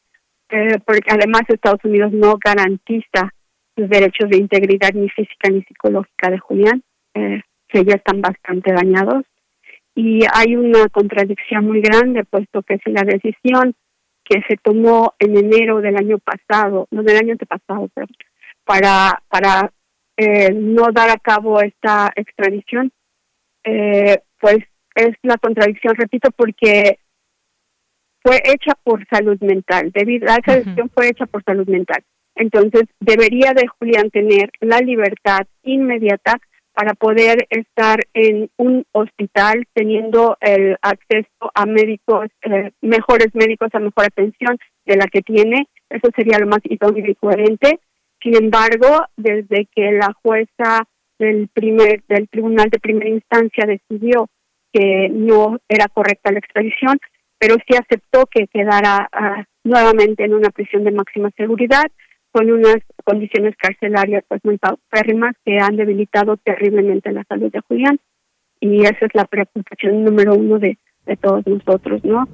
eh, 0.50 0.78
porque 0.84 1.10
además 1.10 1.42
Estados 1.48 1.84
Unidos 1.84 2.12
no 2.12 2.38
garantiza 2.44 3.32
sus 3.76 3.88
derechos 3.88 4.28
de 4.30 4.38
integridad 4.38 4.92
ni 4.92 5.08
física 5.08 5.50
ni 5.50 5.62
psicológica 5.62 6.30
de 6.30 6.38
Julián 6.38 6.82
eh, 7.14 7.42
que 7.68 7.84
ya 7.84 7.94
están 7.94 8.20
bastante 8.20 8.72
dañados. 8.72 9.24
Y 10.00 10.20
hay 10.32 10.54
una 10.54 10.88
contradicción 10.90 11.66
muy 11.66 11.80
grande, 11.80 12.22
puesto 12.22 12.62
que 12.62 12.78
si 12.84 12.92
la 12.92 13.02
decisión 13.02 13.74
que 14.22 14.40
se 14.46 14.56
tomó 14.56 15.14
en 15.18 15.36
enero 15.36 15.80
del 15.80 15.96
año 15.96 16.18
pasado, 16.20 16.86
no 16.92 17.02
del 17.02 17.16
año 17.16 17.32
antepasado, 17.32 17.88
pero 17.92 18.06
para, 18.64 19.20
para 19.28 19.72
eh, 20.16 20.52
no 20.54 20.92
dar 20.92 21.10
a 21.10 21.16
cabo 21.16 21.60
esta 21.60 22.12
extradición, 22.14 22.92
eh, 23.64 24.20
pues 24.38 24.58
es 24.94 25.16
la 25.24 25.36
contradicción, 25.36 25.96
repito, 25.96 26.30
porque 26.30 27.00
fue 28.22 28.36
hecha 28.44 28.76
por 28.84 29.04
salud 29.08 29.40
mental, 29.40 29.90
debido 29.92 30.30
a 30.30 30.36
esa 30.36 30.60
decisión 30.60 30.92
fue 30.94 31.08
hecha 31.08 31.26
por 31.26 31.42
salud 31.42 31.66
mental. 31.66 32.04
Entonces, 32.36 32.84
debería 33.00 33.52
de 33.52 33.66
Julián 33.66 34.10
tener 34.10 34.52
la 34.60 34.78
libertad 34.78 35.48
inmediata 35.64 36.38
para 36.78 36.94
poder 36.94 37.48
estar 37.50 37.98
en 38.14 38.50
un 38.56 38.84
hospital 38.92 39.66
teniendo 39.74 40.38
el 40.40 40.76
acceso 40.80 41.50
a 41.52 41.66
médicos, 41.66 42.28
eh, 42.42 42.70
mejores 42.82 43.34
médicos, 43.34 43.70
a 43.72 43.80
mejor 43.80 44.04
atención 44.04 44.56
de 44.86 44.96
la 44.96 45.08
que 45.08 45.22
tiene. 45.22 45.66
Eso 45.90 46.08
sería 46.14 46.38
lo 46.38 46.46
más 46.46 46.60
idóneo 46.62 47.04
y 47.04 47.16
coherente. 47.16 47.80
Sin 48.22 48.36
embargo, 48.36 49.06
desde 49.16 49.66
que 49.74 49.90
la 49.90 50.14
jueza 50.22 50.84
del 51.18 51.48
primer 51.48 52.04
del 52.06 52.28
tribunal 52.28 52.70
de 52.70 52.78
primera 52.78 53.10
instancia 53.10 53.66
decidió 53.66 54.28
que 54.72 55.08
no 55.10 55.58
era 55.68 55.88
correcta 55.88 56.30
la 56.30 56.38
extradición, 56.38 56.96
pero 57.40 57.56
sí 57.56 57.76
aceptó 57.76 58.26
que 58.26 58.46
quedara 58.46 59.08
ah, 59.10 59.44
nuevamente 59.64 60.22
en 60.22 60.32
una 60.32 60.50
prisión 60.50 60.84
de 60.84 60.92
máxima 60.92 61.30
seguridad 61.36 61.86
con 62.32 62.50
unas 62.50 62.78
condiciones 63.04 63.56
carcelarias 63.56 64.24
pues 64.28 64.44
muy 64.44 64.58
paupérrimas 64.58 65.34
que 65.44 65.58
han 65.58 65.76
debilitado 65.76 66.36
terriblemente 66.36 67.12
la 67.12 67.24
salud 67.24 67.50
de 67.50 67.60
Julián 67.60 67.98
y 68.60 68.82
esa 68.82 69.06
es 69.06 69.14
la 69.14 69.24
preocupación 69.24 70.04
número 70.04 70.34
uno 70.34 70.58
de, 70.58 70.78
de 71.06 71.16
todos 71.16 71.46
nosotros, 71.46 72.04
¿no? 72.04 72.28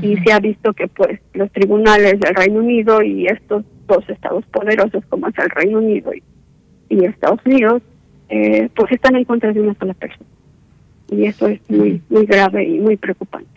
Y 0.00 0.16
se 0.16 0.32
ha 0.32 0.40
visto 0.40 0.72
que 0.72 0.88
pues 0.88 1.20
los 1.34 1.52
tribunales 1.52 2.18
del 2.18 2.34
Reino 2.34 2.60
Unido 2.60 3.02
y 3.02 3.26
estos 3.26 3.62
dos 3.86 4.08
estados 4.08 4.44
poderosos 4.46 5.04
como 5.10 5.28
es 5.28 5.36
el 5.36 5.50
Reino 5.50 5.78
Unido 5.78 6.14
y, 6.14 6.22
y 6.88 7.04
Estados 7.04 7.40
Unidos, 7.44 7.82
eh, 8.30 8.70
pues 8.74 8.90
están 8.90 9.16
en 9.16 9.24
contra 9.24 9.52
de 9.52 9.60
una 9.60 9.74
sola 9.74 9.92
persona. 9.92 10.30
Y 11.10 11.26
eso 11.26 11.46
es 11.46 11.60
muy, 11.68 12.00
muy 12.08 12.24
grave 12.24 12.64
y 12.64 12.80
muy 12.80 12.96
preocupante. 12.96 13.50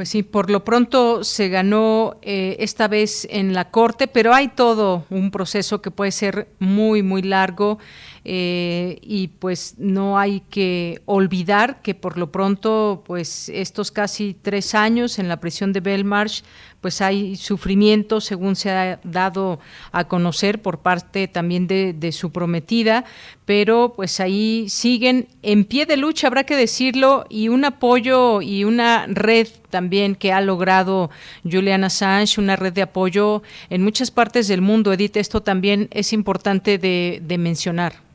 Pues 0.00 0.08
sí, 0.08 0.22
por 0.22 0.48
lo 0.48 0.64
pronto 0.64 1.24
se 1.24 1.50
ganó 1.50 2.16
eh, 2.22 2.56
esta 2.60 2.88
vez 2.88 3.28
en 3.30 3.52
la 3.52 3.70
Corte, 3.70 4.08
pero 4.08 4.32
hay 4.32 4.48
todo 4.48 5.04
un 5.10 5.30
proceso 5.30 5.82
que 5.82 5.90
puede 5.90 6.10
ser 6.10 6.48
muy, 6.58 7.02
muy 7.02 7.20
largo 7.20 7.78
eh, 8.24 8.98
y 9.02 9.28
pues 9.28 9.76
no 9.78 10.18
hay 10.18 10.42
que 10.50 11.00
olvidar 11.06 11.80
que 11.82 11.94
por 11.94 12.18
lo 12.18 12.30
pronto 12.30 13.02
pues 13.06 13.48
estos 13.48 13.90
casi 13.90 14.36
tres 14.40 14.74
años 14.74 15.18
en 15.18 15.28
la 15.28 15.40
prisión 15.40 15.72
de 15.72 15.80
Belmarsh 15.80 16.42
pues 16.80 17.00
hay 17.00 17.36
sufrimiento 17.36 18.20
según 18.20 18.56
se 18.56 18.70
ha 18.70 19.00
dado 19.04 19.60
a 19.92 20.04
conocer 20.04 20.62
por 20.62 20.78
parte 20.78 21.28
también 21.28 21.66
de, 21.66 21.92
de, 21.92 22.12
su 22.12 22.32
prometida, 22.32 23.04
pero 23.44 23.92
pues 23.94 24.20
ahí 24.20 24.66
siguen 24.68 25.28
en 25.42 25.64
pie 25.64 25.86
de 25.86 25.96
lucha, 25.96 26.26
habrá 26.26 26.44
que 26.44 26.56
decirlo, 26.56 27.26
y 27.28 27.48
un 27.48 27.64
apoyo 27.64 28.40
y 28.40 28.64
una 28.64 29.06
red 29.06 29.48
también 29.68 30.14
que 30.14 30.32
ha 30.32 30.40
logrado 30.40 31.10
Julian 31.44 31.84
Assange, 31.84 32.40
una 32.40 32.56
red 32.56 32.72
de 32.72 32.82
apoyo 32.82 33.42
en 33.68 33.82
muchas 33.82 34.10
partes 34.10 34.48
del 34.48 34.62
mundo. 34.62 34.92
Edith, 34.92 35.16
esto 35.16 35.42
también 35.42 35.88
es 35.92 36.12
importante 36.12 36.78
de, 36.78 37.20
de 37.22 37.38
mencionar. 37.38 38.09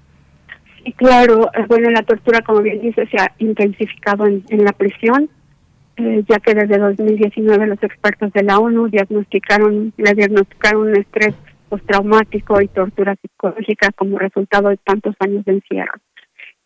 Y 0.85 0.93
claro, 0.93 1.49
eh, 1.55 1.65
bueno, 1.67 1.89
la 1.89 2.03
tortura, 2.03 2.41
como 2.41 2.61
bien 2.61 2.79
dice, 2.79 3.07
se 3.07 3.17
ha 3.17 3.33
intensificado 3.39 4.27
en, 4.27 4.43
la 4.63 4.71
prisión, 4.71 5.27
eh, 5.97 6.23
ya 6.29 6.39
que 6.39 6.53
desde 6.53 6.77
2019 6.77 7.65
los 7.65 7.81
expertos 7.81 8.31
de 8.33 8.43
la 8.43 8.59
ONU 8.59 8.87
diagnosticaron, 8.89 9.93
le 9.97 10.13
diagnosticaron 10.13 10.89
un 10.89 10.95
estrés 10.95 11.33
postraumático 11.69 12.61
y 12.61 12.67
tortura 12.67 13.15
psicológica 13.19 13.89
como 13.95 14.19
resultado 14.19 14.69
de 14.69 14.77
tantos 14.77 15.15
años 15.19 15.43
de 15.45 15.53
encierro. 15.53 15.99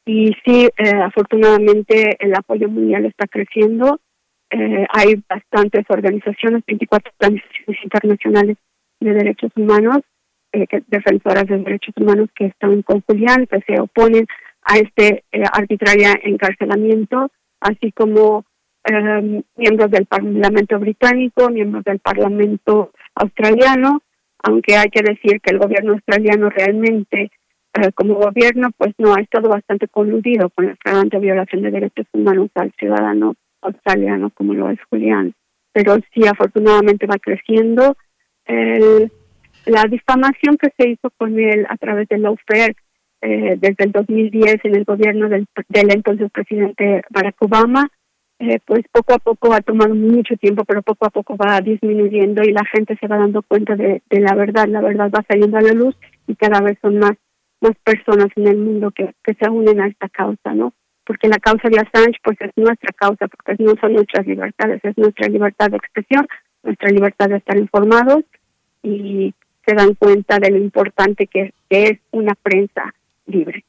Y 0.06 0.36
sí, 0.46 0.68
eh, 0.78 0.96
afortunadamente 1.02 2.18
el 2.20 2.36
apoyo 2.36 2.68
mundial 2.68 3.06
está 3.06 3.26
creciendo. 3.26 4.02
hay 4.52 5.24
bastantes 5.30 5.86
organizaciones, 5.90 6.64
24 6.68 7.14
organizaciones 7.20 7.84
internacionales 7.84 8.58
de 9.00 9.14
derechos 9.14 9.52
humanos 9.56 10.02
eh, 10.52 10.66
defensoras 10.88 11.46
de 11.48 11.58
derechos 11.60 11.94
humanos 11.98 12.30
que 12.36 12.48
están 12.48 12.82
con 12.82 13.02
Julián, 13.02 13.48
que 13.48 13.62
se 13.62 13.80
oponen 13.80 14.26
a 14.64 14.78
este 14.78 15.24
eh, 15.32 15.44
arbitrario 15.52 16.10
encarcelamiento, 16.24 17.32
así 17.60 17.92
como 17.92 18.46
em, 18.84 19.44
miembros 19.56 19.92
del 19.92 20.06
Parlamento 20.06 20.80
británico, 20.80 21.50
miembros 21.50 21.84
del 21.84 22.00
Parlamento 22.00 22.92
australiano, 23.16 24.02
aunque 24.44 24.76
hay 24.76 24.90
que 24.90 25.04
decir 25.04 25.42
que 25.42 25.52
el 25.52 25.60
gobierno 25.60 25.94
australiano 25.94 26.50
realmente, 26.50 27.32
eh, 27.74 27.92
como 27.94 28.16
gobierno, 28.16 28.70
pues 28.78 28.94
no 28.98 29.14
ha 29.14 29.22
estado 29.22 29.50
bastante 29.50 29.88
coludido 29.88 30.50
con 30.50 30.68
la 30.68 30.76
flagrante 30.78 31.20
violación 31.20 31.62
de 31.62 31.72
derechos 31.72 32.08
humanos 32.14 32.50
al 32.56 32.72
ciudadano 32.80 33.36
australiano 33.62 34.30
como 34.32 34.54
lo 34.54 34.70
es 34.70 34.80
Julián. 34.90 35.34
Pero 35.74 35.98
sí, 36.14 36.26
afortunadamente 36.28 37.06
va 37.06 37.18
creciendo. 37.18 37.96
El, 38.46 39.12
la 39.66 39.84
difamación 39.86 40.58
que 40.58 40.72
se 40.78 40.90
hizo 40.90 41.10
con 41.18 41.40
él 41.40 41.66
a 41.70 41.78
través 41.78 42.08
del 42.08 42.24
lawfare 42.24 42.76
eh, 43.22 43.58
desde 43.60 43.84
el 43.84 43.92
2010 43.92 44.64
en 44.64 44.76
el 44.76 44.86
gobierno 44.86 45.28
del, 45.30 45.46
del 45.68 45.92
entonces 45.92 46.32
presidente 46.32 47.04
Barack 47.10 47.36
Obama, 47.42 47.90
eh, 48.40 48.60
pues 48.66 48.86
poco 48.92 49.14
a 49.14 49.20
poco 49.20 49.54
ha 49.54 49.60
tomado 49.60 49.94
mucho 49.94 50.38
tiempo, 50.38 50.64
pero 50.64 50.82
poco 50.82 51.06
a 51.06 51.10
poco 51.10 51.36
va 51.36 51.60
disminuyendo 51.60 52.42
y 52.44 52.54
la 52.54 52.64
gente 52.64 52.96
se 52.98 53.08
va 53.08 53.18
dando 53.18 53.42
cuenta 53.42 53.76
de, 53.76 54.02
la 54.10 54.34
verdad, 54.34 54.68
la 54.70 54.80
verdad 54.80 55.12
va 55.14 55.26
saliendo 55.28 55.58
a 55.58 55.62
la 55.62 55.74
luz 55.74 55.96
y 56.28 56.36
cada 56.36 56.62
vez 56.62 56.78
son 56.82 57.00
más 57.00 57.14
más 57.62 57.76
personas 57.84 58.28
en 58.38 58.48
el 58.48 58.58
mundo 58.58 58.92
que, 58.92 59.14
que 59.22 59.34
se 59.34 59.50
unen 59.50 59.82
a 59.82 59.88
esta 59.88 60.08
causa, 60.08 60.54
¿no? 60.54 60.74
Porque 61.04 61.28
la 61.28 61.40
causa 61.40 61.68
de 61.68 61.78
Assange 61.78 62.18
pues 62.24 62.40
es 62.40 62.52
nuestra 62.56 62.94
causa, 62.96 63.28
porque 63.28 63.62
no 63.62 63.74
son 63.82 63.94
nuestras 63.94 64.26
libertades, 64.26 64.80
es 64.86 64.98
nuestra 64.98 65.28
libertad 65.28 65.70
de 65.70 65.76
expresión, 65.76 66.26
nuestra 66.64 66.90
libertad 66.90 67.28
de 67.28 67.36
estar 67.36 67.58
informados 67.58 68.24
y 68.82 69.34
se 69.66 69.74
dan 69.74 69.96
cuenta 69.96 70.40
de 70.40 70.52
lo 70.52 70.58
importante 70.58 71.28
que, 71.28 71.54
es 71.70 72.00
una 72.12 72.34
prensa 72.34 72.94
libre. 73.28 73.64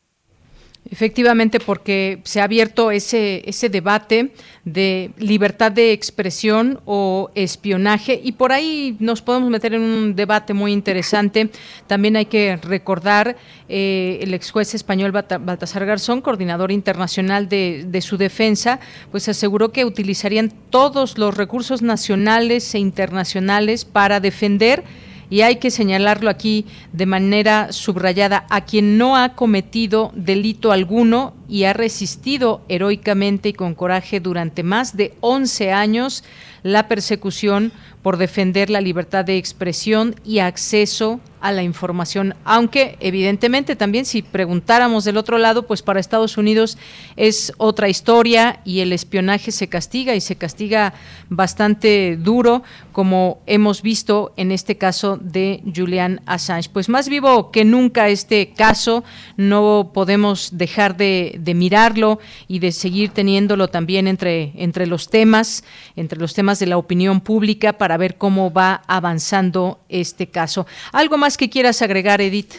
Efectivamente, 0.90 1.60
porque 1.60 2.20
se 2.24 2.40
ha 2.40 2.44
abierto 2.44 2.90
ese, 2.90 3.42
ese 3.48 3.68
debate 3.68 4.32
de 4.64 5.10
libertad 5.18 5.70
de 5.70 5.92
expresión 5.92 6.80
o 6.86 7.30
espionaje 7.34 8.18
y 8.24 8.32
por 8.32 8.50
ahí 8.52 8.96
nos 8.98 9.20
podemos 9.20 9.50
meter 9.50 9.74
en 9.74 9.82
un 9.82 10.16
debate 10.16 10.54
muy 10.54 10.72
interesante. 10.72 11.50
También 11.86 12.16
hay 12.16 12.24
que 12.24 12.56
recordar 12.56 13.36
eh, 13.68 14.18
el 14.22 14.32
ex 14.32 14.50
juez 14.50 14.74
español 14.74 15.12
Baltasar 15.12 15.84
Garzón, 15.84 16.22
coordinador 16.22 16.72
internacional 16.72 17.48
de, 17.48 17.84
de 17.86 18.00
su 18.00 18.16
defensa, 18.16 18.80
pues 19.10 19.28
aseguró 19.28 19.70
que 19.70 19.84
utilizarían 19.84 20.50
todos 20.70 21.18
los 21.18 21.36
recursos 21.36 21.82
nacionales 21.82 22.74
e 22.74 22.78
internacionales 22.78 23.84
para 23.84 24.18
defender 24.18 24.82
y 25.30 25.42
hay 25.42 25.56
que 25.56 25.70
señalarlo 25.70 26.28
aquí 26.28 26.66
de 26.92 27.06
manera 27.06 27.72
subrayada, 27.72 28.44
a 28.50 28.64
quien 28.64 28.98
no 28.98 29.16
ha 29.16 29.34
cometido 29.34 30.12
delito 30.14 30.72
alguno 30.72 31.34
y 31.48 31.64
ha 31.64 31.72
resistido 31.72 32.62
heroicamente 32.68 33.50
y 33.50 33.52
con 33.52 33.74
coraje 33.74 34.20
durante 34.20 34.62
más 34.62 34.96
de 34.96 35.14
11 35.20 35.72
años 35.72 36.24
la 36.62 36.88
persecución 36.88 37.72
por 38.02 38.16
defender 38.16 38.70
la 38.70 38.80
libertad 38.80 39.24
de 39.24 39.36
expresión 39.36 40.14
y 40.24 40.38
acceso 40.38 41.20
a 41.40 41.52
la 41.52 41.62
información, 41.62 42.34
aunque 42.44 42.96
evidentemente 43.00 43.74
también 43.74 44.04
si 44.04 44.20
preguntáramos 44.20 45.04
del 45.04 45.16
otro 45.16 45.38
lado, 45.38 45.66
pues 45.66 45.80
para 45.80 45.98
Estados 46.00 46.36
Unidos 46.36 46.76
es 47.16 47.52
otra 47.56 47.88
historia 47.88 48.60
y 48.64 48.80
el 48.80 48.92
espionaje 48.92 49.50
se 49.50 49.68
castiga 49.68 50.14
y 50.14 50.20
se 50.20 50.36
castiga 50.36 50.92
bastante 51.30 52.18
duro, 52.18 52.62
como 52.92 53.40
hemos 53.46 53.80
visto 53.80 54.34
en 54.36 54.52
este 54.52 54.76
caso 54.76 55.16
de 55.16 55.62
Julian 55.74 56.20
Assange. 56.26 56.68
Pues 56.70 56.88
más 56.90 57.08
vivo 57.08 57.50
que 57.50 57.64
nunca 57.64 58.08
este 58.08 58.52
caso, 58.52 59.02
no 59.36 59.92
podemos 59.94 60.50
dejar 60.52 60.96
de, 60.96 61.36
de 61.40 61.54
mirarlo 61.54 62.18
y 62.48 62.58
de 62.58 62.72
seguir 62.72 63.10
teniéndolo 63.10 63.68
también 63.68 64.06
entre, 64.08 64.52
entre 64.56 64.86
los 64.86 65.08
temas, 65.08 65.64
entre 65.96 66.18
los 66.18 66.34
temas 66.34 66.49
de 66.58 66.66
la 66.66 66.78
opinión 66.78 67.20
pública 67.20 67.74
para 67.74 67.96
ver 67.96 68.16
cómo 68.16 68.52
va 68.52 68.82
avanzando 68.88 69.80
este 69.88 70.28
caso. 70.28 70.66
¿Algo 70.92 71.16
más 71.18 71.36
que 71.36 71.50
quieras 71.50 71.82
agregar, 71.82 72.20
Edith? 72.20 72.54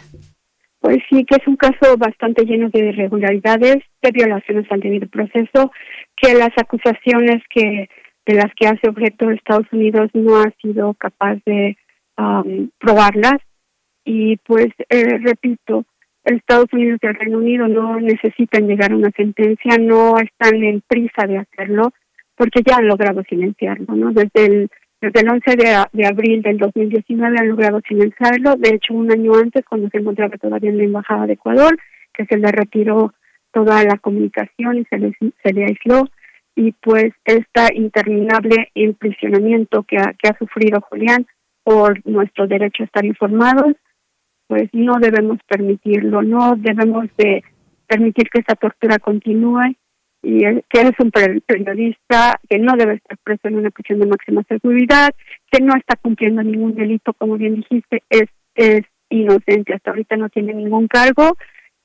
Pues 0.80 0.98
sí, 1.10 1.24
que 1.26 1.36
es 1.36 1.48
un 1.48 1.58
caso 1.58 1.98
bastante 1.98 2.44
lleno 2.44 2.70
de 2.70 2.90
irregularidades, 2.90 3.78
de 4.02 4.12
violaciones 4.12 4.66
al 4.72 4.80
debido 4.80 5.08
proceso, 5.08 5.72
que 6.16 6.34
las 6.34 6.52
acusaciones 6.58 7.44
que 7.50 7.90
de 8.26 8.34
las 8.36 8.52
que 8.56 8.68
hace 8.68 8.88
objeto 8.88 9.30
Estados 9.30 9.66
Unidos 9.72 10.10
no 10.14 10.38
ha 10.38 10.52
sido 10.62 10.94
capaz 10.94 11.38
de 11.46 11.78
probarlas 12.80 13.40
y 14.06 14.38
pues 14.38 14.68
eh, 14.90 15.18
repito, 15.20 15.86
Estados 16.24 16.68
Unidos 16.72 17.00
y 17.02 17.08
el 17.08 17.16
Reino 17.16 17.38
Unido 17.40 17.68
no 17.68 18.00
necesitan 18.00 18.68
llegar 18.68 18.92
a 18.92 18.96
una 18.96 19.12
sentencia, 19.16 19.78
no 19.80 20.18
están 20.20 20.64
en 20.64 20.82
prisa 20.82 21.26
de 21.28 21.40
hacerlo, 21.40 21.94
porque 22.42 22.64
ya 22.66 22.78
han 22.78 22.88
logrado 22.88 23.22
silenciarlo, 23.30 23.96
¿no? 23.96 24.12
Desde 24.14 24.46
el, 24.48 24.70
desde 25.00 25.20
el 25.20 25.30
11 25.30 25.56
de, 25.58 25.86
de 25.94 26.08
abril 26.08 26.42
del 26.42 26.58
2019 26.58 27.38
han 27.38 27.50
logrado 27.50 27.82
silenciarlo, 27.88 28.56
de 28.56 28.70
hecho 28.70 28.96
un 28.96 29.12
año 29.12 29.36
antes, 29.36 29.64
cuando 29.64 29.90
se 29.90 30.00
encontraba 30.00 30.36
todavía 30.38 30.72
en 30.72 30.80
la 30.80 30.86
Embajada 30.86 31.28
de 31.28 31.34
Ecuador, 31.34 31.78
que 32.12 32.26
se 32.26 32.38
le 32.38 32.52
retiró 32.52 33.14
toda 33.52 33.84
la 33.84 33.96
comunicación 34.00 34.80
y 34.80 34.86
se 34.86 34.98
le, 34.98 35.16
se 35.44 35.54
le 35.54 35.66
aisló, 35.66 36.08
y 36.56 36.72
pues 36.82 37.14
este 37.26 37.76
interminable 37.76 38.72
imprisionamiento 38.74 39.84
que 39.84 39.98
ha, 39.98 40.14
que 40.14 40.30
ha 40.30 40.36
sufrido 40.40 40.82
Julián 40.82 41.28
por 41.64 42.04
nuestro 42.08 42.48
derecho 42.48 42.82
a 42.82 42.88
estar 42.88 43.06
informados, 43.06 43.76
pues 44.48 44.68
no 44.74 44.94
debemos 45.00 45.38
permitirlo, 45.48 46.24
no 46.24 46.56
debemos 46.58 47.06
de 47.20 47.44
permitir 47.86 48.32
que 48.32 48.42
esa 48.42 48.56
tortura 48.56 48.98
continúe 48.98 49.76
y 50.24 50.40
que 50.42 50.82
es 50.82 50.92
un 51.00 51.12
periodista 51.12 52.40
que 52.48 52.60
no 52.60 52.74
debe 52.78 52.96
estar 52.96 53.18
preso 53.24 53.48
en 53.48 53.58
una 53.58 53.72
prisión 53.72 54.00
de 54.00 54.06
máxima 54.08 54.44
seguridad, 54.48 55.14
que 55.52 55.64
no 55.64 55.76
está 55.76 55.96
cumpliendo 55.96 56.44
ningún 56.44 56.76
delito, 56.76 57.14
como 57.14 57.38
bien 57.38 57.56
dijiste, 57.56 58.04
es, 58.10 58.30
es 58.56 58.82
inocente, 59.10 59.74
hasta 59.74 59.92
ahorita 59.92 60.18
no 60.18 60.30
tiene 60.30 60.54
ningún 60.54 60.88
cargo 60.88 61.38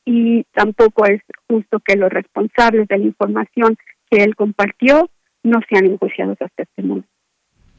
y 0.04 0.44
tampoco 0.52 1.06
es 1.06 1.20
justo 1.48 1.80
que 1.80 1.96
los 1.96 2.10
responsables 2.10 2.86
de 2.88 2.98
la 2.98 3.04
información 3.04 3.76
que 4.10 4.22
él 4.22 4.36
compartió 4.36 5.10
no 5.42 5.60
sean 5.68 5.86
enjuiciados 5.86 6.36
hasta 6.40 6.62
este 6.62 6.82
momento. 6.82 7.08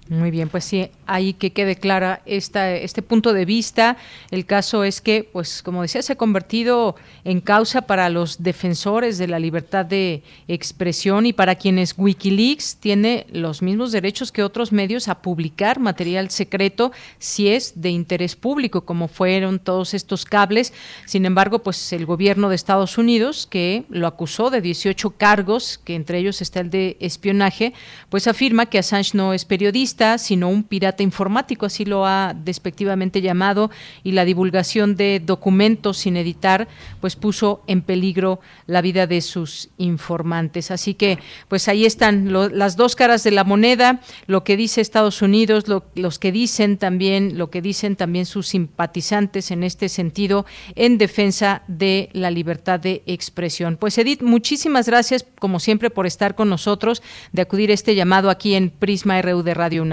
Muy 0.09 0.31
bien, 0.31 0.47
pues 0.47 0.63
sí, 0.63 0.89
ahí 1.05 1.33
que 1.33 1.51
quede 1.51 1.75
clara 1.75 2.21
esta, 2.25 2.73
este 2.73 3.01
punto 3.01 3.33
de 3.33 3.43
vista. 3.43 3.97
El 4.31 4.45
caso 4.45 4.85
es 4.85 5.01
que, 5.01 5.27
pues 5.29 5.61
como 5.61 5.81
decía, 5.81 6.01
se 6.01 6.13
ha 6.13 6.17
convertido 6.17 6.95
en 7.25 7.41
causa 7.41 7.81
para 7.81 8.09
los 8.09 8.41
defensores 8.41 9.17
de 9.17 9.27
la 9.27 9.37
libertad 9.37 9.85
de 9.85 10.23
expresión 10.47 11.25
y 11.25 11.33
para 11.33 11.55
quienes 11.55 11.93
Wikileaks 11.97 12.77
tiene 12.77 13.27
los 13.31 13.61
mismos 13.61 13.91
derechos 13.91 14.31
que 14.31 14.43
otros 14.43 14.71
medios 14.71 15.09
a 15.09 15.21
publicar 15.21 15.79
material 15.79 16.29
secreto 16.29 16.93
si 17.19 17.49
es 17.49 17.81
de 17.81 17.89
interés 17.89 18.37
público, 18.37 18.85
como 18.85 19.09
fueron 19.09 19.59
todos 19.59 19.93
estos 19.93 20.23
cables. 20.23 20.71
Sin 21.05 21.25
embargo, 21.25 21.59
pues 21.59 21.91
el 21.91 22.05
gobierno 22.05 22.47
de 22.47 22.55
Estados 22.55 22.97
Unidos, 22.97 23.45
que 23.45 23.83
lo 23.89 24.07
acusó 24.07 24.49
de 24.51 24.61
18 24.61 25.09
cargos, 25.11 25.79
que 25.83 25.95
entre 25.95 26.19
ellos 26.19 26.41
está 26.41 26.61
el 26.61 26.69
de 26.69 26.95
espionaje, 27.01 27.73
pues 28.09 28.27
afirma 28.27 28.67
que 28.67 28.79
Assange 28.79 29.17
no 29.17 29.33
es 29.33 29.43
periodista 29.43 29.96
sino 30.17 30.49
un 30.49 30.63
pirata 30.63 31.03
informático, 31.03 31.65
así 31.65 31.85
lo 31.85 32.05
ha 32.05 32.33
despectivamente 32.35 33.21
llamado, 33.21 33.71
y 34.03 34.11
la 34.11 34.25
divulgación 34.25 34.95
de 34.95 35.21
documentos 35.23 35.97
sin 35.97 36.17
editar, 36.17 36.67
pues 37.01 37.15
puso 37.15 37.63
en 37.67 37.81
peligro 37.81 38.39
la 38.65 38.81
vida 38.81 39.07
de 39.07 39.21
sus 39.21 39.69
informantes. 39.77 40.71
Así 40.71 40.93
que, 40.93 41.19
pues 41.47 41.67
ahí 41.67 41.85
están 41.85 42.31
las 42.31 42.75
dos 42.75 42.95
caras 42.95 43.23
de 43.23 43.31
la 43.31 43.43
moneda, 43.43 44.01
lo 44.27 44.43
que 44.43 44.57
dice 44.57 44.81
Estados 44.81 45.21
Unidos, 45.21 45.65
los 45.95 46.19
que 46.19 46.31
dicen 46.31 46.77
también, 46.77 47.37
lo 47.37 47.49
que 47.49 47.61
dicen 47.61 47.95
también 47.95 48.25
sus 48.25 48.47
simpatizantes 48.47 49.51
en 49.51 49.63
este 49.63 49.89
sentido, 49.89 50.45
en 50.75 50.97
defensa 50.97 51.63
de 51.67 52.09
la 52.13 52.31
libertad 52.31 52.79
de 52.79 53.03
expresión. 53.05 53.77
Pues 53.77 53.97
Edith, 53.97 54.21
muchísimas 54.21 54.87
gracias, 54.87 55.25
como 55.39 55.59
siempre, 55.59 55.89
por 55.89 56.05
estar 56.05 56.35
con 56.35 56.49
nosotros, 56.49 57.01
de 57.31 57.41
acudir 57.41 57.71
a 57.71 57.73
este 57.73 57.95
llamado 57.95 58.29
aquí 58.29 58.55
en 58.55 58.69
Prisma 58.69 59.21
RU 59.21 59.43
de 59.43 59.53
Radio 59.53 59.85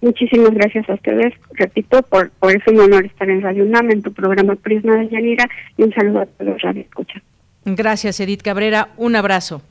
Muchísimas 0.00 0.50
gracias 0.50 0.88
a 0.90 0.94
ustedes, 0.94 1.32
repito, 1.52 2.02
por, 2.02 2.30
por 2.32 2.54
es 2.54 2.62
un 2.66 2.78
honor 2.78 3.06
estar 3.06 3.28
en 3.30 3.40
Radio 3.40 3.64
UNAM, 3.64 3.90
en 3.90 4.02
tu 4.02 4.12
programa 4.12 4.54
Prisma 4.56 4.96
de 4.96 5.08
Yanira, 5.08 5.48
y 5.78 5.82
un 5.82 5.94
saludo 5.94 6.20
a 6.20 6.26
todos 6.26 6.52
los 6.52 6.62
radio 6.62 6.82
escucha. 6.82 7.22
Gracias, 7.64 8.20
Edith 8.20 8.42
Cabrera. 8.42 8.88
Un 8.98 9.16
abrazo. 9.16 9.62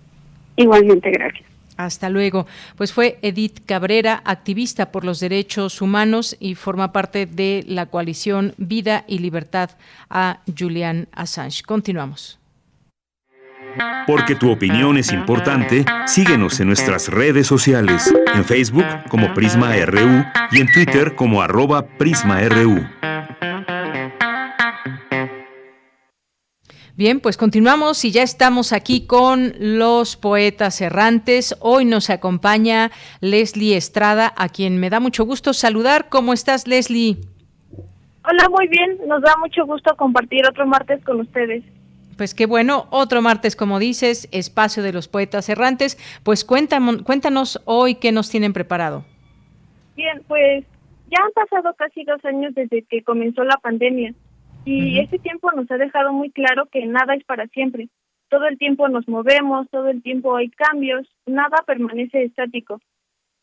Igualmente, 0.56 1.12
gracias. 1.12 1.46
Hasta 1.78 2.10
luego. 2.10 2.46
Pues 2.78 2.94
fue 2.94 3.18
Edith 3.22 3.60
Cabrera, 3.66 4.22
activista 4.26 4.92
por 4.92 5.06
los 5.06 5.20
derechos 5.20 5.82
humanos 5.82 6.36
y 6.40 6.56
forma 6.56 6.92
parte 6.92 7.26
de 7.26 7.64
la 7.68 7.88
coalición 7.88 8.54
Vida 8.58 9.06
y 9.08 9.20
Libertad 9.20 9.72
a 10.10 10.40
Julian 10.58 11.08
Assange. 11.12 11.64
Continuamos. 11.64 12.43
Porque 14.06 14.36
tu 14.36 14.52
opinión 14.52 14.98
es 14.98 15.12
importante, 15.12 15.86
síguenos 16.06 16.60
en 16.60 16.68
nuestras 16.68 17.10
redes 17.10 17.48
sociales, 17.48 18.14
en 18.34 18.44
Facebook 18.44 18.86
como 19.10 19.34
Prisma 19.34 19.74
RU 19.86 20.24
y 20.52 20.62
en 20.62 20.72
Twitter 20.72 21.16
como 21.16 21.42
arroba 21.42 21.86
PrismaRU. 21.98 22.84
Bien, 26.96 27.20
pues 27.20 27.38
continuamos 27.38 28.06
y 28.06 28.12
ya 28.12 28.22
estamos 28.22 28.72
aquí 28.72 29.08
con 29.08 29.54
los 29.58 30.16
poetas 30.16 30.80
errantes. 30.80 31.56
Hoy 31.60 31.86
nos 31.86 32.12
acompaña 32.12 32.92
Leslie 33.20 33.76
Estrada, 33.76 34.32
a 34.38 34.48
quien 34.48 34.80
me 34.80 34.92
da 34.92 35.00
mucho 35.00 35.26
gusto 35.26 35.54
saludar. 35.54 36.10
¿Cómo 36.10 36.34
estás, 36.34 36.68
Leslie? 36.68 37.18
Hola, 38.26 38.48
muy 38.48 38.68
bien. 38.68 39.00
Nos 39.08 39.24
da 39.24 39.36
mucho 39.40 39.66
gusto 39.66 39.96
compartir 39.98 40.48
otro 40.48 40.68
martes 40.68 41.04
con 41.04 41.22
ustedes. 41.22 41.64
Pues 42.18 42.34
qué 42.34 42.46
bueno, 42.46 42.88
otro 42.92 43.22
martes, 43.22 43.56
como 43.56 43.80
dices, 43.80 44.28
espacio 44.32 44.84
de 44.84 44.94
los 44.94 45.08
poetas 45.08 45.50
errantes. 45.50 45.98
Pues 46.24 46.46
cuéntanos, 46.46 47.04
cuéntanos 47.04 47.62
hoy 47.66 47.96
qué 47.96 48.12
nos 48.12 48.30
tienen 48.30 48.54
preparado. 48.54 49.06
Bien, 49.96 50.22
pues 50.28 50.66
ya 51.10 51.24
han 51.24 51.32
pasado 51.32 51.74
casi 51.76 52.04
dos 52.04 52.24
años 52.26 52.54
desde 52.56 52.84
que 52.84 53.04
comenzó 53.04 53.44
la 53.44 53.58
pandemia 53.58 54.14
y 54.66 55.00
ese 55.00 55.20
tiempo 55.20 55.52
nos 55.52 55.70
ha 55.72 55.78
dejado 55.78 56.14
muy 56.14 56.32
claro 56.32 56.68
que 56.68 56.86
nada 56.86 57.16
es 57.16 57.24
para 57.26 57.48
siempre. 57.48 57.90
Todo 58.30 58.48
el 58.48 58.58
tiempo 58.58 58.88
nos 58.88 59.08
movemos, 59.08 59.70
todo 59.70 59.90
el 59.90 60.02
tiempo 60.02 60.36
hay 60.36 60.50
cambios, 60.50 61.08
nada 61.26 61.58
permanece 61.68 62.24
estático. 62.24 62.80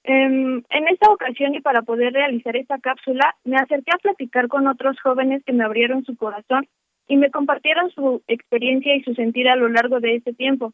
Em, 0.02 0.62
en 0.70 0.88
esta 0.88 1.10
ocasión 1.10 1.54
y 1.54 1.60
para 1.60 1.82
poder 1.82 2.14
realizar 2.14 2.56
esta 2.56 2.78
cápsula, 2.78 3.36
me 3.44 3.56
acerqué 3.56 3.92
a 3.92 3.98
platicar 3.98 4.48
con 4.48 4.66
otros 4.66 4.98
jóvenes 5.00 5.44
que 5.44 5.52
me 5.52 5.62
abrieron 5.62 6.04
su 6.04 6.16
corazón 6.16 6.66
y 7.10 7.16
me 7.16 7.32
compartieron 7.32 7.90
su 7.90 8.22
experiencia 8.28 8.94
y 8.94 9.02
su 9.02 9.14
sentir 9.14 9.48
a 9.48 9.56
lo 9.56 9.68
largo 9.68 9.98
de 9.98 10.14
este 10.14 10.32
tiempo. 10.32 10.72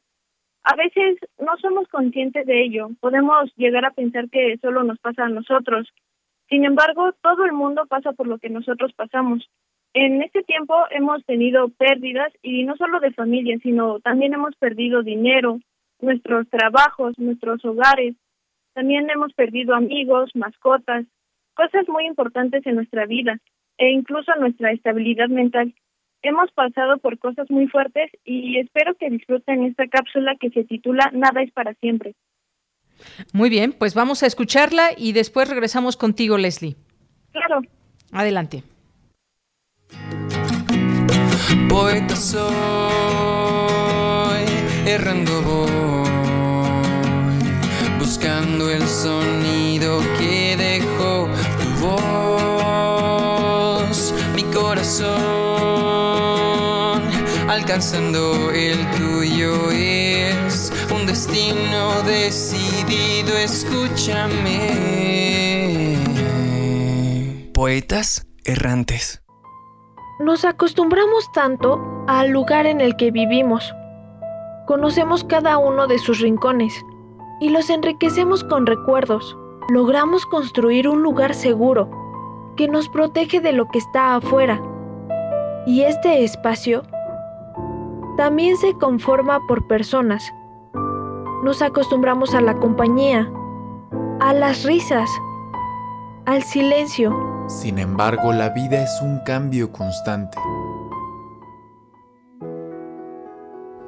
A 0.64 0.76
veces 0.76 1.18
no 1.38 1.56
somos 1.56 1.88
conscientes 1.88 2.44
de 2.44 2.62
ello, 2.62 2.90
podemos 3.00 3.50
llegar 3.56 3.86
a 3.86 3.92
pensar 3.92 4.28
que 4.28 4.58
solo 4.58 4.84
nos 4.84 4.98
pasa 4.98 5.24
a 5.24 5.30
nosotros. 5.30 5.88
Sin 6.50 6.66
embargo, 6.66 7.12
todo 7.22 7.46
el 7.46 7.54
mundo 7.54 7.86
pasa 7.88 8.12
por 8.12 8.26
lo 8.26 8.38
que 8.38 8.50
nosotros 8.50 8.92
pasamos. 8.92 9.48
En 9.94 10.20
este 10.20 10.42
tiempo 10.42 10.74
hemos 10.90 11.24
tenido 11.24 11.70
pérdidas 11.70 12.30
y 12.42 12.64
no 12.64 12.76
solo 12.76 13.00
de 13.00 13.14
familia, 13.14 13.56
sino 13.62 14.00
también 14.00 14.34
hemos 14.34 14.54
perdido 14.56 15.02
dinero, 15.02 15.58
nuestros 16.02 16.46
trabajos, 16.50 17.18
nuestros 17.18 17.64
hogares. 17.64 18.14
También 18.74 19.08
hemos 19.08 19.32
perdido 19.32 19.74
amigos, 19.74 20.32
mascotas, 20.34 21.06
cosas 21.54 21.88
muy 21.88 22.04
importantes 22.04 22.66
en 22.66 22.74
nuestra 22.74 23.06
vida 23.06 23.38
e 23.78 23.88
incluso 23.88 24.34
nuestra 24.36 24.72
estabilidad 24.72 25.28
mental 25.28 25.72
hemos 26.22 26.50
pasado 26.52 26.98
por 26.98 27.18
cosas 27.18 27.50
muy 27.50 27.68
fuertes 27.68 28.10
y 28.24 28.58
espero 28.58 28.94
que 28.94 29.10
disfruten 29.10 29.64
esta 29.64 29.86
cápsula 29.88 30.36
que 30.40 30.50
se 30.50 30.64
titula 30.64 31.10
Nada 31.12 31.42
es 31.42 31.52
para 31.52 31.74
siempre. 31.74 32.14
Muy 33.32 33.50
bien, 33.50 33.72
pues 33.72 33.94
vamos 33.94 34.22
a 34.22 34.26
escucharla 34.26 34.90
y 34.96 35.12
después 35.12 35.48
regresamos 35.48 35.96
contigo, 35.96 36.38
Leslie. 36.38 36.76
Claro. 37.32 37.60
Adelante. 38.12 38.62
Poeta 41.68 42.16
soy, 42.16 42.40
errando 44.86 45.42
voy, 45.42 46.08
buscando 47.98 48.70
el 48.70 48.82
sonido 48.82 50.00
que 50.18 50.45
el 57.76 58.90
tuyo 58.92 59.70
es 59.70 60.72
un 60.90 61.04
destino 61.06 62.00
decidido, 62.06 63.36
escúchame. 63.36 64.70
Poetas 67.52 68.26
errantes. 68.46 69.22
Nos 70.20 70.46
acostumbramos 70.46 71.30
tanto 71.32 71.78
al 72.08 72.30
lugar 72.30 72.64
en 72.64 72.80
el 72.80 72.96
que 72.96 73.10
vivimos. 73.10 73.74
Conocemos 74.66 75.22
cada 75.24 75.58
uno 75.58 75.86
de 75.86 75.98
sus 75.98 76.20
rincones 76.20 76.82
y 77.42 77.50
los 77.50 77.68
enriquecemos 77.68 78.42
con 78.42 78.64
recuerdos. 78.64 79.36
Logramos 79.68 80.24
construir 80.24 80.88
un 80.88 81.02
lugar 81.02 81.34
seguro 81.34 81.90
que 82.56 82.68
nos 82.68 82.88
protege 82.88 83.40
de 83.40 83.52
lo 83.52 83.68
que 83.68 83.80
está 83.80 84.14
afuera. 84.16 84.62
Y 85.66 85.82
este 85.82 86.24
espacio 86.24 86.82
también 88.16 88.56
se 88.56 88.74
conforma 88.74 89.40
por 89.46 89.66
personas. 89.66 90.32
Nos 91.44 91.62
acostumbramos 91.62 92.34
a 92.34 92.40
la 92.40 92.54
compañía, 92.58 93.30
a 94.20 94.32
las 94.32 94.64
risas, 94.64 95.08
al 96.24 96.42
silencio. 96.42 97.14
Sin 97.46 97.78
embargo, 97.78 98.32
la 98.32 98.48
vida 98.50 98.82
es 98.82 99.00
un 99.02 99.20
cambio 99.24 99.70
constante. 99.70 100.38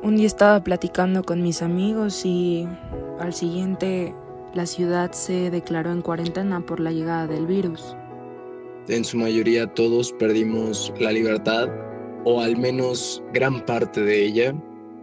Un 0.02 0.16
día 0.16 0.26
estaba 0.26 0.62
platicando 0.62 1.24
con 1.24 1.42
mis 1.42 1.62
amigos 1.62 2.24
y 2.24 2.68
al 3.18 3.34
siguiente 3.34 4.14
la 4.54 4.66
ciudad 4.66 5.12
se 5.12 5.50
declaró 5.50 5.90
en 5.90 6.02
cuarentena 6.02 6.60
por 6.60 6.80
la 6.80 6.92
llegada 6.92 7.26
del 7.26 7.46
virus. 7.46 7.96
En 8.88 9.04
su 9.04 9.18
mayoría 9.18 9.66
todos 9.74 10.12
perdimos 10.12 10.92
la 10.98 11.12
libertad 11.12 11.68
o 12.28 12.42
al 12.42 12.58
menos 12.58 13.22
gran 13.32 13.64
parte 13.64 14.02
de 14.02 14.26
ella 14.26 14.54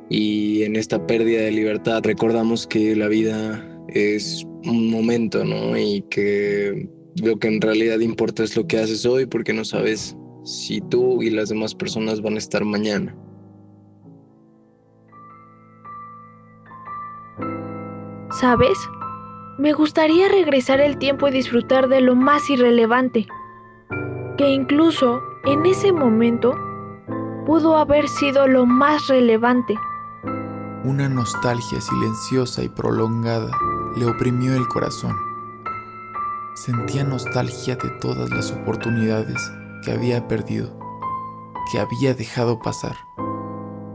y 0.09 0.61
en 0.61 0.75
esta 0.75 1.07
pérdida 1.07 1.41
de 1.41 1.51
libertad 1.51 2.03
recordamos 2.03 2.67
que 2.67 2.95
la 2.95 3.07
vida 3.07 3.67
es 3.87 4.45
un 4.63 4.91
momento, 4.91 5.43
¿no? 5.43 5.75
Y 5.75 6.03
que 6.11 6.87
lo 7.23 7.39
que 7.39 7.47
en 7.47 7.61
realidad 7.61 7.99
importa 8.01 8.43
es 8.43 8.55
lo 8.55 8.67
que 8.67 8.77
haces 8.77 9.07
hoy 9.07 9.25
porque 9.25 9.53
no 9.53 9.65
sabes 9.65 10.15
si 10.43 10.81
tú 10.81 11.23
y 11.23 11.31
las 11.31 11.49
demás 11.49 11.73
personas 11.73 12.21
van 12.21 12.35
a 12.35 12.37
estar 12.37 12.63
mañana. 12.63 13.15
¿Sabes? 18.39 18.77
Me 19.57 19.73
gustaría 19.73 20.27
regresar 20.29 20.79
el 20.79 20.99
tiempo 20.99 21.27
y 21.27 21.31
disfrutar 21.31 21.87
de 21.87 22.01
lo 22.01 22.15
más 22.15 22.47
irrelevante, 22.51 23.25
que 24.37 24.49
incluso 24.49 25.23
en 25.45 25.65
ese 25.65 25.91
momento 25.91 26.53
pudo 27.45 27.77
haber 27.77 28.07
sido 28.09 28.47
lo 28.47 28.65
más 28.65 29.07
relevante. 29.07 29.77
Una 30.83 31.07
nostalgia 31.07 31.79
silenciosa 31.79 32.63
y 32.63 32.69
prolongada 32.69 33.51
le 33.95 34.05
oprimió 34.05 34.55
el 34.55 34.67
corazón. 34.67 35.15
Sentía 36.55 37.03
nostalgia 37.03 37.75
de 37.75 37.89
todas 38.01 38.29
las 38.29 38.51
oportunidades 38.51 39.51
que 39.83 39.91
había 39.91 40.27
perdido, 40.27 40.77
que 41.71 41.79
había 41.79 42.13
dejado 42.13 42.59
pasar, 42.59 42.95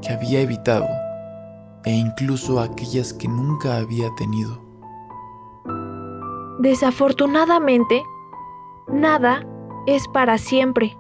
que 0.03 0.13
había 0.13 0.41
evitado 0.41 0.87
e 1.85 1.91
incluso 1.91 2.61
aquellas 2.61 3.13
que 3.13 3.29
nunca 3.29 3.77
había 3.77 4.15
tenido. 4.17 4.61
Desafortunadamente, 6.59 8.03
nada 8.87 9.47
es 9.87 10.07
para 10.09 10.37
siempre. 10.37 11.00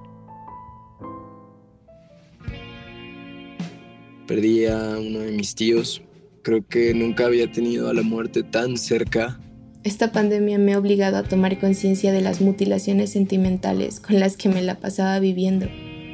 Perdí 4.31 4.65
a 4.67 4.97
uno 4.97 5.19
de 5.19 5.33
mis 5.33 5.57
tíos. 5.57 6.03
Creo 6.45 6.65
que 6.65 6.95
nunca 6.95 7.27
había 7.27 7.51
tenido 7.51 7.91
a 7.91 7.95
la 7.95 8.03
muerte 8.03 8.45
tan 8.45 8.79
cerca. 8.79 9.41
Esta 9.83 10.13
pandemia 10.13 10.57
me 10.57 10.75
ha 10.75 10.79
obligado 10.79 11.17
a 11.17 11.25
tomar 11.25 11.59
conciencia 11.59 12.13
de 12.13 12.21
las 12.21 12.41
mutilaciones 12.41 13.11
sentimentales 13.11 13.99
con 13.99 14.21
las 14.21 14.37
que 14.37 14.49
me 14.49 14.63
la 14.63 14.79
pasaba 14.79 15.19
viviendo. 15.19 15.67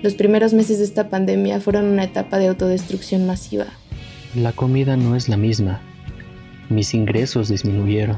Los 0.02 0.14
primeros 0.14 0.55
meses 0.55 0.78
de 0.78 0.84
esta 0.84 1.10
pandemia 1.10 1.60
fueron 1.60 1.84
una 1.84 2.05
etapa 2.05 2.38
de 2.38 2.47
autodestrucción 2.47 3.26
masiva. 3.26 3.66
La 4.34 4.52
comida 4.52 4.97
no 4.97 5.14
es 5.14 5.28
la 5.28 5.36
misma. 5.36 5.82
Mis 6.70 6.94
ingresos 6.94 7.51
disminuyeron. 7.51 8.16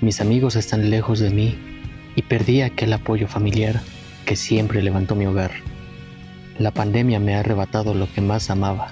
Mis 0.00 0.20
amigos 0.20 0.56
están 0.56 0.90
lejos 0.90 1.20
de 1.20 1.30
mí 1.30 1.56
y 2.16 2.22
perdí 2.22 2.62
aquel 2.62 2.92
apoyo 2.92 3.28
familiar 3.28 3.80
que 4.24 4.34
siempre 4.34 4.82
levantó 4.82 5.14
mi 5.14 5.26
hogar. 5.26 5.52
La 6.58 6.72
pandemia 6.72 7.20
me 7.20 7.36
ha 7.36 7.40
arrebatado 7.40 7.94
lo 7.94 8.12
que 8.12 8.20
más 8.20 8.50
amaba. 8.50 8.88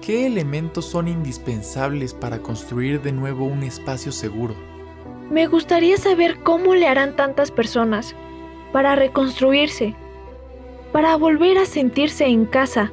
¿Qué 0.00 0.24
elementos 0.24 0.86
son 0.86 1.06
indispensables 1.06 2.14
para 2.14 2.38
construir 2.38 3.02
de 3.02 3.12
nuevo 3.12 3.44
un 3.44 3.62
espacio 3.62 4.10
seguro? 4.10 4.54
Me 5.30 5.46
gustaría 5.46 5.98
saber 5.98 6.38
cómo 6.42 6.74
le 6.74 6.88
harán 6.88 7.14
tantas 7.14 7.50
personas 7.50 8.16
para 8.72 8.96
reconstruirse, 8.96 9.94
para 10.92 11.16
volver 11.16 11.58
a 11.58 11.66
sentirse 11.66 12.24
en 12.24 12.46
casa. 12.46 12.90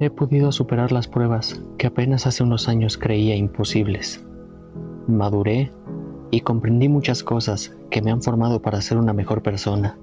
He 0.00 0.10
podido 0.10 0.52
superar 0.52 0.92
las 0.92 1.08
pruebas 1.08 1.60
que 1.76 1.88
apenas 1.88 2.26
hace 2.28 2.44
unos 2.44 2.68
años 2.68 2.96
creía 2.96 3.34
imposibles. 3.34 4.24
Maduré 5.08 5.72
y 6.30 6.42
comprendí 6.42 6.88
muchas 6.88 7.24
cosas 7.24 7.76
que 7.90 8.00
me 8.00 8.12
han 8.12 8.22
formado 8.22 8.62
para 8.62 8.80
ser 8.80 8.96
una 8.98 9.12
mejor 9.12 9.42
persona. 9.42 9.98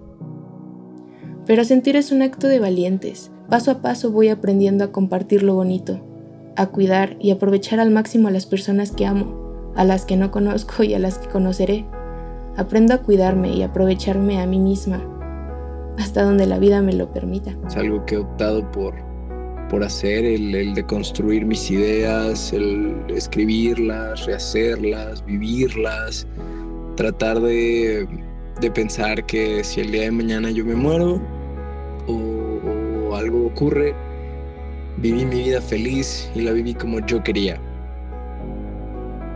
Pero 1.45 1.63
sentir 1.63 1.95
es 1.95 2.11
un 2.11 2.23
acto 2.23 2.47
de 2.47 2.59
valientes. 2.59 3.31
Paso 3.49 3.71
a 3.71 3.81
paso 3.81 4.11
voy 4.11 4.27
aprendiendo 4.27 4.83
a 4.83 4.91
compartir 4.91 5.43
lo 5.43 5.53
bonito, 5.53 6.01
a 6.57 6.67
cuidar 6.67 7.15
y 7.21 7.31
aprovechar 7.31 7.79
al 7.79 7.91
máximo 7.91 8.27
a 8.27 8.31
las 8.31 8.45
personas 8.45 8.91
que 8.91 9.05
amo, 9.05 9.71
a 9.77 9.85
las 9.85 10.03
que 10.03 10.17
no 10.17 10.29
conozco 10.29 10.83
y 10.83 10.93
a 10.93 10.99
las 10.99 11.19
que 11.19 11.29
conoceré. 11.29 11.85
Aprendo 12.57 12.93
a 12.93 12.97
cuidarme 12.97 13.53
y 13.53 13.63
aprovecharme 13.63 14.41
a 14.41 14.45
mí 14.47 14.59
misma, 14.59 15.03
hasta 15.97 16.23
donde 16.23 16.47
la 16.47 16.59
vida 16.59 16.81
me 16.81 16.91
lo 16.91 17.13
permita. 17.13 17.55
Es 17.65 17.77
algo 17.77 18.05
que 18.05 18.15
he 18.15 18.17
optado 18.17 18.69
por, 18.71 19.04
por 19.69 19.83
hacer, 19.83 20.25
el, 20.25 20.53
el 20.53 20.73
de 20.73 20.85
construir 20.85 21.45
mis 21.45 21.69
ideas, 21.71 22.53
el 22.53 22.95
escribirlas, 23.09 24.25
rehacerlas, 24.25 25.25
vivirlas, 25.25 26.27
tratar 26.95 27.39
de, 27.39 28.07
de 28.61 28.71
pensar 28.71 29.25
que 29.25 29.63
si 29.63 29.81
el 29.81 29.91
día 29.91 30.03
de 30.03 30.11
mañana 30.11 30.51
yo 30.51 30.65
me 30.65 30.75
muero 30.75 31.21
o, 32.07 33.09
o 33.09 33.15
algo 33.15 33.47
ocurre, 33.47 33.93
viví 34.97 35.25
mi 35.25 35.43
vida 35.43 35.61
feliz 35.61 36.29
y 36.35 36.41
la 36.41 36.51
viví 36.51 36.73
como 36.73 37.05
yo 37.05 37.23
quería. 37.23 37.59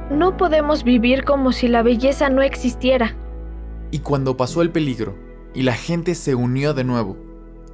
No 0.10 0.38
podemos 0.38 0.84
vivir 0.84 1.24
como 1.24 1.52
si 1.52 1.68
la 1.68 1.84
belleza 1.84 2.30
no 2.30 2.42
existiera. 2.42 3.16
Y 3.92 4.00
cuando 4.00 4.38
pasó 4.38 4.62
el 4.62 4.72
peligro 4.72 5.16
y 5.54 5.64
la 5.64 5.74
gente 5.74 6.16
se 6.16 6.36
unió 6.36 6.74
de 6.74 6.84
nuevo, 6.84 7.18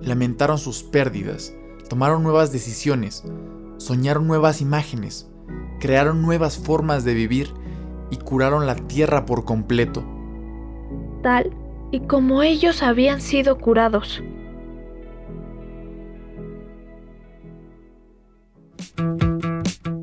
lamentaron 0.02 0.58
sus 0.58 0.84
pérdidas, 0.84 1.54
tomaron 1.90 2.24
nuevas 2.24 2.52
decisiones, 2.52 3.24
soñaron 3.78 4.28
nuevas 4.28 4.62
imágenes, 4.62 5.30
crearon 5.80 6.22
nuevas 6.22 6.58
formas 6.58 7.04
de 7.04 7.14
vivir 7.14 7.54
y 8.10 8.18
curaron 8.18 8.66
la 8.66 8.76
tierra 8.76 9.26
por 9.26 9.46
completo. 9.46 10.04
Tal 11.22 11.52
y 11.92 12.02
como 12.02 12.44
ellos 12.44 12.84
habían 12.84 13.22
sido 13.22 13.58
curados. 13.58 14.22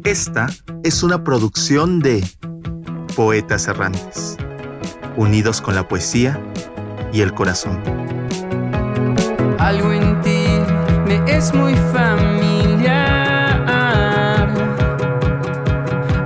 Esta 0.04 0.48
es 0.82 1.02
una 1.02 1.22
producción 1.22 2.00
de 2.00 2.24
Poetas 3.14 3.68
Errantes, 3.68 4.36
unidos 5.16 5.60
con 5.60 5.74
la 5.74 5.86
poesía 5.86 6.40
y 7.12 7.20
el 7.20 7.32
corazón. 7.34 7.80
Algo 9.59 9.92
en 9.92 10.20
ti 10.22 10.31
es 11.26 11.52
muy 11.55 11.74
familiar. 11.93 12.93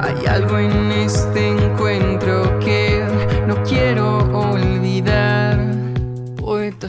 Hay 0.00 0.26
algo 0.26 0.58
en 0.58 0.92
este 0.92 1.48
encuentro 1.48 2.58
que 2.60 3.02
no 3.46 3.62
quiero 3.64 4.18
olvidar. 4.32 5.58
Poeta. 6.36 6.88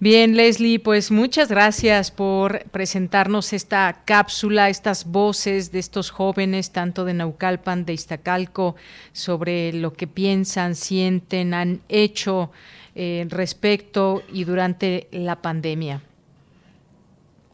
Bien, 0.00 0.36
Leslie, 0.36 0.78
pues 0.78 1.10
muchas 1.10 1.48
gracias 1.48 2.12
por 2.12 2.62
presentarnos 2.70 3.52
esta 3.52 4.02
cápsula, 4.04 4.70
estas 4.70 5.04
voces 5.04 5.72
de 5.72 5.80
estos 5.80 6.10
jóvenes, 6.10 6.70
tanto 6.70 7.04
de 7.04 7.14
Naucalpan, 7.14 7.84
de 7.84 7.94
Iztacalco, 7.94 8.76
sobre 9.12 9.72
lo 9.72 9.92
que 9.92 10.06
piensan, 10.06 10.76
sienten, 10.76 11.52
han 11.52 11.80
hecho 11.88 12.52
eh, 13.00 13.24
respecto 13.30 14.22
y 14.32 14.42
durante 14.42 15.06
la 15.12 15.40
pandemia. 15.40 16.02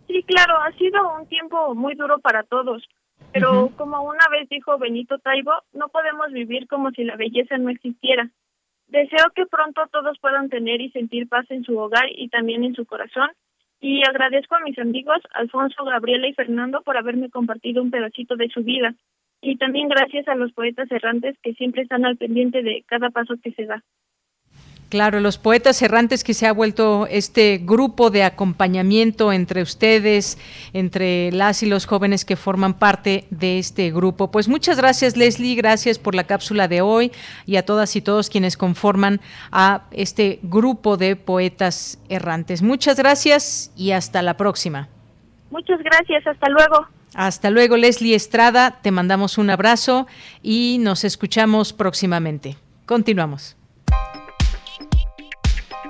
Sí, 0.06 0.22
claro, 0.22 0.56
ha 0.56 0.72
sido 0.72 1.18
un 1.18 1.26
tiempo 1.26 1.74
muy 1.74 1.94
duro 1.96 2.18
para 2.18 2.44
todos, 2.44 2.82
pero 3.30 3.70
como 3.76 4.02
una 4.02 4.26
vez 4.30 4.48
dijo 4.48 4.78
Benito 4.78 5.18
Taibo, 5.18 5.52
no 5.74 5.88
podemos 5.88 6.32
vivir 6.32 6.66
como 6.66 6.92
si 6.92 7.04
la 7.04 7.16
belleza 7.16 7.58
no 7.58 7.68
existiera. 7.68 8.30
Deseo 8.86 9.26
que 9.34 9.44
pronto 9.44 9.82
todos 9.92 10.18
puedan 10.18 10.48
tener 10.48 10.80
y 10.80 10.90
sentir 10.92 11.28
paz 11.28 11.44
en 11.50 11.62
su 11.62 11.76
hogar 11.76 12.06
y 12.10 12.28
también 12.28 12.64
en 12.64 12.74
su 12.74 12.86
corazón. 12.86 13.28
Y 13.80 14.00
agradezco 14.08 14.54
a 14.54 14.60
mis 14.60 14.78
amigos 14.78 15.18
Alfonso, 15.34 15.84
Gabriela 15.84 16.26
y 16.26 16.32
Fernando 16.32 16.80
por 16.80 16.96
haberme 16.96 17.28
compartido 17.28 17.82
un 17.82 17.90
pedacito 17.90 18.36
de 18.36 18.48
su 18.48 18.62
vida. 18.62 18.94
Y 19.42 19.56
también 19.56 19.88
gracias 19.88 20.26
a 20.26 20.36
los 20.36 20.52
poetas 20.52 20.90
errantes 20.90 21.36
que 21.42 21.52
siempre 21.52 21.82
están 21.82 22.06
al 22.06 22.16
pendiente 22.16 22.62
de 22.62 22.82
cada 22.86 23.10
paso 23.10 23.34
que 23.42 23.52
se 23.52 23.66
da. 23.66 23.84
Claro, 24.88 25.20
los 25.20 25.38
poetas 25.38 25.80
errantes 25.82 26.22
que 26.22 26.34
se 26.34 26.46
ha 26.46 26.52
vuelto 26.52 27.06
este 27.10 27.58
grupo 27.58 28.10
de 28.10 28.22
acompañamiento 28.22 29.32
entre 29.32 29.62
ustedes, 29.62 30.38
entre 30.72 31.32
las 31.32 31.62
y 31.62 31.66
los 31.66 31.86
jóvenes 31.86 32.24
que 32.24 32.36
forman 32.36 32.74
parte 32.74 33.26
de 33.30 33.58
este 33.58 33.90
grupo. 33.90 34.30
Pues 34.30 34.48
muchas 34.48 34.76
gracias 34.76 35.16
Leslie, 35.16 35.56
gracias 35.56 35.98
por 35.98 36.14
la 36.14 36.24
cápsula 36.24 36.68
de 36.68 36.80
hoy 36.80 37.10
y 37.46 37.56
a 37.56 37.64
todas 37.64 37.96
y 37.96 38.02
todos 38.02 38.30
quienes 38.30 38.56
conforman 38.56 39.20
a 39.50 39.84
este 39.90 40.38
grupo 40.42 40.96
de 40.96 41.16
poetas 41.16 41.98
errantes. 42.08 42.62
Muchas 42.62 42.96
gracias 42.96 43.72
y 43.76 43.90
hasta 43.92 44.22
la 44.22 44.36
próxima. 44.36 44.88
Muchas 45.50 45.78
gracias, 45.80 46.26
hasta 46.26 46.48
luego. 46.48 46.86
Hasta 47.14 47.50
luego, 47.50 47.76
Leslie 47.76 48.14
Estrada. 48.14 48.78
Te 48.82 48.90
mandamos 48.90 49.38
un 49.38 49.50
abrazo 49.50 50.06
y 50.42 50.78
nos 50.80 51.04
escuchamos 51.04 51.72
próximamente. 51.72 52.56
Continuamos. 52.86 53.56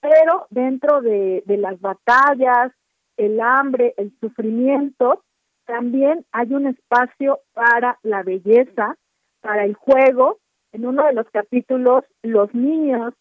pero 0.00 0.46
dentro 0.50 1.00
de, 1.00 1.42
de 1.46 1.56
las 1.56 1.80
batallas, 1.80 2.70
el 3.16 3.40
hambre, 3.40 3.94
el 3.96 4.12
sufrimiento, 4.20 5.24
también 5.64 6.26
hay 6.32 6.52
un 6.52 6.66
espacio 6.66 7.40
para 7.54 7.98
la 8.02 8.22
belleza, 8.22 8.98
para 9.44 9.64
el 9.64 9.74
juego. 9.74 10.38
En 10.72 10.86
uno 10.86 11.04
de 11.04 11.12
los 11.12 11.28
capítulos, 11.30 12.04
los 12.22 12.52
niños 12.54 13.12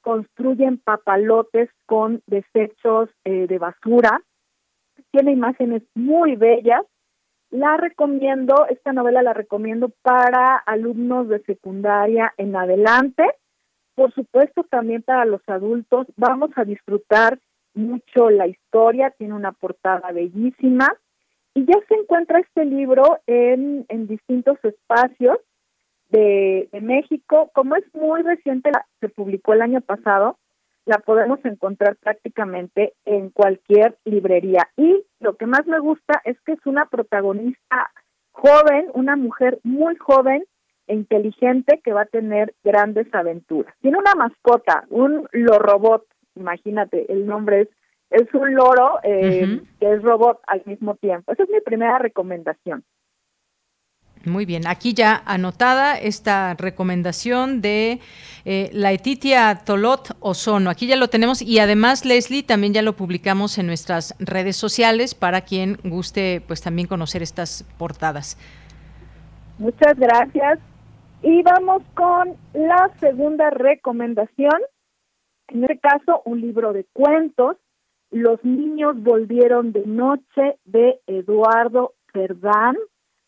construyen 0.00 0.78
papalotes 0.78 1.68
con 1.84 2.22
desechos 2.26 3.10
eh, 3.24 3.48
de 3.48 3.58
basura. 3.58 4.22
Tiene 5.10 5.32
imágenes 5.32 5.82
muy 5.94 6.36
bellas. 6.36 6.82
La 7.50 7.76
recomiendo, 7.76 8.66
esta 8.70 8.92
novela 8.92 9.22
la 9.22 9.32
recomiendo 9.32 9.90
para 10.02 10.56
alumnos 10.56 11.28
de 11.28 11.40
secundaria 11.40 12.32
en 12.36 12.54
adelante. 12.54 13.24
Por 13.96 14.12
supuesto, 14.14 14.62
también 14.70 15.02
para 15.02 15.24
los 15.24 15.42
adultos. 15.48 16.06
Vamos 16.16 16.50
a 16.54 16.64
disfrutar 16.64 17.40
mucho 17.74 18.30
la 18.30 18.46
historia, 18.46 19.10
tiene 19.18 19.34
una 19.34 19.52
portada 19.52 20.12
bellísima. 20.12 20.88
Y 21.54 21.64
ya 21.64 21.78
se 21.88 21.94
encuentra 21.94 22.38
este 22.38 22.64
libro 22.64 23.18
en, 23.26 23.84
en 23.88 24.06
distintos 24.06 24.58
espacios 24.62 25.38
de, 26.10 26.68
México. 26.80 27.50
Como 27.54 27.76
es 27.76 27.84
muy 27.94 28.22
reciente, 28.22 28.70
se 29.00 29.08
publicó 29.08 29.52
el 29.52 29.62
año 29.62 29.80
pasado, 29.80 30.38
la 30.84 30.98
podemos 30.98 31.44
encontrar 31.44 31.96
prácticamente 31.96 32.94
en 33.04 33.30
cualquier 33.30 33.96
librería. 34.04 34.68
Y 34.76 35.04
lo 35.20 35.36
que 35.36 35.46
más 35.46 35.66
me 35.66 35.80
gusta 35.80 36.20
es 36.24 36.40
que 36.42 36.52
es 36.52 36.66
una 36.66 36.86
protagonista 36.86 37.90
joven, 38.32 38.86
una 38.94 39.16
mujer 39.16 39.58
muy 39.64 39.96
joven 39.96 40.44
e 40.86 40.94
inteligente 40.94 41.80
que 41.82 41.92
va 41.92 42.02
a 42.02 42.06
tener 42.06 42.54
grandes 42.62 43.12
aventuras. 43.12 43.74
Tiene 43.80 43.98
una 43.98 44.14
mascota, 44.14 44.84
un 44.90 45.26
lorobot, 45.32 46.06
imagínate, 46.36 47.10
el 47.12 47.26
nombre 47.26 47.62
es, 47.62 47.68
es 48.10 48.32
un 48.34 48.54
loro 48.54 49.00
eh, 49.02 49.60
que 49.80 49.92
es 49.92 50.02
robot 50.02 50.40
al 50.46 50.62
mismo 50.64 50.94
tiempo. 50.94 51.32
Esa 51.32 51.42
es 51.42 51.48
mi 51.48 51.60
primera 51.60 51.98
recomendación. 51.98 52.84
Muy 54.26 54.44
bien, 54.44 54.66
aquí 54.66 54.92
ya 54.92 55.22
anotada 55.24 55.96
esta 55.96 56.54
recomendación 56.54 57.60
de 57.60 58.00
eh, 58.44 58.70
la 58.72 58.90
Etitia 58.90 59.62
Tolot 59.64 60.16
Ozono. 60.18 60.68
Aquí 60.68 60.88
ya 60.88 60.96
lo 60.96 61.06
tenemos 61.06 61.40
y 61.42 61.60
además, 61.60 62.04
Leslie, 62.04 62.42
también 62.42 62.72
ya 62.72 62.82
lo 62.82 62.96
publicamos 62.96 63.56
en 63.58 63.68
nuestras 63.68 64.16
redes 64.18 64.56
sociales 64.56 65.14
para 65.14 65.42
quien 65.42 65.78
guste 65.84 66.42
pues 66.44 66.60
también 66.60 66.88
conocer 66.88 67.22
estas 67.22 67.62
portadas. 67.78 68.36
Muchas 69.58 69.96
gracias. 69.96 70.58
Y 71.22 71.42
vamos 71.42 71.82
con 71.94 72.36
la 72.52 72.90
segunda 72.98 73.50
recomendación. 73.50 74.60
En 75.48 75.62
este 75.62 75.78
caso, 75.78 76.22
un 76.24 76.40
libro 76.40 76.72
de 76.72 76.84
cuentos. 76.92 77.58
Los 78.10 78.44
niños 78.44 79.00
volvieron 79.00 79.70
de 79.70 79.86
noche 79.86 80.58
de 80.64 81.00
Eduardo 81.06 81.94
Cerdán 82.12 82.76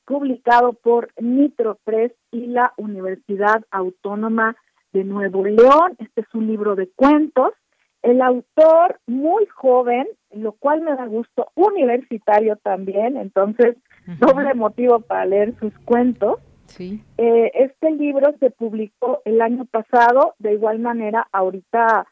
publicado 0.09 0.73
por 0.73 1.11
Nitro 1.21 1.79
Press 1.85 2.13
y 2.33 2.47
la 2.47 2.73
Universidad 2.79 3.63
Autónoma 3.71 4.57
de 4.95 5.05
Nuevo 5.05 5.45
León. 5.45 5.97
Este 5.99 6.23
es 6.23 6.35
un 6.35 6.47
libro 6.47 6.77
de 6.77 6.89
cuentos. 6.97 7.53
El 8.01 8.23
autor 8.23 9.01
muy 9.07 9.45
joven, 9.47 10.07
lo 10.33 10.53
cual 10.53 10.81
me 10.81 10.95
da 10.97 11.05
gusto, 11.05 11.53
universitario 11.55 12.57
también, 12.57 13.19
entonces 13.19 13.77
doble 14.19 14.55
motivo 14.55 15.01
para 15.01 15.27
leer 15.27 15.55
sus 15.61 15.77
cuentos. 15.81 16.41
Sí. 16.65 17.03
Eh, 17.19 17.51
este 17.55 17.91
libro 17.91 18.35
se 18.41 18.51
publicó 18.51 19.21
el 19.27 19.43
año 19.43 19.67
pasado, 19.67 20.35
de 20.39 20.55
igual 20.55 20.79
manera 20.79 21.29
ahorita 21.33 22.07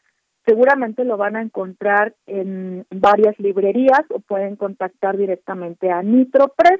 seguramente 0.45 1.03
lo 1.03 1.17
van 1.17 1.35
a 1.35 1.41
encontrar 1.41 2.13
en 2.27 2.85
varias 2.91 3.37
librerías 3.39 4.01
o 4.09 4.19
pueden 4.19 4.55
contactar 4.55 5.17
directamente 5.17 5.89
a 5.89 6.03
Nitro 6.03 6.53
Press. 6.55 6.79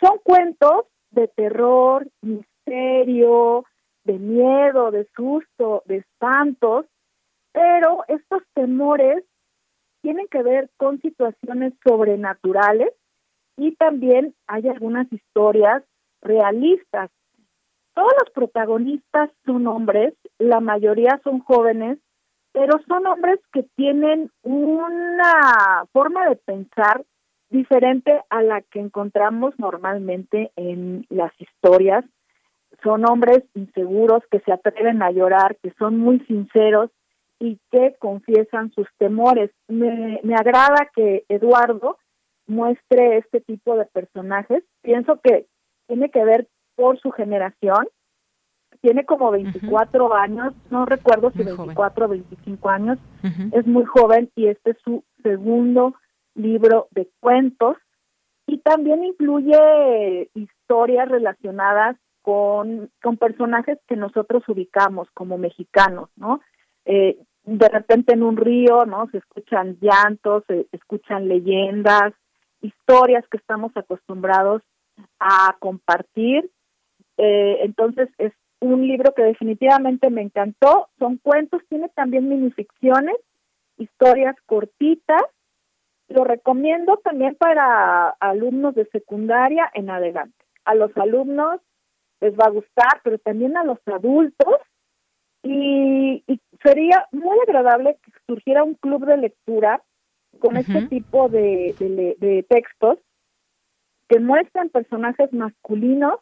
Son 0.00 0.18
cuentos 0.22 0.86
de 1.10 1.28
terror, 1.28 2.06
misterio, 2.22 3.64
de 4.04 4.18
miedo, 4.18 4.90
de 4.90 5.06
susto, 5.16 5.82
de 5.86 5.96
espantos, 5.96 6.86
pero 7.52 8.04
estos 8.08 8.42
temores 8.54 9.24
tienen 10.02 10.26
que 10.28 10.42
ver 10.42 10.70
con 10.76 11.00
situaciones 11.00 11.74
sobrenaturales 11.86 12.92
y 13.56 13.74
también 13.74 14.34
hay 14.46 14.68
algunas 14.68 15.12
historias 15.12 15.82
realistas. 16.22 17.10
Todos 17.94 18.12
los 18.20 18.30
protagonistas 18.30 19.30
son 19.44 19.66
hombres, 19.66 20.14
la 20.38 20.60
mayoría 20.60 21.20
son 21.24 21.40
jóvenes, 21.40 21.98
pero 22.52 22.80
son 22.86 23.06
hombres 23.06 23.40
que 23.52 23.64
tienen 23.76 24.30
una 24.42 25.84
forma 25.92 26.28
de 26.28 26.36
pensar 26.36 27.04
diferente 27.50 28.22
a 28.30 28.42
la 28.42 28.60
que 28.62 28.80
encontramos 28.80 29.54
normalmente 29.58 30.50
en 30.56 31.06
las 31.08 31.32
historias. 31.40 32.04
Son 32.82 33.08
hombres 33.08 33.42
inseguros 33.54 34.22
que 34.30 34.40
se 34.40 34.52
atreven 34.52 35.02
a 35.02 35.10
llorar, 35.10 35.56
que 35.62 35.72
son 35.78 35.98
muy 35.98 36.20
sinceros 36.20 36.90
y 37.40 37.58
que 37.70 37.96
confiesan 37.98 38.70
sus 38.72 38.86
temores. 38.98 39.50
Me, 39.68 40.20
me 40.22 40.34
agrada 40.34 40.88
que 40.94 41.24
Eduardo 41.28 41.98
muestre 42.46 43.18
este 43.18 43.40
tipo 43.40 43.76
de 43.76 43.84
personajes. 43.86 44.64
Pienso 44.82 45.20
que 45.20 45.46
tiene 45.86 46.10
que 46.10 46.24
ver 46.24 46.48
por 46.74 46.98
su 47.00 47.10
generación, 47.10 47.88
tiene 48.80 49.04
como 49.04 49.30
24 49.30 50.14
años, 50.14 50.54
no 50.70 50.86
recuerdo 50.86 51.30
si 51.32 51.42
24 51.42 52.06
o 52.06 52.08
25 52.08 52.68
años, 52.68 52.98
es 53.52 53.66
muy 53.66 53.84
joven 53.84 54.30
y 54.36 54.46
este 54.46 54.70
es 54.70 54.76
su 54.84 55.02
segundo 55.22 55.94
libro 56.38 56.88
de 56.90 57.08
cuentos 57.20 57.76
y 58.46 58.58
también 58.58 59.04
incluye 59.04 60.30
historias 60.34 61.08
relacionadas 61.08 61.96
con, 62.22 62.90
con 63.02 63.16
personajes 63.16 63.78
que 63.86 63.96
nosotros 63.96 64.42
ubicamos 64.48 65.08
como 65.14 65.38
mexicanos, 65.38 66.08
¿no? 66.16 66.40
Eh, 66.84 67.18
de 67.44 67.68
repente 67.68 68.12
en 68.12 68.22
un 68.22 68.36
río, 68.36 68.84
¿no? 68.84 69.08
Se 69.10 69.18
escuchan 69.18 69.78
llantos, 69.80 70.44
se 70.46 70.66
escuchan 70.72 71.28
leyendas, 71.28 72.12
historias 72.60 73.26
que 73.30 73.38
estamos 73.38 73.74
acostumbrados 73.76 74.62
a 75.18 75.56
compartir. 75.58 76.50
Eh, 77.16 77.58
entonces 77.62 78.08
es 78.18 78.32
un 78.60 78.86
libro 78.86 79.14
que 79.14 79.22
definitivamente 79.22 80.10
me 80.10 80.22
encantó. 80.22 80.88
Son 80.98 81.16
cuentos, 81.18 81.62
tiene 81.68 81.88
también 81.90 82.28
minificciones, 82.28 83.16
historias 83.76 84.36
cortitas. 84.46 85.22
Lo 86.08 86.24
recomiendo 86.24 86.96
también 86.98 87.34
para 87.34 88.08
alumnos 88.20 88.74
de 88.74 88.86
secundaria 88.86 89.70
en 89.74 89.90
adelante. 89.90 90.44
A 90.64 90.74
los 90.74 90.96
alumnos 90.96 91.60
les 92.20 92.34
va 92.34 92.46
a 92.46 92.50
gustar, 92.50 93.00
pero 93.04 93.18
también 93.18 93.56
a 93.56 93.64
los 93.64 93.78
adultos. 93.86 94.56
Y, 95.42 96.24
sería 96.62 97.06
muy 97.12 97.38
agradable 97.46 97.96
que 98.02 98.10
surgiera 98.26 98.64
un 98.64 98.74
club 98.74 99.06
de 99.06 99.16
lectura 99.16 99.82
con 100.40 100.56
este 100.56 100.86
tipo 100.88 101.28
de, 101.28 101.74
de 101.78 102.42
textos 102.48 102.98
que 104.08 104.18
muestran 104.18 104.70
personajes 104.70 105.32
masculinos 105.32 106.18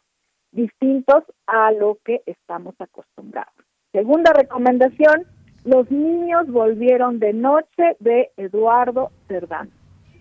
distintos 0.51 1.23
a 1.47 1.71
lo 1.71 1.97
que 2.03 2.21
estamos 2.25 2.75
acostumbrados. 2.79 3.53
Segunda 3.91 4.33
recomendación, 4.33 5.25
Los 5.67 5.91
niños 5.91 6.47
volvieron 6.47 7.19
de 7.19 7.33
noche 7.33 7.97
de 7.99 8.31
Eduardo 8.37 9.11
Cerdán. 9.27 9.69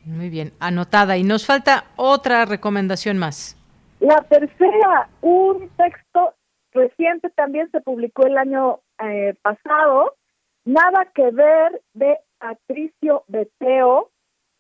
Muy 0.05 0.29
bien, 0.29 0.53
anotada. 0.59 1.17
Y 1.17 1.23
nos 1.23 1.47
falta 1.47 1.85
otra 1.95 2.45
recomendación 2.47 3.17
más. 3.17 3.57
La 4.01 4.17
tercera, 4.29 5.09
un 5.21 5.69
texto 5.77 6.35
reciente 6.73 7.31
también 7.31 7.71
se 7.71 7.81
publicó 7.81 8.27
el 8.27 8.37
año 8.37 8.81
eh, 8.99 9.35
pasado, 9.41 10.17
Nada 10.65 11.07
que 11.15 11.31
ver 11.31 11.81
de 11.95 12.19
Patricio 12.39 13.23
Beteo. 13.29 14.11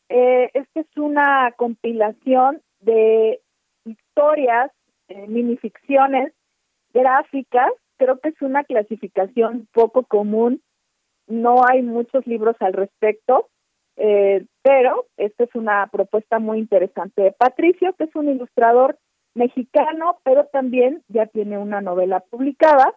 Eh, 0.08 0.52
esta 0.54 0.80
es 0.80 0.96
una 0.96 1.52
compilación 1.56 2.62
de 2.78 3.40
historias, 3.84 4.70
eh, 5.08 5.26
minificciones 5.26 6.32
gráficas. 6.94 7.72
Creo 7.96 8.20
que 8.20 8.28
es 8.28 8.40
una 8.40 8.62
clasificación 8.62 9.66
poco 9.72 10.04
común. 10.04 10.62
No 11.26 11.62
hay 11.66 11.82
muchos 11.82 12.26
libros 12.26 12.56
al 12.60 12.72
respecto, 12.72 13.48
eh, 13.96 14.44
pero 14.62 15.06
esta 15.16 15.44
es 15.44 15.54
una 15.54 15.86
propuesta 15.88 16.38
muy 16.38 16.58
interesante 16.58 17.22
de 17.22 17.32
Patricio, 17.32 17.94
que 17.94 18.04
es 18.04 18.14
un 18.14 18.28
ilustrador 18.28 18.98
mexicano, 19.34 20.18
pero 20.24 20.46
también 20.46 21.02
ya 21.08 21.26
tiene 21.26 21.58
una 21.58 21.80
novela 21.80 22.20
publicada. 22.20 22.94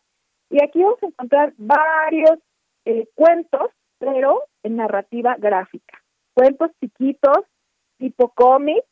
Y 0.49 0.64
aquí 0.64 0.81
vamos 0.81 1.01
a 1.03 1.07
encontrar 1.07 1.53
varios 1.57 2.39
eh, 2.85 3.07
cuentos, 3.15 3.72
pero 3.99 4.43
en 4.64 4.77
narrativa 4.77 5.35
gráfica. 5.38 6.01
Cuentos 6.34 6.72
chiquitos, 6.80 7.39
tipo 7.97 8.30
cómic, 8.30 8.84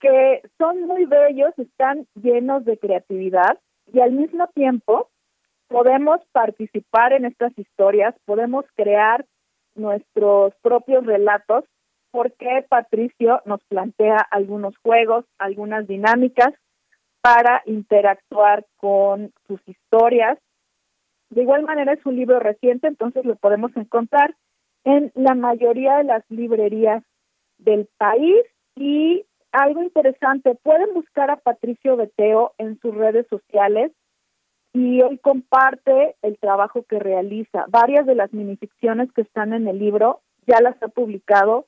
que 0.00 0.42
son 0.58 0.82
muy 0.82 1.06
bellos, 1.06 1.58
están 1.58 2.06
llenos 2.14 2.64
de 2.64 2.78
creatividad 2.78 3.58
y 3.92 4.00
al 4.00 4.12
mismo 4.12 4.46
tiempo 4.48 5.08
podemos 5.68 6.20
participar 6.32 7.12
en 7.12 7.24
estas 7.24 7.56
historias, 7.58 8.14
podemos 8.24 8.64
crear 8.74 9.24
nuestros 9.74 10.54
propios 10.62 11.04
relatos 11.04 11.64
porque 12.10 12.64
Patricio 12.68 13.42
nos 13.44 13.62
plantea 13.64 14.18
algunos 14.30 14.76
juegos, 14.78 15.24
algunas 15.38 15.86
dinámicas 15.86 16.54
para 17.20 17.62
interactuar 17.66 18.64
con 18.76 19.32
sus 19.46 19.60
historias. 19.66 20.38
De 21.30 21.42
igual 21.42 21.62
manera 21.64 21.92
es 21.92 22.06
un 22.06 22.16
libro 22.16 22.38
reciente, 22.38 22.86
entonces 22.86 23.24
lo 23.24 23.36
podemos 23.36 23.76
encontrar 23.76 24.34
en 24.84 25.10
la 25.14 25.34
mayoría 25.34 25.96
de 25.96 26.04
las 26.04 26.24
librerías 26.30 27.02
del 27.58 27.88
país 27.98 28.44
y 28.76 29.26
algo 29.52 29.82
interesante, 29.82 30.54
pueden 30.62 30.94
buscar 30.94 31.30
a 31.30 31.36
Patricio 31.36 31.96
Beteo 31.96 32.52
en 32.58 32.78
sus 32.80 32.94
redes 32.94 33.26
sociales 33.28 33.90
y 34.76 35.00
hoy 35.00 35.16
comparte 35.16 36.16
el 36.20 36.36
trabajo 36.36 36.82
que 36.82 36.98
realiza. 36.98 37.64
Varias 37.68 38.04
de 38.04 38.14
las 38.14 38.34
minificciones 38.34 39.10
que 39.12 39.22
están 39.22 39.54
en 39.54 39.66
el 39.68 39.78
libro 39.78 40.20
ya 40.46 40.60
las 40.60 40.76
ha 40.82 40.88
publicado, 40.88 41.64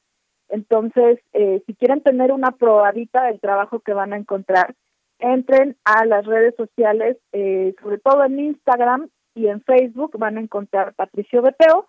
entonces 0.51 1.18
eh, 1.32 1.62
si 1.64 1.74
quieren 1.74 2.02
tener 2.02 2.32
una 2.32 2.51
probadita 2.51 3.24
del 3.24 3.40
trabajo 3.40 3.80
que 3.80 3.94
van 3.94 4.12
a 4.12 4.18
encontrar, 4.18 4.74
entren 5.20 5.78
a 5.85 6.05
las 6.05 6.26
redes 6.26 6.55
sociales, 6.56 7.16
eh, 7.32 7.74
sobre 7.80 7.97
todo 7.97 8.24
en 8.24 8.40
Instagram 8.40 9.09
y 9.35 9.47
en 9.47 9.62
Facebook, 9.62 10.18
van 10.18 10.36
a 10.36 10.43
encontrar 10.43 10.93
Patricio 10.93 11.40
Beteo. 11.40 11.86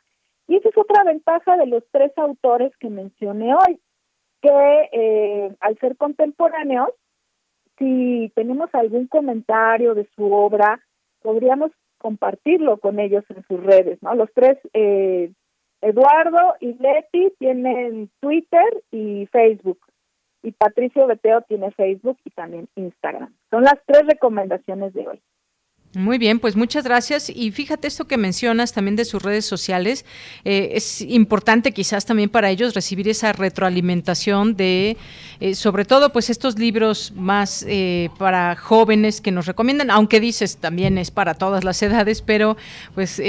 Y 0.47 0.55
esa 0.55 0.69
es 0.69 0.77
otra 0.77 1.03
ventaja 1.03 1.57
de 1.57 1.65
los 1.65 1.83
tres 1.91 2.13
autores 2.17 2.71
que 2.77 2.89
mencioné 2.89 3.53
hoy, 3.53 3.77
que 4.41 4.89
eh, 4.93 5.53
al 5.59 5.77
ser 5.79 5.97
contemporáneos, 5.97 6.91
si 7.77 8.31
tenemos 8.35 8.69
algún 8.73 9.07
comentario 9.07 9.95
de 9.95 10.07
su 10.15 10.31
obra, 10.31 10.79
podríamos 11.21 11.71
compartirlo 11.97 12.77
con 12.77 12.99
ellos 12.99 13.23
en 13.29 13.43
sus 13.43 13.61
redes, 13.63 14.01
¿no? 14.01 14.15
Los 14.15 14.31
tres, 14.33 14.57
eh, 14.73 15.31
Eduardo 15.81 16.55
y 16.59 16.73
Leti 16.73 17.31
tienen 17.39 18.09
Twitter 18.19 18.83
y 18.91 19.27
Facebook 19.27 19.79
y 20.43 20.51
Patricio 20.51 21.07
Beteo 21.07 21.41
tiene 21.41 21.71
Facebook 21.71 22.17
y 22.23 22.29
también 22.31 22.67
Instagram. 22.75 23.33
Son 23.49 23.63
las 23.63 23.75
tres 23.85 24.05
recomendaciones 24.07 24.93
de 24.93 25.07
hoy. 25.07 25.21
Muy 25.95 26.19
bien, 26.19 26.37
pues 26.37 26.55
muchas 26.55 26.83
gracias. 26.83 27.31
Y 27.31 27.49
fíjate 27.49 27.87
esto 27.87 28.05
que 28.05 28.15
mencionas 28.15 28.73
también 28.73 28.95
de 28.95 29.05
sus 29.05 29.23
redes 29.23 29.47
sociales. 29.47 30.05
Eh, 30.45 30.73
es 30.75 31.01
importante 31.01 31.71
quizás 31.71 32.05
también 32.05 32.29
para 32.29 32.51
ellos 32.51 32.75
recibir 32.75 33.09
esa 33.09 33.33
retroalimentación 33.33 34.55
de, 34.55 34.97
eh, 35.39 35.55
sobre 35.55 35.85
todo, 35.85 36.13
pues 36.13 36.29
estos 36.29 36.59
libros 36.59 37.11
más 37.15 37.65
eh, 37.67 38.11
para 38.19 38.55
jóvenes 38.55 39.19
que 39.19 39.31
nos 39.31 39.47
recomiendan, 39.47 39.89
aunque 39.89 40.19
dices 40.19 40.57
también 40.57 40.99
es 40.99 41.09
para 41.09 41.33
todas 41.33 41.63
las 41.63 41.81
edades, 41.81 42.21
pero 42.21 42.55
pues 42.93 43.19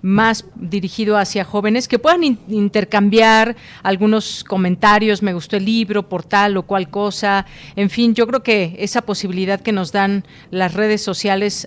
más 0.00 0.44
dirigido 0.54 1.16
hacia 1.16 1.44
jóvenes 1.44 1.88
que 1.88 1.98
puedan 1.98 2.22
intercambiar 2.22 3.56
algunos 3.82 4.44
comentarios. 4.44 5.20
Me 5.20 5.32
gustó 5.34 5.56
el 5.56 5.64
libro 5.64 6.08
por 6.08 6.22
tal 6.22 6.58
o 6.58 6.62
cual 6.62 6.90
cosa. 6.90 7.44
En 7.74 7.90
fin, 7.90 8.14
yo 8.14 8.28
creo 8.28 8.44
que 8.44 8.76
esa 8.78 9.02
posibilidad 9.02 9.60
que 9.60 9.72
nos 9.72 9.90
dan 9.90 10.24
las 10.52 10.74
redes 10.74 11.02
sociales 11.02 11.66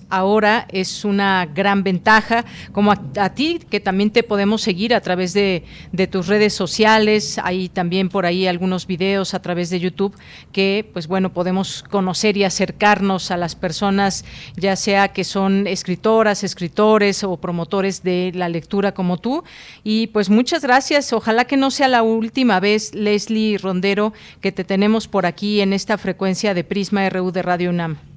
es 0.69 1.06
una 1.06 1.45
gran 1.45 1.84
ventaja, 1.84 2.45
como 2.72 2.91
a, 2.91 3.30
ti, 3.30 3.60
que 3.69 3.80
también 3.80 4.11
te 4.11 4.23
podemos 4.23 4.61
seguir 4.61 4.93
a 4.93 5.02
través 5.02 5.34
de, 5.34 5.64
tus 6.10 6.27
redes 6.27 6.53
sociales, 6.53 7.39
hay 7.43 7.69
también 7.69 8.10
por 8.10 8.26
ahí 8.26 8.48
algunos 8.48 8.88
videos 8.88 9.34
a 9.34 9.41
través 9.41 9.69
de 9.69 9.80
YouTube 9.80 10.15
que, 10.52 10.89
pues 10.93 11.07
bueno, 11.07 11.31
podemos 11.31 11.84
conocer 11.84 12.38
y 12.38 12.43
acercarnos 12.43 13.31
a 13.31 13.38
las 13.38 13.56
personas, 13.56 14.26
ya 14.56 14.76
sea 14.76 15.10
que 15.10 15.23
son 15.23 15.68
escritoras, 15.68 16.43
escritores 16.43 17.23
o 17.23 17.38
promotores 17.38 18.03
de 18.03 18.31
la 18.35 18.49
lectura 18.49 18.93
como 18.93 19.18
tú. 19.18 19.43
Y 19.84 20.07
pues 20.07 20.30
muchas 20.30 20.64
gracias, 20.64 21.14
ojalá 21.14 21.45
que 21.45 21.57
no 21.57 21.72
sea 21.72 21.88
la 21.88 22.03
última 22.03 22.60
vez, 22.60 22.93
Leslie 22.93 23.57
Rondero, 23.57 24.14
que 24.41 24.52
te 24.52 24.64
tenemos 24.64 25.07
por 25.07 25.26
aquí 25.26 25.61
en 25.61 25.73
esta 25.73 25.98
frecuencia 25.98 26.53
de 26.53 26.64
Prisma 26.64 27.10
RU 27.10 27.31
de 27.31 27.41
Radio 27.41 27.69
UNAM. 27.69 28.10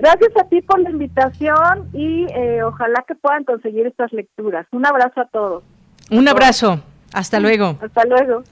Gracias 0.00 0.32
a 0.40 0.48
ti 0.48 0.62
por 0.62 0.80
la 0.80 0.90
invitación 0.90 1.90
y 1.92 2.26
eh, 2.34 2.62
ojalá 2.62 3.04
que 3.06 3.14
puedan 3.14 3.44
conseguir 3.44 3.86
estas 3.86 4.10
lecturas. 4.12 4.66
Un 4.72 4.86
abrazo 4.86 5.20
a 5.20 5.26
todos. 5.26 5.62
Un 6.10 6.26
abrazo. 6.26 6.80
Hasta 7.12 7.38
luego. 7.38 7.76
Hasta 7.82 8.04
luego. 8.04 8.42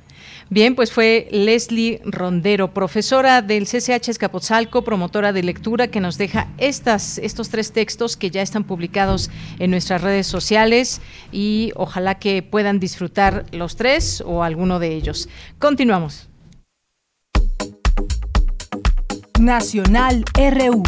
Bien, 0.50 0.74
pues 0.74 0.92
fue 0.92 1.28
Leslie 1.30 2.00
Rondero, 2.04 2.74
profesora 2.74 3.40
del 3.40 3.64
CCH 3.64 4.08
Escapotzalco, 4.08 4.82
promotora 4.82 5.32
de 5.32 5.42
lectura, 5.42 5.88
que 5.88 6.00
nos 6.00 6.18
deja 6.18 6.48
estas, 6.58 7.18
estos 7.18 7.50
tres 7.50 7.72
textos 7.72 8.16
que 8.16 8.30
ya 8.30 8.42
están 8.42 8.64
publicados 8.64 9.30
en 9.58 9.70
nuestras 9.70 10.02
redes 10.02 10.26
sociales 10.26 11.00
y 11.32 11.72
ojalá 11.76 12.16
que 12.16 12.42
puedan 12.42 12.80
disfrutar 12.80 13.44
los 13.52 13.76
tres 13.76 14.22
o 14.26 14.42
alguno 14.42 14.78
de 14.78 14.94
ellos. 14.94 15.28
Continuamos. 15.58 16.28
Nacional 19.38 20.24
RU. 20.34 20.82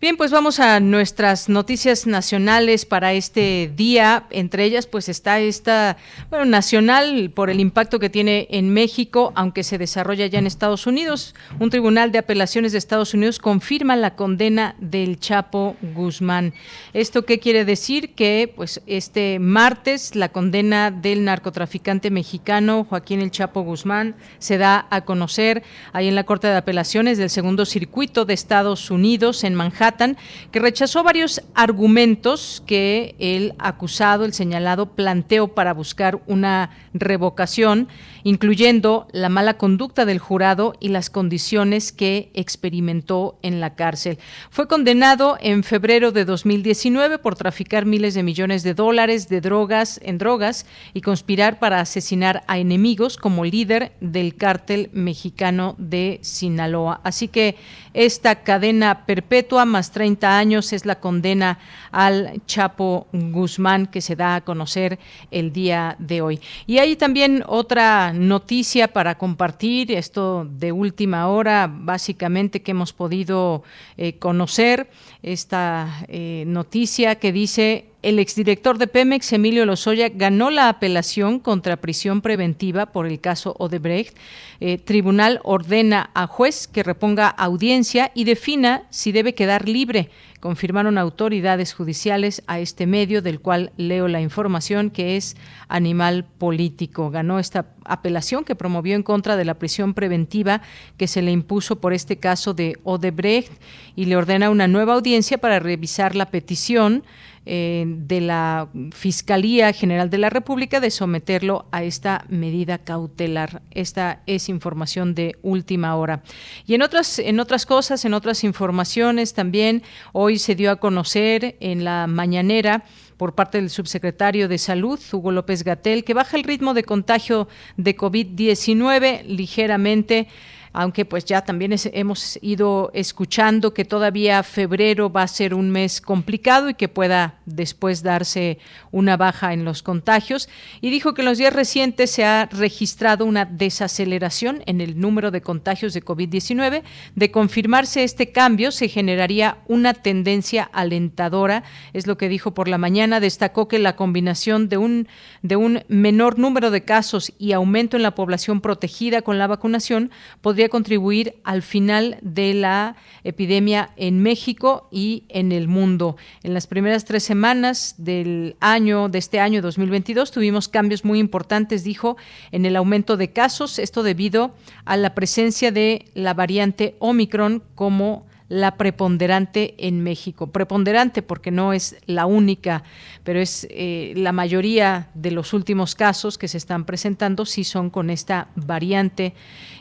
Bien, 0.00 0.16
pues 0.16 0.30
vamos 0.30 0.60
a 0.60 0.78
nuestras 0.78 1.48
noticias 1.48 2.06
nacionales 2.06 2.86
para 2.86 3.14
este 3.14 3.72
día. 3.74 4.28
Entre 4.30 4.62
ellas, 4.62 4.86
pues 4.86 5.08
está 5.08 5.40
esta, 5.40 5.96
bueno, 6.30 6.44
nacional 6.44 7.32
por 7.34 7.50
el 7.50 7.58
impacto 7.58 7.98
que 7.98 8.08
tiene 8.08 8.46
en 8.52 8.72
México, 8.72 9.32
aunque 9.34 9.64
se 9.64 9.76
desarrolla 9.76 10.26
ya 10.26 10.38
en 10.38 10.46
Estados 10.46 10.86
Unidos. 10.86 11.34
Un 11.58 11.70
tribunal 11.70 12.12
de 12.12 12.18
apelaciones 12.18 12.70
de 12.70 12.78
Estados 12.78 13.12
Unidos 13.12 13.40
confirma 13.40 13.96
la 13.96 14.14
condena 14.14 14.76
del 14.78 15.18
Chapo 15.18 15.74
Guzmán. 15.82 16.54
¿Esto 16.92 17.24
qué 17.24 17.40
quiere 17.40 17.64
decir? 17.64 18.14
Que, 18.14 18.52
pues, 18.54 18.80
este 18.86 19.40
martes 19.40 20.14
la 20.14 20.28
condena 20.28 20.92
del 20.92 21.24
narcotraficante 21.24 22.12
mexicano 22.12 22.86
Joaquín 22.88 23.20
El 23.20 23.32
Chapo 23.32 23.62
Guzmán 23.62 24.14
se 24.38 24.58
da 24.58 24.86
a 24.90 25.00
conocer 25.00 25.64
ahí 25.92 26.06
en 26.06 26.14
la 26.14 26.22
Corte 26.22 26.46
de 26.46 26.54
Apelaciones 26.54 27.18
del 27.18 27.30
Segundo 27.30 27.66
Circuito 27.66 28.24
de 28.24 28.34
Estados 28.34 28.92
Unidos 28.92 29.42
en 29.42 29.56
Manhattan 29.56 29.87
que 29.92 30.60
rechazó 30.60 31.02
varios 31.02 31.42
argumentos 31.54 32.62
que 32.66 33.14
el 33.18 33.54
acusado, 33.58 34.24
el 34.24 34.32
señalado, 34.32 34.94
planteó 34.94 35.48
para 35.48 35.72
buscar 35.72 36.20
una 36.26 36.70
revocación, 36.92 37.88
incluyendo 38.24 39.06
la 39.12 39.28
mala 39.28 39.54
conducta 39.54 40.04
del 40.04 40.18
jurado 40.18 40.74
y 40.80 40.88
las 40.88 41.10
condiciones 41.10 41.92
que 41.92 42.30
experimentó 42.34 43.38
en 43.42 43.60
la 43.60 43.74
cárcel. 43.74 44.18
Fue 44.50 44.68
condenado 44.68 45.38
en 45.40 45.64
febrero 45.64 46.12
de 46.12 46.24
2019 46.24 47.18
por 47.18 47.36
traficar 47.36 47.86
miles 47.86 48.14
de 48.14 48.22
millones 48.22 48.62
de 48.62 48.74
dólares 48.74 49.28
de 49.28 49.40
drogas 49.40 50.00
en 50.02 50.18
drogas 50.18 50.66
y 50.94 51.00
conspirar 51.00 51.58
para 51.58 51.80
asesinar 51.80 52.44
a 52.46 52.58
enemigos 52.58 53.16
como 53.16 53.44
líder 53.44 53.92
del 54.00 54.34
cártel 54.36 54.90
mexicano 54.92 55.74
de 55.78 56.18
Sinaloa. 56.22 57.00
Así 57.04 57.28
que 57.28 57.56
esta 57.94 58.42
cadena 58.42 59.06
perpetua 59.06 59.64
más 59.64 59.90
30 59.92 60.38
años 60.38 60.72
es 60.72 60.86
la 60.86 61.00
condena 61.00 61.58
al 61.90 62.40
Chapo 62.46 63.06
Guzmán 63.12 63.86
que 63.86 64.00
se 64.00 64.16
da 64.16 64.36
a 64.36 64.40
conocer 64.42 64.98
el 65.30 65.52
día 65.52 65.96
de 65.98 66.20
hoy. 66.20 66.40
Y 66.66 66.78
hay 66.78 66.96
también 66.96 67.44
otra 67.46 68.12
noticia 68.12 68.88
para 68.88 69.16
compartir, 69.16 69.92
esto 69.92 70.46
de 70.50 70.72
última 70.72 71.28
hora, 71.28 71.68
básicamente 71.70 72.62
que 72.62 72.72
hemos 72.72 72.92
podido 72.92 73.62
eh, 73.96 74.18
conocer, 74.18 74.90
esta 75.22 76.04
eh, 76.08 76.44
noticia 76.46 77.16
que 77.16 77.32
dice 77.32 77.87
el 78.02 78.20
exdirector 78.20 78.78
de 78.78 78.86
Pemex, 78.86 79.32
Emilio 79.32 79.66
Lozoya, 79.66 80.08
ganó 80.08 80.50
la 80.50 80.68
apelación 80.68 81.40
contra 81.40 81.78
prisión 81.78 82.20
preventiva 82.20 82.86
por 82.86 83.06
el 83.06 83.20
caso 83.20 83.56
Odebrecht. 83.58 84.16
Eh, 84.60 84.78
tribunal 84.78 85.40
ordena 85.42 86.10
a 86.14 86.28
juez 86.28 86.68
que 86.68 86.84
reponga 86.84 87.28
audiencia 87.28 88.12
y 88.14 88.22
defina 88.22 88.84
si 88.90 89.10
debe 89.10 89.34
quedar 89.34 89.68
libre. 89.68 90.10
Confirmaron 90.38 90.98
autoridades 90.98 91.74
judiciales 91.74 92.44
a 92.46 92.60
este 92.60 92.86
medio, 92.86 93.22
del 93.22 93.40
cual 93.40 93.72
leo 93.76 94.06
la 94.06 94.20
información, 94.20 94.90
que 94.90 95.16
es 95.16 95.36
Animal 95.66 96.24
Político. 96.24 97.10
Ganó 97.10 97.40
esta 97.40 97.66
apelación 97.84 98.44
que 98.44 98.54
promovió 98.54 98.94
en 98.94 99.02
contra 99.02 99.36
de 99.36 99.44
la 99.44 99.54
prisión 99.54 99.94
preventiva 99.94 100.62
que 100.96 101.08
se 101.08 101.22
le 101.22 101.32
impuso 101.32 101.80
por 101.80 101.92
este 101.92 102.18
caso 102.18 102.54
de 102.54 102.78
Odebrecht 102.84 103.50
y 103.96 104.04
le 104.04 104.14
ordena 104.14 104.50
una 104.50 104.68
nueva 104.68 104.94
audiencia 104.94 105.38
para 105.38 105.58
revisar 105.58 106.14
la 106.14 106.26
petición 106.26 107.02
eh, 107.50 107.86
de 107.86 108.20
la 108.20 108.68
Fiscalía 108.92 109.72
General 109.72 110.10
de 110.10 110.18
la 110.18 110.28
República 110.28 110.80
de 110.80 110.90
someterlo 110.90 111.64
a 111.72 111.82
esta 111.82 112.26
medida 112.28 112.76
cautelar. 112.76 113.62
Esta 113.70 114.20
es 114.26 114.50
información 114.50 115.14
de 115.14 115.36
última 115.40 115.96
hora. 115.96 116.22
Y 116.66 116.74
en 116.74 116.82
otras, 116.82 117.18
en 117.18 117.40
otras 117.40 117.64
cosas, 117.64 118.04
en 118.04 118.12
otras 118.12 118.44
informaciones 118.44 119.32
también, 119.32 119.82
hoy 120.12 120.38
se 120.38 120.56
dio 120.56 120.70
a 120.70 120.76
conocer 120.76 121.56
en 121.60 121.84
la 121.84 122.06
mañanera 122.06 122.84
por 123.16 123.34
parte 123.34 123.58
del 123.58 123.70
subsecretario 123.70 124.46
de 124.46 124.58
Salud, 124.58 125.00
Hugo 125.10 125.32
López 125.32 125.64
Gatel, 125.64 126.04
que 126.04 126.12
baja 126.12 126.36
el 126.36 126.44
ritmo 126.44 126.74
de 126.74 126.84
contagio 126.84 127.48
de 127.78 127.96
COVID-19 127.96 129.24
ligeramente 129.24 130.28
aunque 130.72 131.04
pues 131.04 131.24
ya 131.24 131.42
también 131.42 131.74
hemos 131.92 132.38
ido 132.42 132.90
escuchando 132.94 133.74
que 133.74 133.84
todavía 133.84 134.42
febrero 134.42 135.10
va 135.10 135.22
a 135.22 135.28
ser 135.28 135.54
un 135.54 135.70
mes 135.70 136.00
complicado 136.00 136.68
y 136.70 136.74
que 136.74 136.88
pueda 136.88 137.38
después 137.46 138.02
darse 138.02 138.58
una 138.90 139.16
baja 139.16 139.52
en 139.52 139.64
los 139.64 139.82
contagios. 139.82 140.48
Y 140.80 140.90
dijo 140.90 141.14
que 141.14 141.22
en 141.22 141.26
los 141.26 141.38
días 141.38 141.52
recientes 141.52 142.10
se 142.10 142.24
ha 142.24 142.46
registrado 142.46 143.24
una 143.24 143.44
desaceleración 143.44 144.62
en 144.66 144.80
el 144.80 145.00
número 145.00 145.30
de 145.30 145.40
contagios 145.40 145.94
de 145.94 146.04
COVID-19. 146.04 146.82
De 147.14 147.30
confirmarse 147.30 148.04
este 148.04 148.30
cambio, 148.30 148.70
se 148.70 148.88
generaría 148.88 149.58
una 149.66 149.94
tendencia 149.94 150.68
alentadora, 150.72 151.64
es 151.92 152.06
lo 152.06 152.18
que 152.18 152.28
dijo 152.28 152.54
por 152.54 152.68
la 152.68 152.78
mañana. 152.78 153.20
Destacó 153.20 153.68
que 153.68 153.78
la 153.78 153.96
combinación 153.96 154.68
de 154.68 154.76
un, 154.76 155.08
de 155.42 155.56
un 155.56 155.82
menor 155.88 156.38
número 156.38 156.70
de 156.70 156.84
casos 156.84 157.32
y 157.38 157.52
aumento 157.52 157.96
en 157.96 158.02
la 158.02 158.14
población 158.14 158.60
protegida 158.60 159.22
con 159.22 159.38
la 159.38 159.46
vacunación 159.46 160.10
podría 160.40 160.67
contribuir 160.68 161.34
al 161.44 161.62
final 161.62 162.18
de 162.22 162.54
la 162.54 162.96
epidemia 163.24 163.90
en 163.96 164.22
México 164.22 164.88
y 164.90 165.24
en 165.28 165.52
el 165.52 165.68
mundo. 165.68 166.16
En 166.42 166.54
las 166.54 166.66
primeras 166.66 167.04
tres 167.04 167.22
semanas 167.24 167.94
del 167.98 168.56
año, 168.60 169.08
de 169.08 169.18
este 169.18 169.40
año 169.40 169.62
2022, 169.62 170.30
tuvimos 170.30 170.68
cambios 170.68 171.04
muy 171.04 171.18
importantes, 171.18 171.82
dijo, 171.82 172.16
en 172.52 172.66
el 172.66 172.76
aumento 172.76 173.16
de 173.16 173.32
casos, 173.32 173.78
esto 173.78 174.02
debido 174.02 174.54
a 174.84 174.96
la 174.96 175.14
presencia 175.14 175.72
de 175.72 176.04
la 176.14 176.34
variante 176.34 176.96
Omicron 177.00 177.62
como 177.74 178.27
la 178.48 178.76
preponderante 178.76 179.74
en 179.78 180.02
México. 180.02 180.46
Preponderante 180.46 181.22
porque 181.22 181.50
no 181.50 181.72
es 181.72 181.96
la 182.06 182.26
única, 182.26 182.82
pero 183.22 183.40
es 183.40 183.66
eh, 183.70 184.14
la 184.16 184.32
mayoría 184.32 185.08
de 185.14 185.30
los 185.30 185.52
últimos 185.52 185.94
casos 185.94 186.38
que 186.38 186.48
se 186.48 186.56
están 186.56 186.84
presentando 186.84 187.44
sí 187.44 187.64
son 187.64 187.90
con 187.90 188.08
esta 188.08 188.48
variante. 188.56 189.34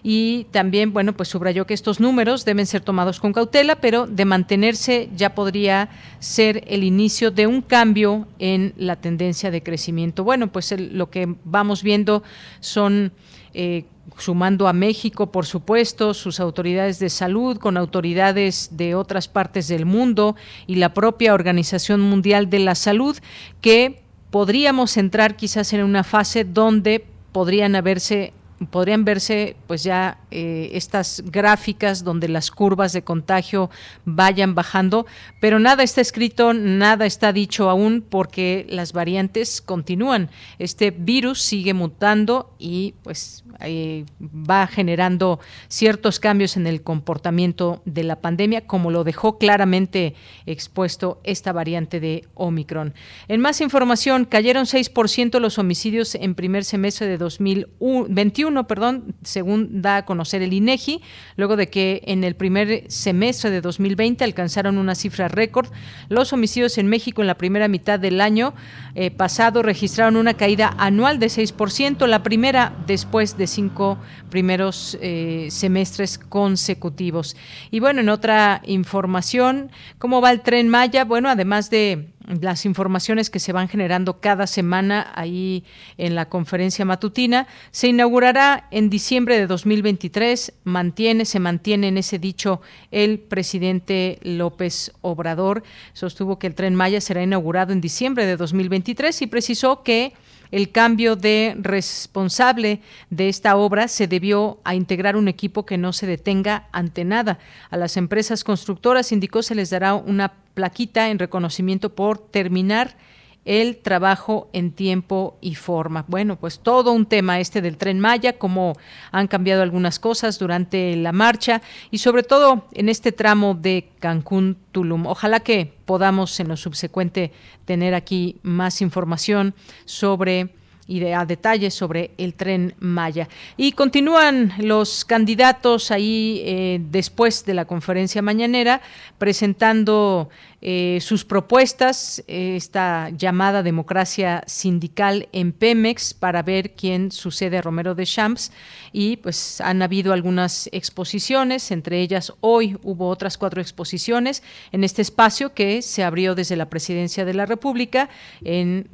Y 0.04 0.48
también, 0.52 0.92
bueno, 0.92 1.14
pues 1.14 1.30
subrayó 1.30 1.66
que 1.66 1.74
estos 1.74 2.00
números 2.00 2.44
deben 2.44 2.66
ser 2.66 2.82
tomados 2.82 3.20
con 3.20 3.32
cautela, 3.32 3.78
pero 3.78 4.06
de 4.06 4.26
mantenerse 4.26 5.10
ya 5.16 5.34
podría 5.34 5.90
ser 6.20 6.64
el 6.68 6.84
inicio 6.84 7.32
de 7.32 7.48
un 7.48 7.62
cambio 7.62 8.28
en 8.38 8.74
la 8.78 8.98
tendencia 8.98 9.50
de 9.50 9.64
crecimiento. 9.64 10.26
Bueno, 10.26 10.52
pues 10.52 10.76
lo 10.78 11.10
que 11.10 11.36
vamos 11.46 11.84
viendo 11.84 12.24
son... 12.60 13.14
Eh, 13.54 13.86
sumando 14.18 14.68
a 14.68 14.74
México, 14.74 15.32
por 15.32 15.46
supuesto, 15.46 16.14
sus 16.14 16.40
autoridades 16.40 17.00
de 17.00 17.10
salud, 17.10 17.58
con 17.58 17.78
autoridades 17.78 18.70
de 18.72 18.96
otras 18.96 19.28
partes 19.28 19.68
del 19.68 19.86
mundo 19.86 20.36
y 20.66 20.76
la 20.76 20.94
propia 20.94 21.34
Organización 21.34 22.02
Mundial 22.02 22.50
de 22.50 22.60
la 22.60 22.76
Salud, 22.76 23.18
que 23.62 24.02
podríamos 24.32 24.98
entrar 24.98 25.36
quizás 25.36 25.74
en 25.74 25.84
una 25.84 26.04
fase 26.04 26.44
donde 26.44 27.06
podrían 27.32 27.76
haberse 27.76 28.34
podrían 28.70 29.06
verse 29.06 29.56
pues 29.68 29.84
ya 29.84 30.20
eh, 30.32 30.70
estas 30.74 31.24
gráficas 31.26 32.04
donde 32.04 32.28
las 32.28 32.50
curvas 32.52 32.94
de 32.94 33.04
contagio 33.04 33.70
vayan 34.06 34.56
bajando, 34.56 35.06
pero 35.40 35.60
nada 35.60 35.84
está 35.84 36.02
escrito, 36.02 36.54
nada 36.54 37.06
está 37.06 37.32
dicho 37.34 37.70
aún 37.70 38.04
porque 38.08 38.66
las 38.70 38.94
variantes 38.94 39.62
continúan. 39.62 40.30
Este 40.58 40.92
virus 40.92 41.42
sigue 41.42 41.74
mutando 41.74 42.54
y 42.58 42.96
pues 43.04 43.44
eh, 43.60 44.06
va 44.24 44.68
generando 44.68 45.40
ciertos 45.68 46.20
cambios 46.20 46.58
en 46.58 46.68
el 46.68 46.82
comportamiento 46.82 47.82
de 47.86 48.04
la 48.04 48.22
pandemia, 48.22 48.66
como 48.66 48.92
lo 48.92 49.04
dejó 49.04 49.38
claramente 49.38 50.16
expuesto 50.46 51.20
esta 51.24 51.52
variante 51.52 52.00
de 52.00 52.26
Omicron. 52.34 52.94
En 53.28 53.42
más 53.42 53.62
información, 53.62 54.26
cayeron 54.26 54.66
6% 54.66 55.40
los 55.40 55.60
homicidios 55.60 56.16
en 56.16 56.36
primer 56.36 56.64
semestre 56.64 57.08
de 57.08 57.18
2021 57.18 58.47
perdón, 58.68 59.16
según 59.24 59.82
da 59.82 59.98
a 59.98 60.06
conocer 60.06 60.42
el 60.42 60.54
INEGI, 60.54 61.02
luego 61.36 61.56
de 61.56 61.70
que 61.70 62.02
en 62.06 62.24
el 62.24 62.36
primer 62.36 62.84
semestre 62.90 63.50
de 63.52 63.62
2020 63.62 64.24
alcanzaron 64.24 64.78
una 64.78 64.96
cifra 64.96 65.28
récord. 65.28 65.70
Los 66.10 66.34
homicidios 66.34 66.78
en 66.78 66.88
México 66.88 67.22
en 67.22 67.28
la 67.28 67.38
primera 67.38 67.68
mitad 67.68 68.00
del 68.00 68.22
año 68.22 68.54
eh, 68.96 69.12
pasado 69.12 69.62
registraron 69.62 70.18
una 70.18 70.36
caída 70.36 70.74
anual 70.78 71.20
de 71.20 71.28
6%, 71.28 72.08
la 72.08 72.24
primera 72.24 72.74
después 72.88 73.38
de 73.38 73.48
cinco 73.48 73.98
primeros 74.30 74.98
eh, 75.02 75.48
semestres 75.52 76.18
consecutivos. 76.18 77.36
Y 77.72 77.80
bueno, 77.80 78.02
en 78.02 78.10
otra 78.10 78.62
información, 78.66 79.72
¿cómo 79.98 80.22
va 80.22 80.32
el 80.32 80.42
tren 80.42 80.70
Maya? 80.70 81.06
Bueno, 81.06 81.30
además 81.30 81.70
de 81.70 82.10
las 82.28 82.66
informaciones 82.66 83.30
que 83.30 83.40
se 83.40 83.54
van 83.54 83.70
generando 83.70 84.20
cada 84.20 84.48
semana 84.48 85.12
ahí 85.16 85.64
en 85.98 86.16
la 86.16 86.28
conferencia 86.30 86.86
matutina. 86.86 87.48
Se 87.72 87.88
inaugurará 87.88 88.68
en 88.72 88.90
diciembre 88.90 89.38
de 89.38 89.48
2023, 89.48 90.54
mantiene, 90.66 91.26
se 91.26 91.40
mantiene 91.40 91.88
en 91.88 91.98
ese 91.98 92.20
dicho 92.20 92.62
el 92.92 93.20
presidente 93.20 94.20
López 94.22 94.92
Obrador. 95.02 95.64
Sostuvo 95.94 96.38
que 96.38 96.48
el 96.48 96.56
tren 96.56 96.76
Maya 96.76 97.02
será 97.02 97.24
inaugurado 97.24 97.72
en 97.72 97.82
diciembre 97.82 98.26
de 98.26 98.36
2023 98.36 99.22
y 99.22 99.28
precisó 99.28 99.84
que 99.84 100.14
el 100.52 100.72
cambio 100.72 101.16
de 101.16 101.56
responsable 101.60 102.82
de 103.10 103.30
esta 103.30 103.58
obra 103.58 103.88
se 103.88 104.08
debió 104.08 104.60
a 104.64 104.76
integrar 104.76 105.16
un 105.16 105.28
equipo 105.28 105.66
que 105.66 105.78
no 105.78 105.94
se 105.94 106.08
detenga 106.08 106.68
ante 106.72 107.04
nada. 107.04 107.40
A 107.70 107.78
las 107.78 107.98
empresas 107.98 108.44
constructoras, 108.44 109.12
indicó, 109.12 109.42
se 109.44 109.56
les 109.56 109.70
dará 109.70 109.94
una 109.96 110.34
plaquita 110.58 111.12
en 111.12 111.20
reconocimiento 111.20 111.94
por 111.94 112.18
terminar 112.18 112.98
el 113.46 113.78
trabajo 113.78 114.50
en 114.54 114.72
tiempo 114.72 115.38
y 115.40 115.54
forma. 115.54 116.04
Bueno, 116.08 116.36
pues 116.36 116.60
todo 116.60 116.94
un 116.94 117.06
tema 117.06 117.40
este 117.40 117.62
del 117.62 117.78
tren 117.78 118.00
Maya, 118.00 118.40
cómo 118.40 118.74
han 119.12 119.28
cambiado 119.28 119.62
algunas 119.62 120.00
cosas 120.00 120.40
durante 120.40 120.96
la 120.96 121.12
marcha 121.12 121.62
y 121.92 122.00
sobre 122.00 122.24
todo 122.24 122.66
en 122.74 122.90
este 122.90 123.12
tramo 123.12 123.54
de 123.54 123.92
Cancún 124.00 124.58
Tulum. 124.72 125.06
Ojalá 125.06 125.42
que 125.42 125.72
podamos 125.86 126.40
en 126.40 126.48
lo 126.48 126.58
subsecuente 126.58 127.32
tener 127.66 127.94
aquí 127.94 128.38
más 128.42 128.82
información 128.82 129.54
sobre 129.86 130.56
y 130.88 131.00
de, 131.00 131.14
a 131.14 131.26
detalles 131.26 131.74
sobre 131.74 132.12
el 132.18 132.34
tren 132.34 132.74
Maya. 132.80 133.28
Y 133.58 133.74
continúan 133.74 134.54
los 134.60 135.06
candidatos 135.06 135.92
ahí 135.92 136.42
eh, 136.46 136.80
después 136.90 137.46
de 137.46 137.54
la 137.54 137.66
conferencia 137.66 138.22
mañanera 138.22 138.82
presentando 139.18 140.30
eh, 140.60 140.98
sus 141.02 141.24
propuestas, 141.24 142.24
esta 142.28 143.10
llamada 143.12 143.62
democracia 143.62 144.44
sindical 144.48 145.30
en 145.32 145.52
Pemex 145.52 146.16
para 146.16 146.42
ver 146.42 146.72
quién 146.72 147.12
sucede 147.12 147.60
a 147.60 147.62
Romero 147.62 147.94
de 147.94 148.06
Champs. 148.06 148.52
Y 148.92 149.18
pues 149.18 149.62
han 149.62 149.82
habido 149.82 150.14
algunas 150.14 150.68
exposiciones, 150.72 151.70
entre 151.70 152.02
ellas 152.02 152.34
hoy 152.42 152.78
hubo 152.82 153.10
otras 153.10 153.38
cuatro 153.38 153.62
exposiciones 153.62 154.42
en 154.72 154.84
este 154.84 155.04
espacio 155.04 155.54
que 155.54 155.82
se 155.82 156.04
abrió 156.04 156.34
desde 156.34 156.56
la 156.56 156.70
Presidencia 156.70 157.24
de 157.24 157.34
la 157.34 157.46
República 157.46 158.10
en 158.44 158.88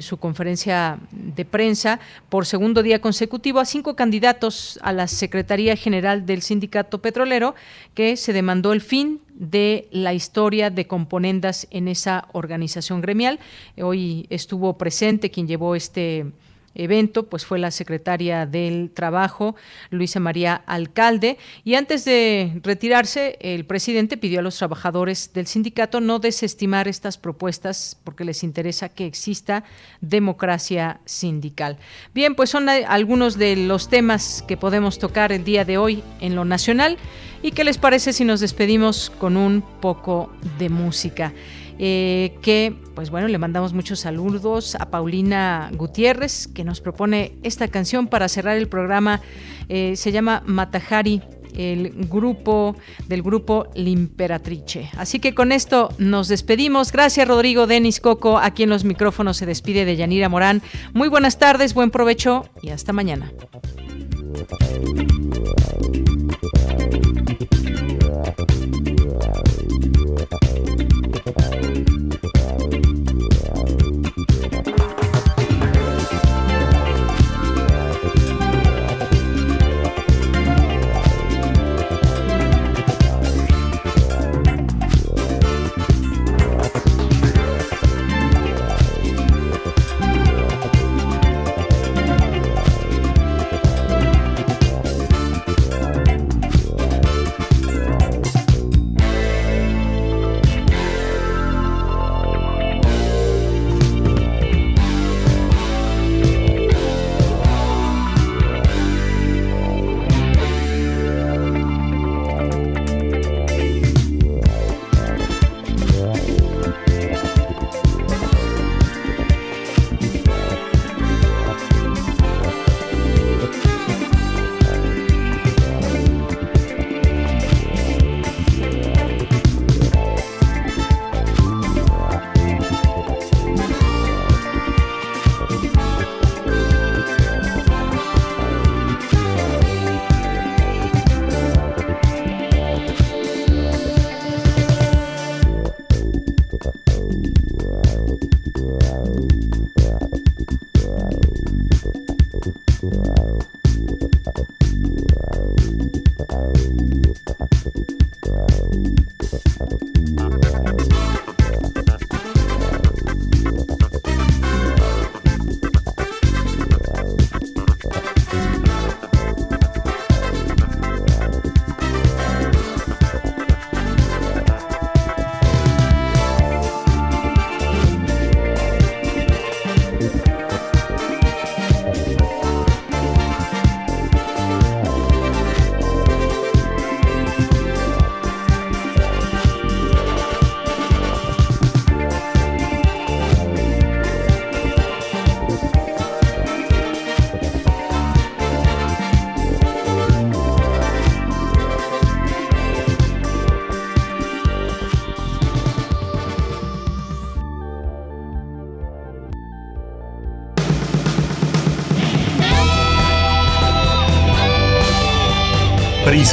su 0.00 0.18
conferencia 0.18 0.98
de 1.10 1.44
prensa 1.44 1.98
por 2.28 2.46
segundo 2.46 2.82
día 2.82 3.00
consecutivo 3.00 3.58
a 3.58 3.64
cinco 3.64 3.96
candidatos 3.96 4.78
a 4.82 4.92
la 4.92 5.08
Secretaría 5.08 5.76
General 5.76 6.24
del 6.24 6.42
Sindicato 6.42 7.02
Petrolero 7.02 7.54
que 7.94 8.16
se 8.16 8.32
demandó 8.32 8.72
el 8.72 8.80
fin 8.80 9.20
de 9.40 9.88
la 9.90 10.12
historia 10.12 10.68
de 10.68 10.86
componendas 10.86 11.66
en 11.70 11.88
esa 11.88 12.28
organización 12.32 13.00
gremial. 13.00 13.40
Hoy 13.82 14.26
estuvo 14.28 14.76
presente 14.76 15.30
quien 15.30 15.48
llevó 15.48 15.74
este 15.74 16.26
evento, 16.74 17.26
pues 17.26 17.44
fue 17.44 17.58
la 17.58 17.70
secretaria 17.70 18.46
del 18.46 18.90
Trabajo, 18.92 19.56
Luisa 19.90 20.20
María 20.20 20.54
Alcalde, 20.66 21.38
y 21.64 21.74
antes 21.74 22.04
de 22.04 22.60
retirarse, 22.62 23.36
el 23.40 23.64
presidente 23.64 24.16
pidió 24.16 24.40
a 24.40 24.42
los 24.42 24.56
trabajadores 24.56 25.32
del 25.32 25.46
sindicato 25.46 26.00
no 26.00 26.18
desestimar 26.18 26.88
estas 26.88 27.18
propuestas 27.18 27.98
porque 28.04 28.24
les 28.24 28.42
interesa 28.42 28.88
que 28.88 29.06
exista 29.06 29.64
democracia 30.00 31.00
sindical. 31.04 31.78
Bien, 32.14 32.34
pues 32.34 32.50
son 32.50 32.68
algunos 32.68 33.36
de 33.36 33.56
los 33.56 33.88
temas 33.88 34.44
que 34.46 34.56
podemos 34.56 34.98
tocar 34.98 35.32
el 35.32 35.44
día 35.44 35.64
de 35.64 35.78
hoy 35.78 36.02
en 36.20 36.34
lo 36.34 36.44
nacional. 36.44 36.96
¿Y 37.42 37.52
qué 37.52 37.64
les 37.64 37.78
parece 37.78 38.12
si 38.12 38.24
nos 38.24 38.40
despedimos 38.40 39.10
con 39.18 39.36
un 39.36 39.62
poco 39.80 40.30
de 40.58 40.68
música? 40.68 41.32
Eh, 41.82 42.34
que, 42.42 42.74
pues 42.94 43.08
bueno, 43.08 43.26
le 43.26 43.38
mandamos 43.38 43.72
muchos 43.72 44.00
saludos 44.00 44.74
a 44.74 44.90
Paulina 44.90 45.70
Gutiérrez, 45.72 46.46
que 46.46 46.62
nos 46.62 46.82
propone 46.82 47.32
esta 47.42 47.68
canción 47.68 48.06
para 48.06 48.28
cerrar 48.28 48.58
el 48.58 48.68
programa. 48.68 49.22
Eh, 49.70 49.94
se 49.96 50.12
llama 50.12 50.42
Matajari 50.44 51.22
el 51.56 51.90
grupo 52.06 52.76
del 53.08 53.22
grupo 53.22 53.66
Limperatrice. 53.74 54.90
Así 54.98 55.20
que 55.20 55.34
con 55.34 55.52
esto 55.52 55.88
nos 55.96 56.28
despedimos. 56.28 56.92
Gracias 56.92 57.26
Rodrigo, 57.26 57.66
Denis 57.66 57.98
Coco. 57.98 58.38
Aquí 58.38 58.64
en 58.64 58.70
los 58.70 58.84
micrófonos 58.84 59.38
se 59.38 59.46
despide 59.46 59.86
de 59.86 59.96
Yanira 59.96 60.28
Morán. 60.28 60.60
Muy 60.92 61.08
buenas 61.08 61.38
tardes, 61.38 61.72
buen 61.72 61.90
provecho 61.90 62.44
y 62.62 62.68
hasta 62.68 62.92
mañana. 62.92 63.32